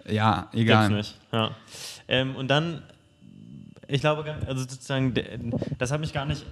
ja, 0.10 0.50
egal. 0.54 0.90
Gibt's 0.90 1.10
nicht. 1.10 1.20
Ja. 1.32 1.52
Ähm, 2.08 2.36
und 2.36 2.48
dann, 2.48 2.82
ich 3.88 4.02
glaube, 4.02 4.36
also 4.48 4.62
sozusagen, 4.62 5.14
das 5.78 5.92
hat 5.92 6.00
mich 6.00 6.14
gar 6.14 6.26
nicht. 6.26 6.46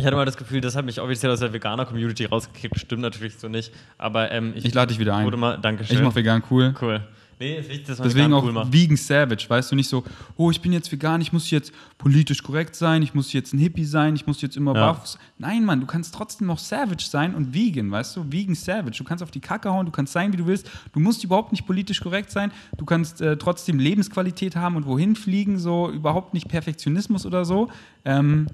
Ich 0.00 0.06
hatte 0.06 0.16
mal 0.16 0.24
das 0.24 0.36
Gefühl, 0.36 0.60
das 0.60 0.74
hat 0.76 0.84
mich 0.84 1.00
offiziell 1.00 1.30
aus 1.32 1.40
der 1.40 1.52
Veganer-Community 1.52 2.24
rausgekickt. 2.24 2.78
Stimmt 2.78 3.02
natürlich 3.02 3.36
so 3.38 3.48
nicht. 3.48 3.72
Aber 3.98 4.30
ähm, 4.32 4.52
ich, 4.56 4.64
Ich 4.64 4.74
lade 4.74 4.88
dich 4.88 4.98
wieder 4.98 5.14
ein. 5.14 5.26
wurde 5.26 5.36
mal, 5.36 5.58
danke 5.58 5.84
schön. 5.84 5.96
Ich 5.96 6.02
mache 6.02 6.14
vegan 6.16 6.42
cool. 6.50 6.74
Cool. 6.80 7.00
Nee, 7.42 7.58
ist 7.58 7.70
wichtig, 7.70 7.86
dass 7.86 7.98
man 7.98 8.08
Deswegen 8.08 8.32
auch 8.34 8.44
cool 8.44 8.52
macht. 8.52 8.70
Vegan 8.70 8.98
Savage, 8.98 9.46
weißt 9.48 9.72
du, 9.72 9.76
nicht 9.76 9.88
so, 9.88 10.04
oh, 10.36 10.50
ich 10.50 10.60
bin 10.60 10.74
jetzt 10.74 10.92
vegan, 10.92 11.22
ich 11.22 11.32
muss 11.32 11.50
jetzt 11.50 11.72
politisch 11.96 12.42
korrekt 12.42 12.76
sein, 12.76 13.00
ich 13.02 13.14
muss 13.14 13.32
jetzt 13.32 13.54
ein 13.54 13.58
Hippie 13.58 13.86
sein, 13.86 14.14
ich 14.14 14.26
muss 14.26 14.42
jetzt 14.42 14.58
immer 14.58 14.74
Ja. 14.74 14.92
buff. 14.92 15.16
Nein, 15.38 15.64
Mann, 15.64 15.80
du 15.80 15.86
kannst 15.86 16.14
trotzdem 16.14 16.48
noch 16.48 16.58
Savage 16.58 17.02
sein 17.08 17.34
und 17.34 17.54
vegan, 17.54 17.90
weißt 17.90 18.14
du, 18.16 18.30
Vegan 18.30 18.54
Savage. 18.54 18.98
Du 18.98 19.04
kannst 19.04 19.22
auf 19.24 19.30
die 19.30 19.40
Kacke 19.40 19.70
hauen, 19.70 19.86
du 19.86 19.92
kannst 19.92 20.12
sein, 20.12 20.34
wie 20.34 20.36
du 20.36 20.46
willst. 20.46 20.68
Du 20.92 21.00
musst 21.00 21.24
überhaupt 21.24 21.50
nicht 21.52 21.64
politisch 21.66 22.02
korrekt 22.02 22.30
sein, 22.30 22.52
du 22.76 22.84
kannst 22.84 23.22
äh, 23.22 23.38
trotzdem 23.38 23.78
Lebensqualität 23.78 24.54
haben 24.56 24.76
und 24.76 24.84
wohin 24.84 25.16
fliegen, 25.16 25.58
so 25.58 25.90
überhaupt 25.90 26.34
nicht 26.34 26.46
Perfektionismus 26.46 27.24
oder 27.24 27.46
so. 27.46 27.70
Ähm, 28.04 28.48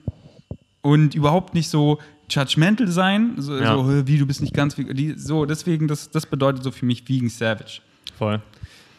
und 0.86 1.14
überhaupt 1.14 1.54
nicht 1.54 1.68
so 1.68 1.98
judgmental 2.30 2.88
sein, 2.88 3.34
so, 3.38 3.56
Ja. 3.56 3.74
so 3.74 3.88
"Hä, 3.90 4.02
wie 4.06 4.18
du 4.18 4.26
bist 4.26 4.40
nicht 4.40 4.54
ganz 4.54 4.76
vegan. 4.78 4.96
Die- 4.96 5.14
So, 5.18 5.44
deswegen, 5.46 5.86
das, 5.88 6.10
das 6.10 6.26
bedeutet 6.26 6.62
so 6.64 6.70
für 6.70 6.84
mich 6.86 7.08
Vegan 7.08 7.28
Savage. 7.28 7.80
Voll. 8.18 8.40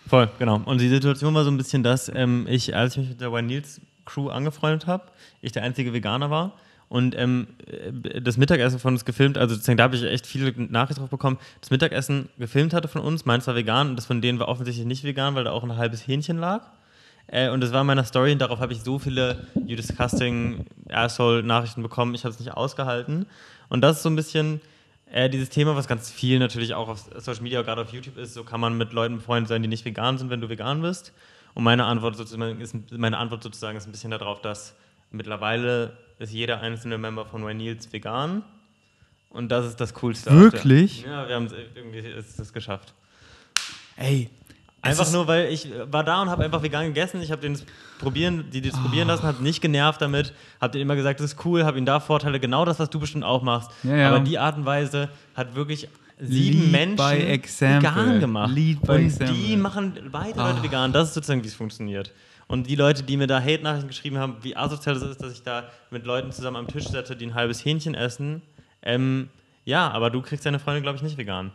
Voll, 0.08 0.30
genau. 0.40 0.62
Und 0.66 0.80
die 0.80 0.88
Situation 0.88 1.34
war 1.34 1.44
so 1.44 1.52
ein 1.52 1.58
bisschen, 1.58 1.84
dass 1.84 2.10
ähm, 2.14 2.46
ich, 2.50 2.76
als 2.76 2.94
ich 2.94 3.00
mich 3.00 3.10
mit 3.10 3.22
der 3.22 3.32
Wine 3.34 3.48
Nils 3.48 3.82
Crew 4.06 4.30
angefreundet 4.30 4.88
habe, 4.88 5.04
ich 5.42 5.52
der 5.52 5.64
einzige 5.64 5.92
Veganer 5.92 6.30
war 6.30 6.54
und 6.88 7.14
ähm, 7.18 7.48
äh, 7.66 8.22
das 8.22 8.38
Mittagessen 8.38 8.80
von 8.80 8.94
uns 8.94 9.04
gefilmt, 9.04 9.38
also 9.38 9.56
sozusagen, 9.56 9.78
da 9.78 9.84
habe 9.84 9.98
ich 9.98 10.04
echt 10.04 10.26
viele 10.26 10.54
Nachrichten 10.72 11.02
drauf 11.02 11.10
bekommen, 11.10 11.38
das 11.60 11.72
Mittagessen 11.72 12.30
gefilmt 12.40 12.74
hatte 12.74 12.88
von 12.88 13.02
uns, 13.02 13.26
meins 13.26 13.46
war 13.48 13.56
vegan 13.56 13.90
und 13.90 13.96
das 13.98 14.06
von 14.06 14.22
denen 14.22 14.40
war 14.40 14.48
offensichtlich 14.48 14.86
nicht 14.88 15.04
vegan, 15.04 15.36
weil 15.36 15.44
da 15.44 15.52
auch 15.52 15.64
ein 15.66 15.76
halbes 15.76 16.08
Hähnchen 16.08 16.38
lag. 16.38 16.62
Äh, 17.28 17.50
und 17.50 17.62
das 17.62 17.74
war 17.74 17.82
in 17.82 17.88
meiner 17.88 18.06
Story 18.06 18.32
und 18.32 18.40
darauf 18.40 18.60
habe 18.60 18.74
ich 18.74 18.82
so 18.82 19.00
viele 19.00 19.48
You 19.66 19.76
Disgusting 19.76 20.66
Asshole 20.90 21.44
Nachrichten 21.44 21.84
bekommen, 21.84 22.16
ich 22.16 22.24
habe 22.24 22.34
es 22.34 22.40
nicht 22.40 22.54
ausgehalten. 22.54 23.26
Und 23.70 23.82
das 23.82 23.98
ist 23.98 24.04
so 24.04 24.10
ein 24.10 24.16
bisschen 24.16 24.62
äh, 25.12 25.30
dieses 25.30 25.50
Thema, 25.50 25.76
was 25.76 25.88
ganz 25.88 26.12
viel 26.12 26.40
natürlich 26.40 26.74
auch 26.74 26.90
auf 26.90 27.10
Social 27.18 27.44
Media, 27.44 27.62
gerade 27.62 27.82
auf 27.82 27.92
YouTube 27.92 28.18
ist, 28.18 28.34
so 28.34 28.44
kann 28.44 28.60
man 28.60 28.78
mit 28.78 28.94
Leuten 28.94 29.18
befreundet 29.18 29.50
sein, 29.50 29.62
die 29.62 29.68
nicht 29.68 29.86
vegan 29.86 30.18
sind, 30.18 30.30
wenn 30.30 30.42
du 30.42 30.50
vegan 30.50 30.82
bist. 30.82 31.14
Und 31.54 31.64
meine 31.64 31.86
Antwort 31.86 32.16
sozusagen 32.16 32.62
ist, 32.62 32.76
meine 32.92 33.18
Antwort 33.18 33.44
sozusagen 33.44 33.78
ist 33.78 33.88
ein 33.88 33.92
bisschen 33.92 34.12
darauf, 34.12 34.42
dass 34.42 34.76
mittlerweile 35.12 35.98
ist 36.20 36.34
jeder 36.34 36.62
einzelne 36.62 36.98
Member 36.98 37.26
von 37.26 37.46
Wine 37.46 37.56
Nils 37.56 37.92
vegan. 37.92 38.44
Und 39.30 39.50
das 39.50 39.66
ist 39.66 39.80
das 39.82 39.94
Coolste. 39.94 40.32
Wirklich? 40.32 41.04
Ja, 41.04 41.28
wir 41.28 41.36
haben 41.36 41.46
es 41.46 41.54
irgendwie 41.76 42.00
ist 42.00 42.40
es 42.40 42.54
geschafft. 42.54 42.94
Ey, 43.96 44.30
Einfach 44.90 45.12
nur, 45.12 45.28
weil 45.28 45.52
ich 45.52 45.70
war 45.92 46.04
da 46.04 46.22
und 46.22 46.30
habe 46.30 46.44
einfach 46.46 46.62
vegan 46.64 46.86
gegessen. 46.88 47.22
Ich 47.22 47.32
habe 47.32 47.42
den 47.42 47.54
das 47.54 47.66
probieren, 48.00 48.46
die 48.52 48.62
das 48.62 48.74
Ah. 48.76 48.82
probieren 48.82 49.08
lassen, 49.08 49.24
habe 49.24 49.42
nicht 49.44 49.62
genervt 49.62 50.02
damit, 50.02 50.34
habe 50.62 50.72
denen 50.72 50.84
immer 50.84 50.96
gesagt, 50.96 51.20
das 51.20 51.34
ist 51.34 51.46
cool, 51.46 51.64
habe 51.64 51.78
ihnen 51.78 51.86
da 51.86 52.00
Vorteile, 52.00 52.40
genau 52.40 52.66
das, 52.66 52.80
was 52.80 52.90
du 52.90 53.00
bestimmt 53.00 53.24
auch 53.24 53.42
machst. 53.42 53.70
Ja, 53.84 53.96
ja. 53.96 54.10
Aber 54.10 54.20
die 54.20 54.38
Art 54.40 54.58
und 54.58 54.66
Weise 54.66 55.10
hat 55.36 55.56
wirklich 55.56 55.88
sieben 56.20 56.62
Lead 56.62 56.72
Menschen 56.72 57.52
vegan 57.60 58.20
gemacht. 58.20 58.50
Und 58.52 58.58
example. 58.90 59.36
die 59.36 59.56
machen 59.58 59.94
weitere 60.12 60.44
Leute 60.44 60.60
Ah. 60.60 60.64
vegan. 60.64 60.92
Das 60.94 61.10
ist 61.10 61.14
sozusagen, 61.14 61.44
wie 61.44 61.48
es 61.48 61.56
funktioniert. 61.56 62.12
Und 62.48 62.68
die 62.68 62.76
Leute, 62.76 63.04
die 63.04 63.18
mir 63.18 63.28
da 63.28 63.42
Hate-Nachrichten 63.42 63.90
geschrieben 63.90 64.18
haben, 64.18 64.38
wie 64.42 64.56
asozial 64.56 64.96
das 64.96 65.04
ist, 65.04 65.22
dass 65.22 65.34
ich 65.34 65.44
da 65.44 65.64
mit 65.92 66.06
Leuten 66.06 66.32
zusammen 66.32 66.56
am 66.58 66.68
Tisch 66.68 66.88
setze, 66.88 67.16
die 67.16 67.26
ein 67.28 67.34
halbes 67.36 67.64
Hähnchen 67.66 67.94
essen. 67.94 68.42
Ähm, 68.82 69.28
ja, 69.66 69.92
aber 69.92 70.10
du 70.10 70.22
kriegst 70.22 70.46
deine 70.46 70.58
Freunde, 70.60 70.82
glaube 70.82 70.96
ich, 70.96 71.04
nicht 71.04 71.18
vegan. 71.18 71.52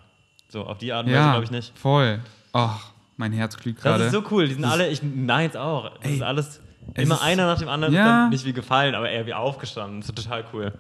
So, 0.51 0.65
auf 0.65 0.77
die 0.77 0.93
Art 0.93 1.07
und 1.07 1.13
Weise, 1.13 1.23
ja, 1.23 1.31
glaube 1.31 1.45
ich, 1.45 1.51
nicht. 1.51 1.73
voll. 1.79 2.21
Ach, 2.53 2.91
mein 3.23 3.33
Herz 3.33 3.57
glüht 3.57 3.77
Das 3.77 3.83
gerade. 3.85 4.05
ist 4.05 4.13
so 4.13 4.25
cool. 4.33 4.49
Die 4.49 4.55
sind 4.55 4.65
alle, 4.65 4.89
ich 4.89 5.01
meins 5.03 5.55
auch. 5.57 5.91
Das 5.99 6.05
Ey, 6.11 6.15
ist 6.17 6.23
alles 6.23 6.61
es 6.95 7.05
immer 7.05 7.15
ist- 7.15 7.23
einer 7.23 7.47
nach 7.47 7.59
dem 7.59 7.69
anderen. 7.69 7.95
Ja. 7.95 8.29
Nicht 8.29 8.45
wie 8.45 8.53
gefallen, 8.53 8.95
aber 8.97 9.09
eher 9.09 9.27
wie 9.27 9.35
aufgestanden. 9.35 10.01
Das 10.01 10.09
ist 10.09 10.17
total 10.25 10.45
cool. 10.53 10.73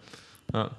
Ja. 0.52 0.70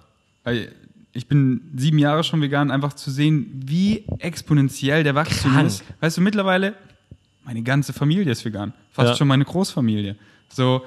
Ich 1.14 1.28
bin 1.28 1.62
sieben 1.76 2.00
Jahre 2.00 2.24
schon 2.24 2.42
vegan, 2.42 2.72
einfach 2.72 2.94
zu 2.94 3.12
sehen, 3.12 3.62
wie 3.66 4.04
exponentiell 4.20 5.04
der 5.04 5.16
Wachstum 5.16 5.54
Krank. 5.54 5.68
ist. 5.68 5.84
Weißt 6.02 6.18
du, 6.18 6.22
mittlerweile, 6.22 6.74
meine 7.46 7.62
ganze 7.62 7.94
Familie 7.94 8.32
ist 8.32 8.44
vegan. 8.44 8.74
Fast 8.92 9.10
Ja. 9.12 9.16
schon 9.16 9.28
meine 9.28 9.46
Großfamilie. 9.46 10.16
So, 10.50 10.82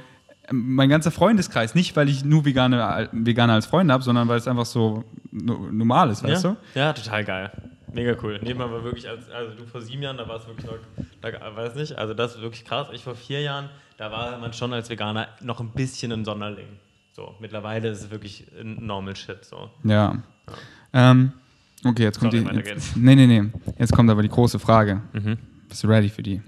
ähm, 0.49 0.74
mein 0.74 0.89
ganzer 0.89 1.11
Freundeskreis, 1.12 1.74
nicht 1.74 1.95
weil 1.97 2.09
ich 2.09 2.24
nur 2.24 2.45
Veganer, 2.45 3.09
Veganer 3.12 3.55
als 3.55 3.66
Freunde 3.66 3.95
habe, 3.95 4.03
sondern 4.05 4.27
weil 4.29 4.39
es 4.39 4.47
einfach 4.49 4.66
so 4.66 5.05
no- 5.31 5.68
normal 5.70 6.11
ist, 6.11 6.22
weißt 6.22 6.45
ja? 6.45 6.51
du? 6.74 6.79
ja, 6.79 6.93
total 6.93 7.24
geil. 7.24 7.51
Mega 7.97 8.14
cool. 8.22 8.38
Neben 8.42 8.59
war 8.59 8.84
wirklich, 8.84 9.09
als, 9.09 9.28
also 9.30 9.55
du 9.57 9.64
vor 9.66 9.80
sieben 9.80 10.03
Jahren, 10.03 10.16
da 10.18 10.28
war 10.28 10.36
es 10.36 10.47
wirklich 10.47 10.66
noch, 10.66 10.76
da, 11.22 11.57
weiß 11.57 11.74
nicht, 11.74 11.97
also 11.97 12.14
das 12.14 12.36
ist 12.36 12.42
wirklich 12.42 12.64
krass. 12.64 12.88
Ich 12.92 13.03
vor 13.03 13.14
vier 13.16 13.40
Jahren, 13.40 13.70
da 13.97 14.12
war 14.12 14.38
man 14.38 14.53
schon 14.53 14.72
als 14.72 14.90
Veganer 14.90 15.28
noch 15.40 15.61
ein 15.61 15.70
bisschen 15.70 16.12
ein 16.12 16.24
Sonderling. 16.24 16.68
So, 17.12 17.34
mittlerweile 17.40 17.88
ist 17.88 18.03
es 18.03 18.11
wirklich 18.11 18.47
ein 18.61 18.84
normal 18.86 19.16
shit. 19.16 19.42
So. 19.44 19.70
Ja. 19.84 20.22
Ähm, 20.92 21.32
okay, 21.84 22.03
jetzt 22.03 22.20
kommt 22.20 22.32
Sorry, 22.32 22.44
die. 22.62 22.68
Jetzt, 22.68 22.97
nee, 22.97 23.14
nee, 23.14 23.26
nee. 23.26 23.51
Jetzt 23.78 23.92
kommt 23.94 24.11
aber 24.11 24.20
die 24.22 24.28
große 24.28 24.59
Frage. 24.59 25.01
Mhm. 25.14 25.38
Bist 25.68 25.82
du 25.82 25.88
ready 25.88 26.11
für 26.11 26.22
die? 26.22 26.42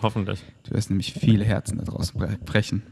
Hoffentlich. 0.00 0.42
Du 0.62 0.74
wirst 0.74 0.88
nämlich 0.88 1.12
viele 1.12 1.44
Herzen 1.44 1.76
da 1.76 1.84
draußen 1.84 2.18
bre- 2.18 2.42
brechen. 2.42 2.82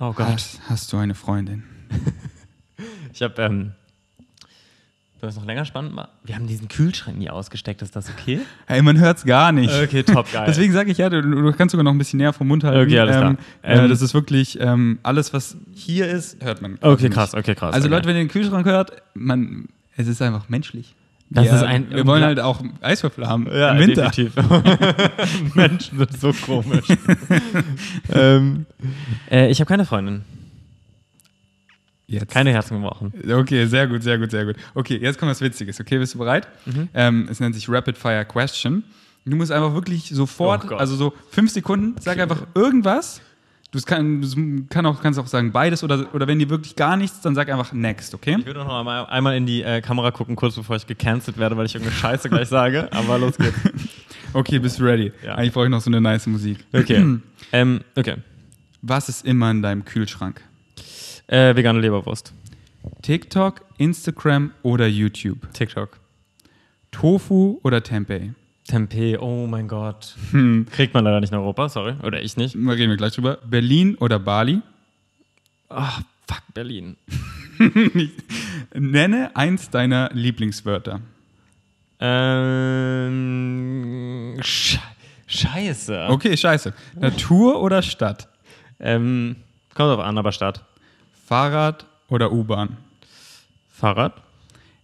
Oh 0.00 0.14
Hast, 0.18 0.60
hast 0.68 0.92
du 0.92 0.98
eine 0.98 1.14
Freundin? 1.14 1.64
Ich 3.12 3.22
habe, 3.22 3.42
ähm, 3.42 3.72
was 5.20 5.36
noch 5.36 5.44
länger 5.44 5.64
spannend 5.64 5.94
war, 5.96 6.08
wir 6.24 6.34
haben 6.34 6.46
diesen 6.46 6.68
Kühlschrank 6.68 7.18
nie 7.18 7.28
ausgesteckt. 7.30 7.82
Ist 7.82 7.94
das 7.96 8.08
okay? 8.10 8.40
Hey, 8.66 8.82
man 8.82 8.98
hört's 8.98 9.24
gar 9.24 9.52
nicht. 9.52 9.72
Okay, 9.82 10.02
top, 10.02 10.30
geil. 10.32 10.44
Deswegen 10.46 10.72
sage 10.72 10.90
ich 10.90 10.98
ja, 10.98 11.08
du, 11.10 11.22
du 11.22 11.52
kannst 11.52 11.72
sogar 11.72 11.84
noch 11.84 11.92
ein 11.92 11.98
bisschen 11.98 12.18
näher 12.18 12.32
vom 12.32 12.48
Mund 12.48 12.64
halten. 12.64 12.80
Okay, 12.86 12.98
alles 13.00 13.16
klar. 13.16 13.30
Ähm, 13.30 13.38
äh, 13.62 13.78
Ähm, 13.84 13.88
das 13.88 14.02
ist 14.02 14.14
wirklich 14.14 14.58
ähm, 14.60 14.98
alles, 15.02 15.32
was 15.32 15.56
hier 15.74 16.06
ist, 16.08 16.42
hört 16.44 16.62
man. 16.62 16.78
Okay, 16.80 17.04
nicht. 17.04 17.14
krass, 17.14 17.34
okay, 17.34 17.54
krass. 17.54 17.74
Also 17.74 17.86
okay. 17.86 17.94
Leute, 17.96 18.08
wenn 18.08 18.16
ihr 18.16 18.22
den 18.24 18.28
Kühlschrank 18.28 18.66
hört, 18.66 18.92
man, 19.14 19.68
es 19.96 20.06
ist 20.08 20.20
einfach 20.22 20.48
menschlich. 20.48 20.94
Das 21.30 21.44
Ja, 21.44 21.56
ist 21.56 21.62
ein. 21.62 21.90
wir 21.90 22.06
wollen 22.06 22.22
halt 22.22 22.40
auch 22.40 22.62
Eiswürfel 22.80 23.26
haben 23.26 23.46
Ja, 23.52 23.72
im 23.72 23.80
Winter. 23.80 24.08
definitiv. 24.08 24.32
Menschen 25.54 25.98
sind 25.98 26.18
so 26.20 26.32
komisch. 26.32 26.86
ähm, 28.12 28.66
äh, 29.30 29.50
ich 29.50 29.60
habe 29.60 29.68
keine 29.68 29.84
Freundin. 29.84 30.22
Jetzt. 32.10 32.32
Keine 32.32 32.52
Herzen 32.52 32.80
gebrochen. 32.80 33.12
Okay, 33.30 33.66
sehr 33.66 33.86
gut, 33.86 34.02
sehr 34.02 34.18
gut, 34.18 34.30
sehr 34.30 34.46
gut. 34.46 34.56
Okay, 34.74 34.96
jetzt 34.96 35.18
kommt 35.18 35.30
was 35.30 35.42
Witziges. 35.42 35.78
Okay, 35.78 35.98
bist 35.98 36.14
du 36.14 36.18
bereit? 36.18 36.48
Mhm. 36.64 36.88
Ähm, 36.94 37.28
es 37.30 37.38
nennt 37.38 37.54
sich 37.54 37.68
Rapid 37.68 37.98
Fire 37.98 38.24
Question. 38.24 38.82
Du 39.26 39.36
musst 39.36 39.52
einfach 39.52 39.74
wirklich 39.74 40.08
sofort, 40.08 40.70
Oh 40.70 40.76
also 40.76 40.96
so 40.96 41.12
fünf 41.30 41.50
Sekunden, 41.50 41.96
sag 42.00 42.18
einfach 42.18 42.46
irgendwas. 42.54 43.20
Du 43.70 43.78
kann, 43.82 44.66
kann 44.70 44.86
auch, 44.86 45.02
kannst 45.02 45.18
auch 45.18 45.26
sagen 45.26 45.52
beides 45.52 45.84
oder, 45.84 46.06
oder 46.14 46.26
wenn 46.26 46.38
dir 46.38 46.48
wirklich 46.48 46.74
gar 46.74 46.96
nichts, 46.96 47.20
dann 47.20 47.34
sag 47.34 47.50
einfach 47.50 47.74
next, 47.74 48.14
okay? 48.14 48.36
Ich 48.38 48.46
würde 48.46 48.60
noch 48.60 48.78
einmal, 48.78 49.04
einmal 49.06 49.36
in 49.36 49.44
die 49.44 49.62
äh, 49.62 49.82
Kamera 49.82 50.10
gucken, 50.10 50.36
kurz 50.36 50.54
bevor 50.54 50.76
ich 50.76 50.86
gecancelt 50.86 51.36
werde, 51.36 51.58
weil 51.58 51.66
ich 51.66 51.74
irgendeine 51.74 52.00
Scheiße 52.00 52.30
gleich 52.30 52.48
sage. 52.48 52.90
Aber 52.92 53.18
los 53.18 53.36
geht's. 53.36 53.58
Okay, 54.32 54.58
bist 54.58 54.80
du 54.80 54.84
ready? 54.84 55.12
Ja. 55.22 55.34
Eigentlich 55.34 55.52
brauche 55.52 55.66
ich 55.66 55.70
noch 55.70 55.82
so 55.82 55.90
eine 55.90 56.00
nice 56.00 56.26
Musik. 56.26 56.64
Okay. 56.72 57.18
ähm, 57.52 57.80
okay. 57.94 58.16
Was 58.80 59.10
ist 59.10 59.26
immer 59.26 59.50
in 59.50 59.60
deinem 59.60 59.84
Kühlschrank? 59.84 60.40
Äh, 61.28 61.54
vegane 61.54 61.80
Leberwurst. 61.80 62.32
TikTok, 63.02 63.62
Instagram 63.78 64.52
oder 64.62 64.86
YouTube? 64.86 65.52
TikTok. 65.52 66.00
Tofu 66.90 67.60
oder 67.62 67.82
Tempeh? 67.82 68.30
Tempeh, 68.66 69.16
oh 69.18 69.46
mein 69.46 69.68
Gott. 69.68 70.16
Hm, 70.30 70.66
Kriegt 70.70 70.94
man 70.94 71.04
leider 71.04 71.20
nicht 71.20 71.32
in 71.32 71.38
Europa, 71.38 71.68
sorry. 71.68 71.94
Oder 72.02 72.22
ich 72.22 72.36
nicht. 72.36 72.54
da 72.54 72.70
reden 72.72 72.90
wir 72.90 72.96
gleich 72.96 73.14
drüber. 73.14 73.38
Berlin 73.46 73.94
oder 73.96 74.18
Bali? 74.18 74.60
Ach, 75.68 76.00
fuck, 76.26 76.42
Berlin. 76.54 76.96
Nenne 78.74 79.30
eins 79.36 79.70
deiner 79.70 80.10
Lieblingswörter. 80.12 81.00
Ähm, 83.08 84.36
Sche 84.40 84.78
Scheiße. 85.26 86.06
Okay, 86.08 86.36
scheiße. 86.38 86.72
Natur 86.98 87.60
oder 87.60 87.82
Stadt? 87.82 88.28
Ähm, 88.80 89.36
kommt 89.74 89.90
auf 89.90 90.00
an, 90.00 90.16
aber 90.16 90.32
Stadt. 90.32 90.64
Fahrrad 91.28 91.84
oder 92.08 92.32
U-Bahn? 92.32 92.78
Fahrrad. 93.68 94.22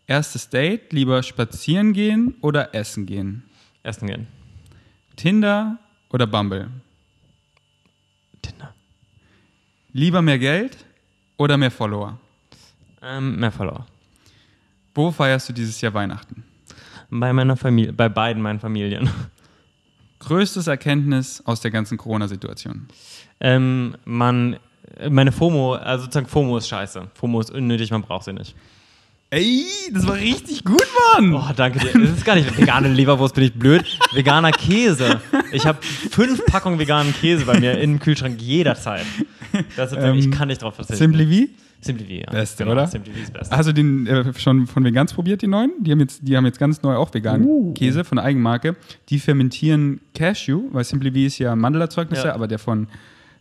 Erstes 0.07 0.51
Date, 0.51 0.93
lieber 0.93 1.23
spazieren 1.23 1.95
gehen 1.95 2.35
oder 2.43 2.75
essen 2.75 3.07
gehen? 3.07 3.45
Essen 3.83 4.09
gehen. 4.09 4.27
Tinder 5.17 5.79
oder 6.11 6.27
Bumble? 6.27 6.69
Tinder. 8.43 8.75
Lieber 9.95 10.21
mehr 10.21 10.39
Geld 10.39 10.77
oder 11.39 11.57
mehr 11.57 11.71
Follower? 11.71 12.21
Ähm, 13.01 13.37
mehr 13.41 13.51
Follower. 13.51 13.87
Wo 14.95 15.11
feierst 15.11 15.49
du 15.49 15.55
dieses 15.55 15.81
Jahr 15.81 15.95
Weihnachten? 15.95 16.45
Bei 17.09 17.33
meiner 17.33 17.57
Familie, 17.57 17.95
bei 17.95 18.11
beiden 18.11 18.43
meinen 18.43 18.61
Familien. 18.61 19.09
Größtes 20.19 20.67
Erkenntnis 20.67 21.43
aus 21.47 21.63
der 21.63 21.71
ganzen 21.71 21.97
Corona-Situation? 21.97 22.87
Ähm, 23.41 23.97
man, 24.05 24.59
meine 25.11 25.33
FOMO, 25.33 25.75
also 25.75 26.05
sozusagen 26.05 26.27
FOMO 26.27 26.57
ist 26.59 26.69
scheiße. 26.69 27.09
FOMO 27.15 27.41
ist 27.41 27.51
unnötig, 27.51 27.91
man 27.91 28.03
braucht 28.03 28.25
sie 28.25 28.33
nicht. 28.33 28.55
Ey, 29.31 29.65
das 29.93 30.07
war 30.07 30.15
richtig 30.15 30.63
gut, 30.65 30.85
Mann! 31.19 31.35
Oh, 31.35 31.43
danke 31.57 31.81
dir. 31.81 31.93
Das 31.93 32.11
ist 32.11 32.25
gar 32.25 32.37
nicht 32.37 32.57
vegane 32.57 32.87
Leberwurst, 32.89 33.35
bin 33.35 33.43
ich 33.45 33.53
blöd. 33.55 33.99
Veganer 34.13 34.53
Käse. 34.53 35.21
Ich 35.51 35.67
habe 35.67 35.79
fünf 35.83 36.45
Packungen 36.47 36.79
veganen 36.79 37.13
Käse 37.13 37.45
bei 37.45 37.59
mir 37.59 37.79
im 37.81 37.99
Kühlschrank 37.99 38.41
jederzeit. 38.41 39.05
Das 39.77 39.91
ist, 39.93 39.99
Ähm, 40.01 40.15
ich 40.17 40.31
kann 40.31 40.49
nicht 40.49 40.63
drauf 40.63 40.75
verzichten. 40.77 40.99
Simply 40.99 41.47
V? 41.47 41.53
Simply 41.81 42.05
V, 42.07 42.13
ja. 42.13 42.31
Beste, 42.31 42.63
Genau, 42.63 42.73
oder? 42.77 42.87
Simply 42.87 43.13
V 43.13 43.21
ist 43.23 43.33
beste. 43.33 43.57
Hast 43.57 43.69
du 43.69 43.73
den 43.73 44.07
äh, 44.07 44.33
schon 44.39 44.69
von 44.69 44.85
Vegans 44.85 45.13
probiert, 45.13 45.43
die 45.43 45.49
neuen? 45.49 45.73
Die 45.81 45.91
haben 45.91 46.01
jetzt, 46.01 46.21
die 46.23 46.37
haben 46.37 46.47
jetzt 46.47 46.61
ganz 46.61 46.83
neu 46.83 46.95
auch 46.95 47.13
veganen 47.13 47.45
Uh. 47.47 47.75
Käse 47.75 48.05
von 48.05 48.17
der 48.17 48.25
Eigenmarke. 48.27 48.77
Die 49.09 49.19
fermentieren 49.19 50.01
Cashew, 50.15 50.69
weil 50.71 50.85
Simply 50.85 51.11
V 51.11 51.17
ist 51.19 51.39
ja 51.39 51.57
Mandelerzeugnisse, 51.57 52.29
Ja. 52.29 52.35
aber 52.35 52.47
der 52.47 52.61
von 52.61 52.87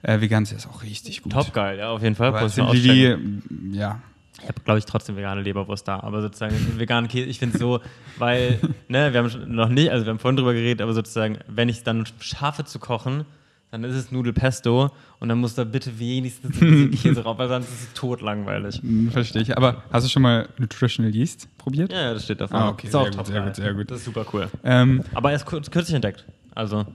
äh, 0.03 0.21
Vegans 0.21 0.51
ist 0.51 0.67
auch 0.67 0.83
richtig 0.83 1.23
gut. 1.23 1.31
Top 1.33 1.51
geil, 1.53 1.79
ja, 1.79 1.89
auf 1.89 2.01
jeden 2.03 2.15
Fall. 2.15 2.27
Aber. 2.27 2.49
V, 2.49 2.73
ja. 2.73 3.99
Ich 4.41 4.49
habe, 4.49 4.59
glaube 4.65 4.79
ich, 4.79 4.85
trotzdem 4.85 5.15
vegane 5.15 5.41
Leberwurst 5.41 5.87
da, 5.87 5.99
aber 6.01 6.21
sozusagen 6.21 6.55
veganen 6.77 7.07
Käse, 7.09 7.29
ich 7.29 7.39
finde 7.39 7.53
es 7.55 7.61
so, 7.61 7.79
weil, 8.17 8.59
ne, 8.89 9.13
wir 9.13 9.23
haben 9.23 9.55
noch 9.55 9.69
nicht, 9.69 9.89
also 9.89 10.05
wir 10.05 10.09
haben 10.11 10.19
vorhin 10.19 10.35
drüber 10.35 10.53
geredet, 10.53 10.81
aber 10.81 10.93
sozusagen, 10.93 11.37
wenn 11.47 11.69
ich 11.69 11.77
es 11.77 11.83
dann 11.83 12.03
schaffe 12.19 12.65
zu 12.65 12.79
kochen, 12.79 13.25
dann 13.71 13.83
ist 13.85 13.95
es 13.95 14.11
Nudelpesto 14.11 14.91
und 15.19 15.29
dann 15.29 15.37
muss 15.39 15.55
da 15.55 15.63
bitte 15.63 15.97
wenigstens 15.97 16.57
ein 16.57 16.59
bisschen 16.59 16.91
Käse 17.13 17.21
drauf, 17.23 17.37
weil 17.37 17.47
sonst 17.47 17.69
ist 17.69 17.81
es 17.83 17.93
totlangweilig. 17.93 18.81
Hm, 18.81 19.11
Verstehe 19.11 19.41
ich. 19.43 19.55
Aber 19.55 19.83
hast 19.93 20.05
du 20.05 20.09
schon 20.09 20.21
mal 20.23 20.49
Nutritional 20.57 21.15
Yeast 21.15 21.47
probiert? 21.57 21.91
Ja, 21.93 22.01
ja, 22.01 22.13
das 22.13 22.25
steht 22.25 22.41
da 22.41 22.47
Ah, 22.51 22.69
okay, 22.69 22.87
ist 22.87 22.95
auch 22.95 23.03
sehr 23.03 23.11
gut, 23.11 23.17
top 23.17 23.27
sehr 23.27 23.35
geil. 23.37 23.45
gut, 23.47 23.55
sehr 23.55 23.73
gut. 23.73 23.91
Das 23.91 23.97
ist 23.99 24.05
super 24.05 24.25
cool. 24.33 24.49
Ähm, 24.63 25.03
Aber 25.13 25.31
erst 25.31 25.45
kürzlich 25.45 25.93
entdeckt. 25.93 26.25
Also, 26.53 26.85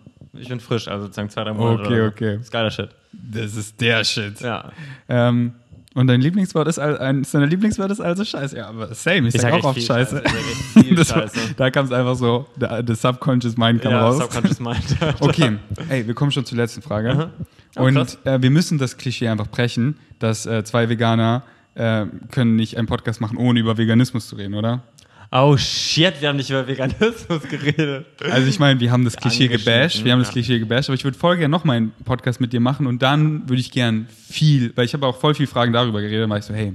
ich 0.41 0.49
bin 0.49 0.61
frisch, 0.61 0.89
also 0.89 1.05
sozusagen 1.05 1.30
zwei, 1.30 1.45
drei 1.45 1.53
Monate. 1.53 1.84
Okay, 1.84 2.03
okay. 2.03 2.32
Das 2.36 2.45
ist 2.45 2.53
geiler 2.53 2.70
Shit. 2.70 2.91
das 3.12 3.57
ist 3.57 3.80
der 3.80 4.05
Shit. 4.05 4.41
Ja. 4.41 4.72
Ähm, 5.09 5.53
und 5.95 6.07
dein 6.07 6.20
Lieblingswort 6.20 6.68
ist, 6.68 6.78
eins 6.78 7.32
deiner 7.32 7.47
Lieblingswörter 7.47 7.93
ist 7.93 8.01
also 8.01 8.24
Scheiße. 8.24 8.57
Ja, 8.57 8.68
aber 8.68 8.95
same. 8.95 9.28
Ich, 9.28 9.34
Ich 9.34 9.41
sag 9.41 9.51
sag 9.51 9.61
auch 9.61 9.70
oft 9.70 9.82
Scheiße. 9.82 10.22
Scheiße. 10.22 10.95
Das 10.95 11.09
Scheiße. 11.09 11.55
Da 11.57 11.70
kam 11.70 11.86
es 11.86 11.93
einfach 11.93 12.14
so, 12.14 12.47
der 12.57 12.95
Subconscious 12.95 13.57
Mind 13.57 13.82
kam 13.82 13.93
ja, 13.93 14.03
raus. 14.03 14.18
Subconscious 14.18 14.61
Mind. 14.61 14.97
Okay, 15.20 15.57
ey, 15.89 16.07
wir 16.07 16.14
kommen 16.14 16.30
schon 16.30 16.45
zur 16.45 16.57
letzten 16.57 16.82
Frage. 16.82 17.30
Oh, 17.76 17.82
Und 17.82 18.18
äh, 18.24 18.41
wir 18.41 18.51
müssen 18.51 18.78
das 18.78 18.97
Klischee 18.97 19.28
einfach 19.28 19.49
brechen, 19.49 19.99
dass 20.20 20.47
äh, 20.47 20.62
zwei 20.62 20.89
Veganer 20.89 21.43
äh, 21.74 22.07
können 22.30 22.55
nicht 22.57 22.76
einen 22.76 22.86
Podcast 22.86 23.20
machen, 23.20 23.36
ohne 23.36 23.59
über 23.59 23.76
Veganismus 23.76 24.28
zu 24.28 24.36
reden, 24.36 24.55
oder? 24.55 24.82
Oh 25.31 25.57
shit, 25.59 26.20
wir 26.20 26.29
haben 26.31 26.37
nicht 26.37 26.49
über 26.49 26.66
Veganismus 26.66 27.43
geredet. 27.51 28.07
Also 28.31 28.49
ich 28.49 28.59
meine, 28.59 28.81
wir 28.81 28.91
haben 28.91 29.05
das 29.05 29.16
Klischee 29.16 29.49
gebasht, 29.49 30.03
wir 30.05 30.12
haben 30.12 30.20
das. 30.20 30.31
Klischee 30.31 30.59
gebasht, 30.59 30.89
aber 30.89 30.95
ich 30.95 31.05
würde 31.05 31.18
voll 31.18 31.37
gerne 31.37 31.51
nochmal 31.53 31.76
einen 31.76 31.93
Podcast 32.05 32.41
mit 32.41 32.53
dir 32.55 32.61
machen 32.61 32.87
und 32.87 33.03
dann 33.03 33.47
würde 33.49 33.61
ich 33.61 33.70
gern 33.70 34.07
viel, 34.11 34.72
weil 34.74 34.87
ich 34.87 34.95
habe 34.95 35.07
auch 35.07 35.18
voll 35.20 35.35
viel 35.35 35.47
Fragen 35.47 35.72
darüber 35.74 36.01
geredet, 36.01 36.22
dann 36.22 36.31
war 36.31 36.39
ich 36.39 36.45
so, 36.45 36.55
hey, 36.55 36.72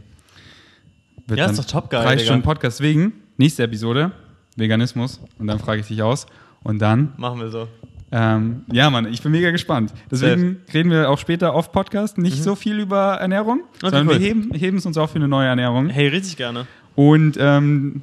wird 1.26 1.40
Ja, 1.40 1.48
ist 1.48 1.58
doch 1.58 1.66
top 1.66 1.90
geil, 1.90 2.04
Drei. 2.04 2.18
Stunden 2.20 2.44
Podcast 2.44 2.80
wegen, 2.82 3.14
nächste 3.38 3.64
Episode, 3.64 4.12
Veganismus 4.56 5.20
und 5.40 5.48
dann 5.48 5.58
frage 5.60 5.82
ich 5.82 5.88
dich 5.88 6.04
aus 6.04 6.28
und 6.62 6.80
dann 6.80 7.14
Machen 7.18 7.40
wir 7.40 7.50
so. 7.50 7.68
Ähm, 8.12 8.62
ja, 8.72 8.92
Mann, 8.92 9.12
ich 9.12 9.24
bin 9.24 9.32
mega 9.32 9.50
gespannt. 9.50 9.92
Deswegen 10.12 10.58
reden 10.72 10.92
wir 10.92 11.10
auch 11.10 11.18
später 11.18 11.56
auf 11.56 11.72
Podcast 11.72 12.20
nicht 12.20 12.44
so 12.44 12.54
viel 12.54 12.78
über 12.80 13.14
Ernährung, 13.16 13.62
sondern 13.82 14.04
Mhm. 14.06 14.10
cool. 14.12 14.20
wir 14.20 14.28
heben, 14.28 14.54
heben 14.54 14.78
es 14.78 14.86
uns 14.86 14.96
auf 15.00 15.10
für 15.10 15.16
eine 15.16 15.28
neue 15.28 15.48
Ernährung. 15.48 15.90
Hey, 15.90 16.10
richtig 16.10 16.38
gerne. 16.38 16.68
Und 16.94 17.38
ähm, 17.40 18.02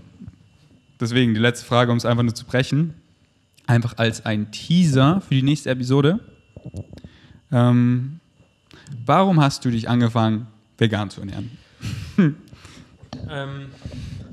deswegen 1.01 1.35
die 1.35 1.41
letzte 1.41 1.67
Frage, 1.67 1.91
um 1.91 1.99
es 1.99 2.05
einfach 2.05 2.23
nur 2.23 2.35
zu 2.35 2.45
brechen. 2.45 2.95
Einfach 3.67 3.95
als 3.99 4.27
ein 4.27 4.51
Teaser 4.51 5.21
für 5.21 5.35
die 5.35 5.43
nächste 5.43 5.71
Episode. 5.71 6.21
Ähm, 7.53 8.21
warum 9.07 9.41
hast 9.41 9.65
du 9.65 9.71
dich 9.71 9.89
angefangen, 9.89 10.47
vegan 10.79 11.11
zu 11.11 11.21
ernähren? 11.21 11.51
Ähm, 13.29 13.67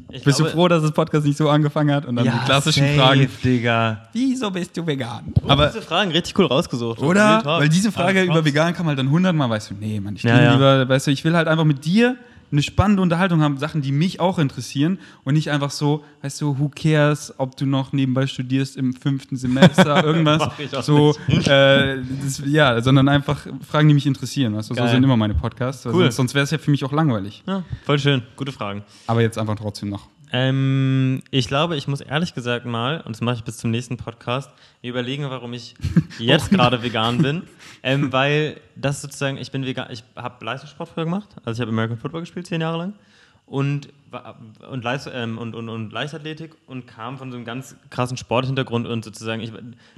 Bist 0.09 0.23
glaube, 0.23 0.43
du 0.43 0.49
froh, 0.49 0.67
dass 0.67 0.81
das 0.81 0.91
Podcast 0.91 1.25
nicht 1.25 1.37
so 1.37 1.49
angefangen 1.49 1.93
hat? 1.93 2.05
Und 2.05 2.15
dann 2.15 2.25
die 2.25 2.45
klassischen 2.45 2.85
safe, 2.85 2.97
Fragen. 2.97 3.27
Digga. 3.43 4.07
Wieso 4.13 4.49
bist 4.49 4.75
du 4.77 4.85
vegan? 4.85 5.33
Aber 5.43 5.51
Aber 5.51 5.67
diese 5.67 5.81
Fragen 5.81 6.11
richtig 6.11 6.37
cool 6.39 6.45
rausgesucht. 6.45 6.99
Oder? 6.99 7.41
Weil 7.43 7.69
diese 7.69 7.91
Frage 7.91 8.23
über 8.23 8.43
vegan 8.45 8.73
kam 8.73 8.87
halt 8.87 8.97
dann 8.97 9.09
hundertmal, 9.09 9.49
weißt 9.49 9.71
du, 9.71 9.75
nee, 9.79 9.99
Mann, 9.99 10.15
ich 10.15 10.23
Ja, 10.23 10.41
ja. 10.41 10.53
lieber, 10.53 10.87
weißt 10.89 11.07
du, 11.07 11.11
ich 11.11 11.23
will 11.25 11.35
halt 11.35 11.47
einfach 11.47 11.65
mit 11.65 11.85
dir 11.85 12.17
eine 12.51 12.61
spannende 12.63 13.01
Unterhaltung 13.01 13.41
haben, 13.41 13.57
Sachen, 13.57 13.81
die 13.81 13.91
mich 13.91 14.19
auch 14.19 14.39
interessieren 14.39 14.99
und 15.25 15.33
nicht 15.33 15.51
einfach 15.51 15.71
so, 15.71 16.03
weißt 16.21 16.39
du, 16.41 16.57
who 16.59 16.69
cares, 16.69 17.33
ob 17.37 17.57
du 17.57 17.65
noch 17.65 17.91
nebenbei 17.93 18.25
studierst 18.27 18.77
im 18.77 18.93
fünften 18.93 19.35
Semester, 19.35 20.03
irgendwas, 20.05 20.47
so, 20.85 21.13
äh, 21.27 21.97
das, 22.23 22.41
ja, 22.45 22.81
sondern 22.81 23.09
einfach 23.09 23.45
Fragen, 23.69 23.87
die 23.89 23.93
mich 23.93 24.05
interessieren, 24.07 24.55
weißt 24.55 24.69
du, 24.69 24.75
so 24.75 24.87
sind 24.87 25.03
immer 25.03 25.17
meine 25.17 25.33
Podcasts, 25.35 25.85
Cool. 25.85 26.03
sonst, 26.03 26.15
sonst 26.15 26.33
wäre 26.35 26.43
es 26.43 26.51
ja 26.51 26.57
für 26.57 26.71
mich 26.71 26.83
auch 26.85 26.91
langweilig, 26.93 27.43
Ja, 27.45 27.63
voll 27.85 27.99
schön. 27.99 28.23
Gute 28.35 28.51
Fragen. 28.51 28.83
aber 29.07 29.21
jetzt 29.21 29.37
einfach 29.37 29.55
trotzdem 29.55 29.89
noch. 29.89 30.07
Ähm, 30.31 31.21
ich 31.31 31.47
glaube, 31.47 31.77
ich 31.77 31.87
muss 31.87 32.01
ehrlich 32.01 32.33
gesagt 32.33 32.65
mal, 32.65 33.01
und 33.01 33.15
das 33.15 33.21
mache 33.21 33.35
ich 33.37 33.43
bis 33.43 33.57
zum 33.57 33.71
nächsten 33.71 33.97
Podcast, 33.97 34.51
mir 34.81 34.89
überlegen, 34.89 35.29
warum 35.29 35.53
ich 35.53 35.75
jetzt 36.19 36.49
gerade 36.49 36.83
vegan 36.83 37.19
bin. 37.19 37.43
Ähm, 37.83 38.11
weil 38.11 38.59
das 38.75 39.01
sozusagen, 39.01 39.37
ich 39.37 39.51
bin 39.51 39.65
vegan, 39.65 39.87
ich 39.91 40.03
habe 40.15 40.43
Leistungssport 40.43 40.89
früher 40.89 41.05
gemacht, 41.05 41.29
also 41.45 41.57
ich 41.57 41.61
habe 41.61 41.71
American 41.71 41.97
Football 41.97 42.21
gespielt, 42.21 42.47
zehn 42.47 42.61
Jahre 42.61 42.77
lang. 42.77 42.93
Und, 43.45 43.87
und, 44.69 44.83
Leist, 44.83 45.09
ähm, 45.13 45.37
und, 45.37 45.55
und, 45.55 45.69
und 45.69 45.93
Leichtathletik 45.93 46.51
und 46.65 46.85
kam 46.85 47.17
von 47.17 47.31
so 47.31 47.37
einem 47.37 47.45
ganz 47.45 47.77
krassen 47.89 48.17
Sporthintergrund 48.17 48.85
und 48.85 49.05
sozusagen, 49.05 49.41
ich, 49.41 49.53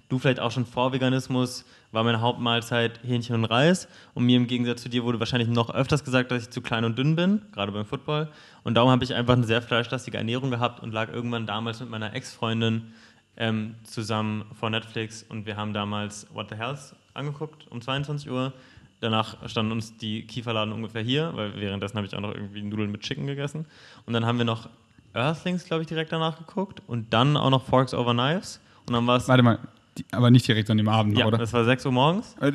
du 0.07 0.19
vielleicht 0.19 0.39
auch 0.39 0.51
schon 0.51 0.67
vor 0.67 0.93
Veganismus, 0.93 1.65
war 1.91 2.03
meine 2.03 2.21
Hauptmahlzeit 2.21 2.99
Hähnchen 3.03 3.35
und 3.35 3.45
Reis. 3.45 3.87
Und 4.13 4.25
mir 4.25 4.37
im 4.37 4.47
Gegensatz 4.47 4.83
zu 4.83 4.89
dir 4.89 5.03
wurde 5.03 5.19
wahrscheinlich 5.19 5.49
noch 5.49 5.73
öfters 5.73 6.03
gesagt, 6.03 6.31
dass 6.31 6.43
ich 6.43 6.49
zu 6.49 6.61
klein 6.61 6.85
und 6.85 6.97
dünn 6.97 7.15
bin, 7.15 7.41
gerade 7.51 7.71
beim 7.71 7.85
Football. 7.85 8.29
Und 8.63 8.75
darum 8.75 8.91
habe 8.91 9.03
ich 9.03 9.13
einfach 9.13 9.33
eine 9.33 9.45
sehr 9.45 9.61
fleischlastige 9.61 10.17
Ernährung 10.17 10.51
gehabt 10.51 10.81
und 10.81 10.93
lag 10.93 11.11
irgendwann 11.11 11.45
damals 11.45 11.79
mit 11.79 11.89
meiner 11.89 12.13
Ex-Freundin 12.13 12.93
ähm, 13.37 13.75
zusammen 13.83 14.45
vor 14.59 14.69
Netflix 14.69 15.23
und 15.23 15.45
wir 15.45 15.55
haben 15.55 15.73
damals 15.73 16.27
What 16.33 16.49
the 16.49 16.55
Health 16.55 16.95
angeguckt 17.13 17.67
um 17.69 17.81
22 17.81 18.29
Uhr. 18.29 18.53
Danach 19.01 19.49
standen 19.49 19.71
uns 19.71 19.95
die 19.97 20.27
Kieferladen 20.27 20.73
ungefähr 20.73 21.01
hier, 21.01 21.31
weil 21.33 21.55
währenddessen 21.55 21.95
habe 21.95 22.05
ich 22.05 22.13
auch 22.15 22.19
noch 22.19 22.33
irgendwie 22.33 22.61
Nudeln 22.61 22.91
mit 22.91 23.01
Chicken 23.01 23.27
gegessen. 23.27 23.65
Und 24.05 24.13
dann 24.13 24.25
haben 24.25 24.37
wir 24.37 24.45
noch 24.45 24.67
Earthlings, 25.13 25.63
glaube 25.63 25.83
ich, 25.83 25.87
direkt 25.87 26.11
danach 26.11 26.37
geguckt 26.37 26.81
und 26.85 27.13
dann 27.13 27.37
auch 27.37 27.49
noch 27.49 27.63
Forks 27.63 27.93
Over 27.93 28.13
Knives. 28.13 28.59
Und 28.85 28.93
dann 28.93 29.07
war 29.07 29.15
es. 29.15 29.27
Warte 29.29 29.43
mal, 29.43 29.59
aber 30.12 30.32
nicht 30.32 30.47
direkt 30.47 30.70
an 30.70 30.78
dem 30.78 30.88
Abend, 30.89 31.18
Ja, 31.18 31.26
oder? 31.26 31.38
das 31.38 31.54
war 31.54 31.64
6 31.66 31.86
Uhr 31.86 31.91
morgens. 31.91 32.36
Äh, 32.41 32.52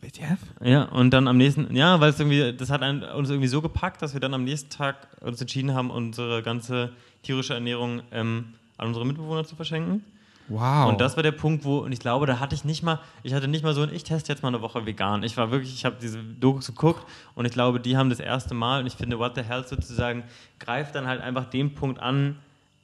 WTF? 0.00 0.38
Ja, 0.62 0.84
und 0.84 1.10
dann 1.10 1.26
am 1.28 1.36
nächsten, 1.36 1.74
ja, 1.74 1.98
weil 2.00 2.10
es 2.10 2.20
irgendwie, 2.20 2.52
das 2.56 2.70
hat 2.70 2.82
einen, 2.82 3.02
uns 3.02 3.30
irgendwie 3.30 3.48
so 3.48 3.60
gepackt, 3.60 4.00
dass 4.00 4.14
wir 4.14 4.20
dann 4.20 4.32
am 4.32 4.44
nächsten 4.44 4.70
Tag 4.70 4.96
uns 5.20 5.40
entschieden 5.40 5.74
haben, 5.74 5.90
unsere 5.90 6.42
ganze 6.42 6.92
tierische 7.22 7.54
Ernährung 7.54 8.02
ähm, 8.12 8.54
an 8.76 8.88
unsere 8.88 9.04
Mitbewohner 9.04 9.44
zu 9.44 9.56
verschenken. 9.56 10.04
Wow. 10.50 10.88
Und 10.88 11.00
das 11.00 11.16
war 11.16 11.22
der 11.22 11.32
Punkt, 11.32 11.64
wo, 11.64 11.78
und 11.78 11.92
ich 11.92 11.98
glaube, 11.98 12.24
da 12.24 12.40
hatte 12.40 12.54
ich 12.54 12.64
nicht 12.64 12.82
mal, 12.82 13.00
ich 13.22 13.34
hatte 13.34 13.48
nicht 13.48 13.64
mal 13.64 13.74
so 13.74 13.82
ein, 13.82 13.92
ich 13.92 14.04
teste 14.04 14.32
jetzt 14.32 14.42
mal 14.42 14.48
eine 14.48 14.62
Woche 14.62 14.86
vegan. 14.86 15.22
Ich 15.22 15.36
war 15.36 15.50
wirklich, 15.50 15.74
ich 15.74 15.84
habe 15.84 15.96
diese 16.00 16.22
Dokus 16.22 16.68
geguckt 16.68 17.04
und 17.34 17.44
ich 17.44 17.52
glaube, 17.52 17.80
die 17.80 17.96
haben 17.98 18.08
das 18.08 18.20
erste 18.20 18.54
Mal, 18.54 18.80
und 18.80 18.86
ich 18.86 18.94
finde, 18.94 19.18
What 19.18 19.34
the 19.34 19.42
Hell 19.42 19.66
sozusagen, 19.66 20.22
greift 20.58 20.94
dann 20.94 21.06
halt 21.06 21.20
einfach 21.20 21.44
den 21.50 21.74
Punkt 21.74 22.00
an, 22.00 22.36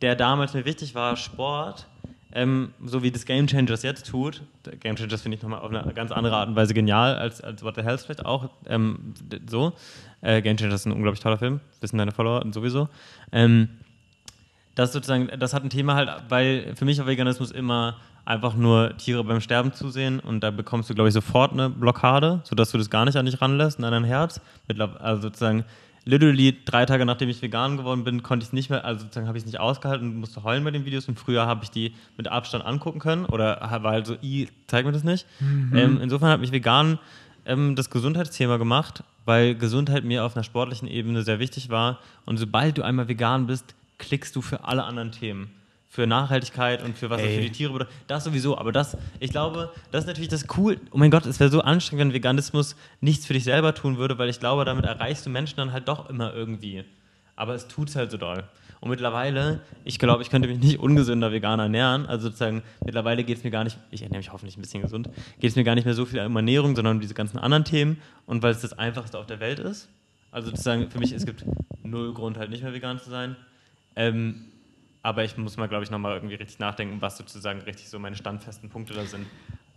der 0.03 0.15
damals 0.15 0.53
mir 0.53 0.67
wichtig 0.67 0.95
war, 0.95 1.17
Sport, 1.17 1.87
ähm, 2.35 2.75
so 2.85 3.03
wie 3.03 3.11
das 3.11 3.25
Game 3.25 3.47
Changers 3.47 3.83
jetzt 3.83 4.09
tut. 4.09 4.43
Game 4.81 4.97
Changers 4.97 5.23
finde 5.23 5.37
ich 5.37 5.43
nochmal 5.43 5.61
auf 5.61 5.71
eine 5.71 5.95
ganz 5.95 6.11
andere 6.11 6.37
Art 6.37 6.49
und 6.49 6.57
Weise 6.57 6.75
genial 6.75 7.17
als, 7.17 7.41
als 7.41 7.63
What 7.63 7.77
the 7.77 7.83
Hell 7.83 7.97
vielleicht 7.97 8.27
auch 8.27 8.51
ähm, 8.67 9.15
so. 9.47 9.73
Äh, 10.21 10.43
Game 10.43 10.57
Changers 10.57 10.81
ist 10.81 10.87
ein 10.87 10.93
unglaublich 10.93 11.21
toller 11.21 11.39
Film, 11.39 11.61
wissen 11.81 11.97
deine 11.97 12.13
Follower 12.13 12.45
sowieso. 12.53 12.89
Ähm, 13.31 13.69
das 14.75 14.93
sozusagen, 14.93 15.29
das 15.39 15.55
hat 15.55 15.63
ein 15.63 15.71
Thema 15.71 15.95
halt, 15.95 16.11
weil 16.29 16.75
für 16.75 16.85
mich 16.85 16.99
war 16.99 17.07
Veganismus 17.07 17.53
immer 17.53 17.97
einfach 18.25 18.55
nur 18.55 18.97
Tiere 18.97 19.23
beim 19.23 19.41
Sterben 19.41 19.73
zusehen 19.73 20.19
und 20.19 20.41
da 20.41 20.51
bekommst 20.51 20.91
du, 20.91 20.95
glaube 20.95 21.09
ich, 21.09 21.15
sofort 21.15 21.53
eine 21.53 21.71
Blockade, 21.71 22.41
sodass 22.45 22.71
du 22.73 22.79
das 22.79 22.91
gar 22.91 23.05
nicht 23.05 23.17
an 23.17 23.27
dich 23.27 23.41
ranlässt, 23.41 23.83
an 23.83 23.93
dein 23.93 24.05
Herz. 24.05 24.41
Also 24.99 25.23
sozusagen, 25.23 25.65
literally 26.05 26.57
drei 26.65 26.87
Tage 26.87 27.05
nachdem 27.05 27.29
ich 27.29 27.41
vegan 27.43 27.77
geworden 27.77 28.05
bin, 28.05 28.23
konnte 28.23 28.45
ich 28.45 28.49
es 28.49 28.53
nicht 28.53 28.71
mehr, 28.71 28.85
also 28.85 29.03
sozusagen 29.03 29.27
habe 29.27 29.39
ich 29.39 29.45
es 29.45 29.47
nicht 29.47 29.61
ausgehalten 29.61 30.09
und 30.09 30.17
musste 30.17 30.43
heulen 30.45 30.65
bei 30.65 30.71
den 30.71 30.85
Videos 30.85 31.09
und 31.09 31.19
früher 31.19 31.47
habe 31.47 31.65
ich 31.65 31.71
die 31.71 31.95
mit 32.17 32.29
Abstand 32.29 32.65
angucken 32.65 32.99
können 32.99 33.25
oder 33.25 33.61
war 33.61 33.93
halt 33.93 34.07
so, 34.07 34.17
i, 34.23 34.49
zeig 34.67 34.85
mir 34.85 34.93
das 34.93 35.05
nicht. 35.05 35.27
Ähm, 35.75 35.99
insofern 36.03 36.31
hat 36.31 36.41
mich 36.41 36.53
vegan 36.53 36.99
ähm, 37.47 37.77
das 37.77 37.91
Gesundheitsthema 37.91 38.57
gemacht, 38.57 39.03
weil 39.25 39.55
Gesundheit 39.55 40.05
mir 40.05 40.25
auf 40.25 40.37
einer 40.37 40.45
sportlichen 40.45 40.89
Ebene 40.89 41.23
sehr 41.23 41.39
wichtig 41.39 41.71
war 41.71 42.01
und 42.27 42.37
sobald 42.37 42.79
du 42.79 42.83
einmal 42.83 43.09
vegan 43.09 43.47
bist, 43.47 43.75
klickst 43.99 44.37
du 44.37 44.43
für 44.43 44.65
alle 44.65 44.85
anderen 44.85 45.13
Themen. 45.13 45.51
Für 45.95 46.09
Nachhaltigkeit 46.09 46.83
und 46.83 46.99
für 46.99 47.09
was 47.09 47.23
das 47.23 47.31
für 47.31 47.41
die 47.41 47.53
Tiere 47.53 47.73
bedeutet. 47.73 47.95
Das 48.09 48.25
sowieso, 48.25 48.59
aber 48.59 48.73
das, 48.73 48.97
ich 49.21 49.31
glaube, 49.31 49.73
das 49.93 50.03
ist 50.03 50.07
natürlich 50.09 50.29
das 50.29 50.45
cool. 50.57 50.81
Oh 50.91 50.99
mein 50.99 51.13
Gott, 51.13 51.25
es 51.25 51.39
wäre 51.39 51.51
so 51.51 51.61
anstrengend, 51.61 52.07
wenn 52.09 52.13
Veganismus 52.13 52.75
nichts 53.01 53.27
für 53.27 53.33
dich 53.33 53.45
selber 53.45 53.77
tun 53.77 53.97
würde, 53.97 54.19
weil 54.19 54.29
ich 54.29 54.41
glaube, 54.41 54.65
damit 54.65 54.87
erreichst 54.87 55.25
du 55.25 55.31
Menschen 55.31 55.57
dann 55.57 55.73
halt 55.73 55.87
doch 55.87 56.11
immer 56.11 56.35
irgendwie. 56.35 56.83
Aber 57.37 57.55
es 57.55 57.69
tut's 57.69 57.95
halt 57.95 58.11
so 58.11 58.17
doll. 58.17 58.43
Und 58.81 58.91
mittlerweile, 58.91 59.61
ich 59.85 60.01
glaube, 60.01 60.25
ich 60.25 60.31
könnte 60.31 60.49
mich 60.49 60.59
nicht 60.59 60.81
ungesünder 60.81 61.31
vegan 61.31 61.61
ernähren. 61.61 62.07
Also 62.07 62.25
sozusagen, 62.25 62.65
mittlerweile 62.85 63.23
geht 63.23 63.39
es 63.39 63.45
mir 63.45 63.53
gar 63.53 63.63
nicht, 63.63 63.79
ich 63.93 64.03
ernähre 64.03 64.19
mich 64.19 64.33
hoffentlich 64.33 64.57
ein 64.57 64.63
bisschen 64.63 64.83
gesund, 64.83 65.09
geht 65.39 65.51
es 65.51 65.55
mir 65.55 65.63
gar 65.63 65.77
nicht 65.77 65.85
mehr 65.85 65.95
so 65.95 66.07
viel 66.07 66.19
um 66.19 66.35
Ernährung, 66.35 66.75
sondern 66.75 66.97
um 66.97 67.01
diese 67.01 67.15
ganzen 67.15 67.39
anderen 67.39 67.65
Themen. 67.65 68.03
Und 68.27 68.43
weil 68.43 68.51
es 68.51 68.63
das 68.63 68.77
Einfachste 68.77 69.17
auf 69.17 69.27
der 69.27 69.39
Welt 69.39 69.61
ist. 69.61 69.89
Also 70.33 70.51
sozusagen, 70.51 70.91
für 70.91 70.99
mich, 70.99 71.13
es 71.13 71.25
gibt 71.25 71.45
null 71.85 72.13
Grund, 72.15 72.37
halt 72.37 72.51
nicht 72.51 72.65
mehr 72.65 72.75
vegan 72.75 72.99
zu 72.99 73.11
sein. 73.11 73.37
Ähm, 73.95 74.47
aber 75.05 75.23
ich 75.23 75.37
muss 75.37 75.57
mal, 75.59 75.69
glaube 75.69 75.85
ich, 75.85 75.91
nochmal 75.91 76.15
irgendwie 76.15 76.35
richtig 76.35 76.59
nachdenken, 76.59 76.97
was 77.01 77.19
sozusagen 77.19 77.61
richtig 77.61 77.89
so 77.89 77.99
meine 77.99 78.17
standfesten 78.17 78.71
Punkte 78.71 78.95
da 78.95 79.05
sind. 79.05 79.27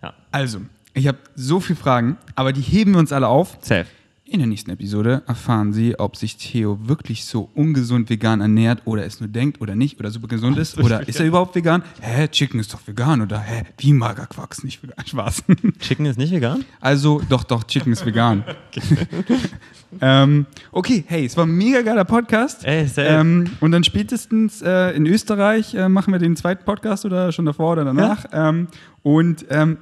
Ja. 0.01 0.13
Also, 0.31 0.61
ich 0.93 1.05
habe 1.05 1.17
so 1.35 1.59
viele 1.59 1.77
Fragen, 1.77 2.17
aber 2.35 2.53
die 2.53 2.61
heben 2.61 2.93
wir 2.93 2.99
uns 2.99 3.11
alle 3.11 3.27
auf. 3.27 3.57
Safe. 3.59 3.85
In 4.23 4.39
der 4.39 4.47
nächsten 4.47 4.71
Episode 4.71 5.23
erfahren 5.27 5.71
Sie, 5.71 5.99
ob 5.99 6.15
sich 6.17 6.37
Theo 6.37 6.87
wirklich 6.87 7.25
so 7.25 7.49
ungesund 7.55 8.09
vegan 8.09 8.41
ernährt 8.41 8.81
oder 8.85 9.05
es 9.05 9.19
nur 9.19 9.29
denkt 9.29 9.61
oder 9.61 9.75
nicht 9.75 9.99
oder 9.99 10.11
super 10.11 10.27
gesund 10.27 10.57
ist 10.57 10.77
oder 10.83 11.07
ist 11.07 11.19
er 11.19 11.25
überhaupt 11.25 11.55
vegan? 11.55 11.83
Hä, 12.01 12.27
Chicken 12.29 12.59
ist 12.59 12.73
doch 12.73 12.85
vegan 12.85 13.21
oder 13.21 13.39
hä, 13.39 13.63
wie 13.77 13.93
Magerquark 13.93 14.51
ist 14.53 14.63
nicht 14.63 14.81
vegan? 14.81 14.95
Spaß. 15.05 15.43
Chicken 15.79 16.05
ist 16.05 16.17
nicht 16.17 16.31
vegan? 16.31 16.63
Also, 16.79 17.21
doch, 17.29 17.43
doch, 17.43 17.63
Chicken 17.65 17.91
ist 17.91 18.05
vegan. 18.05 18.43
ähm, 20.01 20.45
okay, 20.71 21.03
hey, 21.07 21.25
es 21.25 21.37
war 21.37 21.45
ein 21.45 21.51
mega 21.51 21.81
geiler 21.81 22.05
Podcast. 22.05 22.65
Ey, 22.65 22.89
ähm, 22.97 23.51
und 23.59 23.71
dann 23.71 23.83
spätestens 23.83 24.61
äh, 24.61 24.95
in 24.95 25.05
Österreich 25.05 25.73
äh, 25.73 25.89
machen 25.89 26.11
wir 26.13 26.19
den 26.19 26.35
zweiten 26.35 26.65
Podcast 26.65 27.05
oder 27.05 27.31
schon 27.31 27.45
davor 27.45 27.73
oder 27.73 27.85
danach. 27.85 28.25
Ähm, 28.31 28.67
und 29.03 29.45
ähm, 29.49 29.77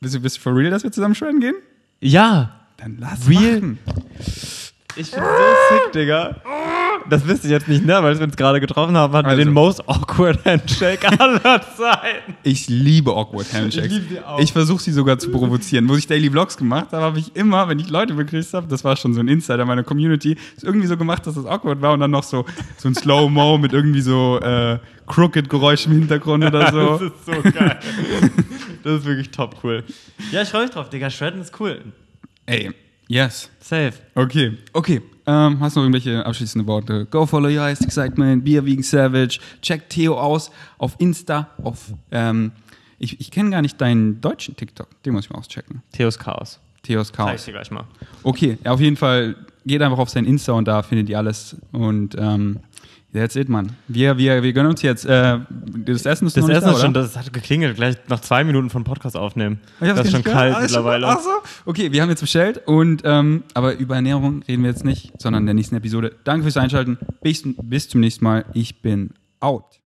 bist 0.00 0.14
du, 0.14 0.20
bist 0.20 0.36
du 0.36 0.40
for 0.40 0.56
real, 0.56 0.70
dass 0.70 0.82
wir 0.82 0.92
zusammen 0.92 1.14
schwimmen 1.14 1.40
gehen? 1.40 1.56
Ja. 2.00 2.60
Dann 2.76 2.96
lass 2.98 3.28
Real? 3.28 3.60
machen. 3.60 3.78
Ich 4.96 5.10
bin 5.12 5.22
so 5.22 5.84
sick, 5.84 5.92
Digga. 5.92 6.36
Das 7.08 7.26
wisst 7.26 7.44
ihr 7.44 7.50
jetzt 7.50 7.66
nicht, 7.68 7.84
ne? 7.84 7.94
Weil 8.02 8.16
wir 8.18 8.24
uns 8.24 8.36
gerade 8.36 8.60
getroffen 8.60 8.96
haben, 8.96 9.12
hatten 9.12 9.26
wir 9.26 9.30
Also. 9.32 9.44
den 9.44 9.52
most 9.52 9.88
awkward 9.88 10.44
Handshake 10.44 11.08
aller 11.20 11.60
Zeiten. 11.76 12.36
Ich 12.42 12.68
liebe 12.68 13.10
Awkward 13.12 13.52
Handshakes. 13.52 13.92
Ich. 13.96 14.02
Ich 14.38 14.52
versuche 14.52 14.82
sie 14.82 14.92
sogar 14.92 15.18
zu 15.18 15.30
provozieren. 15.30 15.88
Wo 15.88 15.96
ich 15.96 16.06
Daily 16.06 16.30
Vlogs 16.30 16.56
gemacht 16.56 16.88
habe, 16.92 17.02
habe 17.02 17.18
ich 17.18 17.34
immer, 17.34 17.68
wenn 17.68 17.78
ich 17.78 17.88
Leute 17.90 18.14
begrüßt 18.14 18.54
habe, 18.54 18.66
das 18.68 18.84
war 18.84 18.96
schon 18.96 19.14
so 19.14 19.20
ein 19.20 19.28
Insider 19.28 19.64
meiner 19.64 19.82
Community, 19.82 20.36
ist 20.56 20.64
irgendwie 20.64 20.86
so 20.86 20.96
gemacht, 20.96 21.26
dass 21.26 21.34
das 21.34 21.46
awkward 21.46 21.80
war 21.82 21.92
und 21.94 22.00
dann 22.00 22.10
noch 22.10 22.24
so, 22.24 22.44
so 22.76 22.88
ein 22.88 22.94
Slow-Mo 22.94 23.58
mit 23.58 23.72
irgendwie 23.72 24.00
so 24.02 24.38
äh, 24.40 24.78
Crooked-Geräusch 25.06 25.86
im 25.86 25.92
Hintergrund 25.92 26.44
oder 26.44 26.70
so. 26.72 26.80
Das 27.00 27.02
ist 27.02 27.26
so 27.26 27.50
geil. 27.58 27.78
Das 28.82 29.00
ist 29.00 29.04
wirklich 29.04 29.30
top 29.30 29.56
cool. 29.62 29.84
Ja, 30.32 30.40
ich 30.42 30.48
freue 30.48 30.62
mich 30.62 30.70
drauf, 30.70 30.88
Digga. 30.88 31.10
Shredden 31.10 31.42
ist 31.42 31.58
cool. 31.60 31.82
Ey, 32.46 32.70
yes. 33.08 33.50
Safe. 33.60 33.92
Okay, 34.14 34.56
okay. 34.72 35.02
Ähm, 35.30 35.60
hast 35.60 35.76
du 35.76 35.80
noch 35.80 35.84
irgendwelche 35.84 36.26
abschließende 36.26 36.66
Worte? 36.66 37.06
Go 37.06 37.24
follow 37.24 37.48
your 37.48 37.62
highest 37.62 37.84
excitement, 37.84 38.44
be 38.44 38.58
a 38.58 38.64
vegan 38.64 38.82
savage. 38.82 39.38
Check 39.62 39.88
Theo 39.88 40.18
aus 40.18 40.50
auf 40.78 40.96
Insta, 40.98 41.48
auf, 41.62 41.92
ähm, 42.10 42.50
ich, 42.98 43.20
ich 43.20 43.30
kenne 43.30 43.50
gar 43.50 43.62
nicht 43.62 43.80
deinen 43.80 44.20
deutschen 44.20 44.56
TikTok. 44.56 44.88
Den 45.04 45.12
muss 45.12 45.26
ich 45.26 45.30
mal 45.30 45.38
auschecken. 45.38 45.82
Theos 45.92 46.18
Chaos. 46.18 46.58
Theos 46.82 47.12
Zeig 47.12 47.12
ich 47.12 47.16
Chaos. 47.16 47.44
dir 47.44 47.52
gleich 47.52 47.70
mal. 47.70 47.84
Okay, 48.24 48.58
ja, 48.64 48.72
auf 48.72 48.80
jeden 48.80 48.96
Fall 48.96 49.36
geht 49.64 49.80
einfach 49.82 49.98
auf 49.98 50.10
sein 50.10 50.24
Insta 50.24 50.52
und 50.52 50.66
da 50.66 50.82
findet 50.82 51.08
ihr 51.08 51.18
alles. 51.18 51.56
Und 51.70 52.16
ähm, 52.18 52.58
that's 53.12 53.36
it, 53.36 53.48
Mann. 53.48 53.72
Wir, 53.88 54.18
wir, 54.18 54.42
wir 54.42 54.52
gönnen 54.52 54.70
uns 54.70 54.82
jetzt. 54.82 55.04
Äh, 55.04 55.38
das 55.84 56.06
Essen 56.06 56.26
ist 56.26 56.36
Das 56.36 56.42
noch 56.42 56.48
nicht 56.48 56.56
Essen 56.56 56.66
da, 56.66 56.72
ist 56.72 56.80
schon, 56.80 56.94
das 56.94 57.16
hat 57.16 57.32
geklingelt. 57.32 57.76
Gleich 57.76 57.96
nach 58.08 58.20
zwei 58.20 58.44
Minuten 58.44 58.70
von 58.70 58.84
Podcast 58.84 59.16
aufnehmen. 59.16 59.60
Ich 59.80 59.88
das 59.88 60.06
ist 60.06 60.12
schon 60.12 60.24
kalt 60.24 60.54
Ah, 60.54 60.60
mittlerweile. 60.62 61.06
Ach 61.06 61.20
so. 61.20 61.30
Okay, 61.66 61.92
wir 61.92 62.02
haben 62.02 62.10
jetzt 62.10 62.20
bestellt 62.20 62.62
und 62.66 63.02
ähm, 63.04 63.44
aber 63.54 63.76
über 63.76 63.94
Ernährung 63.96 64.42
reden 64.48 64.62
wir 64.62 64.70
jetzt 64.70 64.84
nicht, 64.84 65.12
sondern 65.20 65.42
in 65.42 65.46
der 65.46 65.54
nächsten 65.54 65.76
Episode. 65.76 66.16
Danke 66.24 66.42
fürs 66.44 66.56
Einschalten. 66.56 66.98
Bis, 67.22 67.42
bis 67.62 67.88
zum 67.88 68.00
nächsten 68.00 68.24
Mal. 68.24 68.44
Ich 68.54 68.82
bin 68.82 69.10
out. 69.40 69.78